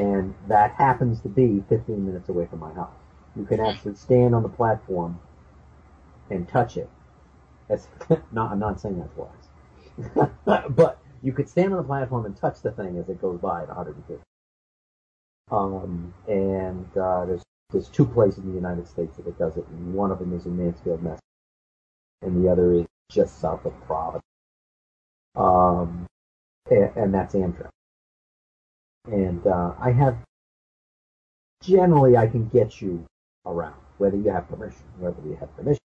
hour, 0.00 0.02
and 0.02 0.34
that 0.48 0.72
happens 0.72 1.20
to 1.20 1.28
be 1.28 1.62
15 1.68 2.06
minutes 2.06 2.30
away 2.30 2.46
from 2.46 2.60
my 2.60 2.72
house. 2.72 2.96
You 3.36 3.44
can 3.44 3.60
actually 3.60 3.96
stand 3.96 4.34
on 4.34 4.42
the 4.42 4.48
platform 4.48 5.20
and 6.30 6.48
touch 6.48 6.78
it. 6.78 6.88
Not. 8.32 8.52
I'm 8.52 8.58
not 8.58 8.80
saying 8.80 8.98
that's 8.98 9.14
wise, 9.14 10.30
but 10.70 10.98
you 11.22 11.34
could 11.34 11.50
stand 11.50 11.72
on 11.72 11.76
the 11.76 11.84
platform 11.84 12.24
and 12.24 12.34
touch 12.34 12.62
the 12.62 12.72
thing 12.72 12.96
as 12.96 13.10
it 13.10 13.20
goes 13.20 13.40
by 13.40 13.62
at 13.62 13.68
150. 13.68 14.22
Um, 15.50 16.14
and 16.28 16.96
uh, 16.96 17.26
there's 17.26 17.42
there's 17.72 17.88
two 17.88 18.06
places 18.06 18.38
in 18.38 18.48
the 18.48 18.54
United 18.54 18.88
States 18.88 19.18
that 19.18 19.26
it 19.26 19.38
does 19.38 19.58
it. 19.58 19.66
And 19.68 19.92
one 19.92 20.10
of 20.10 20.18
them 20.18 20.34
is 20.34 20.46
in 20.46 20.56
Mansfield, 20.56 21.02
Massachusetts, 21.02 21.31
and 22.22 22.42
the 22.42 22.50
other 22.50 22.72
is 22.72 22.86
just 23.10 23.40
south 23.40 23.64
of 23.64 23.72
Providence. 23.86 24.22
Um, 25.36 26.06
and, 26.70 26.96
and 26.96 27.14
that's 27.14 27.34
Amtrak. 27.34 27.68
And 29.06 29.46
uh, 29.46 29.74
I 29.80 29.90
have 29.92 30.18
generally 31.62 32.16
I 32.16 32.26
can 32.26 32.48
get 32.48 32.80
you 32.80 33.04
around 33.46 33.74
whether 33.98 34.16
you 34.16 34.30
have 34.30 34.48
permission, 34.48 34.82
whether 34.98 35.20
you 35.24 35.36
have 35.40 35.54
permission, 35.56 35.80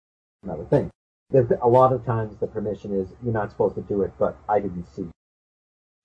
another 0.43 0.65
thing. 0.65 0.89
There's 1.29 1.51
a 1.61 1.67
lot 1.67 1.93
of 1.93 2.05
times 2.05 2.37
the 2.37 2.47
permission 2.47 2.93
is 2.93 3.07
you're 3.23 3.33
not 3.33 3.51
supposed 3.51 3.75
to 3.75 3.81
do 3.81 4.01
it, 4.01 4.11
but 4.19 4.37
I 4.47 4.59
didn't 4.59 4.85
see. 4.93 5.07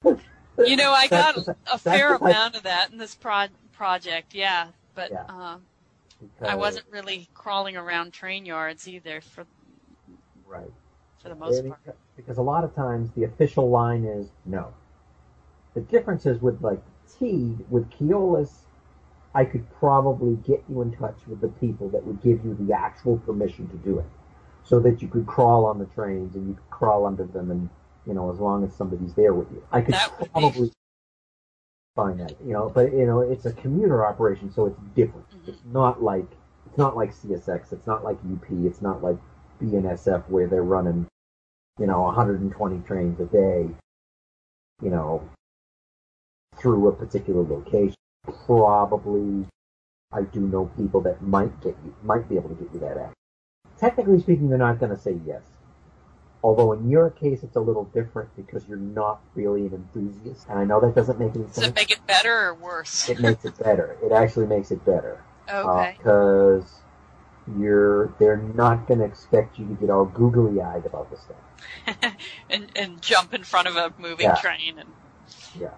You 0.05 0.77
know, 0.77 0.93
I 0.93 1.07
got 1.09 1.37
That's 1.37 1.49
a 1.73 1.79
fair 1.79 2.15
amount 2.15 2.57
of 2.57 2.63
that 2.63 2.91
in 2.91 2.99
this 2.99 3.15
pro- 3.15 3.47
project. 3.73 4.35
Yeah, 4.35 4.69
but 4.95 5.11
Yeah. 5.11 5.25
um, 5.29 5.63
I 6.43 6.57
wasn't 6.57 6.87
really 6.91 7.29
crawling 7.35 7.77
around 7.77 8.13
train 8.13 8.45
yards 8.45 8.89
either 8.89 9.21
for 9.21 9.47
right. 10.49 10.71
for 11.23 11.29
the 11.29 11.35
most 11.35 11.67
part. 11.67 11.97
because- 12.17 12.39
a 12.39 12.43
lot 12.43 12.65
of 12.65 12.75
times 12.75 13.11
the 13.13 13.25
official 13.25 13.69
line 13.71 14.05
is 14.05 14.29
no. 14.45 14.73
The 15.75 15.81
difference 15.81 16.27
is 16.27 16.41
with 16.41 16.61
like 16.63 16.81
T, 17.19 17.57
with 17.71 17.91
Keolis, 17.91 18.65
I 19.35 19.45
could 19.45 19.71
probably 19.79 20.37
get 20.37 20.65
you 20.69 20.81
in 20.83 20.93
touch 20.93 21.17
with 21.27 21.41
the 21.41 21.49
people 21.49 21.89
that 21.91 22.05
would 22.05 22.23
give 22.23 22.45
you 22.45 22.55
the 22.55 22.73
actual 22.73 23.19
permission 23.19 23.69
to 23.69 23.77
do 23.77 23.99
it. 23.99 24.07
So 24.65 24.81
that 24.81 25.01
you 25.01 25.09
could 25.09 25.27
crawl 25.27 25.65
on 25.65 25.79
the 25.79 25.87
trains 25.87 26.35
and 26.35 26.49
you 26.49 26.55
could 26.55 26.71
crawl 26.71 27.07
under 27.07 27.25
them 27.25 27.51
and, 27.51 27.69
you 28.07 28.15
know, 28.15 28.31
as 28.31 28.39
long 28.39 28.65
as 28.65 28.75
somebody's 28.75 29.15
there 29.15 29.33
with 29.35 29.51
you. 29.51 29.63
I 29.73 29.81
could 29.81 29.95
That 29.95 30.31
probably 30.33 30.73
find 31.95 32.21
that, 32.21 32.35
you 32.45 32.53
know, 32.53 32.69
but, 32.69 32.93
you 32.93 33.07
know, 33.07 33.21
it's 33.21 33.47
a 33.47 33.53
commuter 33.53 34.07
operation, 34.07 34.51
so 34.53 34.67
it's 34.67 34.79
different. 34.95 35.27
Mhm. 35.31 35.49
It's 35.49 35.65
not 35.73 36.03
like, 36.03 36.27
it's 36.67 36.79
not 36.79 36.97
like 36.97 37.13
CSX, 37.13 37.73
it's 37.73 37.87
not 37.87 38.05
like 38.05 38.19
UP, 38.25 38.67
it's 38.67 38.83
not 38.83 39.03
like 39.03 39.17
BNSF 39.61 40.29
where 40.29 40.47
they're 40.47 40.63
running 40.63 41.07
you 41.79 41.87
know, 41.87 42.03
120 42.03 42.81
trains 42.87 43.21
a 43.21 43.27
day, 43.27 43.69
you 44.83 44.91
know, 44.91 45.29
through 46.59 46.89
a 46.89 46.93
particular 46.93 47.43
location. 47.43 47.95
Probably, 48.47 49.47
I 50.13 50.23
do 50.23 50.41
know 50.41 50.67
people 50.77 51.01
that 51.03 51.23
might 51.23 51.61
get 51.63 51.77
you, 51.85 51.95
might 52.03 52.29
be 52.29 52.37
able 52.37 52.51
to 52.51 52.57
get 52.57 52.75
you 52.75 52.81
that 52.81 52.99
act. 52.99 53.15
Technically 53.79 54.19
speaking, 54.19 54.49
they're 54.49 54.59
not 54.59 54.81
going 54.81 54.95
to 54.95 55.01
say 55.01 55.19
yes. 55.25 55.43
Although 56.43 56.73
in 56.73 56.89
your 56.89 57.11
case, 57.11 57.43
it's 57.43 57.57
a 57.57 57.61
little 57.61 57.85
different 57.85 58.35
because 58.37 58.67
you're 58.69 58.79
not 58.79 59.21
really 59.35 59.67
an 59.67 59.75
enthusiast. 59.75 60.47
And 60.49 60.59
I 60.59 60.65
know 60.65 60.81
that 60.81 60.95
doesn't 60.95 61.19
make 61.19 61.35
any 61.35 61.45
Does 61.45 61.55
sense. 61.55 61.67
it 61.69 61.75
make 61.75 61.91
it 61.91 62.07
better 62.07 62.49
or 62.49 62.55
worse? 62.55 63.09
It 63.09 63.21
makes 63.21 63.45
it 63.45 63.59
better. 63.59 63.97
It 64.03 64.13
actually 64.13 64.47
makes 64.47 64.71
it 64.71 64.85
better. 64.85 65.23
Okay. 65.51 65.65
Uh, 65.65 65.97
because 65.97 66.83
you're, 67.57 68.13
they're 68.19 68.37
not 68.37 68.87
going 68.87 69.01
to 69.01 69.07
expect 69.07 69.59
you 69.59 69.67
to 69.69 69.75
get 69.75 69.91
all 69.91 70.05
googly 70.05 70.61
eyed 70.61 70.85
about 70.87 71.11
this 71.11 71.21
stuff. 71.21 72.15
and 72.51 72.71
and 72.77 73.03
jump 73.03 73.35
in 73.35 73.43
front 73.45 73.67
of 73.69 73.77
a 73.77 73.93
moving 73.99 74.27
Yeah. 74.27 74.35
train 74.35 74.79
and 74.79 74.89
Yeah. 75.59 75.71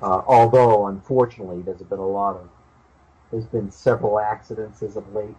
Uh, 0.00 0.22
although, 0.26 0.86
unfortunately, 0.88 1.62
there's 1.62 1.82
been 1.82 1.98
a 2.00 2.06
lot 2.06 2.34
of, 2.36 2.48
there's 3.30 3.46
been 3.46 3.70
several 3.70 4.18
accidents 4.18 4.82
as 4.82 4.96
of 4.96 5.14
late. 5.14 5.36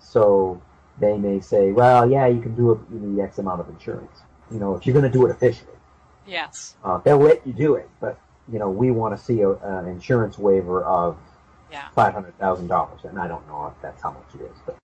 So 0.00 0.62
they 0.98 1.18
may 1.18 1.40
say, 1.40 1.72
well, 1.72 2.10
yeah, 2.10 2.26
you 2.26 2.40
can 2.40 2.54
do 2.54 2.72
it, 2.72 2.78
you 2.90 2.98
need 3.00 3.22
X 3.22 3.38
amount 3.38 3.60
of 3.60 3.68
insurance. 3.68 4.22
You 4.50 4.58
know, 4.58 4.74
if 4.74 4.86
you're 4.86 4.94
going 4.94 5.10
to 5.10 5.18
do 5.18 5.26
it 5.26 5.30
officially, 5.30 5.76
yes. 6.26 6.76
uh, 6.82 6.98
they'll 6.98 7.18
let 7.18 7.46
you 7.46 7.52
do 7.52 7.74
it. 7.74 7.90
But, 8.00 8.18
you 8.50 8.58
know, 8.58 8.70
we 8.70 8.90
want 8.90 9.14
to 9.18 9.22
see 9.22 9.42
a, 9.42 9.50
an 9.50 9.86
insurance 9.88 10.38
waiver 10.38 10.82
of 10.84 11.18
Yeah. 11.70 11.88
$500,000. 11.94 13.04
And 13.04 13.18
I 13.18 13.28
don't 13.28 13.46
know 13.46 13.66
if 13.66 13.82
that's 13.82 14.02
how 14.02 14.12
much 14.12 14.40
it 14.40 14.44
is, 14.44 14.56
but 14.64 14.78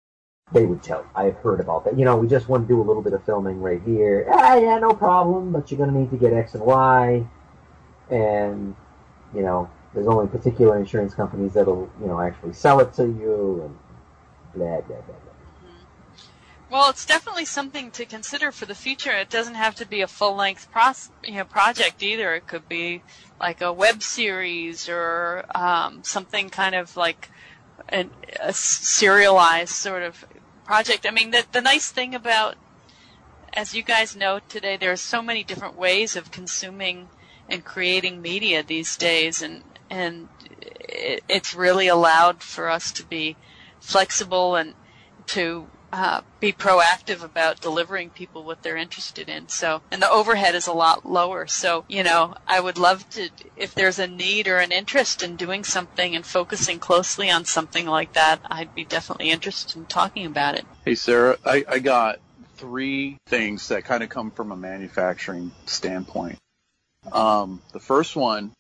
they 0.53 0.65
would 0.65 0.83
tell. 0.83 1.05
I've 1.15 1.37
heard 1.37 1.61
about 1.61 1.85
that. 1.85 1.99
You 1.99 2.05
know, 2.05 2.17
we 2.17 2.29
just 2.29 2.49
want 2.49 2.67
to 2.67 2.73
do 2.73 2.81
a 2.81 2.85
little 2.85 3.03
bit 3.03 3.13
of 3.13 3.25
filming 3.25 3.61
right 3.61 3.83
here. 3.83 4.27
Ah, 4.31 4.55
yeah, 4.55 4.79
no 4.79 4.95
problem, 4.95 5.53
but 5.53 5.71
you're 5.71 5.79
going 5.79 5.93
to 5.93 5.99
need 5.99 6.11
to 6.11 6.17
get 6.17 6.33
X 6.33 6.55
and 6.55 6.65
Y. 6.65 7.27
And, 8.11 8.77
you 9.35 9.43
know, 9.43 9.69
there's 9.93 10.07
only 10.07 10.29
particular 10.29 10.79
insurance 10.79 11.13
companies 11.13 11.55
that'll, 11.55 11.91
you 12.01 12.07
know, 12.07 12.21
actually 12.21 12.53
sell 12.53 12.81
it 12.81 12.93
to 12.95 13.05
you 13.05 13.63
and 13.65 13.79
blah, 14.55 14.81
blah, 14.83 14.97
blah, 14.97 15.03
blah. 15.03 15.73
Well, 16.71 16.91
it's 16.91 17.07
definitely 17.07 17.45
something 17.45 17.91
to 17.93 18.05
consider 18.05 18.51
for 18.51 18.67
the 18.67 18.75
future. 18.75 19.13
It 19.13 19.31
doesn't 19.31 19.55
have 19.55 19.77
to 19.77 19.87
be 19.87 20.01
a 20.01 20.07
full-length 20.07 20.71
pros- 20.71 21.11
you 21.25 21.35
know, 21.35 21.45
project 21.45 22.03
either. 22.03 22.35
It 22.35 22.47
could 22.47 22.69
be 22.69 23.03
like 23.41 23.61
a 23.61 23.73
web 23.73 24.03
series 24.03 24.89
or 24.89 25.45
um, 25.55 26.03
something 26.05 26.51
kind 26.51 26.75
of 26.75 26.97
like 26.97 27.31
a 27.91 28.53
serialized 28.53 29.73
sort 29.73 30.03
of 30.03 30.25
project. 30.65 31.07
I 31.07 31.11
mean, 31.11 31.31
the, 31.31 31.45
the 31.53 31.61
nice 31.61 31.91
thing 31.91 32.15
about, 32.15 32.57
as 33.53 33.75
you 33.75 33.83
guys 33.83 34.17
know 34.17 34.41
today, 34.49 34.77
there 34.77 34.93
are 34.93 34.97
so 34.97 35.23
many 35.23 35.45
different 35.45 35.77
ways 35.77 36.17
of 36.17 36.31
consuming 36.31 37.09
and 37.49 37.65
creating 37.65 38.23
media 38.23 38.63
these 38.63 38.97
days, 38.97 39.43
and 39.43 39.63
and 39.91 40.29
it, 40.81 41.23
it's 41.29 41.55
really 41.55 41.89
allowed 41.89 42.43
for 42.43 42.69
us 42.69 42.91
to 42.93 43.05
be 43.05 43.37
flexible 43.81 44.57
and 44.57 44.75
to 45.27 45.67
uh, 45.95 46.23
be 46.41 46.53
proactive 46.53 47.23
about 47.23 47.61
delivering 47.61 48.11
people 48.11 48.43
what 48.43 48.65
they're 48.65 48.77
interested 48.77 49.29
in. 49.29 49.49
So, 49.49 49.81
and 49.93 50.03
the 50.03 50.11
overhead 50.11 50.57
is 50.57 50.67
a 50.67 50.73
lot 50.73 51.07
lower. 51.07 51.47
So, 51.47 51.85
you 51.87 52.03
know, 52.03 52.35
I 52.49 52.59
would 52.59 52.79
love 52.79 53.09
to, 53.11 53.31
if 53.57 53.77
there's 53.77 54.01
a 54.01 54.09
need 54.09 54.49
or 54.49 54.59
an 54.59 54.73
interest 54.73 55.23
in 55.23 55.37
doing 55.37 55.63
something 55.63 56.17
and 56.17 56.27
focusing 56.27 56.81
closely 56.81 57.31
on 57.31 57.45
something 57.45 57.87
like 57.87 58.15
that, 58.15 58.41
I'd 58.51 58.75
be 58.75 58.85
definitely 58.85 59.31
interested 59.31 59.77
in 59.77 59.87
talking 59.87 60.27
about 60.27 60.57
it. 60.57 60.67
Hey, 60.85 60.97
Sarah, 60.97 61.37
I, 61.47 61.65
I 61.69 61.79
got 61.79 62.19
three 62.57 63.17
things 63.27 63.69
that 63.69 63.85
kind 63.85 64.03
of 64.03 64.09
come 64.09 64.33
from 64.33 64.51
a 64.51 64.57
manufacturing 64.57 65.53
standpoint. 65.67 66.39
Um, 67.13 67.63
the 67.73 67.79
first 67.79 68.17
one, 68.17 68.51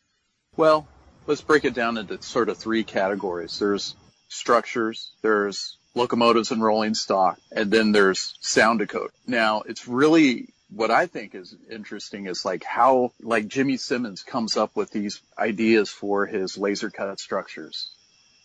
well, 0.57 0.87
let's 1.27 1.41
break 1.41 1.65
it 1.65 1.75
down 1.75 1.99
into 1.99 2.23
sort 2.23 2.49
of 2.49 2.59
three 2.59 2.85
categories. 2.85 3.59
There's 3.59 3.97
structures, 4.29 5.11
there's 5.21 5.79
locomotives 5.95 6.51
and 6.51 6.63
rolling 6.63 6.95
stock, 6.95 7.39
and 7.53 7.71
then 7.71 7.93
there's 7.93 8.35
sound 8.41 8.81
decode. 8.81 9.11
Now, 9.27 9.63
it's 9.63 9.87
really 9.87 10.49
what 10.71 10.91
I 10.91 11.07
think 11.07 11.35
is 11.35 11.55
interesting 11.71 12.27
is 12.27 12.45
like 12.45 12.65
how 12.65 13.13
like 13.23 13.47
Jimmy 13.47 13.77
Simmons 13.77 14.23
comes 14.23 14.57
up 14.57 14.75
with 14.75 14.91
these 14.91 15.21
ideas 15.39 15.91
for 15.91 16.27
his 16.27 16.59
laser 16.59 16.91
cut 16.91 17.21
structures 17.21 17.91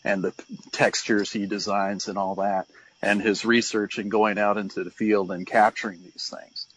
and 0.04 0.24
the 0.24 0.34
textures 0.72 1.32
he 1.32 1.48
designs 1.48 2.08
and 2.08 2.18
all 2.18 2.36
that. 2.36 2.68
and 3.02 3.22
his 3.22 3.46
research 3.46 3.98
and 3.98 4.12
going 4.12 4.38
out 4.38 4.58
into 4.58 4.84
the 4.84 4.92
field 4.92 5.32
and 5.32 5.48
capturing 5.48 6.02
these 6.02 6.34
things. 6.34 6.68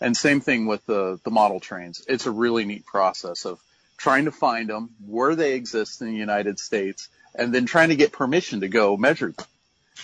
And 0.00 0.16
same 0.16 0.40
thing 0.40 0.66
with 0.66 0.84
the, 0.86 1.18
the 1.24 1.30
model 1.30 1.60
trains. 1.60 2.04
It's 2.08 2.26
a 2.26 2.30
really 2.30 2.64
neat 2.64 2.86
process 2.86 3.44
of 3.44 3.60
trying 3.96 4.24
to 4.26 4.32
find 4.32 4.68
them 4.68 4.90
where 5.06 5.34
they 5.34 5.54
exist 5.54 6.00
in 6.00 6.08
the 6.08 6.16
United 6.16 6.58
States 6.58 7.08
and 7.34 7.54
then 7.54 7.66
trying 7.66 7.90
to 7.90 7.96
get 7.96 8.12
permission 8.12 8.60
to 8.60 8.68
go 8.68 8.96
measure 8.96 9.30
them. 9.32 9.46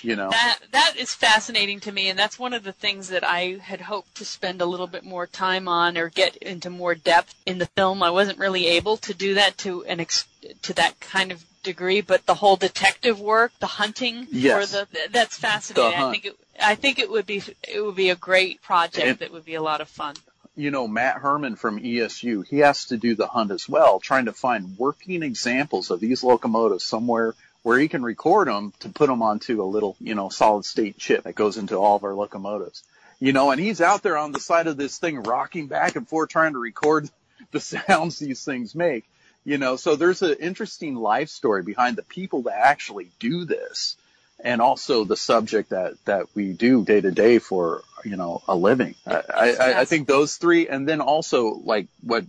You 0.03 0.15
know, 0.17 0.31
that 0.31 0.59
that 0.73 0.95
is 0.97 1.13
fascinating 1.15 1.81
to 1.81 1.91
me, 1.93 2.09
and 2.09 2.19
that's 2.19 2.39
one 2.39 2.53
of 2.53 2.63
the 2.63 2.73
things 2.73 3.09
that 3.09 3.25
I 3.25 3.59
had 3.61 3.81
hoped 3.81 4.15
to 4.17 4.25
spend 4.25 4.61
a 4.61 4.67
little 4.67 4.87
bit 4.87 5.03
more 5.05 5.27
time 5.27 5.67
on 5.67 5.99
or 5.99 6.09
get 6.09 6.37
into 6.37 6.71
more 6.71 6.95
depth 6.95 7.35
in 7.47 7.59
the 7.59 7.67
film. 7.67 8.03
I 8.03 8.11
wasn't 8.11 8.39
really 8.39 8.67
able 8.69 8.97
to 8.99 9.15
do 9.15 9.35
that 9.35 9.59
to 9.59 9.85
an 9.85 9.99
ex- 9.99 10.27
to 10.63 10.73
that 10.75 11.01
kind 11.01 11.33
of 11.33 11.45
degree, 11.65 12.01
but 12.01 12.27
the 12.27 12.35
whole 12.35 12.57
detective 12.57 13.19
work, 13.21 13.53
the 13.59 13.67
hunting 13.67 14.29
Yes. 14.31 14.71
for 14.71 14.87
the 14.87 15.09
that's 15.11 15.37
fascinating. 15.37 15.99
I 16.01 16.11
think 16.13 16.25
it, 16.27 16.37
I 16.63 16.75
think 16.77 16.99
it 17.01 17.11
would 17.11 17.27
be 17.27 17.43
it 17.67 17.81
would 17.85 17.97
be 17.97 18.11
a 18.11 18.17
great 18.17 18.63
project 18.63 19.07
And- 19.07 19.19
that 19.19 19.33
would 19.33 19.45
be 19.47 19.55
a 19.57 19.63
lot 19.63 19.81
of 19.81 19.89
fun. 19.89 20.15
you 20.55 20.71
know, 20.71 20.87
Matt 20.89 21.17
Herman 21.19 21.57
from 21.57 21.79
ESU, 21.81 22.43
he 22.47 22.59
has 22.59 22.85
to 22.87 22.97
do 22.97 23.15
the 23.15 23.27
hunt 23.29 23.51
as 23.53 23.69
well, 23.69 24.01
trying 24.01 24.27
to 24.27 24.33
find 24.33 24.77
working 24.79 25.23
examples 25.23 25.91
of 25.91 25.99
these 26.01 26.23
locomotives 26.23 26.85
somewhere 26.85 27.35
where 27.63 27.79
he 27.79 27.89
can 27.89 28.03
record 28.03 28.49
them 28.49 28.73
to 28.81 28.89
put 28.89 29.09
them 29.09 29.23
onto 29.23 29.63
a 29.63 29.65
little, 29.65 29.97
you 30.01 30.15
know, 30.15 30.29
solid 30.29 30.65
state 30.65 30.99
chip 30.99 31.25
that 31.25 31.35
goes 31.35 31.57
into 31.57 31.77
all 31.77 31.97
of 31.97 32.05
our 32.05 32.15
locomotives. 32.15 32.83
You 33.21 33.33
know, 33.33 33.51
and 33.51 33.61
he's 33.61 33.81
out 33.81 34.03
there 34.03 34.17
on 34.17 34.33
the 34.33 34.41
side 34.41 34.69
of 34.69 34.77
this 34.77 34.99
thing 34.99 35.23
rocking 35.23 35.67
back 35.67 35.97
and 35.97 36.07
forth 36.07 36.31
trying 36.31 36.53
to 36.53 36.59
record 36.59 37.11
the 37.51 37.61
sounds 37.61 38.19
these 38.19 38.45
things 38.45 38.75
make. 38.75 39.05
You 39.45 39.59
know, 39.59 39.77
so 39.77 39.97
there's 39.97 40.23
an 40.23 40.37
interesting 40.41 40.95
life 40.95 41.31
story 41.31 41.63
behind 41.63 41.97
the 41.97 42.03
people 42.03 42.43
that 42.43 42.59
actually 42.59 43.11
do 43.19 43.45
this 43.45 43.97
and 44.45 44.61
also 44.61 45.05
the 45.05 45.17
subject 45.17 45.71
that, 45.71 45.95
that 46.05 46.27
we 46.35 46.53
do 46.53 46.85
day 46.85 47.01
to 47.01 47.11
day 47.11 47.39
for, 47.39 47.83
you 48.05 48.17
know, 48.17 48.43
a 48.47 48.55
living. 48.55 48.95
I, 49.07 49.23
I, 49.35 49.81
I 49.81 49.85
think 49.85 50.07
those 50.07 50.37
three, 50.37 50.69
and 50.69 50.89
then 50.89 51.01
also 51.01 51.55
like 51.55 51.89
what, 52.03 52.25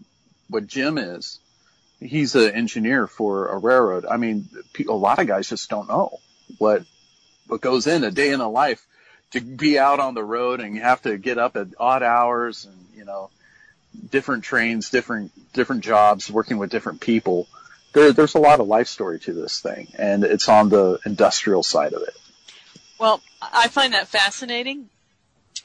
what 0.50 0.66
Jim 0.66 0.98
is, 0.98 1.40
he's 2.00 2.36
an 2.36 2.52
engineer 2.52 3.08
for 3.08 3.48
a 3.48 3.58
railroad. 3.58 4.06
I 4.06 4.18
mean, 4.18 4.48
a 4.88 4.94
lot 4.94 5.20
of 5.20 5.28
guys 5.28 5.50
just 5.50 5.70
don't 5.70 5.90
know 5.90 6.20
what, 6.58 6.84
what 7.48 7.62
goes 7.62 7.88
in 7.88 8.04
a 8.04 8.12
day 8.12 8.32
in 8.32 8.40
a 8.40 8.50
life 8.50 8.86
to 9.32 9.42
be 9.42 9.78
out 9.78 10.00
on 10.00 10.14
the 10.14 10.24
road 10.24 10.60
and 10.60 10.76
you 10.76 10.82
have 10.82 11.02
to 11.04 11.18
get 11.18 11.38
up 11.38 11.56
at 11.56 11.68
odd 11.80 12.04
hours 12.04 12.66
and, 12.66 12.76
you 12.96 13.06
know, 13.06 13.30
different 14.10 14.44
trains, 14.44 14.90
different, 14.90 15.32
different 15.54 15.84
jobs, 15.84 16.32
working 16.32 16.58
with 16.58 16.72
different 16.72 17.02
people. 17.02 17.48
There, 17.94 18.14
there's 18.14 18.36
a 18.36 18.40
lot 18.40 18.60
of 18.60 18.68
life 18.68 18.88
story 18.88 19.20
to 19.22 19.34
this 19.34 19.60
thing 19.60 19.88
and 19.98 20.24
it's 20.24 20.50
on 20.50 20.70
the 20.70 21.00
industrial 21.06 21.64
side 21.64 21.94
of 21.94 22.02
it. 22.02 22.16
Well, 23.00 23.22
I 23.42 23.68
find 23.68 23.94
that 23.94 24.08
fascinating. 24.08 24.90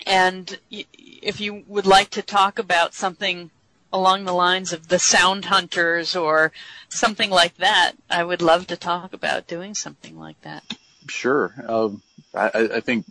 And 0.07 0.59
if 0.71 1.41
you 1.41 1.65
would 1.67 1.87
like 1.87 2.11
to 2.11 2.23
talk 2.23 2.59
about 2.59 2.95
something 2.95 3.51
along 3.95 4.25
the 4.25 4.33
lines 4.33 4.73
of 4.73 4.89
the 4.89 4.99
sound 4.99 5.45
hunters 5.45 6.17
or 6.17 6.51
something 6.89 7.31
like 7.31 7.55
that, 7.59 7.93
I 8.11 8.25
would 8.25 8.43
love 8.43 8.67
to 8.67 8.77
talk 8.77 9.13
about 9.13 9.47
doing 9.47 9.75
something 9.75 10.19
like 10.19 10.41
that. 10.43 10.65
Sure. 11.09 11.55
Um, 11.65 12.03
I, 12.35 12.51
I 12.75 12.81
think 12.81 13.07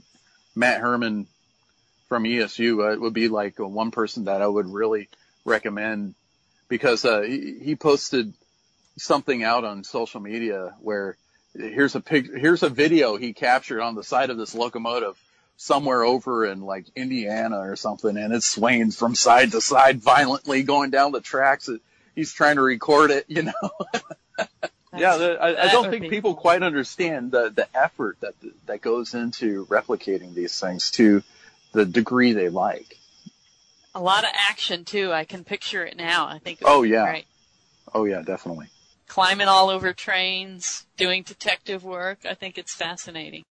Matt 0.55 0.81
Herman 0.81 1.26
from 2.10 2.26
ESU 2.26 2.95
uh, 2.95 2.99
would 2.99 3.14
be 3.14 3.30
like 3.30 3.60
one 3.60 3.91
person 3.91 4.26
that 4.26 4.41
I 4.41 4.47
would 4.47 4.68
really 4.68 5.07
recommend 5.45 6.15
because 6.68 7.05
uh, 7.05 7.22
he, 7.22 7.60
he 7.61 7.76
posted 7.77 8.34
something 8.97 9.41
out 9.41 9.64
on 9.64 9.85
social 9.85 10.19
media 10.19 10.76
where 10.81 11.15
here's 11.55 11.95
a 11.95 12.01
pic, 12.01 12.26
here's 12.26 12.61
a 12.61 12.69
video 12.69 13.15
he 13.15 13.31
captured 13.31 13.81
on 13.81 13.95
the 13.95 14.03
side 14.03 14.30
of 14.30 14.38
this 14.38 14.53
locomotive 14.53 15.18
somewhere 15.58 16.04
over 16.04 16.46
in 16.46 16.62
like 16.62 16.86
Indiana 16.96 17.60
or 17.60 17.76
something, 17.76 18.18
and 18.18 18.34
it's 18.34 18.48
swaying 18.48 18.92
from 18.92 19.16
side 19.16 19.52
to 19.52 19.62
side 19.62 20.02
violently 20.02 20.64
going 20.64 20.90
down 20.90 21.12
the 21.12 21.22
tracks. 21.22 21.70
He's 22.16 22.34
trying 22.34 22.58
to 22.58 22.62
record 22.62 23.12
it, 23.12 23.26
you 23.28 23.44
know. 23.44 23.54
Yeah, 24.96 25.18
the, 25.18 25.42
I, 25.42 25.70
I 25.70 25.72
don't 25.72 25.90
think 25.90 26.10
people 26.10 26.34
cool. 26.34 26.42
quite 26.42 26.62
understand 26.62 27.32
the 27.32 27.50
the 27.50 27.68
effort 27.76 28.18
that 28.22 28.36
that 28.68 28.82
goes 28.82 29.14
into 29.14 29.66
replicating 29.66 30.34
these 30.36 30.60
things 30.60 30.92
to 30.92 31.24
the 31.72 31.86
degree 31.86 32.34
they 32.34 32.50
like. 32.50 32.98
A 33.96 34.02
lot 34.02 34.24
of 34.24 34.30
action 34.34 34.86
too. 34.86 35.12
I 35.12 35.26
can 35.26 35.44
picture 35.44 35.84
it 35.84 35.98
now. 35.98 36.28
I 36.28 36.40
think. 36.40 36.60
Oh, 36.64 36.84
yeah. 36.84 37.06
great. 37.06 37.26
Oh 37.94 38.06
yeah, 38.06 38.22
definitely. 38.22 38.68
Climbing 39.08 39.48
all 39.48 39.70
over 39.70 39.94
trains, 39.94 40.86
doing 40.98 41.24
detective 41.24 41.84
work. 41.84 42.20
I 42.28 42.34
think 42.34 42.58
it's 42.58 42.74
fascinating. 42.74 43.44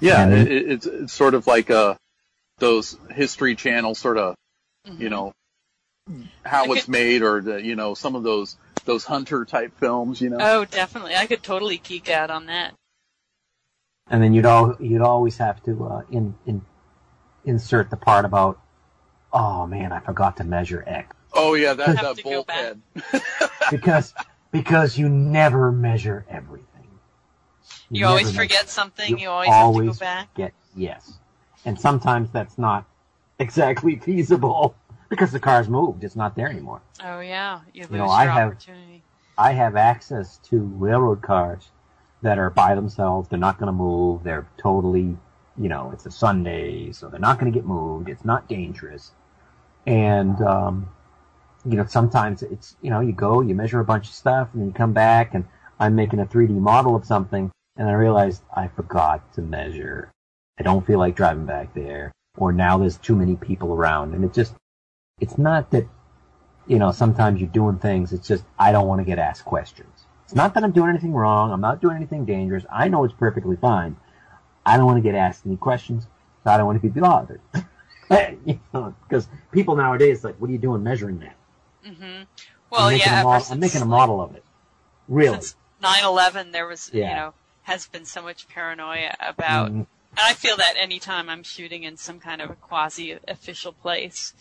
Yeah, 0.00 0.22
And 0.22 0.32
then- 0.32 0.46
it, 0.46 0.52
it- 0.52 0.70
it's 0.72 0.86
it's 0.86 1.12
sort 1.12 1.34
of 1.34 1.46
like 1.46 1.70
uh 1.70 1.94
those 2.58 2.96
History 3.10 3.54
Channel 3.54 3.94
sort 3.94 4.18
of 4.18 4.34
you 4.86 5.08
Mhm. 5.08 5.10
know 5.10 5.32
how 6.44 6.64
I 6.64 6.76
it's 6.76 6.86
made 6.88 7.22
or 7.22 7.40
the 7.42 7.62
you 7.62 7.76
know 7.76 7.94
some 7.94 8.14
of 8.14 8.22
those 8.22 8.56
those 8.84 9.04
hunter 9.04 9.44
type 9.44 9.78
films. 9.80 10.20
You 10.20 10.30
know. 10.30 10.38
Oh, 10.40 10.64
definitely. 10.64 11.16
I 11.16 11.26
could 11.26 11.42
totally 11.42 11.78
geek 11.78 12.08
out 12.08 12.30
on 12.30 12.46
that. 12.46 12.74
And 14.08 14.22
then 14.22 14.32
you'd 14.32 14.46
all 14.46 14.76
you'd 14.78 15.02
always 15.02 15.38
have 15.38 15.62
to 15.64 15.84
uh, 15.86 16.02
in, 16.10 16.34
in 16.46 16.64
insert 17.44 17.90
the 17.90 17.96
part 17.96 18.24
about, 18.24 18.60
oh 19.32 19.66
man, 19.66 19.92
I 19.92 19.98
forgot 20.00 20.36
to 20.36 20.44
measure 20.44 20.84
X 20.86 21.14
oh 21.32 21.54
yeah, 21.54 21.74
that 21.74 21.86
Have 21.88 21.96
that 21.96 22.16
to 22.18 22.22
bulkhead. 22.22 22.80
because 23.70 24.14
because 24.52 24.96
you 24.96 25.08
never 25.08 25.72
measure 25.72 26.24
everything. 26.30 26.75
You, 27.90 28.06
always 28.06 28.34
forget 28.34 28.68
something. 28.68 29.10
You 29.10 29.18
You 29.18 29.28
always, 29.28 29.48
have 29.50 29.74
to 29.74 29.84
go 29.86 29.92
back. 29.94 30.34
Get 30.34 30.52
yes, 30.74 31.18
and 31.64 31.78
sometimes 31.78 32.30
that's 32.30 32.58
not 32.58 32.84
exactly 33.38 33.96
feasible 33.96 34.74
because 35.08 35.30
the 35.32 35.40
car's 35.40 35.68
moved. 35.68 36.02
It's 36.04 36.16
not 36.16 36.34
there 36.36 36.48
anymore. 36.48 36.80
Oh 37.04 37.20
yeah, 37.20 37.60
you 37.72 37.82
lose 37.82 37.90
You 37.92 37.98
know, 37.98 38.06
I 38.06 38.24
your 38.24 38.32
have- 38.32 38.52
opportunity. 38.52 39.02
I 39.38 39.52
have 39.52 39.76
access 39.76 40.38
to 40.48 40.60
railroad 40.60 41.20
cars 41.20 41.68
that 42.22 42.38
are 42.38 42.48
by 42.48 42.74
themselves. 42.74 43.28
They're 43.28 43.38
not 43.38 43.58
going 43.58 43.66
to 43.66 43.72
move. 43.72 44.24
They're 44.24 44.48
totally, 44.56 45.14
you 45.58 45.68
know, 45.68 45.90
it's 45.92 46.06
a 46.06 46.10
Sunday, 46.10 46.90
so 46.92 47.08
they're 47.10 47.20
not 47.20 47.38
going 47.38 47.52
to 47.52 47.54
get 47.56 47.66
moved. 47.66 48.08
It's 48.08 48.24
not 48.24 48.48
dangerous. 48.48 49.12
And, 49.86 50.40
um, 50.40 50.88
you 51.66 51.76
know, 51.76 51.84
sometimes 51.84 52.42
it's, 52.42 52.76
you 52.80 52.88
know, 52.88 53.00
you 53.00 53.12
go, 53.12 53.42
you 53.42 53.54
measure 53.54 53.78
a 53.78 53.84
bunch 53.84 54.08
of 54.08 54.14
stuff, 54.14 54.48
and 54.54 54.62
then 54.62 54.68
you 54.68 54.72
come 54.74 54.94
back, 54.94 55.34
and 55.34 55.44
I'm 55.78 55.94
making 55.94 56.18
a 56.20 56.26
3D 56.26 56.50
model 56.58 56.96
of 56.96 57.04
something, 57.04 57.50
and 57.76 57.88
I 57.88 57.92
realized 57.92 58.42
I 58.54 58.68
forgot 58.68 59.32
to 59.34 59.42
measure. 59.42 60.10
I 60.58 60.62
don't 60.62 60.86
feel 60.86 60.98
like 60.98 61.16
driving 61.16 61.46
back 61.46 61.74
there. 61.74 62.12
Or 62.36 62.52
now 62.52 62.78
there's 62.78 62.98
too 62.98 63.16
many 63.16 63.36
people 63.36 63.72
around, 63.72 64.14
and 64.14 64.24
it 64.24 64.34
just, 64.34 64.54
it's 65.20 65.38
not 65.38 65.70
that 65.70 65.86
you 66.66 66.78
know, 66.78 66.92
sometimes 66.92 67.40
you're 67.40 67.48
doing 67.50 67.78
things, 67.78 68.12
it's 68.12 68.26
just, 68.26 68.44
I 68.58 68.72
don't 68.72 68.86
want 68.86 69.00
to 69.00 69.04
get 69.04 69.18
asked 69.18 69.44
questions. 69.44 70.04
It's 70.24 70.34
not 70.34 70.54
that 70.54 70.64
I'm 70.64 70.72
doing 70.72 70.90
anything 70.90 71.12
wrong, 71.12 71.52
I'm 71.52 71.60
not 71.60 71.80
doing 71.80 71.96
anything 71.96 72.24
dangerous, 72.24 72.64
I 72.70 72.88
know 72.88 73.04
it's 73.04 73.14
perfectly 73.14 73.56
fine. 73.56 73.96
I 74.64 74.76
don't 74.76 74.86
want 74.86 74.98
to 74.98 75.02
get 75.02 75.14
asked 75.14 75.46
any 75.46 75.56
questions, 75.56 76.06
so 76.42 76.50
I 76.50 76.56
don't 76.56 76.66
want 76.66 76.82
to 76.82 76.88
be 76.88 77.00
bothered. 77.00 77.40
you 78.44 78.58
know, 78.74 78.94
because 79.08 79.28
people 79.52 79.76
nowadays, 79.76 80.24
like, 80.24 80.36
what 80.40 80.50
are 80.50 80.52
you 80.52 80.58
doing 80.58 80.82
measuring 80.82 81.20
that? 81.20 81.36
Mm 81.86 81.96
hmm 81.96 82.22
Well, 82.70 82.88
I'm 82.88 82.98
yeah. 82.98 83.22
model, 83.22 83.46
I'm 83.52 83.60
making 83.60 83.82
a 83.82 83.86
model 83.86 84.20
of 84.20 84.34
it. 84.34 84.44
Really. 85.06 85.36
Since 85.36 85.54
9/11, 85.80 86.50
there 86.50 86.66
was, 86.66 86.90
you 86.92 87.00
Yeah. 87.00 87.14
know, 87.14 87.34
has 87.66 87.88
been 87.88 88.04
so 88.04 88.22
much 88.22 88.46
paranoia 88.48 89.16
about, 89.18 89.70
Mhm. 89.72 89.74
and 89.74 89.86
I 90.16 90.34
feel 90.34 90.56
that 90.56 90.74
anytime 90.78 91.28
I'm 91.28 91.42
shooting 91.42 91.82
in 91.82 91.96
some 91.96 92.20
kind 92.20 92.40
of 92.40 92.48
a 92.48 92.54
quasi-official 92.54 93.72
place, 93.72 94.34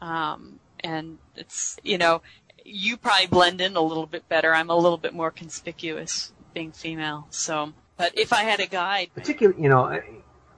um, 0.00 0.58
and 0.80 1.18
it's, 1.36 1.78
you 1.84 1.98
know, 1.98 2.20
you 2.64 2.96
probably 2.96 3.28
blend 3.28 3.60
in 3.60 3.76
a 3.76 3.80
little 3.80 4.06
bit 4.06 4.28
better. 4.28 4.54
I'm 4.54 4.70
a 4.70 4.76
little 4.76 4.98
bit 4.98 5.14
more 5.14 5.30
conspicuous 5.30 6.32
being 6.52 6.72
female, 6.72 7.28
so. 7.30 7.74
But 7.96 8.18
if 8.18 8.32
I 8.32 8.42
had 8.42 8.58
a 8.58 8.66
guide, 8.66 9.10
particularly 9.14 9.62
you 9.62 9.68
know 9.68 10.02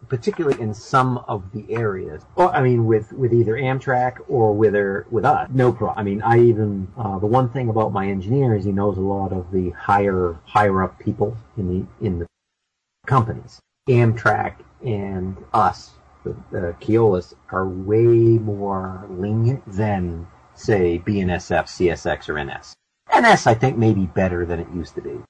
particularly 0.09 0.61
in 0.61 0.75
some 0.75 1.19
of 1.29 1.53
the 1.53 1.65
areas. 1.75 2.23
Or 2.37 2.55
i 2.55 2.63
mean 2.63 2.87
with 2.87 3.13
with 3.13 3.33
either 3.33 3.55
amtrak 3.55 4.19
or 4.29 4.53
with 4.53 4.75
with 5.11 5.25
us 5.25 5.49
no 5.53 5.73
problem 5.73 5.99
i 5.99 6.03
mean 6.03 6.23
i 6.23 6.39
even 6.39 6.89
uh, 6.97 7.19
the 7.19 7.27
one 7.27 7.49
thing 7.49 7.69
about 7.69 7.93
my 7.93 8.07
engineer 8.07 8.55
is 8.55 8.65
he 8.65 8.73
knows 8.73 8.99
a 8.99 9.01
lot 9.01 9.33
of 9.33 9.51
the 9.53 9.71
higher 9.71 10.39
higher 10.45 10.83
up 10.83 10.99
people 10.99 11.37
in 11.57 11.69
the 11.69 12.07
in 12.07 12.19
the 12.19 12.27
companies. 13.07 13.61
Amtrak 13.89 14.57
and 14.85 15.37
us 15.53 15.93
the, 16.25 16.35
the 16.51 16.77
Keolis 16.81 17.35
are 17.51 17.69
way 17.69 18.39
more 18.39 19.07
lenient 19.09 19.63
than 19.67 20.27
say 20.55 20.99
bnsf 20.99 21.65
csx 21.65 22.29
or 22.29 22.43
ns 22.43 22.75
ns 23.17 23.47
i 23.47 23.55
think 23.55 23.77
may 23.77 23.93
be 23.93 24.07
better 24.07 24.45
than 24.45 24.59
it 24.59 24.67
used 24.75 24.95
to 24.95 25.03
be 25.03 25.21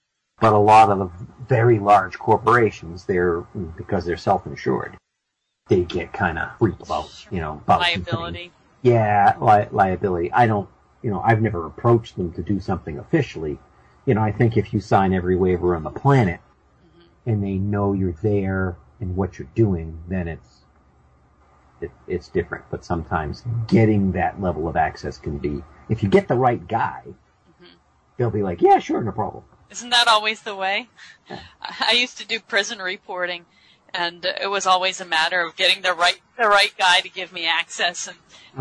but 0.40 0.52
a 0.52 0.58
lot 0.58 0.90
of 0.90 0.98
the 0.98 1.10
very 1.48 1.78
large 1.78 2.18
corporations, 2.18 3.04
they're 3.04 3.40
because 3.76 4.04
they're 4.04 4.16
self-insured, 4.16 4.96
they 5.68 5.82
get 5.82 6.12
kind 6.12 6.38
of 6.38 6.56
freaked 6.58 6.82
about, 6.82 7.26
you 7.30 7.40
know, 7.40 7.54
about 7.64 7.80
liability. 7.80 8.52
Yeah, 8.82 9.34
li- 9.40 9.68
liability. 9.70 10.30
I 10.32 10.46
don't, 10.46 10.68
you 11.02 11.10
know, 11.10 11.20
I've 11.22 11.40
never 11.40 11.66
approached 11.66 12.16
them 12.16 12.32
to 12.34 12.42
do 12.42 12.60
something 12.60 12.98
officially. 12.98 13.58
You 14.04 14.14
know, 14.14 14.20
I 14.22 14.30
think 14.30 14.56
if 14.56 14.72
you 14.72 14.80
sign 14.80 15.12
every 15.14 15.36
waiver 15.36 15.74
on 15.74 15.82
the 15.82 15.90
planet 15.90 16.40
Mm-hmm. 16.84 17.30
and 17.30 17.42
they 17.42 17.54
know 17.54 17.92
you're 17.94 18.16
there 18.22 18.76
and 19.00 19.16
what 19.16 19.38
you're 19.38 19.48
doing, 19.54 19.98
then 20.08 20.28
it's 20.28 20.60
it, 21.80 21.90
it's 22.06 22.28
different. 22.28 22.64
But 22.70 22.84
sometimes 22.84 23.42
getting 23.66 24.12
that 24.12 24.40
level 24.40 24.68
of 24.68 24.76
access 24.76 25.16
can 25.18 25.38
be, 25.38 25.62
if 25.88 26.02
you 26.02 26.08
get 26.10 26.28
the 26.28 26.34
right 26.36 26.66
guy, 26.68 27.02
Mhm. 27.06 27.68
they'll 28.16 28.30
be 28.30 28.42
like, 28.42 28.60
yeah, 28.62 28.78
sure, 28.78 29.02
no 29.02 29.12
problem. 29.12 29.44
Isn't 29.70 29.90
that 29.90 30.08
always 30.08 30.42
the 30.42 30.54
way? 30.54 30.88
I 31.60 31.92
used 31.92 32.18
to 32.18 32.26
do 32.26 32.38
prison 32.40 32.78
reporting, 32.78 33.46
and 33.92 34.24
it 34.24 34.48
was 34.50 34.66
always 34.66 35.00
a 35.00 35.04
matter 35.04 35.40
of 35.44 35.56
getting 35.56 35.82
the 35.82 35.92
right 35.92 36.20
the 36.38 36.46
right 36.48 36.72
guy 36.78 37.00
to 37.00 37.08
give 37.08 37.32
me 37.32 37.46
access, 37.46 38.06
and 38.08 38.18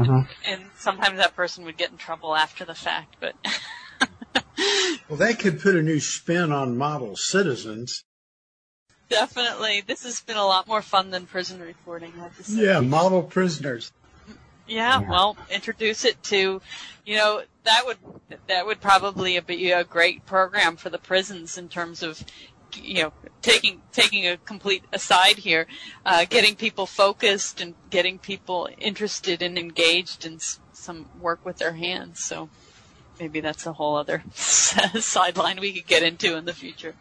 Mhm. 0.07 0.27
and 0.45 0.71
sometimes 0.77 1.17
that 1.17 1.35
person 1.35 1.63
would 1.65 1.77
get 1.77 1.91
in 1.91 1.97
trouble 1.97 2.35
after 2.35 2.65
the 2.65 2.75
fact. 2.75 3.15
But 3.19 3.35
Well, 5.09 5.17
they 5.19 5.33
could 5.35 5.61
put 5.61 5.75
a 5.75 5.81
new 5.81 5.99
spin 5.99 6.51
on 6.51 6.77
model 6.77 7.15
citizens. 7.15 8.03
definitely, 9.09 9.81
this 9.81 10.03
has 10.03 10.19
been 10.21 10.37
a 10.37 10.45
lot 10.45 10.67
more 10.67 10.81
fun 10.81 11.11
than 11.11 11.25
prison 11.27 11.59
reporting. 11.61 12.11
I 12.17 12.23
have 12.23 12.37
to 12.37 12.43
say. 12.43 12.65
Yeah, 12.65 12.79
model 12.79 13.21
prisoners. 13.23 13.91
Yeah, 14.67 15.01
Yeah. 15.01 15.09
well, 15.09 15.37
introduce 15.49 16.05
it 16.05 16.21
to, 16.23 16.61
you 17.05 17.15
know, 17.15 17.43
that 17.63 17.85
would 17.85 17.97
that 18.47 18.65
would 18.65 18.81
probably 18.81 19.39
be 19.39 19.71
a 19.71 19.83
great 19.83 20.25
program 20.25 20.75
for 20.75 20.89
the 20.89 20.97
prisons 20.97 21.57
in 21.57 21.69
terms 21.69 22.01
of, 22.03 22.23
you 22.75 23.03
know, 23.03 23.13
taking 23.41 23.81
taking 23.91 24.27
a 24.27 24.37
complete 24.37 24.83
aside 24.91 25.37
here, 25.37 25.67
uh, 26.05 26.25
getting 26.29 26.55
people 26.55 26.85
focused 26.85 27.61
and 27.61 27.75
getting 27.89 28.17
people 28.19 28.67
interested 28.77 29.41
and 29.41 29.57
engaged 29.57 30.25
in 30.25 30.39
some 30.73 31.05
work 31.19 31.45
with 31.45 31.57
their 31.57 31.73
hands. 31.73 32.23
So 32.23 32.49
maybe 33.19 33.39
that's 33.39 33.65
a 33.65 33.73
whole 33.73 33.95
other 33.95 34.23
sideline 34.35 35.59
we 35.59 35.73
could 35.73 35.87
get 35.87 36.03
into 36.03 36.35
in 36.37 36.45
the 36.45 36.53
future. 36.53 36.95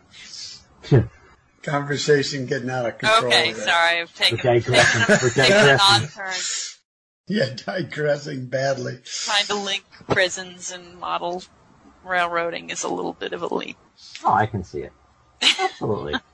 Conversation 1.62 2.45
getting 2.45 2.69
out 2.69 2.85
of 2.86 2.99
control. 2.99 3.24
Okay, 3.32 3.55
sorry, 3.55 4.01
I've 4.03 4.15
taken, 4.15 4.39
We're 4.45 4.61
digressing. 4.61 5.01
taken, 5.01 5.15
a, 5.15 5.19
We're 5.23 5.31
taken 5.31 5.57
an 5.57 5.78
digressing. 5.78 6.74
Odd 7.29 7.33
turn. 7.37 7.37
Yeah, 7.37 7.55
digressing 7.55 8.47
badly. 8.47 8.99
trying 9.05 9.47
to 9.47 9.55
link 9.55 9.85
prisons 10.09 10.73
and 10.73 10.99
model 10.99 11.43
railroading 12.05 12.71
is 12.71 12.85
a 12.85 12.89
little 12.89 13.15
bit 13.15 13.33
of 13.33 13.43
a 13.43 13.55
leap. 13.55 13.77
Oh, 14.25 14.33
I 14.33 14.47
can 14.47 14.65
see 14.65 14.81
it. 14.81 14.93
Absolutely. 15.43 16.15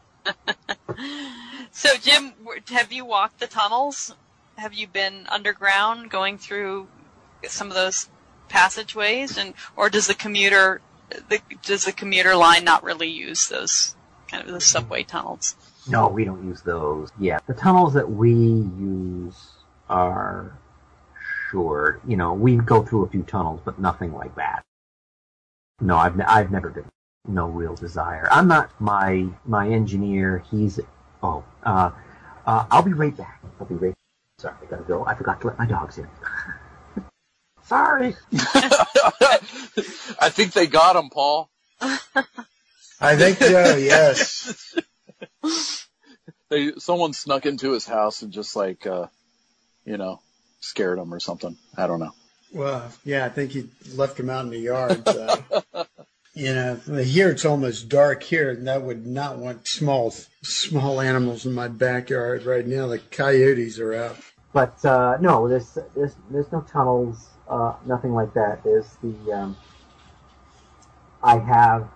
So, 1.72 1.90
Jim, 1.96 2.32
have 2.68 2.92
you 2.92 3.04
walked 3.04 3.38
the 3.38 3.46
tunnels? 3.46 4.14
Have 4.56 4.74
you 4.74 4.86
been 4.88 5.26
underground, 5.28 6.10
going 6.10 6.36
through 6.36 6.88
some 7.46 7.68
of 7.68 7.74
those 7.74 8.08
passageways, 8.48 9.38
and 9.38 9.54
or 9.76 9.88
does 9.88 10.06
the 10.06 10.14
commuter 10.14 10.80
the, 11.28 11.40
does 11.62 11.84
the 11.84 11.92
commuter 11.92 12.34
line 12.36 12.64
not 12.64 12.82
really 12.82 13.08
use 13.08 13.48
those 13.48 13.94
kind 14.28 14.46
of 14.46 14.52
the 14.52 14.60
subway 14.60 15.02
tunnels? 15.02 15.56
No, 15.88 16.08
we 16.08 16.24
don't 16.24 16.44
use 16.44 16.60
those. 16.62 17.10
Yeah, 17.18 17.38
the 17.46 17.54
tunnels 17.54 17.94
that 17.94 18.10
we 18.10 18.32
use 18.32 19.36
are 19.88 20.58
short. 21.50 22.00
You 22.06 22.16
know, 22.16 22.34
we 22.34 22.56
go 22.56 22.82
through 22.82 23.04
a 23.04 23.08
few 23.08 23.22
tunnels, 23.22 23.60
but 23.64 23.78
nothing 23.78 24.12
like 24.12 24.34
that. 24.36 24.62
No, 25.80 25.96
I've 25.96 26.16
ne- 26.16 26.24
I've 26.24 26.50
never 26.50 26.70
been. 26.70 26.84
No 27.28 27.48
real 27.48 27.74
desire. 27.74 28.28
I'm 28.30 28.48
not 28.48 28.70
my 28.80 29.26
my 29.44 29.68
engineer. 29.68 30.42
He's 30.50 30.80
oh 31.22 31.44
uh, 31.62 31.90
uh 32.46 32.66
I'll 32.70 32.82
be 32.82 32.92
right 32.92 33.16
back. 33.16 33.42
I'll 33.60 33.66
be 33.66 33.74
right. 33.74 33.94
Sorry, 34.38 34.54
I 34.62 34.66
gotta 34.66 34.82
go. 34.82 35.04
I 35.06 35.14
forgot 35.14 35.40
to 35.42 35.48
let 35.48 35.58
my 35.58 35.66
dogs 35.66 35.98
in. 35.98 36.08
Sorry. 37.64 38.16
I 40.18 40.30
think 40.30 40.52
they 40.52 40.66
got 40.66 40.96
him, 40.96 41.10
Paul. 41.10 41.50
I 43.00 43.16
think 43.16 43.38
so, 43.38 43.76
yes. 43.76 44.76
They 46.48 46.72
someone 46.78 47.12
snuck 47.12 47.46
into 47.46 47.72
his 47.72 47.86
house 47.86 48.22
and 48.22 48.32
just 48.32 48.56
like, 48.56 48.86
uh, 48.86 49.06
you 49.84 49.96
know, 49.96 50.20
scared 50.60 50.98
him 50.98 51.12
or 51.12 51.20
something. 51.20 51.56
I 51.76 51.86
don't 51.86 52.00
know. 52.00 52.12
Well, 52.52 52.90
yeah, 53.04 53.24
I 53.24 53.28
think 53.28 53.52
he 53.52 53.68
left 53.94 54.18
him 54.18 54.30
out 54.30 54.44
in 54.44 54.50
the 54.50 54.58
yard. 54.58 55.02
So. 55.06 55.36
you 56.34 56.54
know, 56.54 56.74
here 57.02 57.30
it's 57.30 57.44
almost 57.44 57.88
dark 57.88 58.22
here, 58.22 58.50
and 58.50 58.68
I 58.68 58.78
would 58.78 59.06
not 59.06 59.38
want 59.38 59.68
small 59.68 60.14
small 60.42 61.00
animals 61.00 61.46
in 61.46 61.52
my 61.52 61.68
backyard 61.68 62.44
right 62.44 62.66
now. 62.66 62.88
The 62.88 62.98
coyotes 62.98 63.78
are 63.78 63.94
out. 63.94 64.16
But 64.52 64.84
uh, 64.84 65.18
no, 65.20 65.48
there's 65.48 65.78
there's 65.94 66.14
there's 66.30 66.50
no 66.50 66.62
tunnels, 66.62 67.28
uh, 67.48 67.74
nothing 67.86 68.14
like 68.14 68.34
that. 68.34 68.62
There's 68.64 68.88
the 69.02 69.32
um, 69.32 69.56
I 71.22 71.38
have 71.38 71.88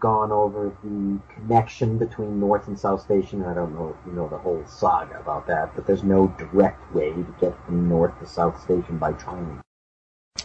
gone 0.00 0.32
over 0.32 0.72
the 0.82 1.18
connection 1.34 1.98
between 1.98 2.40
North 2.40 2.68
and 2.68 2.78
South 2.78 3.02
Station. 3.02 3.44
I 3.44 3.54
don't 3.54 3.74
know 3.74 3.88
if 3.88 4.06
you 4.06 4.12
know 4.12 4.28
the 4.28 4.38
whole 4.38 4.64
saga 4.66 5.18
about 5.18 5.46
that, 5.46 5.74
but 5.74 5.86
there's 5.86 6.04
no 6.04 6.28
direct 6.38 6.94
way 6.94 7.12
to 7.12 7.34
get 7.40 7.54
from 7.64 7.88
North 7.88 8.18
to 8.20 8.26
South 8.26 8.60
Station 8.60 8.98
by 8.98 9.12
train. 9.12 9.60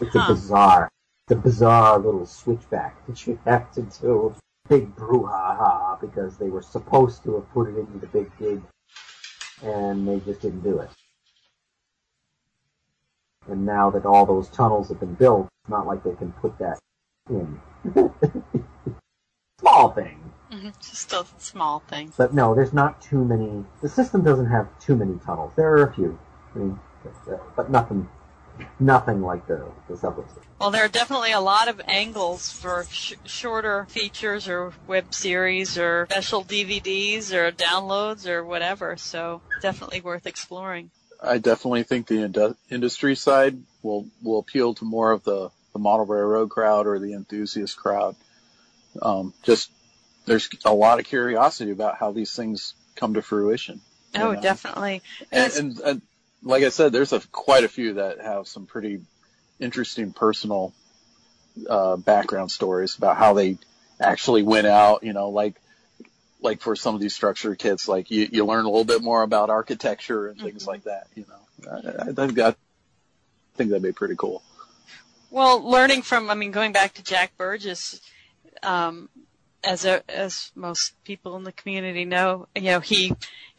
It's 0.01 0.15
a 0.15 0.25
bizarre, 0.27 0.89
it's 1.25 1.38
a 1.38 1.41
bizarre 1.41 1.99
little 1.99 2.25
switchback 2.25 3.05
that 3.07 3.25
you 3.27 3.39
have 3.45 3.71
to 3.73 3.81
do. 3.81 4.35
Big 4.69 4.95
brouhaha 4.95 5.99
because 5.99 6.38
they 6.38 6.49
were 6.49 6.61
supposed 6.61 7.23
to 7.23 7.35
have 7.35 7.49
put 7.51 7.67
it 7.67 7.77
into 7.77 7.99
the 7.99 8.07
big 8.07 8.31
dig, 8.39 8.61
and 9.61 10.07
they 10.07 10.19
just 10.21 10.41
didn't 10.41 10.63
do 10.63 10.80
it. 10.80 10.89
And 13.47 13.65
now 13.65 13.89
that 13.89 14.05
all 14.05 14.25
those 14.25 14.47
tunnels 14.49 14.88
have 14.88 15.01
been 15.01 15.15
built, 15.15 15.49
it's 15.61 15.69
not 15.69 15.85
like 15.85 16.03
they 16.03 16.15
can 16.15 16.31
put 16.31 16.57
that 16.59 16.80
in. 17.30 17.59
Small 19.64 19.91
thing. 19.91 20.19
hmm 20.52 20.69
Just 20.81 21.14
a 21.14 21.26
small 21.38 21.80
thing. 21.88 22.11
But 22.18 22.34
no, 22.34 22.53
there's 22.53 22.73
not 22.73 23.02
too 23.02 23.23
many. 23.23 23.64
The 23.81 23.88
system 23.88 24.22
doesn't 24.22 24.48
have 24.48 24.68
too 24.80 24.94
many 24.98 25.18
tunnels. 25.26 25.53
There 25.56 25.72
are 25.72 25.84
a 25.84 25.94
few. 25.94 26.19
I 26.53 26.57
mean, 26.60 26.80
but, 27.56 27.72
nothing, 27.72 28.10
nothing 28.77 29.22
like 29.22 29.48
the, 29.48 29.65
the 29.88 29.95
subway 29.95 30.26
system. 30.26 30.44
Well, 30.60 30.72
there 30.72 30.84
are 30.84 30.90
definitely 30.90 31.31
a 31.31 31.40
lot 31.40 31.69
of 31.69 31.80
angles 31.88 32.52
for 32.52 32.85
sh- 32.91 33.14
shorter 33.23 33.85
features 33.90 34.49
or 34.49 34.73
web 34.85 35.14
series 35.14 35.77
or 35.77 36.07
special 36.11 36.44
DVDs 36.44 37.31
or 37.34 37.52
downloads 37.53 38.27
or 38.27 38.44
whatever. 38.44 38.98
So 38.98 39.41
definitely 39.61 40.02
worth 40.02 40.27
exploring. 40.27 40.91
I 41.22 41.38
definitely 41.38 41.84
think 41.84 42.07
the 42.07 42.27
indu- 42.27 42.57
industry 42.69 43.15
side 43.15 43.57
will 43.81 44.07
will 44.22 44.40
appeal 44.40 44.73
to 44.76 44.84
more 44.85 45.14
of 45.14 45.23
the 45.23 45.52
the 45.72 45.80
model 45.80 46.06
railroad 46.06 46.49
crowd 46.49 46.85
or 46.85 46.99
the 46.99 47.14
enthusiast 47.14 47.77
crowd. 47.77 48.18
Um, 49.01 49.33
just 49.43 49.71
there's 50.25 50.49
a 50.65 50.73
lot 50.73 50.99
of 50.99 51.05
curiosity 51.05 51.71
about 51.71 51.97
how 51.97 52.11
these 52.11 52.33
things 52.35 52.73
come 52.95 53.15
to 53.15 53.21
fruition. 53.21 53.81
you 54.13 54.21
Oh, 54.21 54.33
know? 54.33 54.41
definitely. 54.41 55.01
And, 55.31 55.53
and, 55.53 55.79
and 55.79 56.01
like 56.43 56.63
I 56.63 56.69
said, 56.69 56.91
there's 56.91 57.13
a, 57.13 57.19
quite 57.31 57.63
a 57.63 57.67
few 57.67 57.95
that 57.95 58.21
have 58.21 58.47
some 58.47 58.65
pretty 58.65 59.01
interesting 59.59 60.13
personal 60.13 60.73
uh, 61.69 61.95
background 61.97 62.51
stories 62.51 62.97
about 62.97 63.17
how 63.17 63.33
they 63.33 63.57
actually 63.99 64.43
went 64.43 64.67
out. 64.67 65.03
You 65.03 65.13
know, 65.13 65.29
like 65.29 65.55
like 66.41 66.61
for 66.61 66.75
some 66.75 66.93
of 66.95 67.01
these 67.01 67.15
structure 67.15 67.55
kits, 67.55 67.87
like 67.87 68.11
you, 68.11 68.27
you 68.31 68.45
learn 68.45 68.65
a 68.65 68.69
little 68.69 68.83
bit 68.83 69.01
more 69.01 69.23
about 69.23 69.49
architecture 69.49 70.27
and 70.27 70.39
things 70.39 70.63
Mhm. 70.63 70.67
like 70.67 70.83
that. 70.83 71.07
You 71.15 71.25
know, 71.29 71.71
I, 71.71 72.09
I 72.09 72.13
think 72.13 72.33
that 72.35 72.55
I 72.55 73.57
think 73.57 73.69
that'd 73.69 73.83
be 73.83 73.91
pretty 73.93 74.15
cool. 74.17 74.41
Well, 75.31 75.61
learning 75.67 76.01
from, 76.03 76.29
I 76.29 76.35
mean, 76.35 76.51
going 76.51 76.73
back 76.73 76.93
to 76.95 77.03
Jack 77.03 77.37
Burgess, 77.37 78.01
um, 78.64 79.10
as 79.64 79.85
a, 79.85 80.03
as 80.10 80.52
most 80.56 80.94
people 81.03 81.35
in 81.35 81.44
the 81.44 81.52
community 81.52 82.06
know, 82.06 82.48
you 82.56 82.64
know, 82.64 82.80
he, 82.80 83.14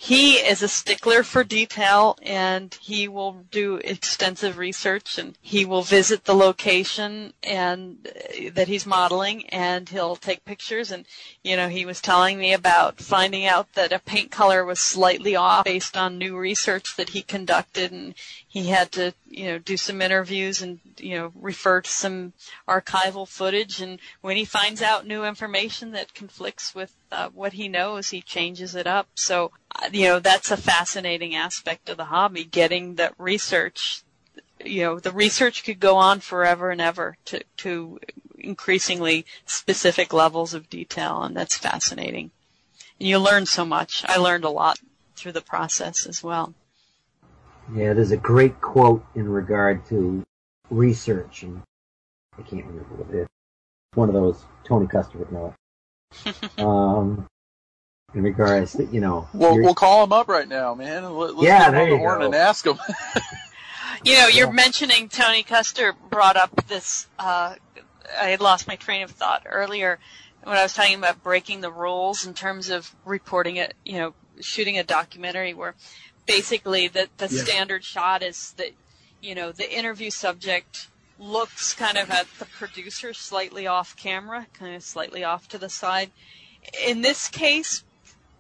he 0.04 0.34
is 0.34 0.60
a 0.60 0.68
stickler 0.68 1.22
for 1.22 1.42
detail 1.42 2.18
and 2.20 2.76
he 2.82 3.08
will 3.08 3.32
do 3.50 3.76
extensive 3.76 4.58
research 4.58 5.16
and 5.16 5.34
he 5.40 5.64
will 5.64 5.80
visit 5.80 6.24
the 6.24 6.34
location 6.34 7.32
and 7.42 8.06
uh, 8.06 8.50
that 8.52 8.68
he's 8.68 8.84
modeling 8.84 9.46
and 9.48 9.88
he'll 9.88 10.14
take 10.14 10.44
pictures 10.44 10.90
and, 10.90 11.06
you 11.42 11.56
know, 11.56 11.68
he 11.68 11.86
was 11.86 12.02
telling 12.02 12.38
me 12.38 12.52
about 12.52 13.00
finding 13.00 13.46
out 13.46 13.72
that 13.72 13.94
a 13.94 13.98
paint 13.98 14.30
color 14.30 14.62
was 14.62 14.78
slightly 14.78 15.36
off 15.36 15.64
based 15.64 15.96
on 15.96 16.18
new 16.18 16.36
research 16.36 16.96
that 16.96 17.08
he 17.08 17.22
conducted 17.22 17.90
and 17.90 18.14
he 18.46 18.66
had 18.66 18.92
to, 18.92 19.14
you 19.26 19.46
know, 19.46 19.58
do 19.58 19.78
some 19.78 20.02
interviews 20.02 20.60
and, 20.60 20.80
you 20.98 21.16
know, 21.16 21.32
refer 21.34 21.80
to 21.80 21.90
some 21.90 22.34
archival 22.68 23.26
footage. 23.26 23.80
And 23.80 23.98
when 24.20 24.36
he 24.36 24.44
finds 24.44 24.82
out 24.82 25.06
new 25.06 25.24
information 25.24 25.92
that 25.92 26.12
conflicts 26.12 26.74
with 26.74 26.94
uh, 27.14 27.30
what 27.30 27.52
he 27.52 27.68
knows, 27.68 28.10
he 28.10 28.20
changes 28.20 28.74
it 28.74 28.86
up. 28.86 29.06
So, 29.14 29.52
uh, 29.76 29.88
you 29.92 30.08
know, 30.08 30.18
that's 30.18 30.50
a 30.50 30.56
fascinating 30.56 31.34
aspect 31.34 31.88
of 31.88 31.96
the 31.96 32.06
hobby, 32.06 32.44
getting 32.44 32.96
that 32.96 33.14
research. 33.18 34.02
You 34.64 34.82
know, 34.82 34.98
the 34.98 35.12
research 35.12 35.64
could 35.64 35.78
go 35.78 35.96
on 35.96 36.20
forever 36.20 36.70
and 36.70 36.80
ever 36.80 37.16
to, 37.26 37.42
to 37.58 38.00
increasingly 38.38 39.24
specific 39.46 40.12
levels 40.12 40.54
of 40.54 40.68
detail, 40.68 41.22
and 41.22 41.36
that's 41.36 41.56
fascinating. 41.56 42.32
And 42.98 43.08
you 43.08 43.18
learn 43.18 43.46
so 43.46 43.64
much. 43.64 44.04
I 44.08 44.16
learned 44.16 44.44
a 44.44 44.50
lot 44.50 44.78
through 45.16 45.32
the 45.32 45.40
process 45.40 46.06
as 46.06 46.22
well. 46.22 46.54
Yeah, 47.74 47.92
there's 47.92 48.10
a 48.10 48.16
great 48.16 48.60
quote 48.60 49.04
in 49.14 49.28
regard 49.28 49.86
to 49.86 50.22
research, 50.70 51.44
and 51.44 51.62
I 52.36 52.42
can't 52.42 52.66
remember 52.66 52.94
what 52.96 53.14
it 53.14 53.20
is. 53.20 53.28
One 53.94 54.08
of 54.08 54.14
those 54.14 54.44
Tony 54.64 54.86
Koester 54.86 55.14
would 55.14 55.32
know 55.32 55.46
it. 55.46 55.54
um, 56.58 57.26
in 58.14 58.22
regards 58.22 58.72
to 58.74 58.84
you 58.86 59.00
know. 59.00 59.28
We'll, 59.34 59.56
we'll 59.60 59.74
call 59.74 60.04
him 60.04 60.12
up 60.12 60.28
right 60.28 60.48
now, 60.48 60.74
man. 60.74 61.04
Let, 61.04 61.34
let's 61.36 61.42
Yeah, 61.42 61.70
there 61.70 61.82
on 61.82 61.88
the 61.90 61.96
you 61.96 62.00
horn 62.00 62.20
go. 62.20 62.26
and 62.26 62.34
ask 62.34 62.66
him. 62.66 62.78
You 64.04 64.14
know, 64.16 64.26
you're 64.26 64.48
Yeah. 64.48 64.52
mentioning 64.52 65.08
Tony 65.08 65.42
Koester 65.42 65.94
brought 66.10 66.36
up 66.36 66.66
this. 66.68 67.06
Uh, 67.18 67.54
I 68.20 68.24
had 68.26 68.40
lost 68.40 68.66
my 68.68 68.76
train 68.76 69.02
of 69.02 69.10
thought 69.10 69.44
earlier 69.46 69.98
when 70.42 70.56
I 70.56 70.62
was 70.62 70.74
talking 70.74 70.98
about 70.98 71.22
breaking 71.22 71.62
the 71.62 71.70
rules 71.70 72.26
in 72.26 72.34
terms 72.34 72.68
of 72.68 72.94
reporting 73.06 73.56
it. 73.56 73.72
You 73.84 73.98
know, 73.98 74.14
shooting 74.40 74.76
a 74.78 74.84
documentary 74.84 75.54
where 75.54 75.74
basically 76.26 76.88
the 76.88 77.08
the 77.16 77.28
Yes. 77.30 77.44
standard 77.44 77.82
shot 77.84 78.22
is 78.22 78.52
that 78.58 78.70
you 79.22 79.34
know 79.34 79.52
the 79.52 79.72
interview 79.72 80.10
subject 80.10 80.88
looks 81.18 81.74
kind 81.74 81.96
of 81.96 82.10
at 82.10 82.26
the 82.38 82.44
producer 82.44 83.12
slightly 83.14 83.66
off 83.66 83.96
camera, 83.96 84.46
kind 84.52 84.74
of 84.74 84.82
slightly 84.82 85.24
off 85.24 85.48
to 85.48 85.58
the 85.58 85.68
side. 85.68 86.10
In 86.86 87.02
this 87.02 87.28
case, 87.28 87.84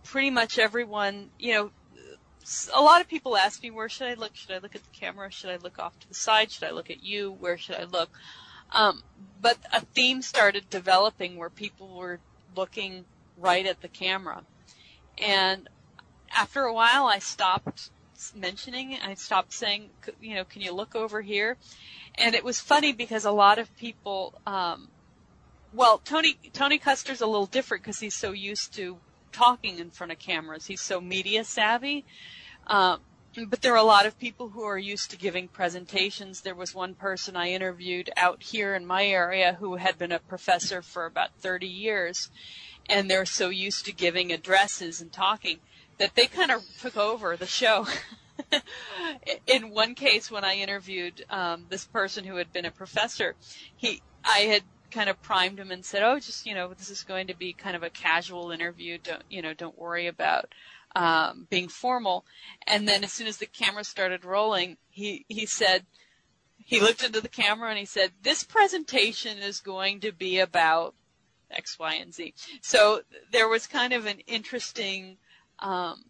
pretty 0.02 0.30
much 0.30 0.58
everyone, 0.58 1.30
you 1.38 1.54
know, 1.54 1.70
a 2.74 2.82
lot 2.82 3.00
of 3.00 3.08
people 3.08 3.36
ask 3.36 3.62
me, 3.62 3.70
where 3.70 3.88
should 3.88 4.08
I 4.08 4.14
look? 4.14 4.36
Should 4.36 4.50
I 4.50 4.58
look 4.58 4.74
at 4.74 4.82
the 4.82 4.98
camera? 4.98 5.30
Should 5.30 5.50
I 5.50 5.56
look 5.56 5.78
off 5.78 5.98
to 6.00 6.08
the 6.08 6.14
side? 6.14 6.50
Should 6.50 6.64
I 6.64 6.70
look 6.72 6.90
at 6.90 7.02
you? 7.02 7.32
Where 7.32 7.56
should 7.56 7.76
I 7.76 7.84
look? 7.84 8.10
Um, 8.72 9.02
but 9.40 9.58
a 9.72 9.80
theme 9.80 10.20
started 10.20 10.68
developing 10.68 11.36
where 11.36 11.50
people 11.50 11.88
were 11.88 12.20
looking 12.54 13.04
right 13.38 13.64
at 13.66 13.80
the 13.80 13.88
camera. 13.88 14.42
And 15.18 15.68
after 16.34 16.64
a 16.64 16.74
while, 16.74 17.06
I 17.06 17.18
stopped 17.18 17.90
mentioning 18.34 18.92
it. 18.92 19.06
I 19.06 19.14
stopped 19.14 19.52
saying, 19.52 19.90
you 20.20 20.34
know, 20.34 20.44
can 20.44 20.62
you 20.62 20.72
look 20.72 20.94
over 20.94 21.22
here? 21.22 21.56
And 22.16 22.34
it 22.34 22.44
was 22.44 22.60
funny 22.60 22.92
because 22.92 23.24
a 23.24 23.32
lot 23.32 23.58
of 23.58 23.74
people, 23.76 24.34
um, 24.46 24.88
well, 25.72 25.98
Tony, 25.98 26.38
Tony 26.52 26.78
Koester's 26.78 27.20
a 27.20 27.26
little 27.26 27.46
different 27.46 27.82
because 27.82 27.98
he's 27.98 28.14
so 28.14 28.32
used 28.32 28.74
to 28.74 28.98
talking 29.32 29.78
in 29.78 29.90
front 29.90 30.12
of 30.12 30.18
cameras. 30.18 30.66
He's 30.66 30.80
so 30.80 31.00
media 31.00 31.44
savvy. 31.44 32.04
Um, 32.66 33.00
but 33.48 33.62
there 33.62 33.72
are 33.72 33.78
a 33.78 33.82
lot 33.82 34.06
of 34.06 34.18
people 34.18 34.50
who 34.50 34.62
are 34.62 34.78
used 34.78 35.10
to 35.10 35.16
giving 35.16 35.48
presentations. 35.48 36.40
There 36.40 36.54
was 36.54 36.72
one 36.72 36.94
person 36.94 37.36
I 37.36 37.50
interviewed 37.50 38.10
out 38.16 38.42
here 38.42 38.76
in 38.76 38.86
my 38.86 39.04
area 39.04 39.56
who 39.58 39.76
had 39.76 39.98
been 39.98 40.12
a 40.12 40.20
professor 40.20 40.82
for 40.82 41.04
about 41.04 41.30
30 41.40 41.66
years, 41.66 42.30
and 42.88 43.10
they're 43.10 43.26
so 43.26 43.48
used 43.48 43.86
to 43.86 43.92
giving 43.92 44.32
addresses 44.32 45.00
and 45.00 45.12
talking 45.12 45.58
that 45.98 46.14
they 46.14 46.26
kind 46.26 46.52
of 46.52 46.62
took 46.80 46.96
over 46.96 47.36
the 47.36 47.46
show. 47.46 47.86
in 49.46 49.70
one 49.70 49.94
case, 49.94 50.30
when 50.30 50.44
I 50.44 50.54
interviewed 50.56 51.24
um, 51.30 51.66
this 51.68 51.84
person 51.84 52.24
who 52.24 52.36
had 52.36 52.52
been 52.52 52.64
a 52.64 52.70
professor, 52.70 53.34
he 53.76 54.02
I 54.24 54.40
had 54.40 54.62
kind 54.90 55.10
of 55.10 55.20
primed 55.22 55.58
him 55.58 55.70
and 55.70 55.84
said, 55.84 56.02
"Oh, 56.02 56.18
just 56.18 56.46
you 56.46 56.54
know, 56.54 56.72
this 56.72 56.90
is 56.90 57.02
going 57.02 57.26
to 57.28 57.36
be 57.36 57.52
kind 57.52 57.76
of 57.76 57.82
a 57.82 57.90
casual 57.90 58.50
interview. 58.50 58.98
Don't 58.98 59.22
you 59.28 59.42
know? 59.42 59.54
Don't 59.54 59.78
worry 59.78 60.06
about 60.06 60.54
um, 60.96 61.46
being 61.50 61.68
formal." 61.68 62.24
And 62.66 62.88
then 62.88 63.04
as 63.04 63.12
soon 63.12 63.26
as 63.26 63.38
the 63.38 63.46
camera 63.46 63.84
started 63.84 64.24
rolling, 64.24 64.76
he 64.90 65.24
he 65.28 65.46
said 65.46 65.86
he 66.56 66.80
looked 66.80 67.04
into 67.04 67.20
the 67.20 67.28
camera 67.28 67.68
and 67.68 67.78
he 67.78 67.84
said, 67.84 68.12
"This 68.22 68.44
presentation 68.44 69.38
is 69.38 69.60
going 69.60 70.00
to 70.00 70.12
be 70.12 70.38
about 70.38 70.94
X, 71.50 71.78
Y, 71.78 71.94
and 71.94 72.14
Z." 72.14 72.34
So 72.62 73.02
there 73.30 73.48
was 73.48 73.66
kind 73.66 73.92
of 73.92 74.06
an 74.06 74.20
interesting 74.26 75.18
um, 75.58 76.04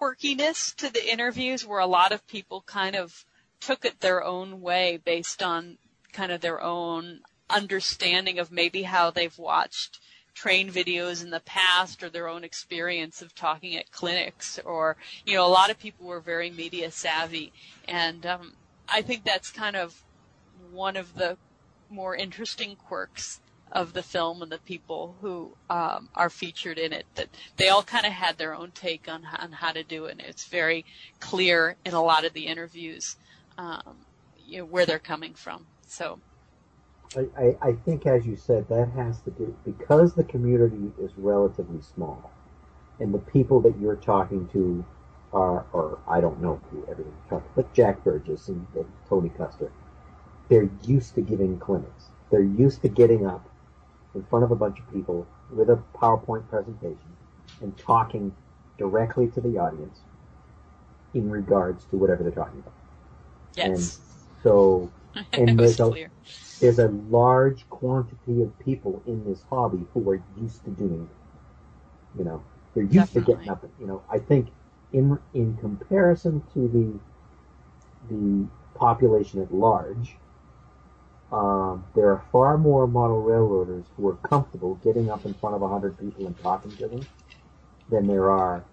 quirkiness 0.00 0.74
to 0.76 0.92
the 0.92 1.10
interviews 1.10 1.66
where 1.66 1.80
a 1.80 1.86
lot 1.86 2.12
of 2.12 2.26
people 2.26 2.62
kind 2.62 2.96
of 2.96 3.24
took 3.60 3.84
it 3.84 4.00
their 4.00 4.22
own 4.22 4.60
way 4.60 4.98
based 5.04 5.42
on 5.42 5.78
kind 6.12 6.32
of 6.32 6.40
their 6.40 6.62
own 6.62 7.20
understanding 7.48 8.38
of 8.38 8.50
maybe 8.50 8.82
how 8.82 9.10
they've 9.10 9.38
watched 9.38 10.00
train 10.34 10.70
videos 10.70 11.22
in 11.22 11.30
the 11.30 11.40
past 11.40 12.02
or 12.02 12.10
their 12.10 12.28
own 12.28 12.44
experience 12.44 13.22
of 13.22 13.34
talking 13.34 13.74
at 13.74 13.90
clinics 13.90 14.58
or 14.66 14.96
you 15.24 15.34
know 15.34 15.46
a 15.46 15.48
lot 15.48 15.70
of 15.70 15.78
people 15.78 16.06
were 16.06 16.20
very 16.20 16.50
media 16.50 16.90
savvy. 16.90 17.52
And 17.88 18.26
um, 18.26 18.52
i 18.88 19.02
think 19.02 19.24
that's 19.24 19.50
kind 19.50 19.76
of 19.76 20.02
one 20.70 20.96
of 20.96 21.14
the 21.14 21.36
more 21.88 22.14
interesting 22.14 22.76
quirks 22.76 23.40
of 23.72 23.92
the 23.92 24.02
film 24.02 24.42
and 24.42 24.50
the 24.50 24.58
people 24.58 25.16
who 25.20 25.52
um, 25.68 26.08
are 26.14 26.30
featured 26.30 26.78
in 26.78 26.92
it 26.92 27.04
that 27.16 27.28
they 27.56 27.68
all 27.68 27.82
kind 27.82 28.06
of 28.06 28.12
had 28.12 28.38
their 28.38 28.54
own 28.54 28.70
take 28.70 29.08
on 29.08 29.26
on 29.38 29.52
how 29.52 29.72
to 29.72 29.82
do 29.82 30.04
it 30.06 30.12
and 30.12 30.20
it's 30.20 30.46
very 30.46 30.84
clear 31.20 31.76
in 31.84 31.92
a 31.94 32.02
lot 32.02 32.24
of 32.24 32.32
the 32.32 32.46
interviews 32.46 33.16
um, 33.58 33.96
you 34.46 34.58
know, 34.58 34.64
where 34.64 34.86
they're 34.86 34.98
coming 34.98 35.34
from 35.34 35.66
so 35.86 36.18
I, 37.16 37.56
I, 37.62 37.72
think, 37.72 38.04
as 38.06 38.26
you 38.26 38.36
said, 38.36 38.68
that 38.68 38.90
has 38.90 39.20
to 39.22 39.30
do 39.30 39.56
because 39.64 40.14
the 40.14 40.24
community 40.24 40.92
is 41.00 41.12
relatively 41.16 41.80
small, 41.80 42.30
and 42.98 43.14
the 43.14 43.18
people 43.18 43.60
that 43.60 43.78
you're 43.80 43.96
talking 43.96 44.48
to 44.48 44.84
are, 45.32 45.64
or 45.72 45.98
I 46.08 46.20
don't 46.20 46.40
know 46.40 46.60
who 46.70 46.84
you're 46.86 47.06
talking, 47.28 47.48
but 47.54 47.72
Jack 47.72 48.02
Burgess 48.04 48.48
and, 48.48 48.66
and 48.74 48.86
Tony 49.08 49.30
Koester, 49.30 49.70
they're 50.48 50.68
used 50.84 51.14
to 51.14 51.20
giving 51.20 51.58
clinics. 51.58 52.10
They're 52.30 52.42
used 52.42 52.82
to 52.82 52.88
getting 52.88 53.26
up 53.26 53.48
in 54.16 54.24
front 54.24 54.44
of 54.44 54.50
a 54.50 54.56
bunch 54.56 54.78
of 54.80 54.92
people 54.92 55.26
with 55.54 55.68
a 55.70 55.78
PowerPoint 55.94 56.48
presentation 56.48 56.98
and 57.60 57.76
talking 57.78 58.34
directly 58.78 59.28
to 59.28 59.40
the 59.40 59.58
audience 59.58 60.00
in 61.14 61.30
regards 61.30 61.84
to 61.86 61.96
whatever 61.96 62.22
they're 62.22 62.32
talking 62.32 62.60
about. 62.60 62.74
yes 63.56 64.00
And 64.42 64.42
so 64.42 64.90
and 65.32 65.58
there's 65.58 65.80
a- 65.80 65.90
clear 65.90 66.10
there's 66.60 66.78
a 66.78 66.88
large 66.88 67.68
quantity 67.68 68.42
of 68.42 68.58
people 68.58 69.02
in 69.06 69.24
this 69.24 69.42
hobby 69.50 69.84
who 69.92 70.10
are 70.10 70.22
used 70.40 70.64
to 70.64 70.70
doing. 70.70 71.08
You 72.18 72.24
know, 72.24 72.42
they're 72.74 72.84
used 72.84 73.12
to 73.12 73.20
getting 73.20 73.48
up. 73.50 73.64
You 73.78 73.86
know, 73.86 74.02
I 74.10 74.18
think 74.18 74.48
in 74.92 75.18
in 75.34 75.56
comparison 75.58 76.42
to 76.54 76.68
the 76.68 78.14
the 78.14 78.46
population 78.74 79.42
at 79.42 79.52
large, 79.52 80.16
um, 81.32 81.86
there 81.94 82.10
are 82.10 82.24
far 82.32 82.58
more 82.58 82.86
model 82.86 83.22
railroaders 83.22 83.86
who 83.96 84.08
are 84.08 84.16
comfortable 84.16 84.76
getting 84.76 85.10
up 85.10 85.26
in 85.26 85.34
front 85.34 85.56
of 85.56 85.62
a 85.62 85.68
hundred 85.68 85.98
people 85.98 86.26
and 86.26 86.38
talking 86.38 86.76
to 86.78 86.88
them 86.88 87.08
than 87.90 88.06
there 88.06 88.30
are 88.30 88.64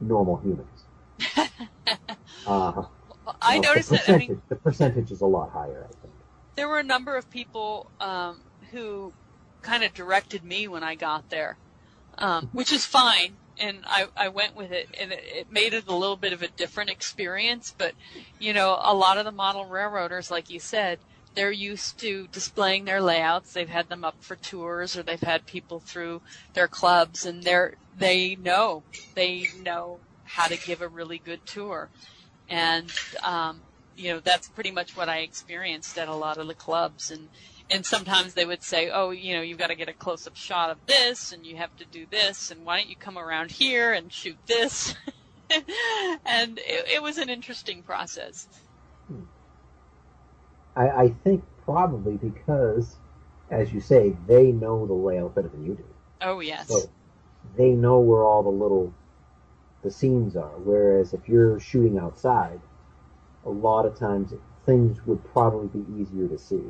normal 0.00 0.38
humans. 0.38 0.84
Uh, 2.46 2.84
i 3.42 3.56
you 3.56 3.60
know, 3.60 3.70
noticed 3.70 3.90
the 3.90 3.96
that 3.96 4.08
i 4.08 4.14
mean 4.14 4.30
percentage, 4.30 4.42
the 4.48 4.56
percentage 4.56 5.10
is 5.12 5.20
a 5.22 5.26
lot 5.26 5.50
higher. 5.50 5.88
I 5.90 5.94
think. 6.02 6.14
there 6.56 6.68
were 6.68 6.78
a 6.78 6.84
number 6.84 7.16
of 7.16 7.30
people 7.30 7.92
um, 8.00 8.44
who 8.72 9.14
kind 9.62 9.84
of 9.84 9.94
directed 9.94 10.44
me 10.44 10.68
when 10.68 10.82
I 10.84 10.96
got 10.96 11.28
there, 11.30 11.58
um, 12.18 12.48
which 12.52 12.72
is 12.72 12.86
fine, 12.86 13.38
and 13.58 13.84
I, 13.86 14.08
I 14.16 14.28
went 14.28 14.56
with 14.56 14.72
it, 14.72 14.88
and 15.00 15.12
it, 15.12 15.20
it 15.24 15.46
made 15.50 15.74
it 15.74 15.88
a 15.88 15.96
little 15.96 16.16
bit 16.16 16.32
of 16.32 16.42
a 16.42 16.48
different 16.48 16.90
experience. 16.90 17.74
But 17.76 17.94
you 18.38 18.52
know, 18.54 18.78
a 18.82 18.94
lot 18.94 19.18
of 19.18 19.24
the 19.24 19.32
model 19.32 19.66
railroaders, 19.66 20.30
like 20.30 20.50
you 20.50 20.60
said, 20.60 21.00
they're 21.34 21.50
used 21.50 21.98
to 22.00 22.28
displaying 22.32 22.84
their 22.84 23.00
layouts. 23.00 23.52
They've 23.52 23.68
had 23.68 23.88
them 23.88 24.04
up 24.04 24.16
for 24.20 24.36
tours, 24.36 24.96
or 24.96 25.02
they've 25.02 25.20
had 25.20 25.46
people 25.46 25.80
through 25.80 26.22
their 26.54 26.68
clubs, 26.68 27.26
and 27.26 27.42
they're 27.42 27.74
they 27.96 28.36
know 28.36 28.82
they 29.14 29.48
know 29.62 29.98
how 30.24 30.46
to 30.46 30.56
give 30.56 30.80
a 30.80 30.88
really 30.88 31.18
good 31.18 31.44
tour, 31.46 31.88
and 32.48 32.90
um, 33.22 33.60
you 33.96 34.12
know 34.12 34.20
that's 34.20 34.48
pretty 34.48 34.70
much 34.70 34.96
what 34.96 35.08
I 35.08 35.18
experienced 35.18 35.98
at 35.98 36.08
a 36.08 36.14
lot 36.14 36.38
of 36.38 36.46
the 36.46 36.54
clubs. 36.54 37.10
And 37.10 37.28
and 37.70 37.84
sometimes 37.84 38.34
they 38.34 38.44
would 38.44 38.62
say 38.62 38.90
oh 38.90 39.10
you 39.10 39.34
know 39.34 39.42
you've 39.42 39.58
got 39.58 39.68
to 39.68 39.74
get 39.74 39.88
a 39.88 39.92
close 39.92 40.26
up 40.26 40.36
shot 40.36 40.70
of 40.70 40.78
this 40.86 41.32
and 41.32 41.46
you 41.46 41.56
have 41.56 41.74
to 41.78 41.84
do 41.86 42.06
this 42.10 42.50
and 42.50 42.64
why 42.64 42.78
don't 42.78 42.90
you 42.90 42.96
come 42.96 43.16
around 43.18 43.50
here 43.50 43.92
and 43.92 44.12
shoot 44.12 44.38
this? 44.46 44.94
And 46.26 46.58
it, 46.58 46.94
it 46.94 47.02
was 47.02 47.18
an 47.18 47.28
interesting 47.28 47.82
process 47.82 48.48
I, 50.76 50.88
I 50.88 51.08
think 51.24 51.44
probably 51.64 52.16
because, 52.16 52.96
as 53.50 53.72
you 53.72 53.80
say, 53.80 54.16
they 54.26 54.52
know 54.52 54.86
the 54.86 54.94
layout 54.94 55.34
better 55.34 55.48
than 55.48 55.64
you 55.64 55.74
do. 55.74 55.84
oh 56.20 56.40
yes 56.40 56.68
So 56.68 56.90
they 57.56 57.70
know 57.70 58.00
where 58.00 58.24
all 58.24 58.42
the 58.42 58.48
little 58.50 58.92
the 59.82 59.90
scenes 59.90 60.36
are. 60.36 60.56
Whereas 60.58 61.12
if 61.12 61.28
you're 61.28 61.60
shooting 61.60 61.98
outside, 61.98 62.60
a 63.44 63.50
lot 63.50 63.86
of 63.86 63.98
times 63.98 64.32
things 64.66 65.06
would 65.06 65.22
probably 65.32 65.68
be 65.68 65.84
easier 66.00 66.26
to 66.28 66.38
see 66.38 66.62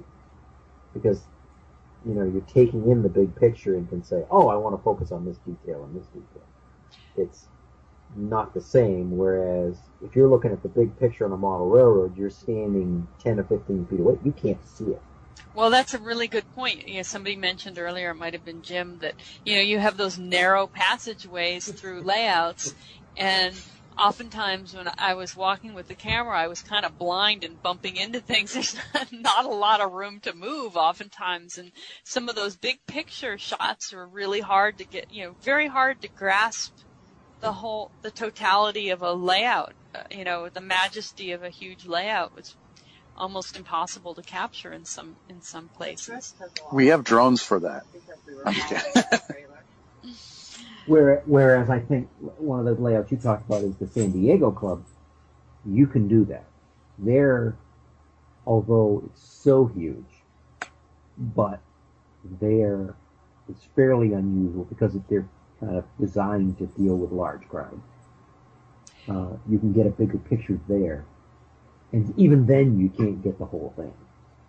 because 0.92 1.22
you 2.04 2.14
know 2.14 2.24
you're 2.24 2.42
taking 2.42 2.90
in 2.90 3.02
the 3.02 3.08
big 3.08 3.34
picture 3.36 3.76
and 3.76 3.88
can 3.88 4.02
say, 4.02 4.24
"Oh, 4.30 4.48
I 4.48 4.56
want 4.56 4.76
to 4.76 4.82
focus 4.82 5.12
on 5.12 5.24
this 5.24 5.38
detail 5.38 5.84
and 5.84 5.96
this 5.96 6.06
detail." 6.08 6.46
It's 7.16 7.46
not 8.16 8.54
the 8.54 8.60
same. 8.60 9.16
Whereas 9.16 9.78
if 10.02 10.14
you're 10.16 10.28
looking 10.28 10.52
at 10.52 10.62
the 10.62 10.68
big 10.68 10.98
picture 10.98 11.24
on 11.24 11.32
a 11.32 11.36
model 11.36 11.68
railroad, 11.68 12.16
you're 12.16 12.30
standing 12.30 13.06
10 13.22 13.40
or 13.40 13.44
15 13.44 13.86
feet 13.86 14.00
away. 14.00 14.18
You 14.24 14.32
can't 14.32 14.64
see 14.66 14.84
it. 14.84 15.02
Well, 15.54 15.70
that's 15.70 15.94
a 15.94 15.98
really 15.98 16.26
good 16.26 16.44
point. 16.54 16.88
You 16.88 16.96
know, 16.96 17.02
somebody 17.02 17.36
mentioned 17.36 17.78
earlier, 17.78 18.10
it 18.10 18.16
might 18.16 18.32
have 18.32 18.44
been 18.44 18.62
Jim, 18.62 18.98
that 19.00 19.14
you 19.44 19.54
know 19.54 19.62
you 19.62 19.78
have 19.78 19.96
those 19.96 20.18
narrow 20.18 20.66
passageways 20.66 21.70
through 21.70 22.00
layouts, 22.04 22.74
and 23.16 23.54
oftentimes 23.98 24.74
when 24.74 24.88
I 24.98 25.14
was 25.14 25.36
walking 25.36 25.74
with 25.74 25.88
the 25.88 25.94
camera, 25.94 26.38
I 26.38 26.48
was 26.48 26.62
kind 26.62 26.84
of 26.84 26.98
blind 26.98 27.44
and 27.44 27.62
bumping 27.62 27.96
into 27.96 28.20
things. 28.20 28.52
There's 28.54 28.76
not 29.12 29.44
a 29.44 29.48
lot 29.48 29.80
of 29.80 29.92
room 29.92 30.20
to 30.20 30.34
move 30.34 30.76
oftentimes. 30.76 31.58
And 31.58 31.72
some 32.04 32.28
of 32.28 32.34
those 32.34 32.56
big 32.56 32.78
picture 32.86 33.38
shots 33.38 33.92
are 33.92 34.06
really 34.06 34.40
hard 34.40 34.78
to 34.78 34.86
get, 34.86 35.06
you 35.10 35.24
know, 35.24 35.36
very 35.42 35.68
hard 35.68 36.00
to 36.02 36.08
grasp 36.08 36.72
the 37.44 37.52
whole, 37.52 37.90
the 38.02 38.10
totality 38.10 38.90
of 38.90 39.02
a 39.02 39.12
layout. 39.12 39.74
Uh, 39.94 40.02
you 40.10 40.24
know, 40.24 40.48
the 40.48 40.60
majesty 40.60 41.32
of 41.32 41.42
a 41.42 41.50
huge 41.50 41.86
layout 41.86 42.34
was 42.34 42.56
almost 43.16 43.56
impossible 43.56 44.14
to 44.14 44.22
capture 44.22 44.72
in 44.72 44.84
some, 44.84 45.16
in 45.28 45.40
some 45.42 45.68
places. 45.68 46.34
We 46.72 46.88
have 46.88 47.04
drones 47.04 47.42
for 47.42 47.60
that. 47.60 47.82
I'm 48.44 48.54
just 48.54 48.68
kidding. 48.68 49.20
Where, 50.86 51.22
whereas 51.24 51.70
I 51.70 51.78
think 51.78 52.10
one 52.36 52.60
of 52.60 52.66
those 52.66 52.78
layouts 52.78 53.10
you 53.10 53.16
talked 53.16 53.46
about 53.46 53.62
is 53.62 53.74
the 53.76 53.86
San 53.86 54.10
Diego 54.10 54.50
Club. 54.50 54.84
You 55.64 55.86
can 55.86 56.08
do 56.08 56.26
that. 56.26 56.44
There, 56.98 57.56
although 58.46 59.02
it's 59.06 59.24
so 59.24 59.64
huge, 59.64 60.04
but 61.16 61.60
there 62.38 62.94
it's 63.48 63.64
fairly 63.76 64.12
unusual 64.12 64.64
because 64.64 64.94
they're 65.08 65.26
kind 65.64 65.78
of 65.78 65.84
designed 65.98 66.58
to 66.58 66.66
deal 66.66 66.96
with 66.96 67.10
large 67.10 67.46
crowds. 67.48 67.80
Uh, 69.08 69.36
you 69.48 69.58
can 69.58 69.72
get 69.72 69.86
a 69.86 69.90
bigger 69.90 70.18
picture 70.18 70.58
there, 70.68 71.04
and 71.92 72.12
even 72.18 72.46
then 72.46 72.78
you 72.78 72.88
can't 72.88 73.22
get 73.22 73.38
the 73.38 73.44
whole 73.44 73.72
thing. 73.76 73.92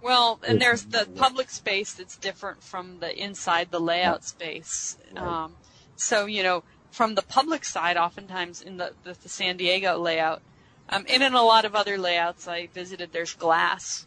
Well, 0.01 0.39
and 0.47 0.61
there's 0.61 0.85
the 0.85 1.07
public 1.15 1.49
space 1.49 1.93
that's 1.93 2.15
different 2.15 2.61
from 2.61 2.99
the 2.99 3.17
inside 3.17 3.71
the 3.71 3.79
layout 3.79 4.23
space. 4.23 4.97
Um, 5.17 5.55
so, 5.95 6.27
you 6.27 6.43
know, 6.43 6.63
from 6.91 7.15
the 7.15 7.23
public 7.23 7.65
side, 7.65 7.97
oftentimes 7.97 8.61
in 8.61 8.77
the, 8.77 8.93
the, 9.03 9.13
the 9.13 9.29
San 9.29 9.57
Diego 9.57 9.97
layout, 9.97 10.43
um, 10.89 11.05
and 11.09 11.23
in 11.23 11.33
a 11.33 11.41
lot 11.41 11.65
of 11.65 11.73
other 11.73 11.97
layouts 11.97 12.47
I 12.47 12.67
visited, 12.67 13.13
there's 13.13 13.33
glass 13.33 14.05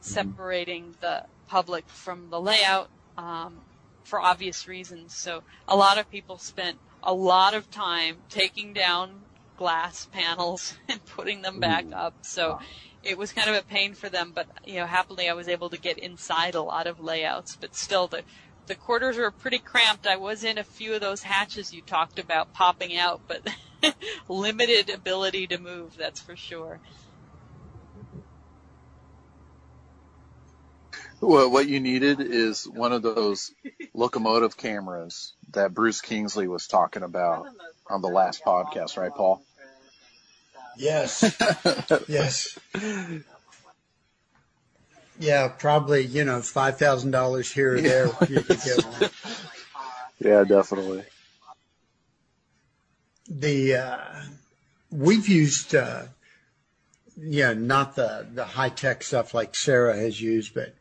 separating 0.00 0.94
the 1.02 1.26
public 1.48 1.86
from 1.86 2.30
the 2.30 2.40
layout 2.40 2.88
um, 3.18 3.60
for 4.06 4.20
obvious 4.20 4.68
reasons. 4.68 5.14
So 5.14 5.42
a 5.68 5.76
lot 5.76 5.98
of 5.98 6.10
people 6.10 6.38
spent 6.38 6.78
a 7.02 7.12
lot 7.12 7.54
of 7.54 7.70
time 7.70 8.16
taking 8.30 8.72
down 8.72 9.26
glass 9.58 10.06
panels 10.12 10.74
and 10.88 11.04
putting 11.06 11.42
them 11.42 11.58
back 11.58 11.84
Ooh. 11.86 11.94
up. 11.94 12.14
So 12.22 12.58
it 13.02 13.18
was 13.18 13.32
kind 13.32 13.48
of 13.48 13.56
a 13.56 13.62
pain 13.62 13.94
for 13.94 14.08
them, 14.08 14.32
but 14.34 14.48
you 14.64 14.76
know, 14.76 14.86
happily 14.86 15.28
I 15.28 15.34
was 15.34 15.48
able 15.48 15.70
to 15.70 15.78
get 15.78 15.98
inside 15.98 16.54
a 16.54 16.62
lot 16.62 16.86
of 16.86 17.00
layouts. 17.00 17.56
But 17.60 17.74
still, 17.74 18.06
the 18.06 18.22
the 18.66 18.74
quarters 18.74 19.16
were 19.16 19.30
pretty 19.30 19.58
cramped. 19.58 20.06
I 20.06 20.16
was 20.16 20.42
in 20.42 20.58
a 20.58 20.64
few 20.64 20.94
of 20.94 21.00
those 21.00 21.22
hatches 21.22 21.72
you 21.72 21.82
talked 21.82 22.18
about 22.18 22.52
popping 22.52 22.96
out, 22.96 23.20
but 23.28 23.46
limited 24.28 24.90
ability 24.90 25.46
to 25.48 25.58
move. 25.58 25.94
That's 25.96 26.20
for 26.20 26.36
sure. 26.36 26.80
Well, 31.20 31.50
what 31.50 31.68
you 31.68 31.80
needed 31.80 32.20
is 32.20 32.64
one 32.64 32.92
of 32.92 33.02
those 33.02 33.52
locomotive 33.94 34.56
cameras 34.56 35.32
that 35.52 35.72
Bruce 35.72 36.00
Kingsley 36.00 36.46
was 36.46 36.66
talking 36.66 37.02
about 37.02 37.46
on 37.88 38.02
the 38.02 38.08
last 38.08 38.44
podcast, 38.44 38.98
right, 38.98 39.12
Paul? 39.12 39.42
Yes. 40.76 41.24
yes. 42.08 42.58
Yeah, 45.18 45.48
probably, 45.48 46.04
you 46.04 46.24
know, 46.24 46.40
$5,000 46.40 47.52
here 47.52 47.76
or 47.76 47.80
there. 47.80 48.06
You 48.28 48.42
could 48.42 48.60
get 48.60 48.84
one. 48.84 49.10
Yeah, 50.18 50.44
definitely. 50.44 51.04
The, 53.28 53.74
uh, 53.74 53.98
we've 54.90 55.28
used, 55.28 55.74
uh, 55.74 56.04
yeah, 57.16 57.54
not 57.54 57.96
the, 57.96 58.26
the 58.34 58.44
high 58.44 58.68
tech 58.68 59.02
stuff 59.02 59.32
like 59.32 59.54
Sarah 59.54 59.96
has 59.96 60.20
used, 60.20 60.54
but 60.54 60.74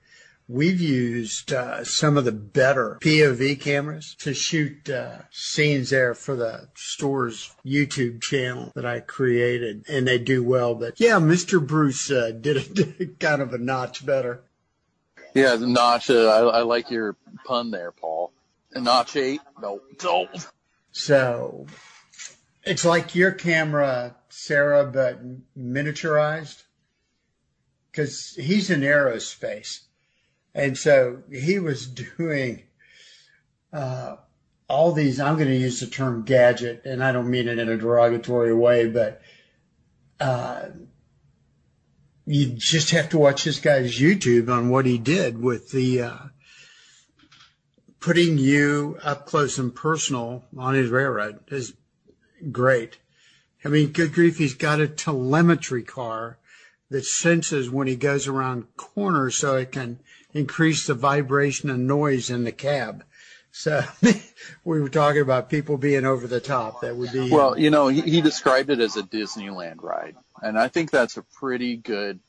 we've 0.47 0.80
used, 0.80 1.51
uh, 1.53 1.84
some 1.84 2.17
of 2.17 2.26
the 2.26 2.31
better 2.31 2.97
POV 3.01 3.59
cameras 3.59 4.15
to 4.19 4.34
shoot, 4.34 4.89
uh, 4.89 5.19
scenes 5.31 5.89
there 5.89 6.13
for 6.13 6.35
the 6.35 6.69
store's 6.76 7.51
YouTube 7.65 8.22
channel 8.22 8.72
that 8.76 8.85
I 8.85 8.99
created 8.99 9.85
and 9.89 10.07
they 10.07 10.17
do 10.17 10.43
well. 10.43 10.76
But 10.76 10.99
yeah, 10.99 11.19
Mr. 11.19 11.65
Bruce, 11.65 12.11
uh, 12.11 12.31
did 12.39 12.57
it 12.99 13.19
kind 13.19 13.41
of 13.41 13.53
a 13.53 13.57
notch 13.57 14.05
better. 14.05 14.43
Yeah, 15.34 15.57
the 15.57 15.67
notch. 15.67 16.09
Uh, 16.09 16.27
I, 16.27 16.59
I 16.59 16.61
like 16.61 16.89
your 16.89 17.17
pun 17.45 17.69
there, 17.69 17.91
Paul. 17.91 18.31
A 18.73 18.80
notch 18.80 19.17
eight? 19.17 19.41
No, 19.61 19.81
no. 20.03 20.30
So 20.91 21.67
it's 22.63 22.85
like 22.85 23.15
your 23.15 23.31
camera, 23.31 24.15
Sarah, 24.30 24.85
but 24.85 25.22
miniaturized. 25.57 26.63
Cause 27.93 28.34
he's 28.38 28.69
in 28.69 28.81
aerospace. 28.81 29.81
And 30.56 30.77
so 30.77 31.22
he 31.30 31.60
was 31.60 31.86
doing, 31.86 32.64
uh, 33.73 34.15
all 34.69 34.94
these, 34.94 35.19
I'm 35.19 35.36
going 35.36 35.49
to 35.49 35.56
use 35.56 35.82
the 35.82 35.88
term 35.88 36.23
gadget 36.23 36.84
and 36.86 37.03
I 37.03 37.11
don't 37.11 37.30
mean 37.30 37.49
it 37.49 37.60
in 37.60 37.69
a 37.69 37.77
derogatory 37.77 38.53
way, 38.53 38.88
but, 38.88 39.22
uh, 40.19 40.68
you 42.26 42.53
just 42.53 42.91
have 42.91 43.10
to 43.10 43.19
watch 43.19 43.44
this 43.44 43.60
guy's 43.60 43.99
YouTube 43.99 44.49
on 44.49 44.69
what 44.69 44.86
he 44.86 44.98
did 44.98 45.40
with 45.40 45.72
the, 45.72 46.02
uh, 46.02 46.18
putting 47.99 48.38
you 48.38 48.98
up 49.03 49.26
close 49.26 49.60
and 49.60 49.76
personal 49.76 50.45
on 50.57 50.73
his 50.73 50.90
railroad 50.90 51.40
is 51.49 51.73
great. 52.52 52.98
I 53.64 53.68
mean, 53.68 53.91
good 53.91 54.14
grief, 54.14 54.38
he's 54.38 54.53
got 54.53 54.80
a 54.80 54.88
telemetry 54.88 55.84
car 55.84 56.38
that 56.90 57.06
senses 57.06 57.69
when 57.69 57.88
he 57.88 57.95
goes 57.95 58.27
around 58.27 58.68
corners 58.77 59.36
so 59.36 59.57
it 59.57 59.72
can 59.72 59.99
increase 60.35 60.85
the 60.85 60.93
vibration 60.93 61.69
and 61.71 61.87
noise 61.87 62.29
in 62.29 62.43
the 62.43 62.51
cab. 62.51 63.03
So 63.51 63.83
we 64.65 64.81
were 64.81 64.89
talking 64.89 65.21
about 65.21 65.49
people 65.49 65.77
being 65.77 66.05
over 66.05 66.27
the 66.27 66.41
top. 66.41 66.81
That 66.81 66.97
would 66.97 67.13
be 67.13 67.31
Well, 67.31 67.57
you 67.57 67.69
know, 67.69 67.87
he, 67.87 68.01
he 68.01 68.21
described 68.21 68.69
it 68.69 68.81
as 68.81 68.97
a 68.97 69.01
Disneyland 69.01 69.81
ride, 69.81 70.15
and 70.43 70.59
I 70.59 70.67
think 70.67 70.91
that's 70.91 71.15
a 71.17 71.23
pretty 71.39 71.77
good 71.77 72.19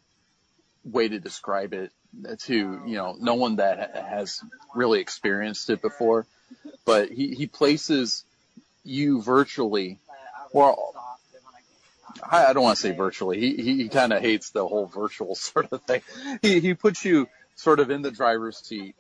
way 0.84 1.08
to 1.08 1.18
describe 1.18 1.74
it 1.74 1.90
to 2.38 2.54
you 2.86 2.94
know 2.94 3.16
no 3.18 3.34
one 3.34 3.56
that 3.56 3.94
has 3.96 4.40
really 4.74 5.00
experienced 5.00 5.68
it 5.68 5.82
before. 5.82 6.26
But 6.84 7.10
he 7.10 7.34
he 7.34 7.48
places 7.48 8.24
you 8.84 9.20
virtually, 9.20 9.98
well, 10.52 10.94
I, 12.22 12.46
I 12.46 12.52
don't 12.52 12.62
want 12.62 12.76
to 12.76 12.82
say 12.82 12.92
virtually. 12.92 13.40
He 13.40 13.56
he, 13.56 13.76
he 13.82 13.88
kind 13.88 14.12
of 14.12 14.22
hates 14.22 14.50
the 14.50 14.66
whole 14.66 14.86
virtual 14.86 15.34
sort 15.34 15.72
of 15.72 15.82
thing. 15.82 16.02
He 16.40 16.60
he 16.60 16.74
puts 16.74 17.04
you 17.04 17.26
sort 17.56 17.80
of 17.80 17.90
in 17.90 18.02
the 18.02 18.10
driver's 18.10 18.58
seat 18.58 18.94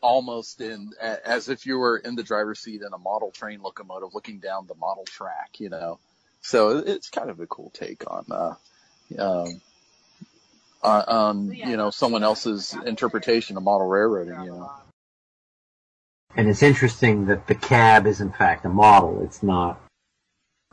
almost 0.00 0.60
in 0.60 0.92
as 1.00 1.48
if 1.48 1.66
you 1.66 1.76
were 1.78 1.96
in 1.98 2.14
the 2.14 2.22
driver's 2.22 2.60
seat 2.60 2.82
in 2.82 2.92
a 2.92 2.98
model 2.98 3.30
train 3.30 3.60
locomotive 3.60 4.14
looking 4.14 4.38
down 4.38 4.66
the 4.66 4.74
model 4.76 5.04
track, 5.04 5.58
you 5.58 5.68
know. 5.68 5.98
So 6.40 6.78
it's 6.78 7.10
kind 7.10 7.30
of 7.30 7.40
a 7.40 7.46
cool 7.46 7.70
take 7.70 8.08
on 8.10 8.24
uh 8.30 8.54
um 9.18 9.60
on, 10.82 11.02
on 11.02 11.52
you 11.52 11.76
know 11.76 11.90
someone 11.90 12.22
else's 12.22 12.74
interpretation 12.86 13.56
of 13.56 13.62
model 13.62 13.86
railroading, 13.86 14.40
you 14.44 14.50
know. 14.50 14.70
And 16.36 16.48
it's 16.48 16.62
interesting 16.62 17.26
that 17.26 17.46
the 17.46 17.54
cab 17.54 18.06
is 18.06 18.20
in 18.20 18.30
fact 18.30 18.64
a 18.64 18.68
model. 18.68 19.22
It's 19.24 19.42
not. 19.42 19.80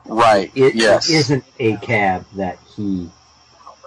Right. 0.04 0.52
It, 0.54 0.76
yes. 0.76 1.10
it 1.10 1.14
isn't 1.14 1.44
a 1.58 1.76
cab 1.78 2.26
that 2.36 2.58
he 2.76 3.10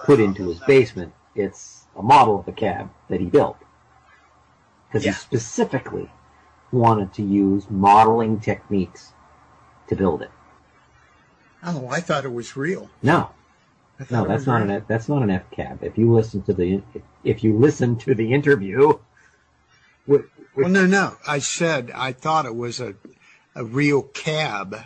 put 0.04 0.20
into 0.20 0.48
his 0.48 0.58
basement. 0.60 1.14
It's 1.34 1.79
a 1.96 2.02
model 2.02 2.38
of 2.38 2.46
the 2.46 2.52
cab 2.52 2.90
that 3.08 3.20
he 3.20 3.26
built 3.26 3.58
because 4.88 5.04
Yeah. 5.04 5.12
he 5.12 5.18
specifically 5.18 6.10
wanted 6.72 7.12
to 7.14 7.22
use 7.22 7.68
modeling 7.70 8.40
techniques 8.40 9.12
to 9.88 9.96
build 9.96 10.22
it. 10.22 10.30
oh, 11.64 11.88
I 11.88 12.00
thought 12.00 12.24
it 12.24 12.32
was 12.32 12.56
real. 12.56 12.88
No, 13.02 13.30
no, 14.10 14.24
that's 14.26 14.46
not 14.46 14.56
real. 14.62 14.64
an 14.64 14.70
F, 14.70 14.82
that's 14.88 15.08
not 15.08 15.22
an 15.22 15.30
F 15.30 15.50
cab. 15.50 15.80
If 15.82 15.98
you 15.98 16.12
listen 16.12 16.42
to 16.42 16.52
the 16.54 16.82
if 17.24 17.44
you 17.44 17.58
listen 17.58 17.96
to 17.98 18.14
the 18.14 18.32
interview, 18.32 18.98
with, 20.06 20.22
with, 20.54 20.64
Well, 20.64 20.68
no, 20.68 20.86
no. 20.86 21.16
I 21.26 21.38
said 21.40 21.90
I 21.94 22.12
thought 22.12 22.46
it 22.46 22.54
was 22.56 22.80
a 22.80 22.94
a 23.54 23.64
real 23.64 24.02
cab 24.02 24.76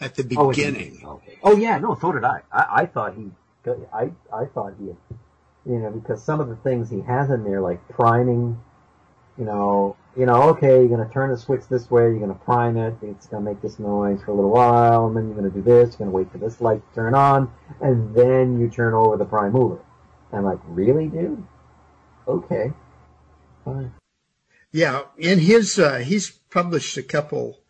at 0.00 0.14
the 0.16 0.26
oh, 0.36 0.48
beginning. 0.48 1.02
okay. 1.04 1.38
Oh 1.42 1.56
yeah, 1.56 1.78
no, 1.78 1.96
so 2.00 2.12
did 2.12 2.24
I. 2.24 2.40
I, 2.52 2.66
I 2.82 2.86
thought 2.86 3.14
he, 3.14 3.30
I, 3.92 4.10
I 4.32 4.46
thought 4.46 4.74
he, 4.80 4.86
had, 4.88 4.96
you 5.68 5.78
know, 5.78 5.90
because 5.90 6.22
some 6.22 6.40
of 6.40 6.48
the 6.48 6.56
things 6.56 6.88
he 6.88 7.00
has 7.00 7.30
in 7.30 7.44
there, 7.44 7.60
like 7.60 7.86
priming, 7.88 8.58
you 9.36 9.44
know, 9.44 9.96
you 10.16 10.24
know, 10.24 10.42
okay, 10.50 10.78
you're 10.80 10.88
gonna 10.88 11.10
turn 11.12 11.30
the 11.30 11.36
switch 11.36 11.62
this 11.68 11.90
way, 11.90 12.04
you're 12.04 12.20
gonna 12.20 12.34
prime 12.34 12.76
it, 12.76 12.94
it's 13.02 13.26
gonna 13.26 13.44
make 13.44 13.60
this 13.60 13.78
noise 13.78 14.22
for 14.22 14.30
a 14.30 14.34
little 14.34 14.50
while, 14.50 15.06
and 15.08 15.16
then 15.16 15.26
you're 15.26 15.36
gonna 15.36 15.50
do 15.50 15.62
this, 15.62 15.90
you're 15.90 16.06
gonna 16.06 16.10
wait 16.10 16.30
for 16.30 16.38
this 16.38 16.60
light 16.60 16.82
to 16.88 16.94
turn 16.94 17.14
on, 17.14 17.52
and 17.80 18.14
then 18.14 18.58
you 18.60 18.68
turn 18.70 18.94
over 18.94 19.16
the 19.16 19.24
prime 19.24 19.52
mover. 19.52 19.80
I'm 20.32 20.44
like, 20.44 20.58
really, 20.66 21.08
dude? 21.08 21.44
Okay, 22.28 22.72
fine. 23.64 23.92
Yeah, 24.72 25.02
in 25.16 25.40
his 25.40 25.78
uh, 25.78 25.98
he's 25.98 26.30
published 26.30 26.96
a 26.96 27.02
couple 27.02 27.60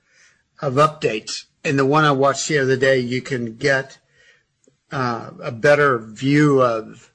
of 0.60 0.74
updates, 0.74 1.46
and 1.64 1.78
the 1.78 1.86
one 1.86 2.04
I 2.04 2.12
watched 2.12 2.48
the 2.48 2.58
other 2.58 2.76
day, 2.76 2.98
you 2.98 3.22
can 3.22 3.56
get 3.56 3.98
uh, 4.92 5.30
a 5.42 5.52
better 5.52 5.98
view 5.98 6.62
of 6.62 7.12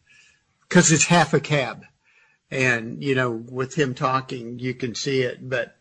because 0.71 0.89
it's 0.89 1.03
half 1.03 1.33
a 1.33 1.39
cab, 1.41 1.83
and 2.49 3.03
you 3.03 3.13
know 3.13 3.29
with 3.29 3.75
him 3.75 3.93
talking 3.93 4.57
you 4.57 4.73
can 4.73 4.95
see 4.95 5.19
it, 5.21 5.37
but 5.49 5.75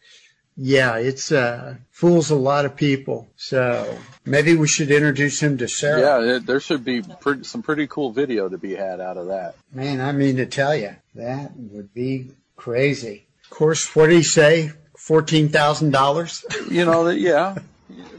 yeah, 0.57 0.97
it's 0.97 1.31
uh, 1.31 1.77
fools 1.93 2.31
a 2.31 2.35
lot 2.35 2.65
of 2.65 2.75
people. 2.75 3.29
So 3.37 3.97
maybe 4.25 4.57
we 4.57 4.67
should 4.67 4.91
introduce 4.91 5.41
him 5.41 5.59
to 5.59 5.69
Sarah. 5.69 6.01
Yeah, 6.01 6.37
it, 6.37 6.47
there 6.47 6.59
should 6.59 6.85
be 6.85 7.03
pretty, 7.03 7.45
some 7.45 7.63
pretty 7.63 7.87
cool 7.87 8.11
video 8.11 8.49
to 8.49 8.59
be 8.59 8.75
had 8.75 9.01
out 9.01 9.17
of 9.17 9.29
that. 9.29 9.55
Man, 9.73 10.01
I 10.01 10.11
mean 10.11 10.37
to 10.37 10.47
tell 10.47 10.75
you, 10.75 10.97
that 11.15 11.53
would 11.57 11.95
be 11.95 12.33
crazy. 12.57 13.27
Of 13.45 13.51
course, 13.51 13.95
what 13.95 14.09
did 14.09 14.17
he 14.17 14.23
say? 14.25 14.73
Fourteen 14.97 15.51
thousand 15.51 15.93
dollars. 15.93 16.45
You 16.69 16.85
know, 16.85 17.05
that 17.05 17.19
yeah, 17.19 17.59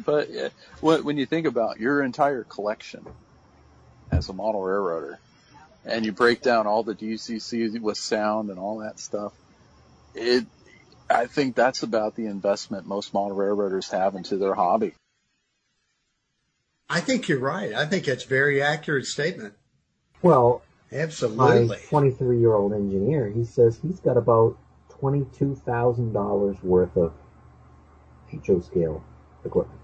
but 0.06 0.30
uh, 0.34 0.50
when 0.80 1.18
you 1.18 1.26
think 1.26 1.48
about 1.48 1.82
your 1.82 2.02
entire 2.02 2.46
collection 2.46 3.06
as 4.10 4.30
a 4.30 4.34
model 4.34 4.62
railroader, 4.62 5.20
and 5.86 6.06
you 6.06 6.12
break 6.12 6.42
down 6.42 6.68
all 6.68 6.84
the 6.84 6.96
DCC 6.96 7.80
with 7.80 7.98
sound 7.98 8.50
and 8.50 8.60
all 8.60 8.80
that 8.80 9.00
stuff, 9.00 9.34
it 10.14 10.46
I 11.10 11.26
think 11.26 11.56
that's 11.56 11.84
about 11.84 12.16
the 12.16 12.26
investment 12.26 12.88
most 12.88 13.14
model 13.14 13.36
railroaders 13.36 13.90
have 13.90 14.16
into 14.16 14.38
their 14.38 14.54
hobby. 14.54 14.94
I 16.90 17.00
think 17.00 17.28
you're 17.28 17.40
right. 17.40 17.74
I 17.74 17.86
think 17.86 18.08
it's 18.08 18.26
a 18.26 18.28
very 18.28 18.62
accurate 18.62 19.06
statement. 19.06 19.54
Well, 20.22 20.62
absolutely. 20.92 21.68
My 21.68 21.78
23 21.90 22.40
year 22.40 22.54
old 22.54 22.74
engineer, 22.74 23.30
he 23.30 23.44
says 23.44 23.80
he's 23.82 24.00
got 24.00 24.18
about 24.18 24.58
$22,000 25.02 26.64
worth 26.64 26.96
of 26.98 27.14
HO 28.46 28.62
scale 28.62 29.04
equipment. 29.44 29.80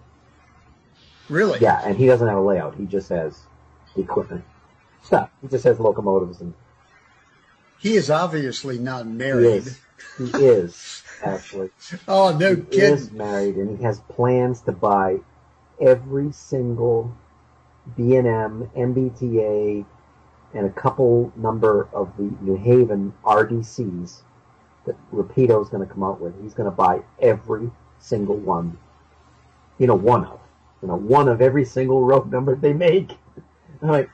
Really? 1.30 1.60
Yeah, 1.60 1.82
and 1.84 1.98
he 1.98 2.06
doesn't 2.06 2.28
have 2.28 2.38
a 2.38 2.42
layout. 2.42 2.76
He 2.76 2.86
just 2.86 3.10
has 3.10 3.38
equipment 3.98 4.46
stuff. 5.08 5.30
He 5.42 5.48
just 5.48 5.64
has 5.64 5.80
locomotives 5.80 6.42
and. 6.42 6.54
He 7.80 7.96
is 7.96 8.10
obviously 8.10 8.80
not 8.80 9.06
married. 9.08 9.64
He 9.64 9.70
is. 9.70 9.80
He 10.18 10.46
is 10.46 11.04
actually. 11.24 11.70
oh 12.08 12.36
no, 12.38 12.56
he 12.56 12.62
kidding. 12.62 12.94
is 12.94 13.12
married, 13.12 13.56
and 13.56 13.78
he 13.78 13.84
has 13.84 14.00
plans 14.02 14.62
to 14.62 14.72
buy 14.72 15.18
every 15.80 16.32
single 16.32 17.16
B&M, 17.96 18.70
MBTA, 18.76 19.86
and 20.54 20.66
a 20.66 20.70
couple 20.70 21.32
number 21.36 21.88
of 21.94 22.16
the 22.18 22.34
New 22.42 22.58
Haven 22.58 23.14
RDCs 23.24 24.22
that 24.86 24.96
Rapido 25.12 25.62
is 25.62 25.70
going 25.70 25.88
to 25.88 25.94
come 25.94 26.04
out 26.04 26.20
with. 26.20 26.34
He's 26.42 26.54
going 26.54 26.70
to 26.70 26.76
buy 26.76 27.02
every 27.20 27.70
single 28.00 28.38
one. 28.38 28.78
You 29.78 29.88
know, 29.88 29.96
one 29.96 30.26
of. 30.26 30.40
You 30.82 30.90
know, 30.90 30.96
one 30.96 31.28
of 31.28 31.42
every 31.42 31.66
single 31.66 32.04
road 32.04 32.32
number 32.32 32.56
they 32.56 32.74
make. 32.74 33.12
I'm 33.82 33.90
like, 33.90 34.10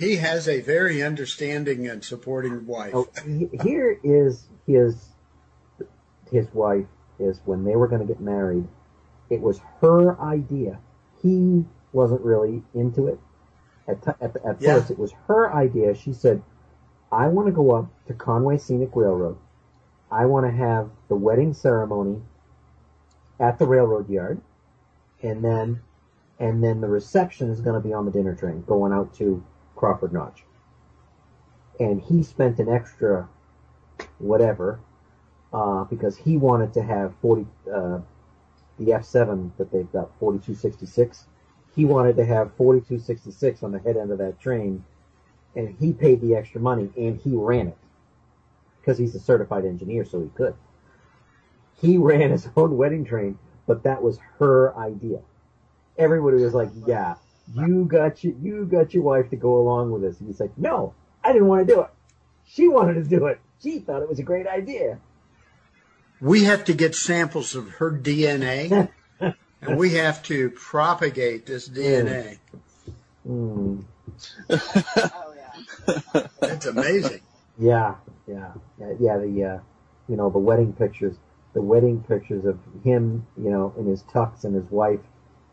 he 0.00 0.16
has 0.16 0.48
a 0.48 0.62
very 0.62 1.02
understanding 1.02 1.86
and 1.86 2.02
supporting 2.02 2.66
wife. 2.66 2.94
Oh, 2.94 3.08
here 3.62 4.00
is 4.02 4.48
his 4.66 5.10
his 6.32 6.48
wife 6.54 6.86
is 7.18 7.38
when 7.44 7.64
they 7.64 7.76
were 7.76 7.86
going 7.86 8.00
to 8.00 8.06
get 8.06 8.18
married. 8.18 8.66
It 9.28 9.42
was 9.42 9.60
her 9.82 10.18
idea. 10.18 10.78
He 11.22 11.66
wasn't 11.92 12.22
really 12.22 12.62
into 12.72 13.08
it. 13.08 13.20
At, 13.86 14.02
t- 14.02 14.10
at, 14.22 14.36
at 14.36 14.62
yeah. 14.62 14.76
first, 14.76 14.90
it 14.90 14.98
was 14.98 15.12
her 15.28 15.52
idea. 15.52 15.94
She 15.94 16.14
said, 16.14 16.42
I 17.12 17.26
want 17.26 17.48
to 17.48 17.52
go 17.52 17.72
up 17.72 17.90
to 18.06 18.14
Conway 18.14 18.56
Scenic 18.56 18.90
Railroad. 18.94 19.36
I 20.10 20.24
want 20.24 20.46
to 20.46 20.52
have 20.52 20.88
the 21.08 21.16
wedding 21.16 21.52
ceremony 21.52 22.22
at 23.38 23.58
the 23.58 23.66
railroad 23.66 24.08
yard. 24.08 24.40
And 25.22 25.44
then, 25.44 25.80
and 26.38 26.64
then 26.64 26.80
the 26.80 26.88
reception 26.88 27.50
is 27.50 27.60
going 27.60 27.80
to 27.80 27.86
be 27.86 27.92
on 27.92 28.06
the 28.06 28.12
dinner 28.12 28.34
train 28.34 28.62
going 28.62 28.92
out 28.92 29.12
to 29.16 29.44
Crawford 29.80 30.12
Notch. 30.12 30.44
And 31.80 32.02
he 32.02 32.22
spent 32.22 32.58
an 32.58 32.68
extra 32.68 33.26
whatever 34.18 34.78
uh, 35.54 35.84
because 35.84 36.18
he 36.18 36.36
wanted 36.36 36.74
to 36.74 36.82
have 36.82 37.14
40 37.22 37.46
uh, 37.74 38.00
the 38.78 38.92
F7 38.92 39.50
that 39.56 39.72
they've 39.72 39.90
got 39.90 40.10
4266. 40.20 41.24
He 41.74 41.86
wanted 41.86 42.16
to 42.16 42.26
have 42.26 42.52
4266 42.56 43.62
on 43.62 43.72
the 43.72 43.78
head 43.78 43.96
end 43.96 44.10
of 44.10 44.18
that 44.18 44.38
train, 44.38 44.84
and 45.56 45.74
he 45.80 45.94
paid 45.94 46.20
the 46.20 46.34
extra 46.36 46.60
money 46.60 46.90
and 46.96 47.18
he 47.18 47.30
ran 47.34 47.68
it 47.68 47.78
because 48.80 48.98
he's 48.98 49.14
a 49.14 49.20
certified 49.20 49.64
engineer, 49.64 50.04
so 50.04 50.20
he 50.20 50.28
could. 50.28 50.54
He 51.80 51.96
ran 51.96 52.30
his 52.30 52.48
own 52.54 52.76
wedding 52.76 53.06
train, 53.06 53.38
but 53.66 53.82
that 53.84 54.02
was 54.02 54.18
her 54.38 54.76
idea. 54.76 55.20
Everybody 55.96 56.42
was 56.42 56.54
like, 56.54 56.70
"Yeah, 56.86 57.16
you 57.54 57.84
got 57.84 58.22
your, 58.22 58.34
you 58.40 58.64
got 58.64 58.94
your 58.94 59.02
wife 59.02 59.30
to 59.30 59.36
go 59.36 59.56
along 59.56 59.90
with 59.90 60.02
this." 60.02 60.18
And 60.20 60.28
he's 60.28 60.40
like, 60.40 60.56
"No, 60.56 60.94
I 61.24 61.32
didn't 61.32 61.48
want 61.48 61.66
to 61.66 61.74
do 61.74 61.80
it. 61.80 61.90
She 62.46 62.68
wanted 62.68 62.94
to 62.94 63.04
do 63.04 63.26
it. 63.26 63.40
She 63.62 63.78
thought 63.78 64.02
it 64.02 64.08
was 64.08 64.18
a 64.18 64.24
great 64.24 64.46
idea." 64.46 64.98
we 66.20 66.44
have 66.44 66.64
to 66.64 66.74
get 66.74 66.94
samples 66.94 67.54
of 67.54 67.68
her 67.72 67.90
DNA 67.90 68.90
and 69.20 69.76
we 69.76 69.94
have 69.94 70.22
to 70.24 70.50
propagate 70.50 71.46
this 71.46 71.68
DNA. 71.68 72.38
Mm. 73.26 73.84
oh, 74.50 75.34
yeah. 75.36 76.26
That's 76.40 76.66
amazing. 76.66 77.20
Yeah, 77.58 77.96
yeah, 78.26 78.52
yeah. 78.78 79.18
The 79.18 79.44
uh, 79.44 79.58
you 80.08 80.16
know 80.16 80.30
the 80.30 80.38
wedding 80.38 80.72
pictures, 80.72 81.16
the 81.52 81.62
wedding 81.62 82.02
pictures 82.06 82.44
of 82.44 82.58
him, 82.84 83.26
you 83.36 83.50
know, 83.50 83.74
in 83.78 83.86
his 83.86 84.02
tux 84.04 84.44
and 84.44 84.54
his 84.54 84.70
wife 84.70 85.00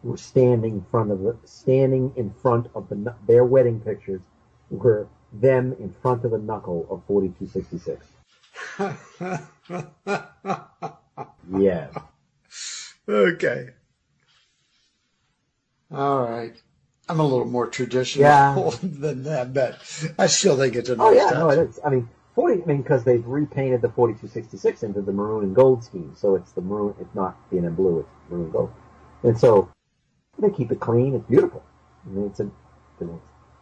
were 0.03 0.17
standing 0.17 0.73
in 0.73 0.85
front 0.91 1.11
of 1.11 1.21
the 1.21 1.37
standing 1.45 2.13
in 2.15 2.31
front 2.31 2.67
of 2.75 2.89
the 2.89 3.15
their 3.27 3.45
wedding 3.45 3.79
pictures 3.79 4.21
were 4.69 5.07
them 5.33 5.75
in 5.79 5.93
front 6.01 6.23
of 6.23 6.31
the 6.31 6.37
knuckle 6.37 6.87
of 6.89 7.01
forty 7.07 7.33
two 7.39 7.47
sixty 7.47 7.77
six. 7.77 8.05
yeah. 11.57 11.87
Okay. 13.09 13.69
All 15.91 16.29
right. 16.29 16.53
I'm 17.09 17.19
a 17.21 17.23
little 17.23 17.45
more 17.45 17.67
traditional 17.67 18.23
yeah. 18.23 18.69
than 18.83 19.23
that, 19.23 19.53
but 19.53 19.79
I 20.19 20.27
still 20.27 20.57
think 20.57 20.75
it's 20.75 20.89
a 20.89 20.93
oh, 20.93 20.95
nice 20.95 21.07
Oh 21.07 21.11
yeah, 21.13 21.29
touch. 21.29 21.39
no, 21.39 21.49
it 21.49 21.69
is. 21.69 21.79
I 21.85 21.89
mean, 21.89 22.09
forty. 22.35 22.61
I 22.61 22.65
mean, 22.65 22.81
because 22.81 23.03
they've 23.05 23.25
repainted 23.25 23.81
the 23.81 23.89
4266 23.89 24.83
into 24.83 25.01
the 25.01 25.13
maroon 25.13 25.45
and 25.45 25.55
gold 25.55 25.83
scheme, 25.83 26.13
so 26.15 26.35
it's 26.35 26.51
the 26.51 26.61
maroon. 26.61 26.93
It's 26.99 27.15
not 27.15 27.37
being 27.49 27.63
in 27.63 27.73
blue. 27.75 27.99
It's 27.99 28.09
maroon 28.29 28.43
and 28.45 28.53
gold, 28.53 28.73
and 29.23 29.39
so 29.39 29.69
they 30.39 30.49
keep 30.49 30.71
it 30.71 30.79
clean. 30.79 31.15
It's 31.15 31.27
beautiful. 31.27 31.63
I 32.05 32.09
mean, 32.09 32.27
it's 32.27 32.39
a, 32.39 32.49
it's 32.99 33.11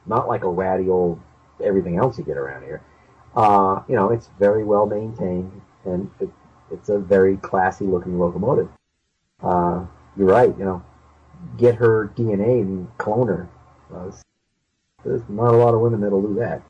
not 0.06 0.28
like 0.28 0.44
a 0.44 0.50
ratty 0.50 0.90
old 0.90 1.20
everything 1.64 1.98
else 1.98 2.18
you 2.18 2.24
get 2.24 2.38
around 2.38 2.64
here. 2.64 2.82
Uh, 3.36 3.82
you 3.88 3.96
know, 3.96 4.12
it's 4.12 4.30
very 4.40 4.64
well 4.64 4.86
maintained 4.86 5.62
and 5.84 6.10
it, 6.20 6.30
it's 6.72 6.90
a 6.90 6.98
very 6.98 7.38
classy 7.38 7.86
looking 7.86 8.20
locomotive. 8.20 8.70
Uh, 9.42 9.86
you're 10.18 10.28
right, 10.28 10.58
you 10.58 10.66
know, 10.66 10.84
get 11.58 11.76
her 11.76 12.12
DNA 12.16 12.62
and 12.62 12.98
clone 12.98 13.28
her. 13.28 13.50
Uh, 13.94 14.12
there's 15.04 15.22
not 15.30 15.54
a 15.54 15.58
lot 15.58 15.74
of 15.74 15.82
women 15.82 16.02
that'll 16.02 16.22
do 16.22 16.36
that. 16.36 16.64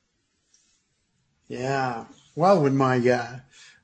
Yeah. 1.47 2.05
Well, 2.35 2.61
when 2.61 2.75
my 2.75 2.97
uh, 3.07 3.39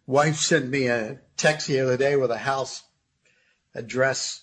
wife 0.05 0.37
sent 0.37 0.69
me 0.69 0.87
a 0.87 1.19
text 1.37 1.67
the 1.67 1.79
other 1.79 1.97
day 1.97 2.15
with 2.15 2.31
a 2.31 2.37
house 2.37 2.83
address, 3.73 4.41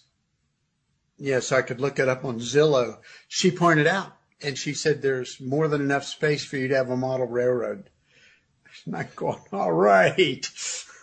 yeah, 1.19 1.40
so 1.40 1.57
I 1.57 1.62
could 1.62 1.81
look 1.81 1.99
it 1.99 2.09
up 2.09 2.24
on 2.24 2.39
Zillow, 2.39 2.99
she 3.27 3.51
pointed 3.51 3.86
out 3.86 4.12
and 4.43 4.57
she 4.57 4.73
said 4.73 5.03
there's 5.03 5.40
more 5.40 5.69
than 5.69 5.81
enough 5.81 6.05
space 6.05 6.45
for 6.45 6.57
you 6.57 6.69
to 6.69 6.77
have 6.77 6.90
a 6.90 6.97
model 6.97 7.27
railroad. 7.27 7.90
And 8.86 8.97
I'm 8.97 9.09
going, 9.16 9.40
all 9.53 9.73
right. 9.73 10.47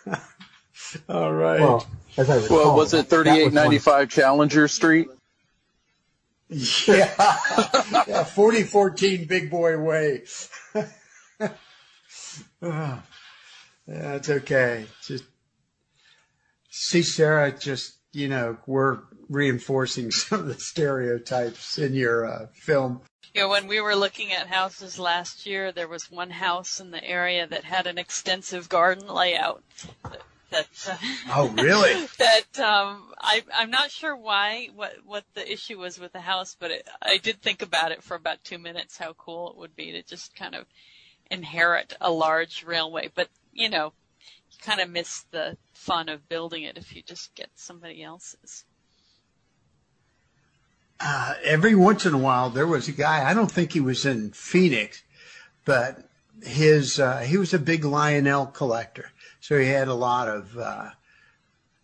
all 1.08 1.32
right. 1.32 1.60
Well, 1.60 1.86
as 2.16 2.30
I 2.30 2.36
recall, 2.36 2.56
well 2.56 2.76
was 2.76 2.94
it 2.94 3.06
3895 3.06 4.08
Challenger 4.08 4.68
Street? 4.68 5.08
Yeah. 6.48 7.12
yeah, 8.06 8.22
4014 8.22 9.24
Big 9.26 9.50
Boy 9.50 9.76
Way. 9.78 10.22
yeah, 12.62 13.00
it's 13.88 14.30
okay. 14.30 14.86
Just 15.02 15.24
see 16.70 17.02
Sarah 17.02 17.50
just, 17.50 17.96
you 18.12 18.28
know, 18.28 18.58
we're 18.64 19.00
reinforcing 19.28 20.10
some 20.10 20.40
of 20.40 20.46
the 20.46 20.58
stereotypes 20.58 21.78
in 21.78 21.94
your 21.94 22.26
uh, 22.26 22.46
film. 22.52 23.00
Yeah, 23.34 23.46
when 23.46 23.66
we 23.66 23.80
were 23.80 23.94
looking 23.94 24.32
at 24.32 24.46
houses 24.46 24.98
last 24.98 25.44
year, 25.44 25.70
there 25.70 25.88
was 25.88 26.10
one 26.10 26.30
house 26.30 26.80
in 26.80 26.90
the 26.90 27.04
area 27.04 27.46
that 27.46 27.64
had 27.64 27.86
an 27.86 27.98
extensive 27.98 28.68
garden 28.68 29.08
layout. 29.08 29.62
That, 30.04 30.22
that 30.50 30.68
uh, 30.88 30.96
oh, 31.34 31.48
really? 31.48 32.06
that 32.18 32.58
um, 32.58 33.12
I, 33.18 33.42
I'm 33.54 33.70
not 33.70 33.90
sure 33.90 34.16
why 34.16 34.70
what 34.74 34.94
what 35.04 35.24
the 35.34 35.52
issue 35.52 35.78
was 35.78 35.98
with 35.98 36.12
the 36.12 36.20
house, 36.20 36.56
but 36.58 36.70
it, 36.70 36.88
I 37.02 37.18
did 37.18 37.42
think 37.42 37.60
about 37.60 37.92
it 37.92 38.02
for 38.02 38.14
about 38.14 38.42
two 38.42 38.58
minutes. 38.58 38.96
How 38.96 39.12
cool 39.12 39.50
it 39.50 39.58
would 39.58 39.76
be 39.76 39.92
to 39.92 40.02
just 40.02 40.34
kind 40.34 40.54
of 40.54 40.64
inherit 41.30 41.94
a 42.00 42.10
large 42.10 42.64
railway, 42.64 43.10
but 43.14 43.28
you 43.52 43.68
know, 43.68 43.92
you 44.50 44.58
kind 44.62 44.80
of 44.80 44.88
miss 44.88 45.24
the 45.30 45.58
fun 45.74 46.08
of 46.08 46.28
building 46.28 46.62
it 46.62 46.78
if 46.78 46.96
you 46.96 47.02
just 47.02 47.34
get 47.34 47.50
somebody 47.54 48.02
else's. 48.02 48.64
Uh, 51.00 51.34
every 51.44 51.74
once 51.74 52.06
in 52.06 52.14
a 52.14 52.18
while 52.18 52.50
there 52.50 52.66
was 52.66 52.88
a 52.88 52.92
guy. 52.92 53.28
I 53.28 53.34
don't 53.34 53.50
think 53.50 53.72
he 53.72 53.80
was 53.80 54.06
in 54.06 54.30
Phoenix, 54.30 55.02
but 55.64 56.08
his 56.42 56.98
uh, 56.98 57.18
he 57.18 57.36
was 57.36 57.52
a 57.54 57.58
big 57.58 57.84
Lionel 57.84 58.46
collector, 58.46 59.10
so 59.40 59.58
he 59.58 59.66
had 59.66 59.88
a 59.88 59.94
lot 59.94 60.28
of 60.28 60.56
uh, 60.56 60.90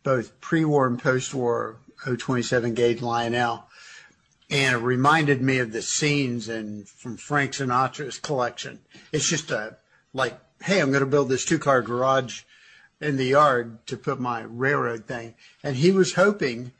both 0.02 0.40
pre-war 0.40 0.86
and 0.86 0.98
post-war 0.98 1.76
027 2.04 2.74
gauge 2.74 3.02
Lionel, 3.02 3.64
and 4.50 4.76
it 4.76 4.78
reminded 4.78 5.42
me 5.42 5.58
of 5.58 5.72
the 5.72 5.82
scenes 5.82 6.48
in 6.48 6.84
from 6.84 7.16
Frank 7.16 7.52
Sinatra's 7.52 8.18
collection. 8.18 8.80
It's 9.12 9.28
just 9.28 9.50
a 9.50 9.76
like, 10.14 10.38
hey, 10.62 10.80
I'm 10.80 10.90
going 10.90 11.00
to 11.00 11.06
build 11.06 11.28
this 11.28 11.44
two-car 11.44 11.82
garage 11.82 12.42
in 13.00 13.16
the 13.16 13.26
yard 13.26 13.84
to 13.86 13.96
put 13.96 14.20
my 14.20 14.42
railroad 14.42 15.06
thing, 15.06 15.34
and 15.62 15.76
he 15.76 15.90
was 15.90 16.14
hoping 16.14 16.72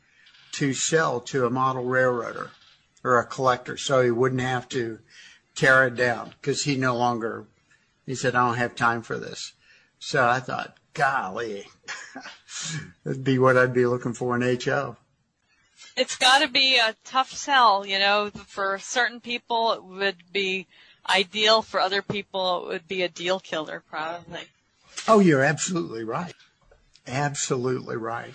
to 0.53 0.73
sell 0.73 1.19
to 1.19 1.45
a 1.45 1.49
model 1.49 1.83
railroader 1.83 2.51
or 3.03 3.19
a 3.19 3.25
collector 3.25 3.75
so 3.75 4.01
he 4.01 4.11
wouldn't 4.11 4.41
have 4.41 4.69
to 4.69 4.99
tear 5.55 5.87
it 5.87 5.95
down 5.95 6.33
because 6.39 6.63
he 6.63 6.75
no 6.75 6.95
longer, 6.95 7.45
he 8.05 8.15
said, 8.15 8.35
I 8.35 8.47
don't 8.47 8.57
have 8.57 8.75
time 8.75 9.01
for 9.01 9.17
this. 9.17 9.53
So 9.99 10.27
I 10.27 10.39
thought, 10.39 10.77
golly, 10.93 11.67
that'd 13.03 13.23
be 13.23 13.39
what 13.39 13.57
I'd 13.57 13.73
be 13.73 13.85
looking 13.85 14.13
for 14.13 14.35
in 14.35 14.59
HO. 14.59 14.97
It's 15.95 16.15
got 16.15 16.39
to 16.41 16.47
be 16.47 16.77
a 16.77 16.95
tough 17.03 17.31
sell, 17.31 17.85
you 17.85 17.99
know. 17.99 18.31
For 18.47 18.79
certain 18.79 19.19
people, 19.19 19.73
it 19.73 19.83
would 19.83 20.17
be 20.31 20.67
ideal. 21.07 21.61
For 21.61 21.79
other 21.79 22.01
people, 22.01 22.63
it 22.63 22.67
would 22.67 22.87
be 22.87 23.03
a 23.03 23.09
deal 23.09 23.39
killer, 23.39 23.83
probably. 23.87 24.41
Oh, 25.07 25.19
you're 25.19 25.43
absolutely 25.43 26.03
right. 26.03 26.33
Absolutely 27.05 27.95
right. 27.95 28.33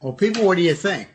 Well, 0.00 0.14
people, 0.14 0.44
what 0.44 0.56
do 0.56 0.62
you 0.62 0.74
think? 0.74 1.08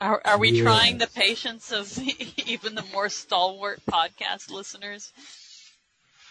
Are, 0.00 0.20
are 0.24 0.38
we 0.38 0.52
Yes. 0.52 0.62
trying 0.62 0.98
the 0.98 1.08
patience 1.08 1.72
of 1.72 1.98
even 2.46 2.74
the 2.74 2.84
more 2.92 3.08
stalwart 3.08 3.80
podcast 3.90 4.50
listeners? 4.50 5.12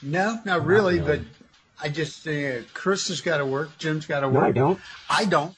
No, 0.02 0.40
not 0.46 0.66
really, 0.66 1.00
really. 1.00 1.18
but 1.20 1.26
I 1.82 1.90
just, 1.90 2.26
uh, 2.28 2.62
Chris 2.74 3.10
has 3.10 3.22
got 3.22 3.38
to 3.38 3.46
work. 3.46 3.78
Jim's 3.78 4.06
got 4.06 4.22
to 4.22 4.28
No, 4.30 4.40
work. 4.40 4.46
I 4.46 4.52
don't. 4.52 4.80
I 5.10 5.26
don't. 5.26 5.56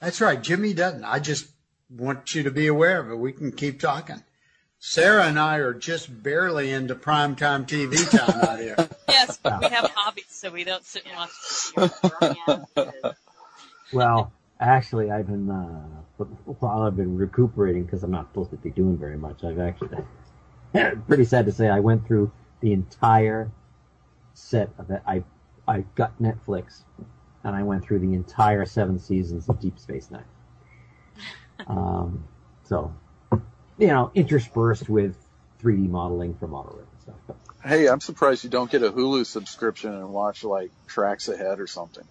That's 0.00 0.20
right. 0.20 0.40
Jimmy 0.40 0.72
doesn't. 0.74 1.04
I 1.04 1.18
just 1.18 1.48
want 1.90 2.34
you 2.34 2.42
to 2.44 2.50
be 2.50 2.66
aware 2.68 3.00
of 3.00 3.10
it. 3.10 3.16
We 3.16 3.32
can 3.32 3.52
keep 3.52 3.80
talking. 3.80 4.22
Sarah 4.78 5.26
and 5.26 5.38
I 5.38 5.56
are 5.58 5.74
just 5.74 6.22
barely 6.22 6.70
into 6.72 6.94
primetime 6.94 7.66
TV 7.66 8.08
time 8.10 8.40
out 8.40 8.58
here. 8.58 8.76
Yes, 9.08 9.38
but 9.42 9.60
we 9.60 9.66
have 9.66 9.90
hobbies, 9.94 10.24
so 10.30 10.50
we 10.50 10.64
don't 10.64 10.84
sit 10.84 11.04
and 11.06 11.14
watch. 11.16 12.66
Well, 13.92 14.32
actually, 14.62 15.10
I've 15.10 15.26
been 15.26 15.50
uh, 15.50 16.24
while 16.60 16.82
I've 16.82 16.96
been 16.96 17.16
recuperating 17.16 17.84
because 17.84 18.02
I'm 18.02 18.10
not 18.10 18.28
supposed 18.28 18.50
to 18.50 18.56
be 18.56 18.70
doing 18.70 18.96
very 18.98 19.18
much. 19.18 19.44
I've 19.44 19.58
actually 19.58 19.98
pretty 21.06 21.24
sad 21.24 21.46
to 21.46 21.52
say 21.52 21.68
I 21.68 21.80
went 21.80 22.06
through 22.06 22.32
the 22.60 22.72
entire 22.72 23.50
set 24.34 24.70
of 24.78 24.90
it. 24.90 25.02
I 25.06 25.24
I 25.68 25.84
got 25.94 26.20
Netflix 26.20 26.82
and 27.44 27.56
I 27.56 27.62
went 27.62 27.84
through 27.84 28.00
the 28.00 28.14
entire 28.14 28.66
seven 28.66 28.98
seasons 28.98 29.48
of 29.48 29.60
Deep 29.60 29.78
Space 29.78 30.10
Nine. 30.10 30.24
Um, 31.66 32.24
so 32.64 32.94
you 33.78 33.88
know, 33.88 34.10
interspersed 34.14 34.88
with 34.88 35.16
3D 35.62 35.88
modeling 35.88 36.34
for 36.34 36.46
and 36.46 37.00
stuff. 37.00 37.36
Hey, 37.64 37.88
I'm 37.88 38.00
surprised 38.00 38.44
you 38.44 38.50
don't 38.50 38.70
get 38.70 38.82
a 38.82 38.90
Hulu 38.90 39.26
subscription 39.26 39.92
and 39.94 40.10
watch 40.10 40.44
like 40.44 40.72
Tracks 40.88 41.28
Ahead 41.28 41.60
or 41.60 41.66
something. 41.66 42.04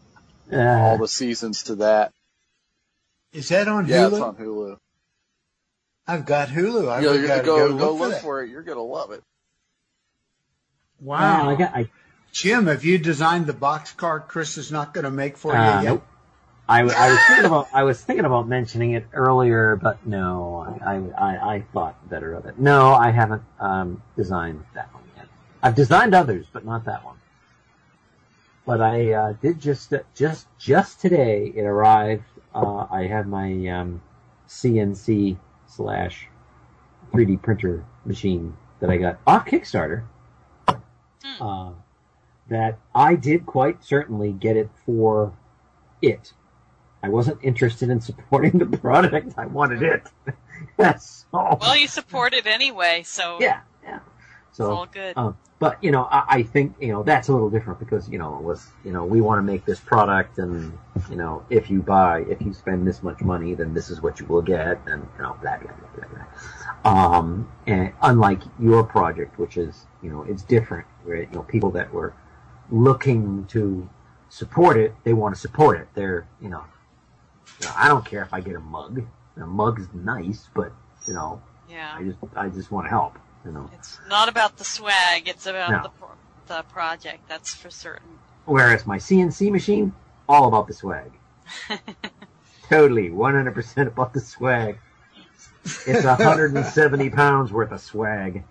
uh, 0.52 0.58
All 0.58 0.98
the 0.98 1.08
seasons 1.08 1.64
to 1.64 1.76
that. 1.76 2.12
Is 3.34 3.50
that 3.50 3.68
on 3.68 3.86
Yeah, 3.86 3.88
Hulu? 3.88 4.02
Yeah, 4.02 4.08
it's 4.08 4.22
on 4.22 4.36
Hulu. 4.36 4.78
I've 6.08 6.26
got 6.26 6.50
Hulu. 6.50 6.90
I've 6.90 7.04
Yeah, 7.04 7.28
got 7.28 7.42
to 7.44 7.50
go 7.50 7.54
go, 7.54 7.68
go 7.74 7.94
look, 7.94 8.00
look 8.00 8.00
for 8.00 8.10
that. 8.10 8.22
for 8.22 8.44
it. 8.44 8.50
You're 8.50 8.64
gonna 8.64 8.82
love 8.82 9.12
it. 9.12 9.24
Wow. 11.00 11.50
I 11.50 11.56
got 11.56 11.76
I 11.76 11.90
Jim, 12.32 12.68
have 12.68 12.86
you 12.86 12.98
designed 12.98 13.46
the 13.48 13.54
box 13.54 13.92
car 13.94 14.20
Chris 14.20 14.58
is 14.58 14.72
not 14.72 14.94
going 14.94 15.04
to 15.04 15.12
make 15.12 15.38
for 15.38 15.56
Uh, 15.56 15.58
you 15.58 15.72
yet? 15.82 15.90
nope. 15.96 16.08
I, 16.70 16.82
I 16.82 17.10
was 17.12 17.26
thinking 17.28 17.46
about 17.46 17.70
I 17.74 17.84
was 17.84 18.02
thinking 18.02 18.26
about 18.26 18.48
mentioning 18.48 18.92
it 18.94 19.06
earlier, 19.14 19.76
but 19.76 20.06
no, 20.08 20.80
I, 20.86 20.96
I, 21.18 21.56
I 21.56 21.62
thought 21.74 22.10
better 22.10 22.34
of 22.34 22.46
it. 22.46 22.60
No, 22.60 22.94
I 22.94 23.12
haven't 23.12 23.44
um, 23.60 24.02
designed 24.16 24.64
that 24.74 24.94
one 24.94 25.04
yet. 25.18 25.28
I've 25.62 25.76
designed 25.76 26.16
others, 26.16 26.46
but 26.54 26.64
not 26.66 26.86
that 26.86 27.04
one. 27.04 27.18
But 28.66 28.82
I 28.82 29.12
uh, 29.14 29.34
did 29.34 29.60
just 29.60 29.94
just 30.16 30.48
just 30.60 31.02
today. 31.02 31.52
It 31.56 31.64
arrived. 31.64 32.24
Uh, 32.54 32.86
I 32.92 33.08
have 33.08 33.28
my 33.28 33.68
um, 33.68 34.02
CNC 34.48 35.38
slash 35.68 36.28
3D 37.14 37.42
printer 37.42 37.86
machine 38.06 38.56
that 38.80 38.90
I 38.90 38.98
got 38.98 39.20
off 39.26 39.46
Kickstarter. 39.46 40.04
Uh, 41.40 41.72
that 42.50 42.78
I 42.94 43.16
did 43.16 43.46
quite 43.46 43.84
certainly 43.84 44.32
get 44.34 44.58
it 44.58 44.70
for 44.86 45.34
it. 46.02 46.34
I 47.04 47.10
wasn't 47.10 47.40
interested 47.42 47.90
in 47.90 48.02
supporting 48.10 48.58
the 48.58 48.66
product. 48.78 49.34
I 49.38 49.46
wanted 49.46 49.84
it. 49.84 50.10
so, 51.02 51.58
Well, 51.62 51.76
you 51.76 51.88
support 51.88 52.34
it 52.34 52.46
anyway, 52.46 53.04
so 53.04 53.38
yeah, 53.40 53.62
yeah. 54.60 54.66
it's 54.66 54.70
So, 54.70 54.72
all 54.72 54.86
good. 54.86 55.18
um, 55.18 55.38
but 55.60 55.84
you 55.84 55.92
know, 55.92 56.04
I, 56.12 56.24
I 56.28 56.44
think 56.44 56.76
you 56.80 56.92
know 56.92 57.04
that's 57.04 57.28
a 57.28 57.34
little 57.34 57.50
different 57.50 57.80
because 57.80 58.10
you 58.10 58.18
know 58.18 58.36
it 58.36 58.42
was 58.44 58.68
you 58.84 58.92
know 58.92 59.06
we 59.06 59.22
want 59.22 59.38
to 59.40 59.44
make 59.44 59.66
this 59.66 59.80
product, 59.80 60.38
and 60.40 60.78
you 61.10 61.16
know 61.16 61.46
if 61.50 61.70
you 61.70 61.82
buy, 61.82 62.22
if 62.30 62.42
you 62.42 62.54
spend 62.54 62.88
this 62.88 63.04
much 63.04 63.22
money, 63.22 63.54
then 63.54 63.74
this 63.74 63.90
is 63.90 64.02
what 64.02 64.20
you 64.20 64.26
will 64.26 64.42
get, 64.42 64.80
and 64.88 65.08
you 65.18 65.24
know 65.24 65.38
blah 65.42 65.58
blah 65.58 65.72
blah 65.72 65.90
blah. 65.96 66.08
blah. 66.08 66.26
Um, 66.84 67.52
and 67.68 67.94
unlike 68.02 68.42
your 68.60 68.84
project, 68.84 69.38
which 69.38 69.58
is 69.58 69.86
you 70.02 70.10
know 70.10 70.24
it's 70.24 70.42
different, 70.44 70.88
where 71.04 71.18
you 71.18 71.28
know 71.34 71.44
people 71.44 71.70
that 71.72 71.94
were 71.94 72.14
looking 72.72 73.46
to 73.48 73.88
support 74.30 74.78
it, 74.78 74.96
they 75.04 75.14
want 75.14 75.36
to 75.36 75.40
support 75.42 75.80
it. 75.80 75.88
They're 75.94 76.28
you 76.42 76.50
know, 76.50 76.64
you 77.60 77.68
know 77.68 77.74
I 77.76 77.88
don't 77.88 78.04
care 78.06 78.24
if 78.24 78.34
I 78.34 78.42
get 78.42 78.56
a 78.56 78.60
mug. 78.60 79.04
A 79.38 79.46
mug's 79.46 79.88
nice, 79.94 80.48
but 80.56 80.72
you 81.08 81.14
know 81.14 81.42
yeah. 81.70 81.96
I 81.96 82.04
just 82.04 82.18
I 82.36 82.50
just 82.50 82.72
want 82.72 82.86
to 82.86 82.90
help. 82.90 83.18
You 83.46 83.52
know. 83.52 83.70
It's 83.74 84.00
not 84.08 84.30
about 84.30 84.58
the 84.58 84.64
swag, 84.64 85.28
it's 85.28 85.46
about 85.46 85.72
No. 85.72 85.84
the, 85.84 85.90
pro- 85.90 86.10
the 86.48 86.64
project, 86.64 87.28
that's 87.28 87.54
for 87.54 87.70
certain. 87.70 88.20
Whereas 88.46 88.86
my 88.86 88.98
CNC 88.98 89.52
machine, 89.52 89.94
all 90.30 90.48
about 90.48 90.68
the 90.68 90.74
swag. 90.74 91.12
totally, 92.70 93.10
100% 93.10 93.88
about 93.88 94.14
the 94.14 94.20
swag. 94.20 94.78
It's 95.86 96.06
170 96.06 97.10
pounds 97.22 97.52
worth 97.52 97.72
of 97.72 97.82
swag. 97.82 98.44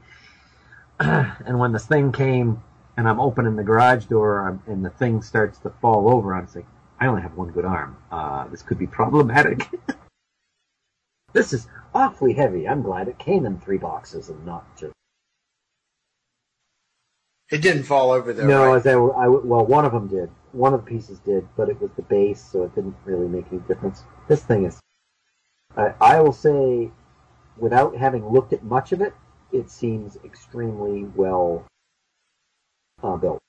and 1.00 1.58
when 1.58 1.72
this 1.72 1.86
thing 1.86 2.12
came, 2.12 2.62
and 2.96 3.08
I'm 3.08 3.20
opening 3.20 3.56
the 3.56 3.62
garage 3.64 4.06
door, 4.06 4.60
and 4.66 4.84
the 4.84 4.90
thing 4.90 5.22
starts 5.22 5.58
to 5.60 5.70
fall 5.80 6.10
over, 6.10 6.34
I'm 6.34 6.48
like, 6.54 6.66
I 7.00 7.06
only 7.06 7.22
have 7.22 7.34
one 7.34 7.50
good 7.50 7.64
arm. 7.64 7.96
Uh, 8.12 8.46
this 8.48 8.62
could 8.62 8.78
be 8.78 8.86
problematic. 8.86 9.68
this 11.32 11.52
is 11.52 11.68
awfully 11.94 12.32
heavy. 12.34 12.68
I'm 12.68 12.82
glad 12.82 13.08
it 13.08 13.18
came 13.18 13.46
in 13.46 13.60
three 13.60 13.78
boxes 13.78 14.28
and 14.28 14.44
not 14.44 14.64
just 14.76 14.92
It 17.50 17.62
didn't 17.62 17.82
fall 17.84 18.12
over 18.12 18.32
though, 18.32 18.46
no, 18.46 18.66
right? 18.66 18.76
as 18.76 18.86
I, 18.86 18.92
I, 18.92 19.28
well, 19.28 19.66
one 19.66 19.84
of 19.84 19.92
them 19.92 20.08
did. 20.08 20.30
One 20.52 20.72
of 20.74 20.84
the 20.84 20.90
pieces 20.90 21.18
did, 21.20 21.48
but 21.56 21.68
it 21.68 21.80
was 21.80 21.90
the 21.96 22.02
base, 22.02 22.40
so 22.42 22.62
it 22.64 22.74
didn't 22.74 22.96
really 23.04 23.28
make 23.28 23.46
any 23.50 23.60
difference. 23.62 24.04
This 24.28 24.42
thing 24.44 24.64
is, 24.64 24.80
I, 25.76 25.94
I 26.00 26.20
will 26.20 26.32
say, 26.32 26.90
without 27.56 27.96
having 27.96 28.28
looked 28.28 28.52
at 28.52 28.62
much 28.64 28.92
of 28.92 29.00
it, 29.00 29.14
it 29.52 29.70
seems 29.70 30.16
extremely 30.24 31.04
well 31.16 31.66
uh, 33.02 33.16
built. 33.16 33.40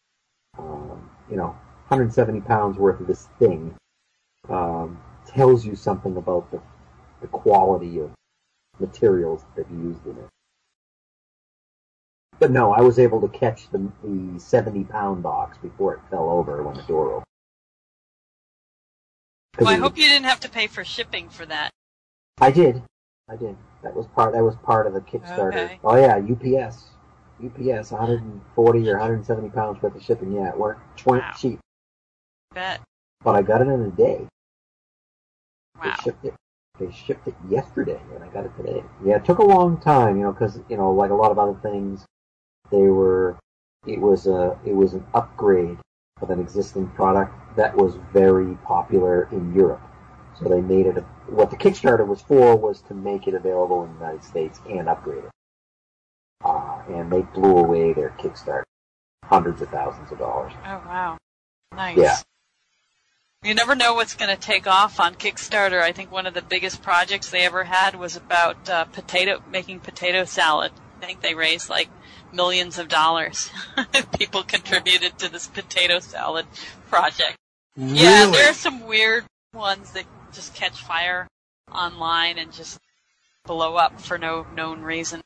Um, 0.57 1.09
you 1.29 1.37
know, 1.37 1.55
170 1.87 2.41
pounds 2.41 2.77
worth 2.77 2.99
of 2.99 3.07
this 3.07 3.27
thing 3.39 3.75
um, 4.49 5.01
tells 5.27 5.65
you 5.65 5.75
something 5.75 6.17
about 6.17 6.49
the, 6.51 6.61
the 7.21 7.27
quality 7.27 7.99
of 7.99 8.11
materials 8.79 9.43
that 9.55 9.69
you 9.71 9.77
used 9.77 10.05
in 10.05 10.17
it. 10.17 10.27
But 12.39 12.51
no, 12.51 12.73
I 12.73 12.81
was 12.81 12.97
able 12.97 13.21
to 13.21 13.27
catch 13.27 13.69
the, 13.69 13.91
the 14.03 14.39
70 14.39 14.85
pound 14.85 15.21
box 15.21 15.57
before 15.59 15.93
it 15.93 15.99
fell 16.09 16.29
over 16.29 16.63
when 16.63 16.75
the 16.75 16.83
door 16.83 17.11
opened. 17.11 17.25
Well, 19.59 19.69
I 19.69 19.75
hope 19.75 19.97
you 19.97 20.05
didn't 20.05 20.25
have 20.25 20.39
to 20.39 20.49
pay 20.49 20.65
for 20.67 20.83
shipping 20.83 21.29
for 21.29 21.45
that. 21.45 21.69
I 22.39 22.49
did. 22.49 22.81
I 23.29 23.35
did. 23.35 23.55
That 23.83 23.95
was 23.95 24.07
part. 24.07 24.33
That 24.33 24.43
was 24.43 24.55
part 24.63 24.87
of 24.87 24.93
the 24.93 25.01
Kickstarter. 25.01 25.53
Okay. 25.53 25.79
Oh 25.83 25.95
yeah, 25.95 26.17
UPS. 26.17 26.85
UPS, 27.43 27.91
140 27.91 28.89
or 28.89 28.93
170 28.93 29.49
pounds 29.49 29.81
worth 29.81 29.95
of 29.95 30.03
shipping. 30.03 30.33
Yeah, 30.33 30.49
it 30.49 30.57
weren't, 30.57 30.79
Wow. 31.05 31.33
cheap, 31.37 31.59
Bet. 32.53 32.81
but 33.23 33.35
I 33.35 33.41
got 33.41 33.61
it 33.61 33.67
in 33.67 33.81
a 33.81 33.89
day. 33.89 34.27
They 35.81 35.89
Wow. 35.89 35.95
shipped 36.03 36.25
it. 36.25 36.35
They 36.81 36.91
shipped 36.91 37.27
it 37.27 37.35
yesterday, 37.47 37.99
and 38.15 38.23
I 38.23 38.27
got 38.29 38.45
it 38.45 38.57
today. 38.57 38.83
Yeah, 39.05 39.17
it 39.17 39.25
took 39.25 39.37
a 39.37 39.45
long 39.45 39.79
time, 39.79 40.17
you 40.17 40.23
know, 40.23 40.31
because 40.31 40.59
you 40.67 40.77
know, 40.77 40.91
like 40.91 41.11
a 41.11 41.13
lot 41.13 41.29
of 41.29 41.37
other 41.37 41.57
things, 41.61 42.05
they 42.71 42.87
were. 42.87 43.37
It 43.85 43.99
was 43.99 44.25
a. 44.25 44.57
It 44.65 44.73
was 44.73 44.93
an 44.93 45.05
upgrade 45.13 45.77
of 46.23 46.31
an 46.31 46.39
existing 46.39 46.87
product 46.89 47.35
that 47.55 47.75
was 47.77 47.99
very 48.11 48.55
popular 48.65 49.29
in 49.31 49.53
Europe. 49.53 49.81
So 50.39 50.49
they 50.49 50.59
made 50.59 50.87
it 50.87 50.97
a, 50.97 51.01
what 51.27 51.51
the 51.51 51.57
Kickstarter 51.57 52.05
was 52.05 52.23
for 52.23 52.55
was 52.55 52.81
to 52.83 52.95
make 52.95 53.27
it 53.27 53.35
available 53.35 53.83
in 53.83 53.93
the 53.93 53.99
United 53.99 54.23
States 54.23 54.59
and 54.67 54.89
upgrade 54.89 55.25
it. 55.25 55.31
Uh, 56.43 56.81
and 56.89 57.11
they 57.11 57.21
blew 57.21 57.57
away 57.57 57.93
their 57.93 58.15
Kickstarter, 58.17 58.63
hundreds 59.25 59.61
of 59.61 59.69
thousands 59.69 60.11
of 60.11 60.17
dollars. 60.17 60.53
Oh 60.65 60.81
wow, 60.87 61.17
nice. 61.75 61.95
Yeah. 61.95 62.17
You 63.43 63.55
never 63.55 63.73
know 63.73 63.95
what's 63.95 64.13
going 64.13 64.29
to 64.29 64.39
take 64.39 64.67
off 64.67 64.99
on 64.99 65.15
Kickstarter. 65.15 65.81
I 65.81 65.93
think 65.93 66.11
one 66.11 66.27
of 66.27 66.35
the 66.35 66.43
biggest 66.43 66.83
projects 66.83 67.31
they 67.31 67.43
ever 67.43 67.63
had 67.63 67.95
was 67.95 68.15
about 68.15 68.69
uh, 68.69 68.85
potato 68.85 69.41
making 69.51 69.79
potato 69.79 70.25
salad. 70.25 70.71
I 71.01 71.07
think 71.07 71.21
they 71.21 71.33
raised 71.33 71.67
like 71.67 71.89
millions 72.31 72.77
of 72.77 72.87
dollars. 72.87 73.49
People 74.19 74.43
contributed 74.43 75.17
to 75.17 75.31
this 75.31 75.47
potato 75.47 75.99
salad 75.99 76.45
project. 76.91 77.35
Really? 77.75 77.97
Yeah, 78.01 78.27
there 78.27 78.51
are 78.51 78.53
some 78.53 78.85
weird 78.85 79.25
ones 79.55 79.91
that 79.93 80.05
just 80.33 80.53
catch 80.53 80.79
fire 80.79 81.27
online 81.71 82.37
and 82.37 82.53
just 82.53 82.79
blow 83.43 83.75
up 83.75 83.99
for 83.99 84.19
no 84.19 84.45
known 84.55 84.83
reason. 84.83 85.21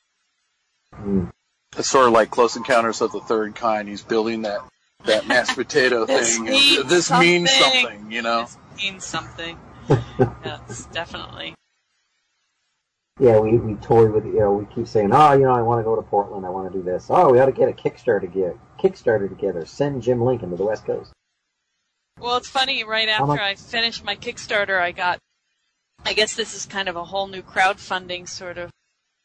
Mm. 0.93 1.33
It's 1.77 1.89
sort 1.89 2.07
of 2.07 2.13
like 2.13 2.31
Close 2.31 2.55
Encounters 2.55 3.01
of 3.01 3.11
the 3.11 3.19
Third 3.19 3.55
Kind. 3.55 3.89
He's 3.89 4.03
building 4.03 4.43
that 4.43 4.61
that 5.05 5.27
mashed 5.27 5.55
potato 5.55 6.05
This 6.05 6.35
thing. 6.35 6.45
means 6.45 6.79
and 6.81 6.89
this 6.89 7.11
means 7.11 7.51
something. 7.51 7.81
something, 7.85 8.11
you 8.11 8.21
know. 8.21 8.41
This 8.41 8.57
means 8.77 9.03
something. 9.05 9.59
yes, 9.89 10.85
definitely. 10.91 11.53
Yeah, 13.19 13.39
we, 13.39 13.57
we 13.57 13.75
toy 13.75 14.07
with, 14.11 14.25
you 14.25 14.39
know, 14.39 14.51
we 14.53 14.65
keep 14.75 14.87
saying, 14.87 15.11
oh, 15.13 15.31
you 15.33 15.43
know, 15.45 15.53
I 15.53 15.61
want 15.61 15.79
to 15.79 15.83
go 15.83 15.95
to 15.95 16.01
Portland, 16.01 16.45
I 16.45 16.49
want 16.49 16.71
to 16.71 16.77
do 16.77 16.83
this. 16.83 17.07
Oh, 17.09 17.31
we 17.31 17.39
ought 17.39 17.45
to 17.45 17.53
get 17.53 17.69
a 17.69 17.71
Kickstarter 17.71 18.21
together. 18.21 18.57
Kickstarter 18.77 19.29
together. 19.29 19.65
Send 19.65 20.01
Jim 20.01 20.21
Lincoln 20.21 20.49
to 20.49 20.57
the 20.57 20.65
West 20.65 20.85
Coast. 20.85 21.11
Well, 22.19 22.35
it's 22.37 22.49
funny. 22.49 22.83
Right 22.83 23.07
after 23.07 23.25
much- 23.25 23.39
I 23.39 23.55
finished 23.55 24.03
my 24.03 24.15
Kickstarter, 24.15 24.79
I 24.81 24.91
got. 24.91 25.19
I 26.05 26.13
guess 26.13 26.35
this 26.35 26.53
is 26.53 26.65
kind 26.65 26.87
of 26.89 26.95
a 26.97 27.03
whole 27.05 27.27
new 27.27 27.41
crowdfunding 27.41 28.27
sort 28.27 28.57
of. 28.57 28.69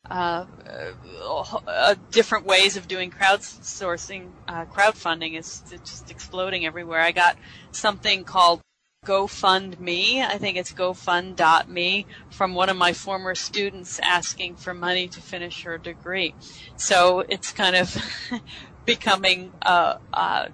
Uh, 0.08 0.44
uh, 0.66 1.58
uh, 1.68 1.94
different 2.10 2.44
ways 2.44 2.76
of 2.76 2.88
doing 2.88 3.12
crowdsourcing, 3.12 4.28
uh, 4.48 4.64
crowdfunding 4.64 5.38
is 5.38 5.62
just 5.84 6.10
exploding 6.10 6.66
everywhere. 6.66 7.00
I 7.00 7.12
got 7.12 7.36
something 7.70 8.24
called 8.24 8.60
GoFundMe. 9.06 10.20
I 10.20 10.36
think 10.38 10.56
it's 10.56 10.72
GoFund.me 10.72 12.06
from 12.30 12.54
one 12.54 12.68
of 12.68 12.76
my 12.76 12.92
former 12.92 13.36
students 13.36 14.00
asking 14.02 14.56
for 14.56 14.74
money 14.74 15.06
to 15.06 15.20
finish 15.20 15.62
her 15.62 15.78
degree. 15.78 16.34
So 16.74 17.20
it's 17.20 17.52
kind 17.52 17.76
of 17.76 17.96
becoming 18.84 19.52
a, 19.62 20.00
a, 20.12 20.48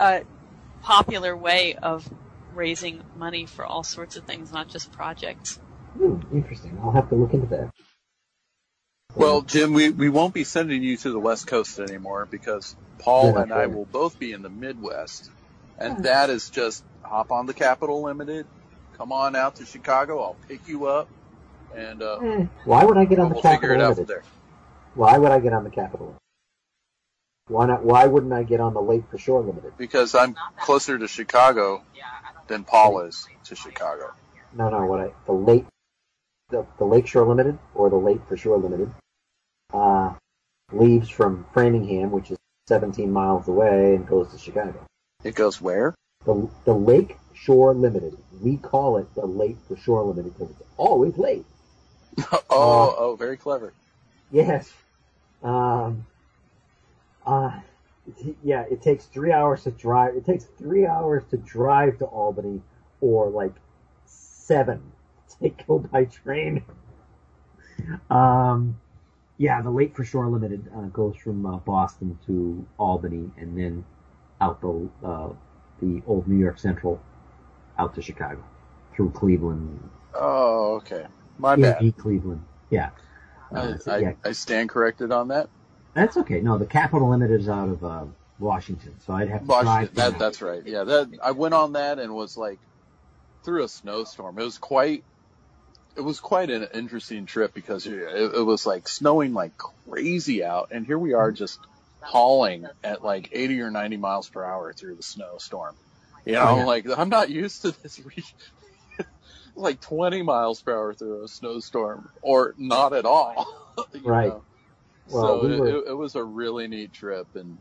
a 0.00 0.22
popular 0.82 1.36
way 1.36 1.76
of 1.76 2.08
raising 2.52 3.02
money 3.16 3.46
for 3.46 3.64
all 3.64 3.84
sorts 3.84 4.16
of 4.16 4.24
things, 4.24 4.50
not 4.50 4.68
just 4.68 4.90
projects. 4.90 5.60
Hmm, 5.96 6.18
interesting. 6.32 6.76
I'll 6.82 6.90
have 6.90 7.08
to 7.10 7.14
look 7.14 7.32
into 7.32 7.46
that. 7.48 7.70
Well, 9.16 9.40
Jim, 9.42 9.72
we, 9.72 9.90
we 9.90 10.08
won't 10.08 10.34
be 10.34 10.44
sending 10.44 10.82
you 10.82 10.96
to 10.98 11.10
the 11.10 11.18
West 11.18 11.46
Coast 11.46 11.78
anymore 11.78 12.26
because 12.30 12.76
Paul 12.98 13.34
Yeah, 13.34 13.42
and 13.42 13.52
I 13.52 13.66
will 13.66 13.86
both 13.86 14.18
be 14.18 14.32
in 14.32 14.42
the 14.42 14.50
Midwest. 14.50 15.30
And 15.78 16.04
that 16.04 16.30
is 16.30 16.50
just 16.50 16.84
hop 17.02 17.30
on 17.32 17.46
the 17.46 17.54
Capital 17.54 18.02
Limited, 18.02 18.46
come 18.98 19.12
on 19.12 19.34
out 19.36 19.56
to 19.56 19.66
Chicago, 19.66 20.22
I'll 20.22 20.36
pick 20.48 20.68
you 20.68 20.86
up, 20.86 21.08
and 21.74 22.02
uh, 22.02 22.18
Eh, 22.22 22.46
Why 22.64 22.84
would 22.84 22.96
I 22.96 23.04
get 23.04 23.18
on 23.18 23.28
the 23.28 23.34
we'll 23.34 23.42
figure 23.42 23.56
Capital 23.58 23.76
it 23.76 23.80
out 23.82 23.88
Limited? 23.90 24.08
there. 24.08 24.22
Why 24.94 25.18
would 25.18 25.30
I 25.32 25.40
get 25.40 25.52
on 25.52 25.64
the 25.64 25.70
Capital 25.70 26.06
Limited? 26.06 26.20
Why 27.48 27.66
not? 27.66 27.84
Why 27.84 28.06
wouldn't 28.06 28.32
I 28.32 28.42
get 28.42 28.60
on 28.60 28.74
the 28.74 28.80
Lake 28.82 29.04
for 29.10 29.18
Shore 29.18 29.40
Limited? 29.40 29.74
Because 29.78 30.14
I'm 30.14 30.34
closer 30.60 30.98
to 30.98 31.06
Chicago 31.06 31.82
than 32.48 32.64
Paul 32.64 33.00
is 33.02 33.28
to 33.44 33.54
Chicago. 33.54 34.12
No, 34.52 34.68
no. 34.70 34.84
What 34.86 35.00
I 35.00 35.10
the 35.26 35.32
Lake, 35.32 35.64
the, 36.50 36.66
the 36.78 36.84
Lakeshore 36.84 37.24
Limited 37.26 37.58
or 37.74 37.88
the 37.88 37.96
Lake 37.96 38.20
for 38.28 38.36
Shore 38.36 38.56
Limited, 38.58 38.90
uh, 39.72 40.14
leaves 40.72 41.08
from 41.08 41.46
Framingham, 41.52 42.10
which 42.10 42.30
is 42.30 42.38
17 42.68 43.10
miles 43.10 43.48
away, 43.48 43.94
and 43.94 44.06
goes 44.06 44.32
to 44.32 44.38
Chicago. 44.38 44.84
It 45.24 45.34
goes 45.34 45.60
where? 45.60 45.94
The 46.24 46.48
the 46.64 46.74
Lake 46.74 47.16
Shore 47.32 47.74
Limited. 47.74 48.16
We 48.40 48.56
call 48.56 48.98
it 48.98 49.14
the 49.14 49.26
Lake 49.26 49.56
for 49.68 49.76
Shore 49.76 50.02
Limited 50.02 50.34
because 50.34 50.50
it's 50.50 50.62
always 50.76 51.16
late. 51.16 51.46
oh, 52.32 52.94
oh, 52.98 53.16
very 53.16 53.36
clever. 53.36 53.72
Yes. 54.30 54.72
Um. 55.42 56.06
Uh. 57.24 57.60
Yeah, 58.42 58.64
it 58.70 58.82
takes 58.82 59.06
three 59.06 59.32
hours 59.32 59.64
to 59.64 59.72
drive. 59.72 60.16
It 60.16 60.24
takes 60.24 60.44
three 60.44 60.86
hours 60.86 61.24
to 61.30 61.36
drive 61.36 61.98
to 61.98 62.04
Albany, 62.04 62.62
or 63.00 63.28
like 63.28 63.54
seven 64.04 64.92
to 65.40 65.50
go 65.66 65.78
by 65.78 66.04
train. 66.04 66.64
Um. 68.10 68.80
Yeah, 69.38 69.60
the 69.62 69.70
Lake 69.70 69.94
for 69.94 70.04
Shore 70.04 70.26
Limited 70.28 70.70
uh, 70.74 70.86
goes 70.86 71.16
from 71.16 71.44
uh, 71.44 71.58
Boston 71.58 72.18
to 72.26 72.66
Albany, 72.78 73.30
and 73.36 73.56
then 73.56 73.84
out 74.40 74.60
the 74.60 74.88
uh, 75.04 75.28
the 75.80 76.02
old 76.06 76.26
New 76.26 76.38
York 76.38 76.58
Central 76.58 77.00
out 77.78 77.94
to 77.94 78.02
Chicago 78.02 78.42
through 78.94 79.10
Cleveland. 79.10 79.90
Oh, 80.14 80.76
okay. 80.76 81.06
My 81.38 81.56
Yeah, 81.56 81.62
bad. 81.72 81.96
Cleveland. 81.98 82.42
Yeah. 82.70 82.90
I, 83.54 83.58
Uh, 83.60 83.78
so, 83.78 83.92
I, 83.92 83.98
yeah, 83.98 84.12
I 84.24 84.32
stand 84.32 84.70
corrected 84.70 85.12
on 85.12 85.28
that. 85.28 85.50
That's 85.94 86.16
okay. 86.18 86.40
No, 86.40 86.58
the 86.58 86.66
Capital 86.66 87.08
Limited 87.10 87.40
is 87.40 87.48
out 87.48 87.68
of 87.68 87.84
uh, 87.84 88.04
Washington, 88.38 88.94
so 89.00 89.12
I'd 89.14 89.28
have 89.28 89.42
to 89.42 89.46
Washington, 89.46 89.94
drive. 89.94 89.94
that, 89.94 90.18
that's 90.18 90.42
right. 90.42 90.62
Yeah, 90.66 90.84
that 90.84 91.08
I 91.22 91.30
went 91.32 91.54
on 91.54 91.72
that 91.72 91.98
and 91.98 92.14
was 92.14 92.36
like 92.36 92.60
through 93.44 93.64
a 93.64 93.68
snowstorm. 93.68 94.38
It 94.38 94.44
was 94.44 94.58
quite, 94.58 95.04
it 95.96 96.00
was 96.02 96.20
quite 96.20 96.50
an 96.50 96.66
interesting 96.74 97.26
trip 97.26 97.54
because 97.54 97.86
it, 97.86 97.94
it 97.94 98.44
was 98.44 98.66
like 98.66 98.88
snowing 98.88 99.32
like 99.34 99.52
crazy 99.88 100.44
out, 100.44 100.68
and 100.72 100.86
here 100.86 100.98
we 100.98 101.14
are 101.14 101.32
just 101.32 101.58
hauling 102.00 102.66
at 102.84 103.02
like 103.02 103.30
80 103.32 103.60
or 103.62 103.70
90 103.70 103.96
miles 103.96 104.28
per 104.28 104.44
hour 104.44 104.72
through 104.72 104.94
the 104.96 105.02
snowstorm. 105.02 105.74
You 106.24 106.32
know, 106.34 106.42
Oh, 106.48 106.56
yeah. 106.58 106.64
like 106.64 106.86
I'm 106.98 107.08
not 107.08 107.30
used 107.30 107.62
to 107.62 107.70
this. 107.82 108.00
like 109.56 109.80
20 109.80 110.22
miles 110.22 110.60
per 110.62 110.72
hour 110.72 110.94
through 110.94 111.24
a 111.24 111.28
snowstorm, 111.28 112.08
or 112.22 112.54
not 112.58 112.92
at 112.92 113.04
all. 113.06 113.46
right. 114.04 114.28
know? 114.28 114.42
Well, 115.08 115.40
so 115.40 115.46
we 115.48 115.54
it, 115.54 115.60
were- 115.60 115.68
it, 115.68 115.84
it 115.88 115.94
was 115.96 116.14
a 116.14 116.22
really 116.24 116.68
neat 116.68 116.92
trip, 116.92 117.26
and 117.34 117.58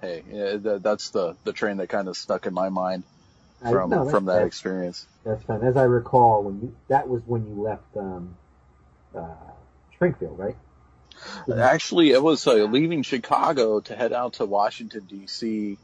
hey, 0.00 0.22
yeah, 0.30 0.56
that's 0.80 1.10
the 1.10 1.36
the 1.44 1.52
train 1.52 1.76
that 1.78 1.88
kind 1.88 2.08
of 2.08 2.16
stuck 2.16 2.46
in 2.46 2.54
my 2.54 2.68
mind 2.68 3.04
I- 3.64 3.70
from 3.70 3.90
no, 3.90 4.08
from 4.10 4.26
that 4.26 4.34
that's, 4.40 4.46
experience. 4.46 5.06
That's 5.28 5.42
fine. 5.44 5.60
As 5.62 5.76
I 5.76 5.82
recall, 5.82 6.42
when 6.42 6.60
you 6.62 6.76
that 6.88 7.06
was 7.06 7.20
when 7.26 7.46
you 7.46 7.62
left 7.62 7.94
um, 7.98 8.34
uh, 9.14 9.34
Springfield, 9.94 10.38
right? 10.38 10.56
Actually, 11.54 12.12
it 12.12 12.22
was 12.22 12.46
uh, 12.46 12.54
leaving 12.54 13.02
Chicago 13.02 13.80
to 13.80 13.94
head 13.94 14.14
out 14.14 14.34
to 14.34 14.46
Washington 14.46 15.04
D.C. 15.04 15.76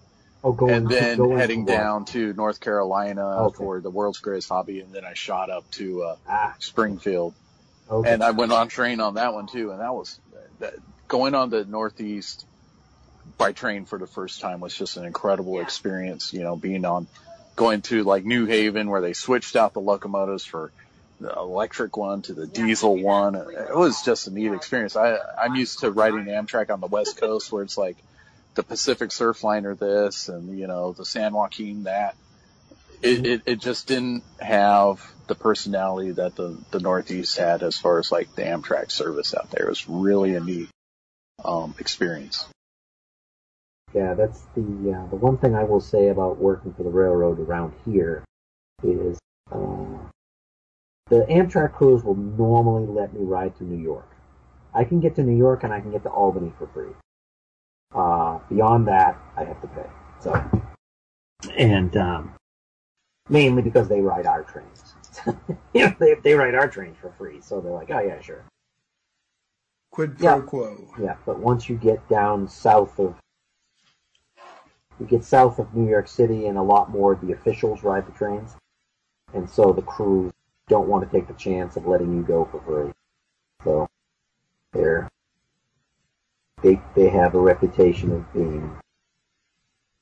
Oh, 0.42 0.52
going 0.52 0.72
and 0.74 0.88
then 0.88 1.18
going 1.18 1.38
heading 1.38 1.66
down 1.66 2.06
to 2.06 2.32
North 2.32 2.58
Carolina 2.58 3.42
Okay. 3.42 3.56
for 3.58 3.80
the 3.82 3.90
World's 3.90 4.18
Greatest 4.20 4.48
Hobby, 4.48 4.80
and 4.80 4.94
then 4.94 5.04
I 5.04 5.12
shot 5.12 5.50
up 5.50 5.70
to 5.72 6.02
uh, 6.04 6.16
Ah, 6.26 6.54
Springfield, 6.60 7.34
okay. 7.90 8.14
and 8.14 8.22
I 8.24 8.30
went 8.30 8.50
on 8.52 8.68
train 8.68 9.00
on 9.00 9.14
that 9.14 9.34
one 9.34 9.46
too, 9.46 9.72
and 9.72 9.80
that 9.80 9.92
was 9.92 10.18
that, 10.60 10.72
going 11.08 11.34
on 11.34 11.50
the 11.50 11.66
Northeast 11.66 12.46
by 13.36 13.52
train 13.52 13.84
for 13.84 13.98
the 13.98 14.06
first 14.06 14.40
time 14.40 14.60
was 14.60 14.74
just 14.74 14.96
an 14.96 15.04
incredible 15.04 15.60
experience. 15.60 16.32
You 16.32 16.44
know, 16.44 16.56
being 16.56 16.86
on 16.86 17.08
going 17.56 17.82
to 17.82 18.02
like 18.04 18.24
New 18.24 18.46
Haven 18.46 18.88
where 18.88 19.00
they 19.00 19.12
switched 19.12 19.56
out 19.56 19.74
the 19.74 19.80
locomotives 19.80 20.44
for 20.44 20.72
the 21.20 21.32
electric 21.32 21.96
one 21.96 22.22
to 22.22 22.34
the 22.34 22.46
diesel 22.46 22.96
one. 22.96 23.34
It 23.34 23.74
was 23.74 24.02
just 24.02 24.26
a 24.26 24.30
neat 24.30 24.52
experience. 24.52 24.96
I 24.96 25.18
I'm 25.40 25.54
used 25.54 25.80
to 25.80 25.90
riding 25.90 26.26
Amtrak 26.26 26.70
on 26.70 26.80
the 26.80 26.86
West 26.86 27.16
Coast 27.16 27.52
where 27.52 27.62
it's 27.62 27.78
like 27.78 27.96
the 28.54 28.62
Pacific 28.62 29.10
Surfliner 29.10 29.78
this 29.78 30.28
and 30.28 30.58
you 30.58 30.66
know 30.66 30.92
the 30.92 31.04
San 31.04 31.32
Joaquin 31.32 31.84
that. 31.84 32.16
It, 33.02 33.26
it 33.26 33.42
it 33.44 33.60
just 33.60 33.86
didn't 33.86 34.24
have 34.40 35.06
the 35.26 35.34
personality 35.34 36.12
that 36.12 36.36
the 36.36 36.58
the 36.70 36.80
Northeast 36.80 37.36
had 37.36 37.62
as 37.62 37.76
far 37.78 37.98
as 37.98 38.10
like 38.10 38.34
the 38.34 38.42
Amtrak 38.42 38.90
service 38.90 39.34
out 39.34 39.50
there. 39.50 39.66
It 39.66 39.68
was 39.68 39.88
really 39.88 40.34
a 40.34 40.40
neat 40.40 40.68
um, 41.44 41.74
experience. 41.78 42.46
Yeah, 43.94 44.14
that's 44.14 44.46
the 44.56 44.62
uh, 44.62 45.06
the 45.10 45.16
one 45.16 45.38
thing 45.38 45.54
I 45.54 45.62
will 45.62 45.80
say 45.80 46.08
about 46.08 46.38
working 46.38 46.74
for 46.74 46.82
the 46.82 46.90
railroad 46.90 47.38
around 47.38 47.72
here 47.84 48.24
is 48.82 49.18
uh, 49.52 49.98
the 51.08 51.24
Amtrak 51.30 51.72
crews 51.74 52.02
will 52.02 52.16
normally 52.16 52.86
let 52.86 53.14
me 53.14 53.20
ride 53.24 53.54
to 53.56 53.64
New 53.64 53.80
York. 53.80 54.08
I 54.74 54.82
can 54.82 54.98
get 54.98 55.14
to 55.14 55.22
New 55.22 55.36
York 55.36 55.62
and 55.62 55.72
I 55.72 55.80
can 55.80 55.92
get 55.92 56.02
to 56.02 56.10
Albany 56.10 56.52
for 56.58 56.66
free. 56.66 56.92
Uh, 57.94 58.40
beyond 58.48 58.88
that, 58.88 59.16
I 59.36 59.44
have 59.44 59.60
to 59.60 59.68
pay. 59.68 59.86
So, 60.18 60.50
and 61.56 61.96
um, 61.96 62.34
mainly 63.28 63.62
because 63.62 63.86
they 63.88 64.00
ride 64.00 64.26
our 64.26 64.42
trains. 64.42 64.94
you 65.72 65.86
know, 65.86 65.94
they 66.00 66.14
they 66.14 66.34
ride 66.34 66.56
our 66.56 66.66
trains 66.66 66.96
for 67.00 67.12
free, 67.16 67.40
so 67.40 67.60
they're 67.60 67.70
like, 67.70 67.92
oh 67.92 68.00
yeah, 68.00 68.20
sure. 68.20 68.44
Quid 69.92 70.16
Yeah. 70.18 70.38
pro 70.38 70.42
quo. 70.42 70.88
Yeah, 71.00 71.14
but 71.24 71.38
once 71.38 71.68
you 71.68 71.76
get 71.76 72.08
down 72.08 72.48
south 72.48 72.98
of 72.98 73.14
you 74.98 75.06
get 75.06 75.24
south 75.24 75.58
of 75.58 75.74
New 75.74 75.88
York 75.88 76.08
City 76.08 76.46
and 76.46 76.56
a 76.56 76.62
lot 76.62 76.90
more 76.90 77.12
of 77.12 77.20
the 77.20 77.32
officials 77.32 77.82
ride 77.82 78.06
the 78.06 78.12
trains. 78.12 78.56
And 79.32 79.48
so 79.48 79.72
the 79.72 79.82
crews 79.82 80.32
don't 80.68 80.88
want 80.88 81.04
to 81.04 81.16
take 81.16 81.26
the 81.26 81.34
chance 81.34 81.76
of 81.76 81.86
letting 81.86 82.14
you 82.14 82.22
go 82.22 82.44
for 82.44 82.60
free. 82.60 82.92
So 83.64 83.88
they're 84.72 85.08
they 86.62 86.80
they 86.94 87.08
have 87.08 87.34
a 87.34 87.40
reputation 87.40 88.12
of 88.12 88.32
being 88.32 88.76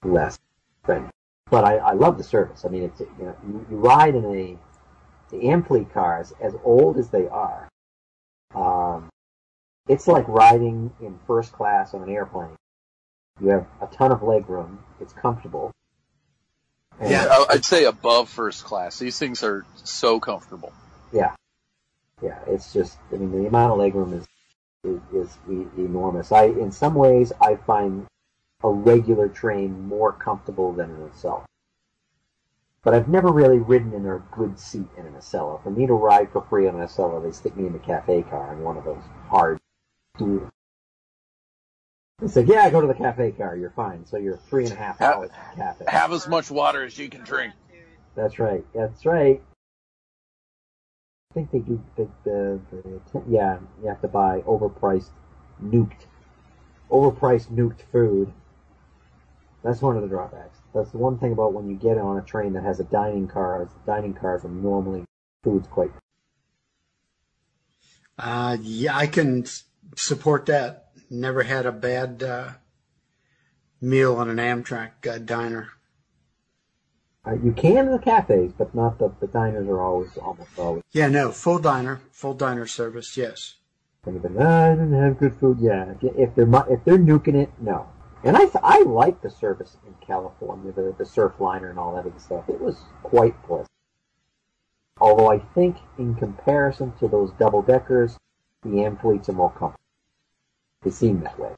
less 0.04 0.38
friendly. 0.84 1.10
But 1.50 1.64
I, 1.64 1.76
I 1.76 1.92
love 1.92 2.18
the 2.18 2.24
service. 2.24 2.64
I 2.64 2.68
mean, 2.68 2.84
it's 2.84 3.00
you 3.00 3.08
know 3.20 3.36
you, 3.46 3.66
you 3.70 3.76
ride 3.76 4.14
in 4.14 4.24
a 4.24 4.58
the 5.30 5.46
Amfleet 5.48 5.92
cars 5.92 6.32
as 6.40 6.54
old 6.62 6.98
as 6.98 7.08
they 7.08 7.26
are. 7.28 7.68
Um, 8.54 9.08
it's 9.88 10.06
like 10.06 10.28
riding 10.28 10.92
in 11.00 11.18
first 11.26 11.52
class 11.52 11.94
on 11.94 12.02
an 12.02 12.10
airplane. 12.10 12.56
You 13.40 13.48
have 13.48 13.66
a 13.80 13.86
ton 13.86 14.12
of 14.12 14.22
leg 14.22 14.48
room. 14.48 14.84
It's 15.00 15.12
comfortable. 15.12 15.72
And 17.00 17.10
Yeah, 17.10 17.44
I'd 17.50 17.64
say 17.64 17.84
above 17.84 18.28
first 18.28 18.64
class. 18.64 18.98
These 18.98 19.18
things 19.18 19.42
are 19.42 19.64
so 19.82 20.20
comfortable. 20.20 20.72
Yeah, 21.12 21.34
yeah. 22.22 22.38
It's 22.46 22.72
just, 22.72 22.98
I 23.12 23.16
mean, 23.16 23.32
the 23.32 23.48
amount 23.48 23.72
of 23.72 23.78
legroom 23.78 24.18
is 24.18 24.26
is, 24.84 25.00
is 25.14 25.38
e- 25.50 25.66
enormous. 25.78 26.32
I, 26.32 26.44
in 26.44 26.72
some 26.72 26.94
ways, 26.94 27.32
I 27.40 27.56
find 27.56 28.06
a 28.64 28.68
regular 28.68 29.28
train 29.28 29.86
more 29.86 30.12
comfortable 30.12 30.72
than 30.72 30.90
an 30.90 31.10
Acela. 31.10 31.44
But 32.82 32.94
I've 32.94 33.08
never 33.08 33.30
really 33.30 33.58
ridden 33.58 33.92
in 33.92 34.06
a 34.06 34.22
good 34.32 34.58
seat 34.58 34.88
in 34.96 35.06
an 35.06 35.14
Acela. 35.14 35.62
For 35.62 35.70
me 35.70 35.86
to 35.86 35.94
ride 35.94 36.32
for 36.32 36.42
free 36.42 36.66
on 36.66 36.80
an 36.80 36.86
Acela, 36.86 37.22
they 37.22 37.30
stick 37.30 37.56
me 37.56 37.66
in 37.66 37.72
the 37.72 37.78
cafe 37.78 38.22
car 38.22 38.52
in 38.52 38.62
one 38.62 38.76
of 38.76 38.84
those 38.84 39.02
hard 39.28 39.60
stools. 40.16 40.50
They 42.22 42.28
said, 42.28 42.46
"Yeah, 42.46 42.70
go 42.70 42.80
to 42.80 42.86
the 42.86 42.94
cafe 42.94 43.32
car. 43.32 43.56
You're 43.56 43.70
fine." 43.70 44.06
So 44.06 44.16
you're 44.16 44.36
three 44.36 44.62
and 44.62 44.72
a 44.72 44.76
half 44.76 45.00
hours 45.00 45.30
in 45.30 45.58
the 45.58 45.64
cafe. 45.64 45.84
Have 45.88 46.12
as 46.12 46.28
much 46.28 46.52
water 46.52 46.84
as 46.84 46.96
you 46.96 47.08
can 47.08 47.24
drink. 47.24 47.52
That's 48.14 48.38
right. 48.38 48.64
That's 48.72 49.04
right. 49.04 49.42
I 51.30 51.34
think 51.34 51.50
they 51.50 51.58
do 51.58 51.82
the, 51.96 52.08
the, 52.22 52.60
the 52.70 53.22
yeah. 53.28 53.58
You 53.82 53.88
have 53.88 54.00
to 54.02 54.08
buy 54.08 54.40
overpriced, 54.42 55.10
nuked, 55.60 56.06
overpriced 56.90 57.48
nuked 57.48 57.80
food. 57.90 58.32
That's 59.64 59.82
one 59.82 59.96
of 59.96 60.02
the 60.02 60.08
drawbacks. 60.08 60.58
That's 60.72 60.90
the 60.90 60.98
one 60.98 61.18
thing 61.18 61.32
about 61.32 61.54
when 61.54 61.68
you 61.68 61.74
get 61.74 61.98
on 61.98 62.18
a 62.18 62.22
train 62.22 62.52
that 62.52 62.62
has 62.62 62.78
a 62.78 62.84
dining 62.84 63.26
car. 63.26 63.64
Is 63.64 63.68
dining 63.84 64.14
cars 64.14 64.44
are 64.44 64.48
normally 64.48 65.04
food's 65.42 65.66
quite. 65.66 65.90
Uh, 68.16 68.58
yeah, 68.60 68.96
I 68.96 69.08
can 69.08 69.44
support 69.96 70.46
that. 70.46 70.81
Never 71.12 71.42
had 71.42 71.66
a 71.66 71.72
bad 71.72 72.22
uh, 72.22 72.52
meal 73.82 74.16
on 74.16 74.30
an 74.30 74.38
Amtrak 74.38 75.06
uh, 75.06 75.18
diner. 75.18 75.68
Uh, 77.26 77.34
you 77.34 77.52
can 77.52 77.86
in 77.86 77.92
the 77.92 77.98
cafes, 77.98 78.50
but 78.56 78.74
not 78.74 78.98
the 78.98 79.12
the 79.20 79.26
diners 79.26 79.68
are 79.68 79.82
always 79.82 80.16
almost 80.16 80.58
always. 80.58 80.82
Yeah, 80.90 81.08
no, 81.08 81.30
full 81.30 81.58
diner, 81.58 82.00
full 82.10 82.32
diner 82.32 82.66
service. 82.66 83.14
Yes. 83.14 83.56
Anybody, 84.06 84.36
"Ah, 84.40 84.68
I 84.68 84.70
didn't 84.70 84.94
have 84.94 85.18
good 85.18 85.36
food. 85.36 85.58
Yeah, 85.60 85.92
if, 86.00 86.34
they're 86.34 86.48
if 86.70 86.82
they're 86.86 86.96
nuking 86.96 87.34
it, 87.34 87.50
no. 87.60 87.88
And 88.24 88.34
I 88.34 88.46
I 88.62 88.80
like 88.84 89.20
the 89.20 89.28
service 89.28 89.76
in 89.86 89.94
California, 90.00 90.72
the 90.72 90.94
the 90.96 91.04
Surfliner 91.04 91.68
and 91.68 91.78
all 91.78 91.94
that 91.94 92.20
stuff. 92.22 92.48
It 92.48 92.58
was 92.58 92.78
quite 93.02 93.40
pleasant. 93.42 93.68
Although 94.98 95.30
I 95.30 95.40
think 95.54 95.76
in 95.98 96.14
comparison 96.14 96.94
to 97.00 97.06
those 97.06 97.32
double 97.32 97.60
deckers, 97.60 98.16
the 98.62 98.70
Amfleets 98.70 99.28
are 99.28 99.34
more 99.34 99.50
comfortable. 99.50 99.81
They 100.82 100.90
seem 100.90 101.20
that 101.20 101.38
way. 101.38 101.50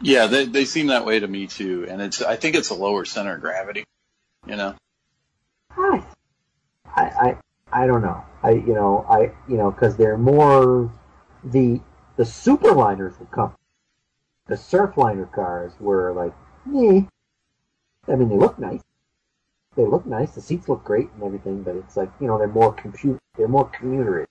Yeah, 0.00 0.26
they 0.26 0.46
they 0.46 0.64
seem 0.64 0.88
that 0.88 1.04
way 1.04 1.20
to 1.20 1.28
me 1.28 1.46
too, 1.46 1.86
and 1.88 2.00
it's 2.00 2.22
I 2.22 2.36
think 2.36 2.56
it's 2.56 2.70
a 2.70 2.74
lower 2.74 3.04
center 3.04 3.34
of 3.34 3.40
gravity. 3.40 3.84
You 4.46 4.56
know, 4.56 4.74
I, 5.76 6.04
I, 6.96 7.02
I, 7.02 7.36
I 7.72 7.86
don't 7.86 8.02
know. 8.02 8.24
I, 8.42 8.52
you 8.52 8.74
know, 8.74 9.04
I, 9.08 9.32
you 9.48 9.58
know, 9.58 9.70
because 9.70 9.96
they're 9.96 10.16
more 10.16 10.90
the 11.44 11.80
the 12.16 12.22
superliners 12.24 13.18
were 13.18 13.26
come. 13.26 13.54
The 14.46 14.56
surfliner 14.56 15.30
cars 15.30 15.72
were 15.78 16.12
like, 16.12 16.32
eh. 16.74 17.02
I 18.08 18.16
mean, 18.16 18.28
they 18.28 18.36
look 18.36 18.58
nice. 18.58 18.80
They 19.76 19.84
look 19.84 20.06
nice. 20.06 20.32
The 20.32 20.40
seats 20.40 20.68
look 20.68 20.82
great 20.82 21.10
and 21.12 21.22
everything, 21.22 21.62
but 21.62 21.76
it's 21.76 21.96
like 21.96 22.10
you 22.20 22.26
know 22.26 22.38
they're 22.38 22.48
more 22.48 22.72
compute. 22.72 23.18
They're 23.36 23.48
more 23.48 23.68
commuter 23.68 24.26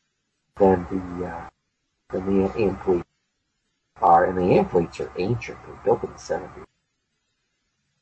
than 0.57 0.85
the 0.89 1.25
uh, 1.27 1.49
than 2.11 2.43
the 2.43 2.49
Amfleet 2.49 3.03
are, 4.01 4.25
and 4.25 4.37
the 4.37 4.41
Amfleets 4.41 4.99
are 4.99 5.11
ancient. 5.17 5.57
They're 5.65 5.75
built 5.83 6.03
in 6.03 6.11
the 6.11 6.19
seventies. 6.19 6.65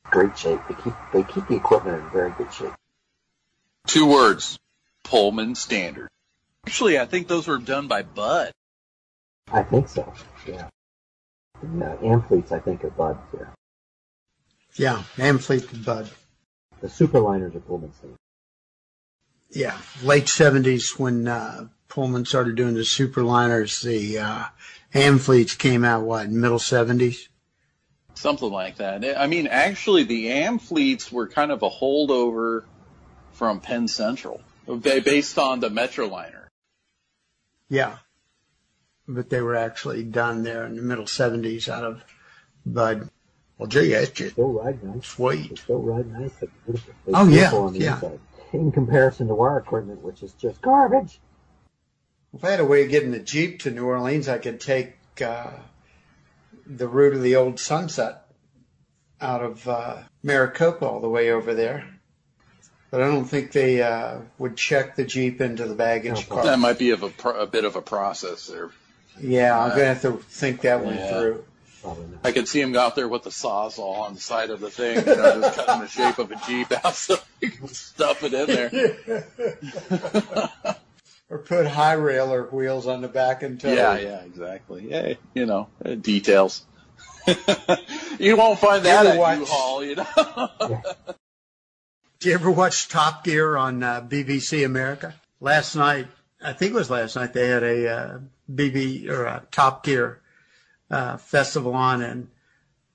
Great 0.05 0.37
shape. 0.37 0.59
They 0.67 0.75
keep 0.75 0.93
they 1.13 1.23
keep 1.23 1.47
the 1.47 1.55
equipment 1.55 2.01
in 2.01 2.09
very 2.09 2.31
good 2.37 2.51
shape. 2.53 2.73
two 3.87 4.05
words: 4.05 4.57
Pullman 5.03 5.55
standard. 5.55 6.09
Actually, 6.65 6.99
I 6.99 7.05
think 7.05 7.27
those 7.27 7.47
were 7.47 7.57
done 7.57 7.87
by 7.87 8.03
Bud. 8.03 8.51
I 9.51 9.63
think 9.63 9.87
so. 9.87 10.13
Yeah. 10.45 10.67
The 11.61 11.85
uh, 11.85 11.97
Amfleets, 11.97 12.51
I 12.51 12.59
think, 12.59 12.83
are 12.83 12.89
Buds. 12.89 13.19
Yeah. 13.33 13.47
Yeah, 14.75 15.03
Amfleet 15.15 15.71
and 15.73 15.85
Bud. 15.85 16.09
The 16.81 16.87
Superliners 16.87 17.55
are 17.55 17.59
Pullman 17.61 17.93
standard. 17.93 18.17
Yeah, 19.49 19.77
late 20.03 20.25
70s 20.25 20.99
when 20.99 21.27
uh, 21.27 21.69
Pullman 21.89 22.25
started 22.25 22.55
doing 22.55 22.73
the 22.73 22.81
superliners, 22.81 23.81
the 23.81 24.19
uh, 24.19 24.43
Amfleets 24.93 25.57
came 25.57 25.83
out, 25.83 26.03
what, 26.03 26.25
in 26.25 26.39
middle 26.39 26.59
70s? 26.59 27.27
Something 28.13 28.51
like 28.51 28.77
that. 28.77 29.17
I 29.19 29.27
mean, 29.27 29.47
actually, 29.47 30.03
the 30.03 30.27
Amfleets 30.27 31.11
were 31.11 31.27
kind 31.27 31.51
of 31.51 31.61
a 31.63 31.69
holdover 31.69 32.63
from 33.33 33.59
Penn 33.61 33.87
Central, 33.87 34.41
based 34.81 35.37
on 35.37 35.59
the 35.59 35.69
Metroliner. 35.69 36.47
Yeah. 37.69 37.97
But 39.07 39.29
they 39.29 39.39
were 39.41 39.55
actually 39.55 40.03
done 40.03 40.43
there 40.43 40.65
in 40.65 40.75
the 40.75 40.81
middle 40.81 41.05
70s 41.05 41.69
out 41.69 41.83
of 41.83 42.03
Bud. 42.65 43.09
Well, 43.57 43.67
gee, 43.67 43.89
that's 43.91 44.09
just 44.11 44.35
so 44.35 44.47
ride 44.47 44.83
nice. 44.83 44.95
They 44.95 45.01
sweet. 45.07 45.63
so 45.65 45.77
ride 45.77 46.07
nice. 46.11 46.31
They're 46.35 46.49
beautiful. 46.65 46.93
They're 47.05 47.15
Oh, 47.15 47.23
yeah, 47.25 47.29
beautiful 47.35 47.61
on 47.63 47.73
the 47.73 47.79
yeah. 47.79 47.95
inside. 47.95 48.19
In 48.53 48.71
comparison 48.71 49.27
to 49.27 49.39
our 49.39 49.57
equipment, 49.57 50.01
which 50.03 50.23
is 50.23 50.33
just 50.33 50.61
garbage. 50.61 51.19
If 52.37 52.43
I 52.43 52.51
had 52.51 52.59
a 52.59 52.65
way 52.65 52.83
of 52.83 52.91
getting 52.91 53.09
the 53.09 53.19
Jeep 53.19 53.61
to 53.61 53.71
New 53.71 53.87
Orleans, 53.87 54.29
I 54.29 54.37
could 54.37 54.59
take 54.59 54.93
uh, 55.25 55.49
the 56.67 56.87
route 56.87 57.15
of 57.15 57.23
the 57.23 57.35
old 57.35 57.59
Sunset 57.59 58.27
out 59.19 59.41
of 59.41 59.67
uh, 59.67 60.03
Maricopa 60.21 60.85
all 60.85 60.99
the 60.99 61.09
way 61.09 61.31
over 61.31 61.55
there. 61.55 61.87
But 62.91 63.01
I 63.01 63.07
don't 63.07 63.25
think 63.25 63.53
they 63.53 63.81
uh, 63.81 64.19
would 64.37 64.55
check 64.55 64.95
the 64.95 65.03
Jeep 65.03 65.41
into 65.41 65.65
the 65.65 65.73
baggage 65.73 66.29
car. 66.29 66.43
That 66.43 66.59
might 66.59 66.77
be 66.77 66.91
of 66.91 67.01
a, 67.01 67.09
pro- 67.09 67.41
a 67.41 67.47
bit 67.47 67.65
of 67.65 67.75
a 67.75 67.81
process 67.81 68.45
there. 68.45 68.69
Yeah, 69.19 69.59
I'm 69.59 69.69
gonna 69.69 69.85
have 69.85 70.03
to 70.03 70.17
think 70.17 70.61
that 70.61 70.85
one 70.85 70.93
Yeah. 70.93 71.09
through. 71.09 71.43
I 72.23 72.33
could 72.33 72.47
see 72.47 72.61
him 72.61 72.75
out 72.75 72.95
there 72.95 73.07
with 73.07 73.23
the 73.23 73.31
sawzall 73.31 74.01
on 74.01 74.13
the 74.13 74.19
side 74.19 74.51
of 74.51 74.59
the 74.59 74.69
thing, 74.69 74.99
you 74.99 75.05
know, 75.05 75.41
just 75.41 75.57
cutting 75.57 75.81
the 75.81 75.87
shape 75.87 76.19
of 76.19 76.31
a 76.31 76.35
Jeep 76.45 76.71
out 76.85 76.93
so 76.93 77.17
he 77.41 77.49
can 77.49 77.67
stuff 77.67 78.23
it 78.23 78.35
in 78.35 78.45
there. 78.45 78.69
or 81.29 81.39
put 81.39 81.67
high 81.67 81.93
railer 81.93 82.43
wheels 82.43 82.87
on 82.87 83.01
the 83.01 83.07
back 83.07 83.43
and 83.43 83.59
tow. 83.59 83.73
Yeah, 83.73 83.97
yeah, 83.97 84.21
exactly. 84.21 84.87
Yeah, 84.89 85.13
you 85.33 85.45
know, 85.45 85.67
uh, 85.83 85.95
details. 85.95 86.65
you 88.19 88.37
won't 88.37 88.59
find 88.59 88.85
that 88.85 89.05
at 89.05 89.17
watch- 89.17 89.39
U-Haul, 89.39 89.83
you 89.83 89.95
know. 89.95 90.81
Do 92.19 92.29
you 92.29 92.35
ever 92.35 92.49
watch 92.49 92.87
Top 92.87 93.23
Gear 93.23 93.55
on 93.57 93.83
uh, 93.83 94.01
BBC 94.01 94.65
America? 94.65 95.13
Last 95.39 95.75
night, 95.75 96.07
I 96.41 96.53
think 96.53 96.71
it 96.71 96.75
was 96.75 96.89
last 96.89 97.15
night, 97.15 97.33
they 97.33 97.47
had 97.47 97.61
a 97.63 97.89
uh, 97.89 98.19
BB 98.51 99.07
or 99.09 99.25
a 99.25 99.43
Top 99.51 99.83
Gear 99.83 100.19
uh, 100.89 101.17
festival 101.17 101.75
on, 101.75 102.01
and 102.01 102.29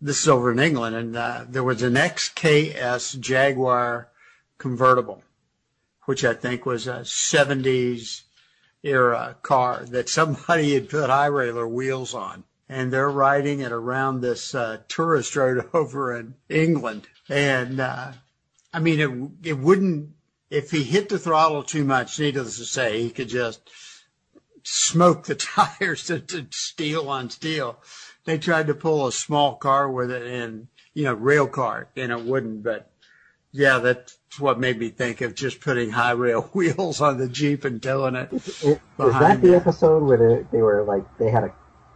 this 0.01 0.23
is 0.23 0.29
over 0.29 0.51
in 0.51 0.59
England, 0.59 0.97
and 0.97 1.17
uh, 1.17 1.45
there 1.49 1.63
was 1.63 1.83
an 1.83 1.95
XKS 1.95 3.21
Jaguar 3.21 4.09
convertible, 4.59 5.23
which 6.05 6.25
I 6.25 6.35
think 6.35 6.67
was 6.67 6.87
a 6.87 7.01
70s 7.01 8.23
era 8.83 9.37
car 9.43 9.85
that 9.87 10.09
somebody 10.09 10.75
had 10.75 10.89
put 10.89 11.11
high 11.11 11.27
railer 11.27 11.69
wheels 11.69 12.15
on. 12.15 12.45
And 12.69 12.93
they're 12.93 13.11
riding 13.11 13.61
it 13.61 13.71
around 13.71 14.21
this 14.21 14.55
uh, 14.55 14.79
tourist 14.89 15.37
road 15.37 15.69
over 15.75 16.17
in 16.17 16.35
England. 16.49 17.07
And 17.29 17.81
uh, 17.81 18.13
I 18.73 18.81
mean, 18.81 19.01
it 19.43 19.51
it 19.51 19.59
wouldn't 19.59 20.11
if 20.51 20.71
he 20.71 20.83
hit 20.83 21.09
the 21.09 21.19
throttle 21.19 21.63
too 21.63 21.85
much. 21.85 22.19
Needless 22.19 22.59
to 22.59 22.65
say, 22.65 23.03
he 23.03 23.11
could 23.11 23.29
just 23.29 23.71
smoke 24.63 25.25
the 25.25 25.35
tires 25.79 26.05
to, 26.05 26.21
to 26.21 26.47
steel 26.51 27.09
on 27.09 27.31
steel. 27.31 27.79
They 28.25 28.39
tried 28.39 28.69
to 28.69 28.75
pull 28.75 29.07
a 29.07 29.13
small 29.13 29.57
car 29.57 29.91
with 29.91 30.11
it, 30.11 30.23
and 30.23 30.69
you 30.95 31.05
know, 31.05 31.15
rail 31.15 31.49
car, 31.49 31.89
and 31.97 32.13
it 32.13 32.23
wouldn't. 32.23 32.63
But 32.63 32.92
yeah, 33.53 33.79
that's 33.79 34.19
what 34.39 34.59
made 34.59 34.79
me 34.79 34.89
think 34.89 35.21
of 35.21 35.35
just 35.35 35.61
putting 35.61 35.91
high 35.91 36.13
rail 36.13 36.43
wheels 36.53 37.01
on 37.01 37.19
the 37.19 37.29
Jeep 37.29 37.65
and 37.65 37.83
towing 37.83 38.17
it. 38.17 38.33
Is, 38.33 38.49
is 38.49 38.63
that 38.63 38.97
Behind 38.97 39.43
the 39.43 39.55
episode 39.55 40.03
where 40.03 40.17
they, 40.19 40.47
they 40.51 40.63
were 40.63 40.83
like 40.85 41.05
they 41.19 41.31
had 41.31 41.45
a 41.45 41.55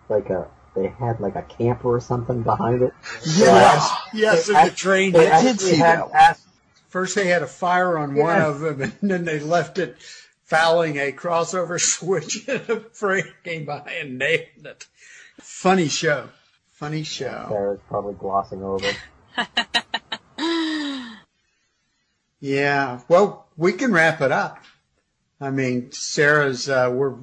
like 0.09 0.31
a 0.31 0.49
they 0.75 0.89
had 0.89 1.21
like 1.21 1.35
a 1.37 1.43
camper 1.43 1.95
or 1.95 2.01
something 2.01 2.43
behind 2.43 2.83
it? 2.83 2.93
Yes, 3.25 3.91
yes, 4.13 4.49
and 4.49 4.71
the 4.71 4.75
train. 4.75 5.13
They 5.13 5.25
hit. 5.25 5.33
actually 5.33 5.59
see 5.59 5.79
that 5.79 6.09
one. 6.09 6.17
asked 6.17 6.47
First, 6.97 7.15
they 7.15 7.27
had 7.27 7.43
a 7.43 7.47
fire 7.47 7.99
on 7.99 8.15
one 8.15 8.41
of 8.41 8.61
them, 8.61 8.81
and 9.03 9.11
then 9.11 9.25
they 9.27 9.39
left 9.39 9.77
it 9.77 9.99
fouling 10.45 10.97
a 10.97 11.13
crossover 11.13 11.79
switch 11.81 12.49
and 12.49 12.71
a 12.71 12.81
freight 12.81 13.27
came 13.45 13.67
by 13.67 13.81
and 14.01 14.19
nailed 14.19 14.65
it. 14.65 14.87
Funny 15.39 15.89
show. 15.89 16.31
Funny 16.71 17.03
show. 17.03 17.47
Sarah's 17.51 17.81
probably 17.89 18.15
glossing 18.15 18.63
over. 18.63 18.87
Yeah. 22.47 23.01
Well, 23.09 23.49
we 23.57 23.73
can 23.73 23.93
wrap 23.93 24.21
it 24.21 24.31
up. 24.31 24.63
I 25.41 25.51
mean, 25.51 25.91
Sarah's, 25.91 26.69
uh, 26.69 26.91
we're, 26.95 27.15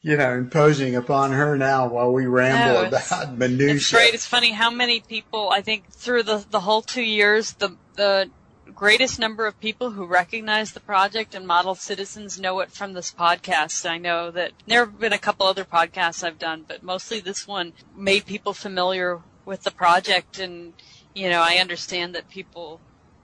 you 0.00 0.16
know, 0.16 0.34
imposing 0.34 0.96
upon 0.96 1.30
her 1.30 1.56
now 1.56 1.88
while 1.88 2.12
we 2.12 2.26
ramble 2.26 2.82
No, 2.82 2.88
about 2.88 3.38
minutia. 3.38 3.76
It's 3.76 3.90
great. 3.92 4.12
It's 4.12 4.26
funny 4.26 4.50
how 4.50 4.70
many 4.70 4.98
people 4.98 5.50
I 5.50 5.62
think 5.62 5.88
through 5.92 6.24
the 6.24 6.44
the 6.50 6.60
whole 6.60 6.82
two 6.82 7.02
years 7.02 7.52
the 7.52 7.76
the 7.94 8.28
greatest 8.74 9.20
number 9.20 9.46
of 9.46 9.60
people 9.60 9.92
who 9.92 10.04
recognize 10.04 10.72
the 10.72 10.80
project 10.80 11.34
and 11.34 11.46
model 11.46 11.76
citizens 11.76 12.40
know 12.40 12.58
it 12.58 12.72
from 12.72 12.92
this 12.92 13.12
podcast. 13.12 13.88
I 13.88 13.98
know 13.98 14.32
that 14.32 14.52
there 14.66 14.84
have 14.84 14.98
been 14.98 15.12
a 15.12 15.18
couple 15.18 15.46
other 15.46 15.64
podcasts 15.64 16.24
I've 16.24 16.40
done, 16.40 16.64
but 16.66 16.82
mostly 16.82 17.20
this 17.20 17.46
one 17.46 17.72
made 17.96 18.26
people 18.26 18.52
familiar 18.52 19.20
with 19.44 19.62
the 19.62 19.70
project 19.70 20.40
and 20.40 20.72
you 21.14 21.28
know, 21.30 21.40
I 21.40 21.56
understand 21.56 22.14
that 22.14 22.28
people 22.28 22.80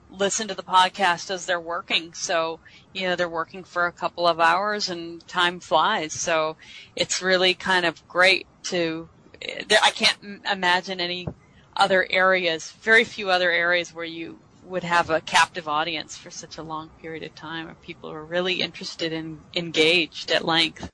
listen 0.09 0.47
to 0.47 0.55
the 0.55 0.63
podcast 0.63 1.29
as 1.29 1.45
they're 1.45 1.59
working. 1.59 2.13
So, 2.13 2.59
you 2.93 3.07
know, 3.07 3.15
they're 3.15 3.29
working 3.29 3.63
for 3.63 3.85
a 3.85 3.91
couple 3.91 4.27
of 4.27 4.39
hours 4.39 4.89
and 4.89 5.25
time 5.27 5.59
flies. 5.59 6.13
So 6.13 6.57
it's 6.95 7.21
really 7.21 7.53
kind 7.53 7.85
of 7.85 8.07
great 8.07 8.47
to, 8.63 9.09
I 9.41 9.91
can't 9.91 10.43
imagine 10.51 10.99
any 10.99 11.27
other 11.75 12.07
areas, 12.09 12.71
very 12.81 13.03
few 13.03 13.29
other 13.29 13.51
areas 13.51 13.93
where 13.93 14.05
you 14.05 14.39
would 14.65 14.83
have 14.83 15.09
a 15.09 15.21
captive 15.21 15.67
audience 15.67 16.17
for 16.17 16.29
such 16.29 16.57
a 16.57 16.63
long 16.63 16.89
period 17.01 17.23
of 17.23 17.33
time 17.35 17.65
where 17.65 17.75
people 17.75 18.11
are 18.11 18.23
really 18.23 18.61
interested 18.61 19.13
and 19.13 19.41
engaged 19.55 20.31
at 20.31 20.45
length. 20.45 20.91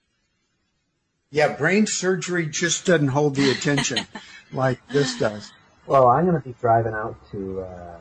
Yeah, 1.31 1.53
brain 1.53 1.87
surgery 1.87 2.45
just 2.45 2.85
doesn't 2.85 3.09
hold 3.09 3.35
the 3.35 3.51
attention 3.51 4.05
like 4.53 4.79
this 4.89 5.17
does. 5.17 5.51
Well, 5.85 6.07
I'm 6.07 6.25
going 6.25 6.41
to 6.41 6.47
be 6.47 6.55
driving 6.59 6.93
out 6.93 7.17
to. 7.31 7.61
Uh, 7.61 7.97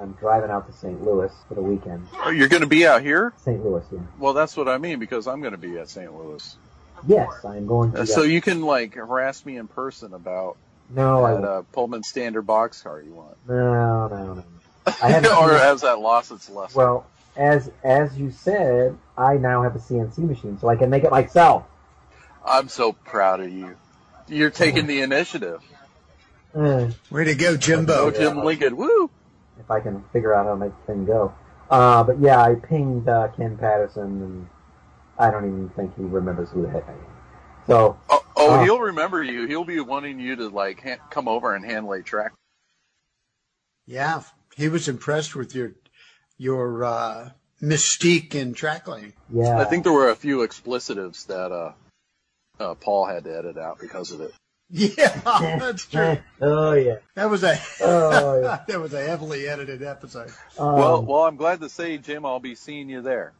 I'm 0.00 0.12
driving 0.12 0.50
out 0.50 0.66
to 0.66 0.72
St. 0.72 1.02
Louis 1.02 1.32
for 1.48 1.54
the 1.54 1.62
weekend. 1.62 2.06
Oh, 2.24 2.30
you're 2.30 2.48
going 2.48 2.62
to 2.62 2.68
be 2.68 2.86
out 2.86 3.02
here? 3.02 3.32
St. 3.44 3.62
Louis, 3.64 3.84
yeah. 3.92 3.98
Well, 4.18 4.32
that's 4.32 4.56
what 4.56 4.68
I 4.68 4.78
mean 4.78 4.98
because 4.98 5.26
I'm 5.26 5.40
going 5.40 5.52
to 5.52 5.58
be 5.58 5.78
at 5.78 5.88
St. 5.88 6.12
Louis. 6.14 6.56
Yes, 7.06 7.44
I'm 7.44 7.66
going 7.66 7.92
to. 7.92 8.00
Uh, 8.02 8.06
So 8.06 8.22
you 8.22 8.40
can 8.40 8.62
like 8.62 8.94
harass 8.94 9.44
me 9.46 9.56
in 9.56 9.68
person 9.68 10.14
about 10.14 10.56
no, 10.90 11.24
I 11.24 11.30
that 11.32 11.40
won't. 11.40 11.44
uh, 11.44 11.62
Pullman 11.72 12.02
standard 12.02 12.46
boxcar 12.46 13.04
you 13.04 13.12
want, 13.12 13.36
no, 13.46 14.08
no, 14.08 14.34
no. 14.34 14.44
I 14.86 15.10
haven't 15.10 15.30
or 15.30 15.48
seen- 15.50 15.58
has 15.58 15.80
that 15.82 16.00
lost 16.00 16.32
its 16.32 16.48
lesson? 16.48 16.76
Well, 16.78 17.06
as 17.36 17.70
as 17.84 18.18
you 18.18 18.30
said, 18.32 18.96
I 19.16 19.34
now 19.36 19.62
have 19.62 19.76
a 19.76 19.78
CNC 19.78 20.18
machine, 20.18 20.58
so 20.58 20.68
I 20.68 20.76
can 20.76 20.90
make 20.90 21.04
it 21.04 21.10
myself. 21.10 21.64
I'm 22.44 22.68
so 22.68 22.92
proud 22.92 23.40
of 23.40 23.50
you. 23.52 23.76
You're 24.28 24.50
taking 24.50 24.86
the 24.86 25.02
initiative. 25.02 25.62
Way 26.54 27.24
to 27.24 27.34
go, 27.34 27.50
Oh, 27.52 27.56
Jimbo. 27.56 28.10
Jim 28.10 28.42
Lincoln, 28.44 28.76
woo! 28.76 29.10
If 29.58 29.70
I 29.70 29.80
can 29.80 30.04
figure 30.12 30.34
out 30.34 30.46
how 30.46 30.52
to 30.52 30.56
make 30.58 30.72
the 30.86 30.92
thing 30.92 31.04
go. 31.04 31.34
Uh, 31.70 32.02
but 32.04 32.20
yeah, 32.20 32.40
I 32.42 32.54
pinged 32.54 33.08
uh, 33.08 33.28
Ken 33.36 33.56
Patterson, 33.58 34.22
and 34.22 34.48
I 35.18 35.30
don't 35.30 35.44
even 35.44 35.68
think 35.70 35.94
he 35.96 36.02
remembers 36.02 36.50
who 36.50 36.62
the 36.62 36.70
heck 36.70 36.88
I 36.88 36.92
am. 36.92 36.98
So 37.66 37.98
Oh, 38.08 38.24
oh 38.36 38.54
Uh. 38.54 38.62
he'll 38.64 38.80
remember 38.80 39.22
you. 39.22 39.46
He'll 39.46 39.64
be 39.64 39.80
wanting 39.80 40.18
you 40.18 40.36
to 40.36 40.48
like 40.48 40.82
ha- 40.82 41.04
come 41.10 41.28
over 41.28 41.54
and 41.54 41.64
hand 41.64 41.86
lay 41.86 42.02
track. 42.02 42.32
Yeah, 43.86 44.22
he 44.56 44.68
was 44.68 44.88
impressed 44.88 45.34
with 45.34 45.54
your 45.54 45.72
your 46.36 46.84
uh, 46.84 47.30
mystique 47.62 48.34
in 48.34 48.54
track 48.54 48.86
laying. 48.86 49.12
yeah, 49.32 49.58
I 49.58 49.64
think 49.64 49.84
there 49.84 49.92
were 49.92 50.10
a 50.10 50.16
few 50.16 50.42
explicitives 50.42 51.26
that 51.26 51.50
uh, 51.52 51.72
uh, 52.60 52.74
Paul 52.74 53.06
had 53.06 53.24
to 53.24 53.36
edit 53.36 53.58
out 53.58 53.78
because 53.80 54.12
of 54.12 54.20
it. 54.20 54.32
Yeah, 54.70 55.22
that's 55.58 55.86
true. 55.86 56.18
oh 56.42 56.74
yeah. 56.74 56.96
That 57.14 57.30
was 57.30 57.42
a 57.42 57.58
Oh, 57.80 58.42
yeah. 58.42 58.64
that 58.68 58.78
was 58.78 58.92
a 58.92 59.02
heavily 59.02 59.48
edited 59.48 59.82
episode. 59.82 60.30
Um, 60.58 60.74
well, 60.74 61.02
well, 61.02 61.24
I'm 61.24 61.36
glad 61.36 61.60
to 61.60 61.70
say, 61.70 61.96
Jim, 61.96 62.26
I'll 62.26 62.38
be 62.38 62.54
seeing 62.54 62.90
you 62.90 63.00
there. 63.00 63.32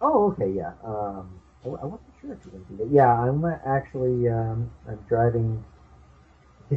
Oh, 0.00 0.32
okay, 0.32 0.50
yeah. 0.50 0.72
Um, 0.82 1.40
I, 1.64 1.68
I 1.68 1.84
wasn't 1.84 2.00
sure 2.20 2.32
if 2.32 2.38
you 2.44 2.50
were 2.50 2.58
going 2.58 2.64
to 2.64 2.72
do 2.72 2.76
that. 2.78 2.90
Yeah, 2.92 3.12
I'm 3.12 3.44
uh, 3.44 3.56
actually 3.64 4.28
um, 4.28 4.70
I'm 4.88 4.98
driving. 5.08 5.64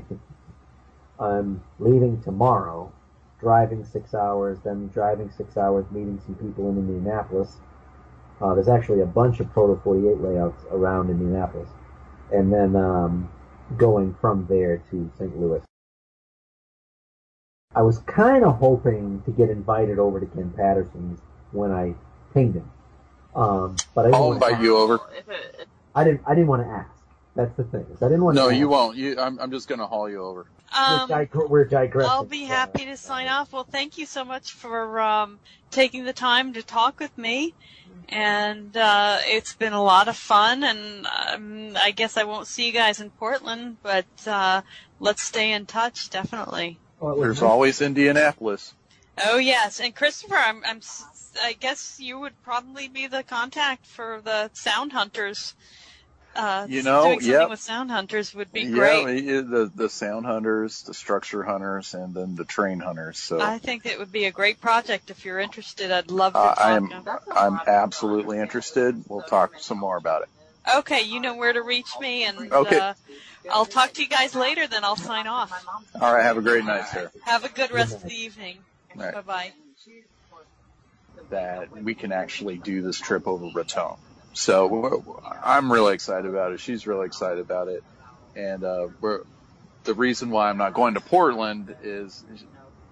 I'm 1.20 1.64
leaving 1.80 2.22
tomorrow, 2.22 2.92
driving 3.40 3.84
six 3.84 4.14
hours, 4.14 4.60
then 4.64 4.90
driving 4.90 5.32
six 5.32 5.58
hours, 5.58 5.86
meeting 5.90 6.22
some 6.24 6.36
people 6.36 6.70
in 6.70 6.78
Indianapolis. 6.78 7.58
Uh, 8.40 8.54
there's 8.54 8.68
actually 8.68 9.02
a 9.02 9.06
bunch 9.08 9.40
of 9.40 9.52
Proto 9.52 9.82
48 9.84 10.22
layouts 10.22 10.64
around 10.70 11.10
Indianapolis, 11.10 11.70
and 12.32 12.54
then 12.54 12.76
um, 12.76 13.32
going 13.76 14.16
from 14.22 14.46
there 14.48 14.78
to 14.92 15.12
St. 15.18 15.38
Louis. 15.40 15.62
I 17.76 17.82
was 17.82 18.00
kind 18.00 18.44
of 18.44 18.58
hoping 18.58 19.22
to 19.24 19.32
get 19.32 19.50
invited 19.50 20.00
over 20.00 20.20
to 20.20 20.26
Ken 20.26 20.52
Patterson's 20.56 21.20
when 21.52 21.72
I 21.72 21.96
pinged 22.34 22.56
him. 22.56 22.72
Um, 23.36 23.76
but 23.94 24.06
I 24.06 24.08
didn't, 24.10 24.16
I'll 24.16 24.28
want 24.30 24.42
to 24.42 24.48
invite 24.48 24.64
you 24.64 24.78
over. 24.78 25.00
I 25.94 26.04
didn't. 26.04 26.22
I 26.26 26.34
didn't 26.34 26.48
want 26.48 26.64
to 26.64 26.68
ask. 26.70 26.90
That's 27.36 27.56
the 27.56 27.66
thing. 27.66 27.86
I 28.02 28.06
didn't 28.06 28.24
want 28.24 28.36
No, 28.36 28.50
to. 28.50 28.56
you 28.56 28.66
ask. 28.66 28.72
won't. 28.72 28.98
You, 28.98 29.20
I'm, 29.20 29.40
I'm 29.40 29.52
just 29.52 29.68
going 29.68 29.80
to 29.80 29.86
haul 29.86 30.10
you 30.10 30.24
over. 30.24 30.48
We're, 30.90 30.98
Um, 30.98 31.08
dig- 31.08 31.36
we're 31.36 31.66
digressing. 31.66 32.10
I'll 32.12 32.24
be 32.26 32.46
happy 32.46 32.86
to 32.86 32.98
sign 32.98 33.28
off. 33.28 33.54
Well, 33.54 33.64
thank 33.64 33.98
you 34.00 34.06
so 34.08 34.26
much 34.26 34.52
for 34.54 35.00
um, 35.00 35.40
taking 35.70 36.04
the 36.04 36.14
time 36.14 36.54
to 36.54 36.64
talk 36.64 37.00
with 37.00 37.16
me. 37.18 37.54
And 38.10 38.76
uh, 38.76 39.20
it's 39.26 39.54
been 39.56 39.74
a 39.74 39.84
lot 39.84 40.08
of 40.08 40.16
fun. 40.16 40.64
And 40.64 41.06
um, 41.08 41.78
I 41.82 41.92
guess 41.92 42.18
I 42.18 42.24
won't 42.24 42.48
see 42.48 42.68
you 42.68 42.72
guys 42.72 43.02
in 43.02 43.10
Portland, 43.12 43.78
but 43.84 44.06
uh, 44.26 44.62
let's 45.00 45.24
stay 45.24 45.52
in 45.52 45.66
touch, 45.66 46.10
definitely. 46.10 46.78
Well, 47.00 47.16
There's 47.16 47.42
always 47.42 47.82
Indianapolis. 47.82 48.74
Oh 49.24 49.38
yes, 49.38 49.80
and 49.80 49.96
Christopher, 49.96 50.36
I'm, 50.36 50.62
I'm, 50.64 50.78
s- 50.78 51.32
I 51.42 51.54
guess 51.54 52.00
you 52.00 52.20
would 52.20 52.40
probably 52.44 52.88
be 52.88 53.08
the 53.08 53.24
contact 53.24 53.86
for 53.88 54.22
the 54.24 54.52
Sound 54.54 54.92
Hunters. 54.94 55.56
Uh, 56.38 56.68
You 56.70 56.84
know, 56.84 57.04
doing 57.04 57.20
something 57.22 57.32
yep. 57.32 57.50
with 57.50 57.60
Sound 57.60 57.90
Hunters 57.90 58.36
would 58.36 58.54
be 58.54 58.66
great. 58.66 59.24
yeah, 59.24 59.42
the 59.42 59.72
the 59.74 59.90
sound 59.90 60.26
hunters, 60.28 60.84
the 60.84 60.94
structure 60.94 61.42
hunters, 61.44 61.96
and 61.96 62.14
then 62.14 62.36
the 62.36 62.46
train 62.46 62.80
hunters. 62.80 63.18
So 63.18 63.42
I 63.42 63.58
think 63.58 63.88
it 63.88 63.98
would 63.98 64.12
be 64.12 64.26
a 64.26 64.32
great 64.32 64.62
project 64.62 65.10
if 65.10 65.26
you're 65.26 65.40
interested. 65.40 65.92
I'd 65.92 66.12
love 66.12 66.34
to 66.34 66.40
uh, 66.40 66.54
talk. 66.56 66.66
I 66.66 66.72
am 66.76 66.90
to- 66.90 67.20
I'm 67.32 67.60
absolutely 67.66 68.38
interested. 68.38 69.04
We'll 69.08 69.24
talk 69.24 69.60
some 69.60 69.80
more 69.80 69.98
about 69.98 70.22
it. 70.24 70.30
Okay, 70.78 71.02
you 71.02 71.20
know 71.20 71.36
where 71.36 71.54
to 71.54 71.62
reach 71.64 71.90
me, 72.00 72.24
and 72.26 72.52
Okay. 72.54 72.78
uh, 72.78 72.94
I'll 73.50 73.66
talk 73.66 73.94
to 73.94 74.04
you 74.04 74.08
guys 74.10 74.36
later. 74.36 74.68
Then 74.68 74.84
I'll 74.84 74.96
sign 74.96 75.26
off. 75.26 75.52
All 76.00 76.14
right, 76.14 76.24
have 76.24 76.38
a 76.38 76.42
great 76.42 76.66
night, 76.66 76.88
sir. 76.90 77.10
Have 77.24 77.46
a 77.46 77.50
good 77.50 77.72
rest 77.72 77.96
of 77.96 78.04
the 78.04 78.14
evening. 78.16 78.58
Right. 78.96 79.14
Bye 79.14 79.22
bye. 79.22 79.52
that 81.30 81.72
we 81.72 81.94
can 81.96 82.12
actually 82.12 82.58
do 82.58 82.82
this 82.82 83.00
trip 83.00 83.28
over 83.28 83.48
Raton. 83.54 83.98
So 84.38 85.20
I'm 85.44 85.72
really 85.72 85.96
excited 85.96 86.30
about 86.30 86.52
it. 86.52 86.60
She's 86.60 86.86
really 86.86 87.08
excited 87.08 87.40
about 87.40 87.70
it, 87.70 87.84
and 88.36 88.64
uh, 88.64 88.90
we're 89.02 89.22
the 89.84 89.96
reason 89.96 90.30
why 90.30 90.50
I'm 90.50 90.58
not 90.58 90.76
going 90.76 90.94
to 90.94 91.00
Portland 91.00 91.76
is 91.82 92.24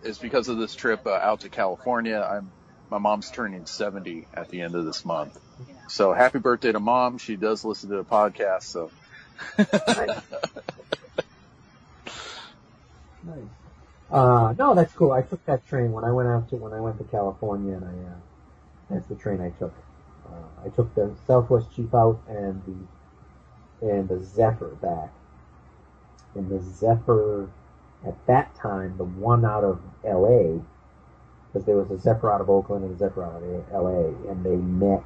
is 0.01 0.17
because 0.17 0.47
of 0.47 0.57
this 0.57 0.73
trip 0.73 1.05
uh, 1.05 1.11
out 1.11 1.41
to 1.41 1.49
California. 1.49 2.19
I'm 2.19 2.49
my 2.89 2.97
mom's 2.97 3.29
turning 3.29 3.67
70 3.67 4.25
at 4.33 4.49
the 4.49 4.61
end 4.61 4.73
of 4.73 4.85
this 4.85 5.05
month. 5.05 5.39
So 5.87 6.13
happy 6.13 6.39
birthday 6.39 6.71
to 6.71 6.79
mom. 6.79 7.19
She 7.19 7.35
does 7.35 7.63
listen 7.63 7.91
to 7.91 7.97
the 7.97 8.05
podcast. 8.05 8.63
So 8.63 8.89
Nice. 9.59 9.67
Nice. 13.23 13.37
Uh, 14.11 14.53
no, 14.57 14.75
that's 14.75 14.93
cool. 14.93 15.11
I 15.11 15.23
took 15.23 15.43
that 15.45 15.67
train 15.67 15.91
when 15.91 16.03
I 16.03 16.11
went 16.11 16.29
out 16.29 16.49
to 16.49 16.55
when 16.57 16.73
I 16.73 16.79
went 16.79 16.99
to 16.99 17.03
California, 17.05 17.73
and 17.73 17.83
I 17.85 17.89
uh, 17.89 18.15
that's 18.89 19.07
the 19.07 19.15
train 19.15 19.41
I 19.41 19.49
took. 19.49 19.73
Uh, 20.31 20.65
I 20.65 20.69
took 20.69 20.93
the 20.95 21.15
Southwest 21.27 21.67
Chief 21.75 21.93
out 21.93 22.21
and 22.27 22.61
the 22.65 23.87
and 23.87 24.07
the 24.07 24.19
Zephyr 24.23 24.75
back. 24.81 25.13
And 26.33 26.49
the 26.49 26.61
Zephyr 26.61 27.49
at 28.05 28.25
that 28.27 28.55
time, 28.55 28.95
the 28.97 29.03
one 29.03 29.45
out 29.45 29.63
of 29.63 29.79
L.A. 30.03 30.61
because 31.47 31.65
there 31.65 31.75
was 31.77 31.91
a 31.91 31.99
Zephyr 32.01 32.31
out 32.31 32.41
of 32.41 32.49
Oakland 32.49 32.83
and 32.85 32.95
a 32.95 32.97
Zephyr 32.97 33.23
out 33.23 33.41
of 33.41 33.73
L.A. 33.73 34.07
and 34.29 34.43
they 34.43 34.55
met. 34.55 35.03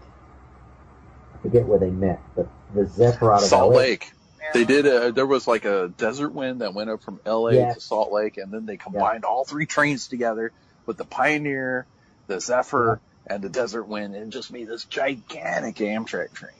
I 1.34 1.42
forget 1.42 1.66
where 1.66 1.80
they 1.80 1.90
met, 1.92 2.22
but 2.36 2.48
the 2.74 2.86
Zephyr 2.86 3.32
out 3.34 3.42
of 3.44 3.48
Salt 3.48 3.72
LA, 3.74 3.78
Lake. 3.78 4.12
They 4.54 4.66
did 4.66 4.86
a, 4.88 5.12
there 5.12 5.28
was 5.28 5.48
like 5.48 5.66
a 5.66 5.94
desert 5.98 6.32
wind 6.34 6.62
that 6.62 6.74
went 6.74 6.90
up 6.90 7.04
from 7.04 7.20
LA 7.26 7.50
Yeah. 7.52 7.74
to 7.74 7.80
Salt 7.80 8.12
Lake 8.12 8.38
and 8.38 8.52
then 8.52 8.66
they 8.66 8.78
combined 8.78 9.24
all 9.26 9.46
three 9.46 9.66
trains 9.66 10.08
together 10.08 10.52
with 10.86 10.98
the 10.98 11.06
Pioneer, 11.06 11.88
the 12.28 12.40
Zephyr, 12.42 13.02
and 13.30 13.42
the 13.44 13.50
Desert 13.50 13.84
Wind 13.86 14.16
and 14.16 14.32
just 14.32 14.52
made 14.52 14.68
this 14.68 14.86
gigantic 14.86 15.76
Amtrak 15.76 16.34
train. 16.34 16.52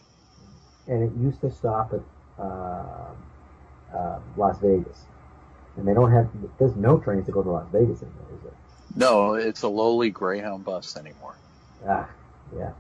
and 0.88 1.04
it 1.04 1.12
used 1.24 1.42
to 1.42 1.52
stop 1.52 1.94
at 1.94 2.02
uh, 2.44 3.12
uh, 3.96 4.20
Las 4.38 4.60
Vegas. 4.60 5.06
And 5.78 5.88
they 5.88 5.94
don't 5.94 6.12
have, 6.12 6.30
there's 6.58 6.76
no 6.76 6.98
trains 6.98 7.26
that 7.26 7.32
go 7.32 7.44
to 7.44 7.50
Las 7.52 7.68
Vegas 7.72 8.02
anymore, 8.02 8.28
is 8.36 8.44
there? 8.44 8.54
No, 8.96 9.36
it's 9.36 9.62
a 9.62 9.68
lowly 9.68 10.10
Greyhound 10.10 10.66
bus 10.66 10.98
anymore. 10.98 11.36
Ah, 11.88 12.10
yeah. 12.58 12.72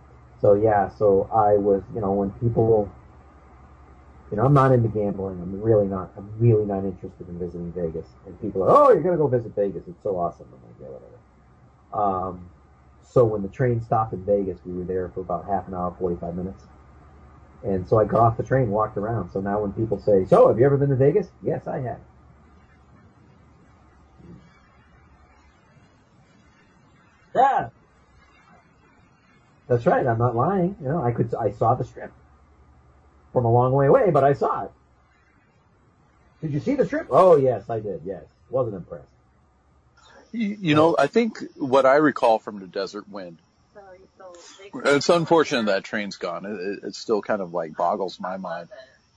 So 0.42 0.54
yeah, 0.56 0.90
so 0.90 1.30
I 1.34 1.58
was, 1.58 1.84
you 1.94 2.02
know, 2.02 2.12
when 2.12 2.32
people, 2.32 2.92
you 4.32 4.38
know, 4.38 4.46
I'm 4.46 4.54
not 4.54 4.72
into 4.72 4.88
gambling. 4.90 5.40
I'm 5.42 5.62
really 5.62 5.88
not. 5.88 6.12
I'm 6.18 6.30
really 6.40 6.66
not 6.66 6.84
interested 6.84 7.28
in 7.28 7.38
visiting 7.40 7.72
Vegas. 7.74 8.06
And 8.26 8.40
people 8.42 8.64
are, 8.64 8.70
oh, 8.70 8.90
you're 8.92 9.02
gonna 9.04 9.18
go 9.18 9.28
visit 9.28 9.54
Vegas. 9.56 9.84
It's 9.88 10.02
so 10.04 10.18
awesome. 10.18 10.48
I'm 10.52 10.62
like, 10.68 10.76
yeah, 10.82 10.88
whatever. 10.88 12.28
Um, 12.28 12.50
so 13.12 13.26
when 13.26 13.42
the 13.42 13.48
train 13.48 13.82
stopped 13.82 14.14
in 14.14 14.24
Vegas, 14.24 14.60
we 14.66 14.74
were 14.74 14.84
there 14.84 15.10
for 15.10 15.22
about 15.22 15.46
half 15.48 15.68
an 15.68 15.74
hour, 15.74 15.96
45 15.98 16.36
minutes. 16.36 16.64
And 17.64 17.88
so 17.88 18.00
I 18.00 18.06
got 18.06 18.20
off 18.22 18.38
the 18.38 18.44
train, 18.44 18.70
walked 18.70 18.98
around. 18.98 19.32
So 19.32 19.42
now 19.42 19.62
when 19.62 19.74
people 19.74 20.00
say, 20.00 20.26
so 20.26 20.48
have 20.48 20.60
you 20.60 20.66
ever 20.66 20.78
been 20.78 20.90
to 20.90 20.96
Vegas? 20.96 21.28
Yes, 21.44 21.68
I 21.68 21.80
have. 21.80 22.00
Yeah. 27.36 27.70
That's 29.68 29.86
right. 29.86 30.06
I'm 30.06 30.18
not 30.18 30.36
lying. 30.36 30.76
You 30.82 30.90
know, 30.90 31.04
I 31.04 31.12
could, 31.12 31.34
I 31.36 31.52
saw 31.52 31.76
the 31.76 31.84
strip 31.84 32.12
from 33.34 33.46
a 33.46 33.52
long 33.52 33.74
way 33.74 33.88
away, 33.88 34.10
but 34.12 34.24
I 34.24 34.34
saw 34.34 34.66
it. 34.66 34.72
Did 36.42 36.54
you 36.54 36.60
see 36.60 36.76
the 36.76 36.86
strip? 36.86 37.08
Oh 37.10 37.36
yes, 37.36 37.70
I 37.70 37.80
did. 37.80 38.02
Yes. 38.06 38.24
Wasn't 38.50 38.76
impressed. 38.76 39.06
You, 40.32 40.76
know, 40.76 40.96
I 40.98 41.08
think 41.08 41.40
what 41.56 41.86
I 41.86 41.96
recall 41.96 42.40
from 42.40 42.60
the 42.60 42.68
Desert 42.68 43.10
Wind, 43.10 43.38
it's 44.86 45.10
unfortunate 45.10 45.66
that 45.66 45.84
train's 45.84 46.18
gone. 46.18 46.46
It, 46.46 46.52
it, 46.52 46.80
it 46.90 46.96
still 46.96 47.22
kind 47.22 47.42
of 47.42 47.54
like 47.54 47.76
boggles 47.76 48.20
my 48.20 48.38
mind. 48.38 48.70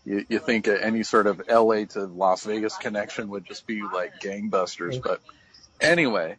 You, 0.05 0.25
you 0.29 0.39
think 0.39 0.67
any 0.69 1.03
sort 1.03 1.27
of 1.27 1.43
LA 1.49 1.85
to 1.85 2.07
Las 2.07 2.45
Vegas 2.45 2.77
connection 2.77 3.29
would 3.29 3.45
just 3.45 3.67
be 3.67 3.83
like 3.83 4.21
gangbusters, 4.21 5.01
but 5.01 5.21
anyway, 5.81 6.37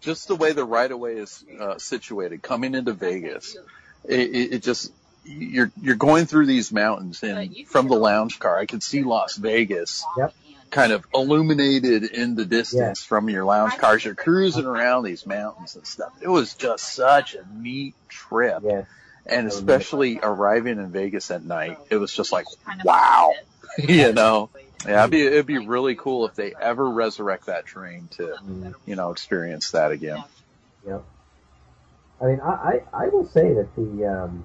just 0.00 0.28
the 0.28 0.36
way 0.36 0.52
the 0.52 0.64
right 0.64 0.90
of 0.90 0.98
way 0.98 1.14
is 1.14 1.44
uh, 1.58 1.78
situated, 1.78 2.42
coming 2.42 2.74
into 2.74 2.92
Vegas, 2.92 3.56
it, 4.04 4.20
it, 4.20 4.52
it 4.54 4.62
just 4.62 4.92
you're 5.24 5.72
you're 5.80 5.96
going 5.96 6.26
through 6.26 6.46
these 6.46 6.70
mountains, 6.70 7.22
and 7.22 7.66
from 7.66 7.88
the 7.88 7.96
lounge 7.96 8.38
car, 8.38 8.58
I 8.58 8.66
could 8.66 8.82
see 8.82 9.02
Las 9.02 9.36
Vegas. 9.36 10.04
Yep. 10.18 10.34
Kind 10.74 10.92
of 10.92 11.06
illuminated 11.14 12.04
in 12.04 12.34
the 12.34 12.44
distance 12.44 13.02
from 13.02 13.30
your 13.30 13.44
lounge 13.44 13.76
cars. 13.78 14.04
You're 14.04 14.14
cruising 14.14 14.66
around 14.66 15.04
these 15.04 15.24
mountains 15.24 15.76
and 15.76 15.86
stuff. 15.86 16.12
It 16.20 16.28
was 16.28 16.54
just 16.54 16.94
such 16.94 17.34
a 17.34 17.44
neat 17.54 17.94
trip. 18.08 18.62
Yes. 18.64 18.86
And 19.26 19.46
especially 19.46 20.18
arriving 20.22 20.78
in 20.78 20.90
Vegas 20.90 21.30
at 21.30 21.44
night, 21.44 21.78
it 21.88 21.96
was 21.96 22.12
just 22.12 22.32
like, 22.32 22.46
wow, 22.84 23.32
you 23.78 24.12
know. 24.12 24.50
Yeah, 24.86 24.98
it'd 25.00 25.10
be 25.12 25.22
it'd 25.22 25.46
be 25.46 25.58
really 25.58 25.94
cool 25.94 26.26
if 26.26 26.34
they 26.34 26.54
ever 26.60 26.90
resurrect 26.90 27.46
that 27.46 27.64
train 27.64 28.08
to, 28.12 28.36
you 28.84 28.96
know, 28.96 29.12
experience 29.12 29.70
that 29.70 29.92
again. 29.92 30.22
Yep. 30.86 31.04
I 32.20 32.24
mean, 32.26 32.40
I, 32.40 32.50
I, 32.52 33.04
I 33.04 33.08
will 33.08 33.26
say 33.26 33.54
that 33.54 33.74
the, 33.76 34.06
um, 34.06 34.44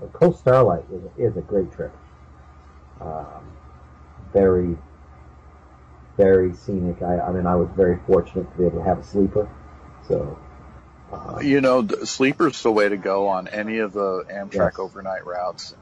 the 0.00 0.06
Coast 0.08 0.40
Starlight 0.40 0.84
is 0.92 1.02
a, 1.04 1.28
is 1.28 1.36
a 1.36 1.40
great 1.40 1.72
trip. 1.72 1.92
Um, 3.00 3.52
very, 4.32 4.76
very 6.16 6.54
scenic. 6.54 7.02
I, 7.02 7.18
I 7.20 7.32
mean, 7.32 7.46
I 7.46 7.56
was 7.56 7.68
very 7.76 7.98
fortunate 8.06 8.50
to 8.52 8.58
be 8.58 8.66
able 8.66 8.78
to 8.78 8.84
have 8.84 8.98
a 8.98 9.04
sleeper. 9.04 9.48
So, 10.08 10.38
uh, 11.12 11.38
You 11.42 11.60
know, 11.60 11.82
the 11.82 12.06
sleeper's 12.06 12.62
the 12.62 12.70
way 12.72 12.88
to 12.88 12.96
go 12.96 13.28
on 13.28 13.48
any 13.48 13.78
of 13.78 13.92
the 13.92 14.24
Amtrak 14.30 14.52
Yes. 14.52 14.78
overnight 14.78 15.24
routes. 15.26 15.74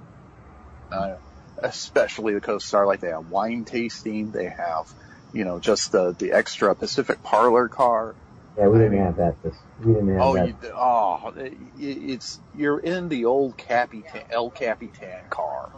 Uh, 0.90 1.16
especially 1.58 2.34
the 2.34 2.40
Coast 2.40 2.66
Starlight. 2.66 3.00
They 3.00 3.08
have 3.08 3.26
wine 3.26 3.64
tasting. 3.64 4.30
They 4.30 4.44
have, 4.46 4.86
you 5.32 5.44
know, 5.44 5.58
just 5.58 5.92
the 5.92 6.12
the 6.18 6.32
extra 6.32 6.74
Pacific 6.74 7.22
Parlor 7.22 7.68
car. 7.68 8.14
yeah, 8.58 8.68
we 8.68 8.78
didn't 8.78 8.92
mean- 8.92 9.02
have 9.02 9.16
that. 9.16 9.36
This, 9.42 9.54
we 9.80 9.94
didn't 9.94 10.08
have 10.08 10.20
Oh, 10.22 10.34
that. 10.34 10.46
you, 10.48 10.54
oh, 10.76 11.32
it, 11.36 11.54
it's 11.76 12.40
you're 12.52 12.78
in 12.78 13.08
the 13.08 13.24
old 13.24 13.56
Capitan 13.56 14.22
El 14.30 14.50
Capitan 14.50 15.28
car, 15.30 15.70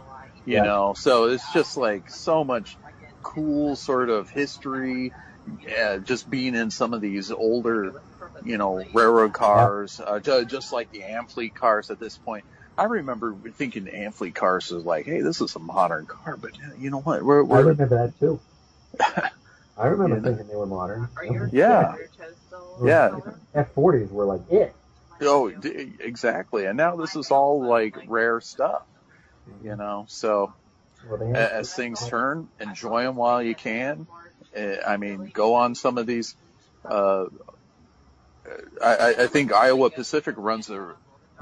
you 0.45 0.55
Yeah. 0.55 0.63
know. 0.63 0.93
So 0.97 1.25
it's 1.25 1.53
just 1.53 1.77
like 1.77 2.09
so 2.09 2.43
much 2.43 2.77
cool 3.25 3.75
sort 3.77 4.09
of 4.09 4.29
history. 4.29 5.13
Yeah, 5.67 5.97
just 5.99 6.29
being 6.29 6.55
in 6.55 6.71
some 6.71 6.93
of 6.93 7.01
these 7.01 7.31
older, 7.31 7.93
you 8.43 8.57
know, 8.57 8.83
railroad 8.93 9.33
cars, 9.33 9.99
uh, 10.05 10.19
ju- 10.19 10.45
just 10.45 10.73
like 10.73 10.91
the 10.91 11.01
Amfleet 11.01 11.55
cars 11.55 11.89
at 11.91 11.99
this 11.99 12.17
point. 12.17 12.45
I 12.77 12.85
remember 12.85 13.35
thinking 13.57 13.85
Amfleet 13.85 14.35
cars 14.35 14.69
was 14.71 14.85
like, 14.85 15.05
hey, 15.05 15.21
this 15.21 15.41
is 15.41 15.55
a 15.55 15.59
modern 15.59 16.07
car, 16.07 16.37
but 16.37 16.51
uh, 16.53 16.75
you 16.77 16.91
know 16.91 17.01
what? 17.01 17.23
We're, 17.23 17.41
I 17.41 17.45
we're 17.45 17.63
remember 17.63 17.97
that 17.97 18.19
too. 18.19 18.41
I 19.77 19.87
remember 19.87 20.15
You 20.17 20.21
know? 20.21 20.29
thinking 20.29 20.47
they 20.47 20.55
were 20.55 20.67
modern. 20.67 21.09
yeah, 21.51 21.95
yeah. 22.83 23.19
F40s 23.55 24.11
were 24.11 24.25
like 24.25 24.41
it. 24.51 24.75
Oh, 25.21 25.49
d- 25.51 25.95
exactly. 25.99 26.65
And 26.65 26.77
now 26.77 26.95
this 26.97 27.15
is 27.15 27.31
all 27.31 27.67
like 27.67 27.95
rare 28.07 28.41
stuff, 28.41 28.83
you 29.63 29.75
know. 29.75 30.05
So 30.09 30.53
Well, 31.09 31.17
they 31.19 31.31
a- 31.31 31.37
had- 31.37 31.51
as 31.51 31.73
things 31.73 32.05
turn, 32.07 32.49
enjoy 32.59 33.03
them 33.03 33.15
while 33.15 33.41
you 33.41 33.55
can. 33.55 34.07
Uh, 34.57 34.75
I 34.85 34.97
mean, 34.97 35.31
go 35.33 35.55
on 35.55 35.75
some 35.75 35.97
of 35.97 36.07
these. 36.07 36.35
Uh, 36.83 37.25
I, 38.83 38.95
I- 38.95 39.23
I 39.23 39.27
think 39.27 39.53
Iowa 39.53 39.89
Pacific 39.89 40.35
runs 40.37 40.69
a, 40.69 40.95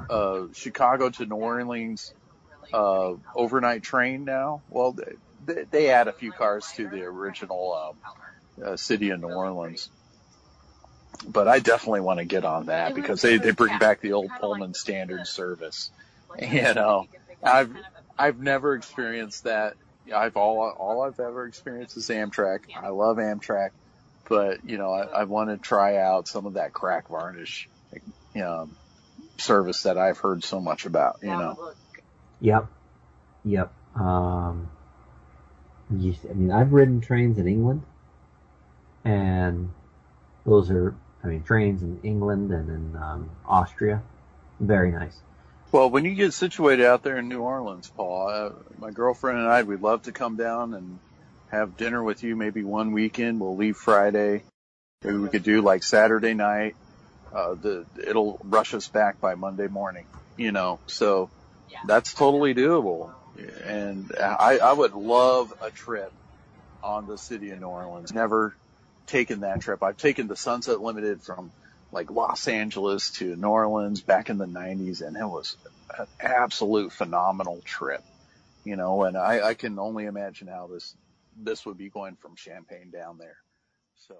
uh 0.09 0.47
Chicago 0.53 1.09
to 1.09 1.25
New 1.25 1.35
Orleans 1.35 2.13
uh, 2.73 3.13
overnight 3.35 3.83
train 3.83 4.25
now. 4.25 4.63
Well, 4.69 4.95
they, 5.45 5.63
they 5.69 5.89
add 5.89 6.07
a 6.07 6.13
few 6.13 6.31
cars 6.31 6.65
to 6.75 6.87
the 6.87 7.03
original 7.03 7.95
um, 8.59 8.65
uh, 8.65 8.77
city 8.77 9.09
of 9.11 9.19
New 9.21 9.27
Orleans. 9.27 9.89
But 11.27 11.47
I 11.47 11.59
definitely 11.59 12.01
want 12.01 12.19
to 12.19 12.25
get 12.25 12.43
on 12.45 12.65
that 12.67 12.95
because 12.95 13.21
they, 13.21 13.37
they 13.37 13.51
bring 13.51 13.77
back 13.79 14.01
the 14.01 14.13
old 14.13 14.31
Pullman 14.39 14.73
standard 14.73 15.27
service. 15.27 15.91
You 16.41 16.73
know, 16.73 17.05
I've 17.43 17.71
I've 18.23 18.39
never 18.39 18.75
experienced 18.75 19.43
that. 19.43 19.73
I've 20.13 20.37
all 20.37 20.73
all 20.77 21.01
I've 21.01 21.19
ever 21.19 21.45
experienced 21.45 21.97
is 21.97 22.09
Amtrak. 22.09 22.59
I 22.75 22.89
love 22.89 23.17
Amtrak, 23.17 23.71
but 24.29 24.63
you 24.63 24.77
know 24.77 24.91
I, 24.91 25.21
I 25.21 25.23
want 25.25 25.49
to 25.49 25.57
try 25.57 25.97
out 25.97 26.27
some 26.27 26.45
of 26.45 26.53
that 26.53 26.73
crack 26.73 27.09
varnish, 27.09 27.67
you 28.33 28.41
know, 28.41 28.69
service 29.37 29.83
that 29.83 29.97
I've 29.97 30.17
heard 30.19 30.43
so 30.43 30.61
much 30.61 30.85
about. 30.85 31.17
You 31.21 31.29
know, 31.29 31.73
Yep. 32.39 32.67
Yep. 33.45 33.73
Um, 33.95 34.69
you, 35.91 36.15
I 36.29 36.33
mean, 36.33 36.51
I've 36.51 36.71
ridden 36.71 37.01
trains 37.01 37.37
in 37.37 37.47
England, 37.47 37.83
and 39.03 39.69
those 40.45 40.71
are, 40.71 40.95
I 41.23 41.27
mean, 41.27 41.43
trains 41.43 41.83
in 41.83 41.99
England 42.03 42.51
and 42.51 42.69
in 42.69 42.95
um, 43.01 43.29
Austria. 43.45 44.01
Very 44.59 44.91
nice. 44.91 45.19
Well, 45.73 45.89
when 45.89 46.05
you 46.05 46.13
get 46.13 46.33
situated 46.33 46.85
out 46.85 47.01
there 47.01 47.17
in 47.17 47.27
New 47.27 47.41
Orleans, 47.41 47.91
Paul, 47.97 48.27
uh, 48.29 48.51
my 48.77 48.91
girlfriend 48.91 49.39
and 49.39 49.47
I, 49.47 49.63
we'd 49.63 49.81
love 49.81 50.03
to 50.03 50.11
come 50.11 50.37
down 50.37 50.75
and 50.75 50.99
have 51.49 51.77
dinner 51.77 52.01
with 52.01 52.23
you. 52.23 52.35
Maybe 52.35 52.63
one 52.63 52.91
weekend. 52.91 53.39
We'll 53.39 53.57
leave 53.57 53.75
Friday. 53.75 54.43
Maybe 55.03 55.17
we 55.17 55.29
could 55.29 55.41
do 55.41 55.61
like 55.61 55.81
Saturday 55.81 56.35
night. 56.35 56.75
Uh, 57.33 57.55
the 57.55 57.85
it'll 58.07 58.39
rush 58.43 58.75
us 58.75 58.87
back 58.87 59.19
by 59.19 59.33
Monday 59.33 59.67
morning. 59.67 60.05
You 60.37 60.51
know, 60.51 60.79
so 60.85 61.31
that's 61.87 62.13
totally 62.13 62.53
doable. 62.53 63.11
And 63.65 64.11
I, 64.19 64.59
I 64.59 64.73
would 64.73 64.93
love 64.93 65.55
a 65.59 65.71
trip 65.71 66.11
on 66.83 67.07
the 67.07 67.17
city 67.17 67.49
of 67.49 67.59
New 67.59 67.65
Orleans. 67.65 68.13
Never 68.13 68.55
taken 69.07 69.39
that 69.39 69.61
trip. 69.61 69.81
I've 69.81 69.97
taken 69.97 70.27
the 70.27 70.35
Sunset 70.35 70.81
Limited 70.81 71.23
from 71.23 71.51
like 71.93 72.11
Los 72.11 72.47
Angeles 72.47 73.11
to 73.11 73.35
New 73.35 73.47
Orleans 73.47 74.01
back 74.01 74.29
in 74.29 74.37
the 74.37 74.45
90s, 74.47 75.01
and 75.05 75.15
it 75.15 75.25
was 75.25 75.55
an 75.97 76.07
absolute 76.19 76.91
phenomenal 76.91 77.61
trip. 77.63 78.03
You 78.65 78.75
know, 78.75 79.03
and 79.03 79.17
I, 79.17 79.49
I 79.49 79.53
can 79.53 79.77
only 79.77 80.05
imagine 80.05 80.47
how 80.47 80.67
this 80.67 80.95
this 81.37 81.65
would 81.65 81.77
be 81.77 81.89
going 81.89 82.15
from 82.15 82.35
Champaign 82.35 82.91
down 82.91 83.17
there. 83.17 83.37
So. 83.95 84.15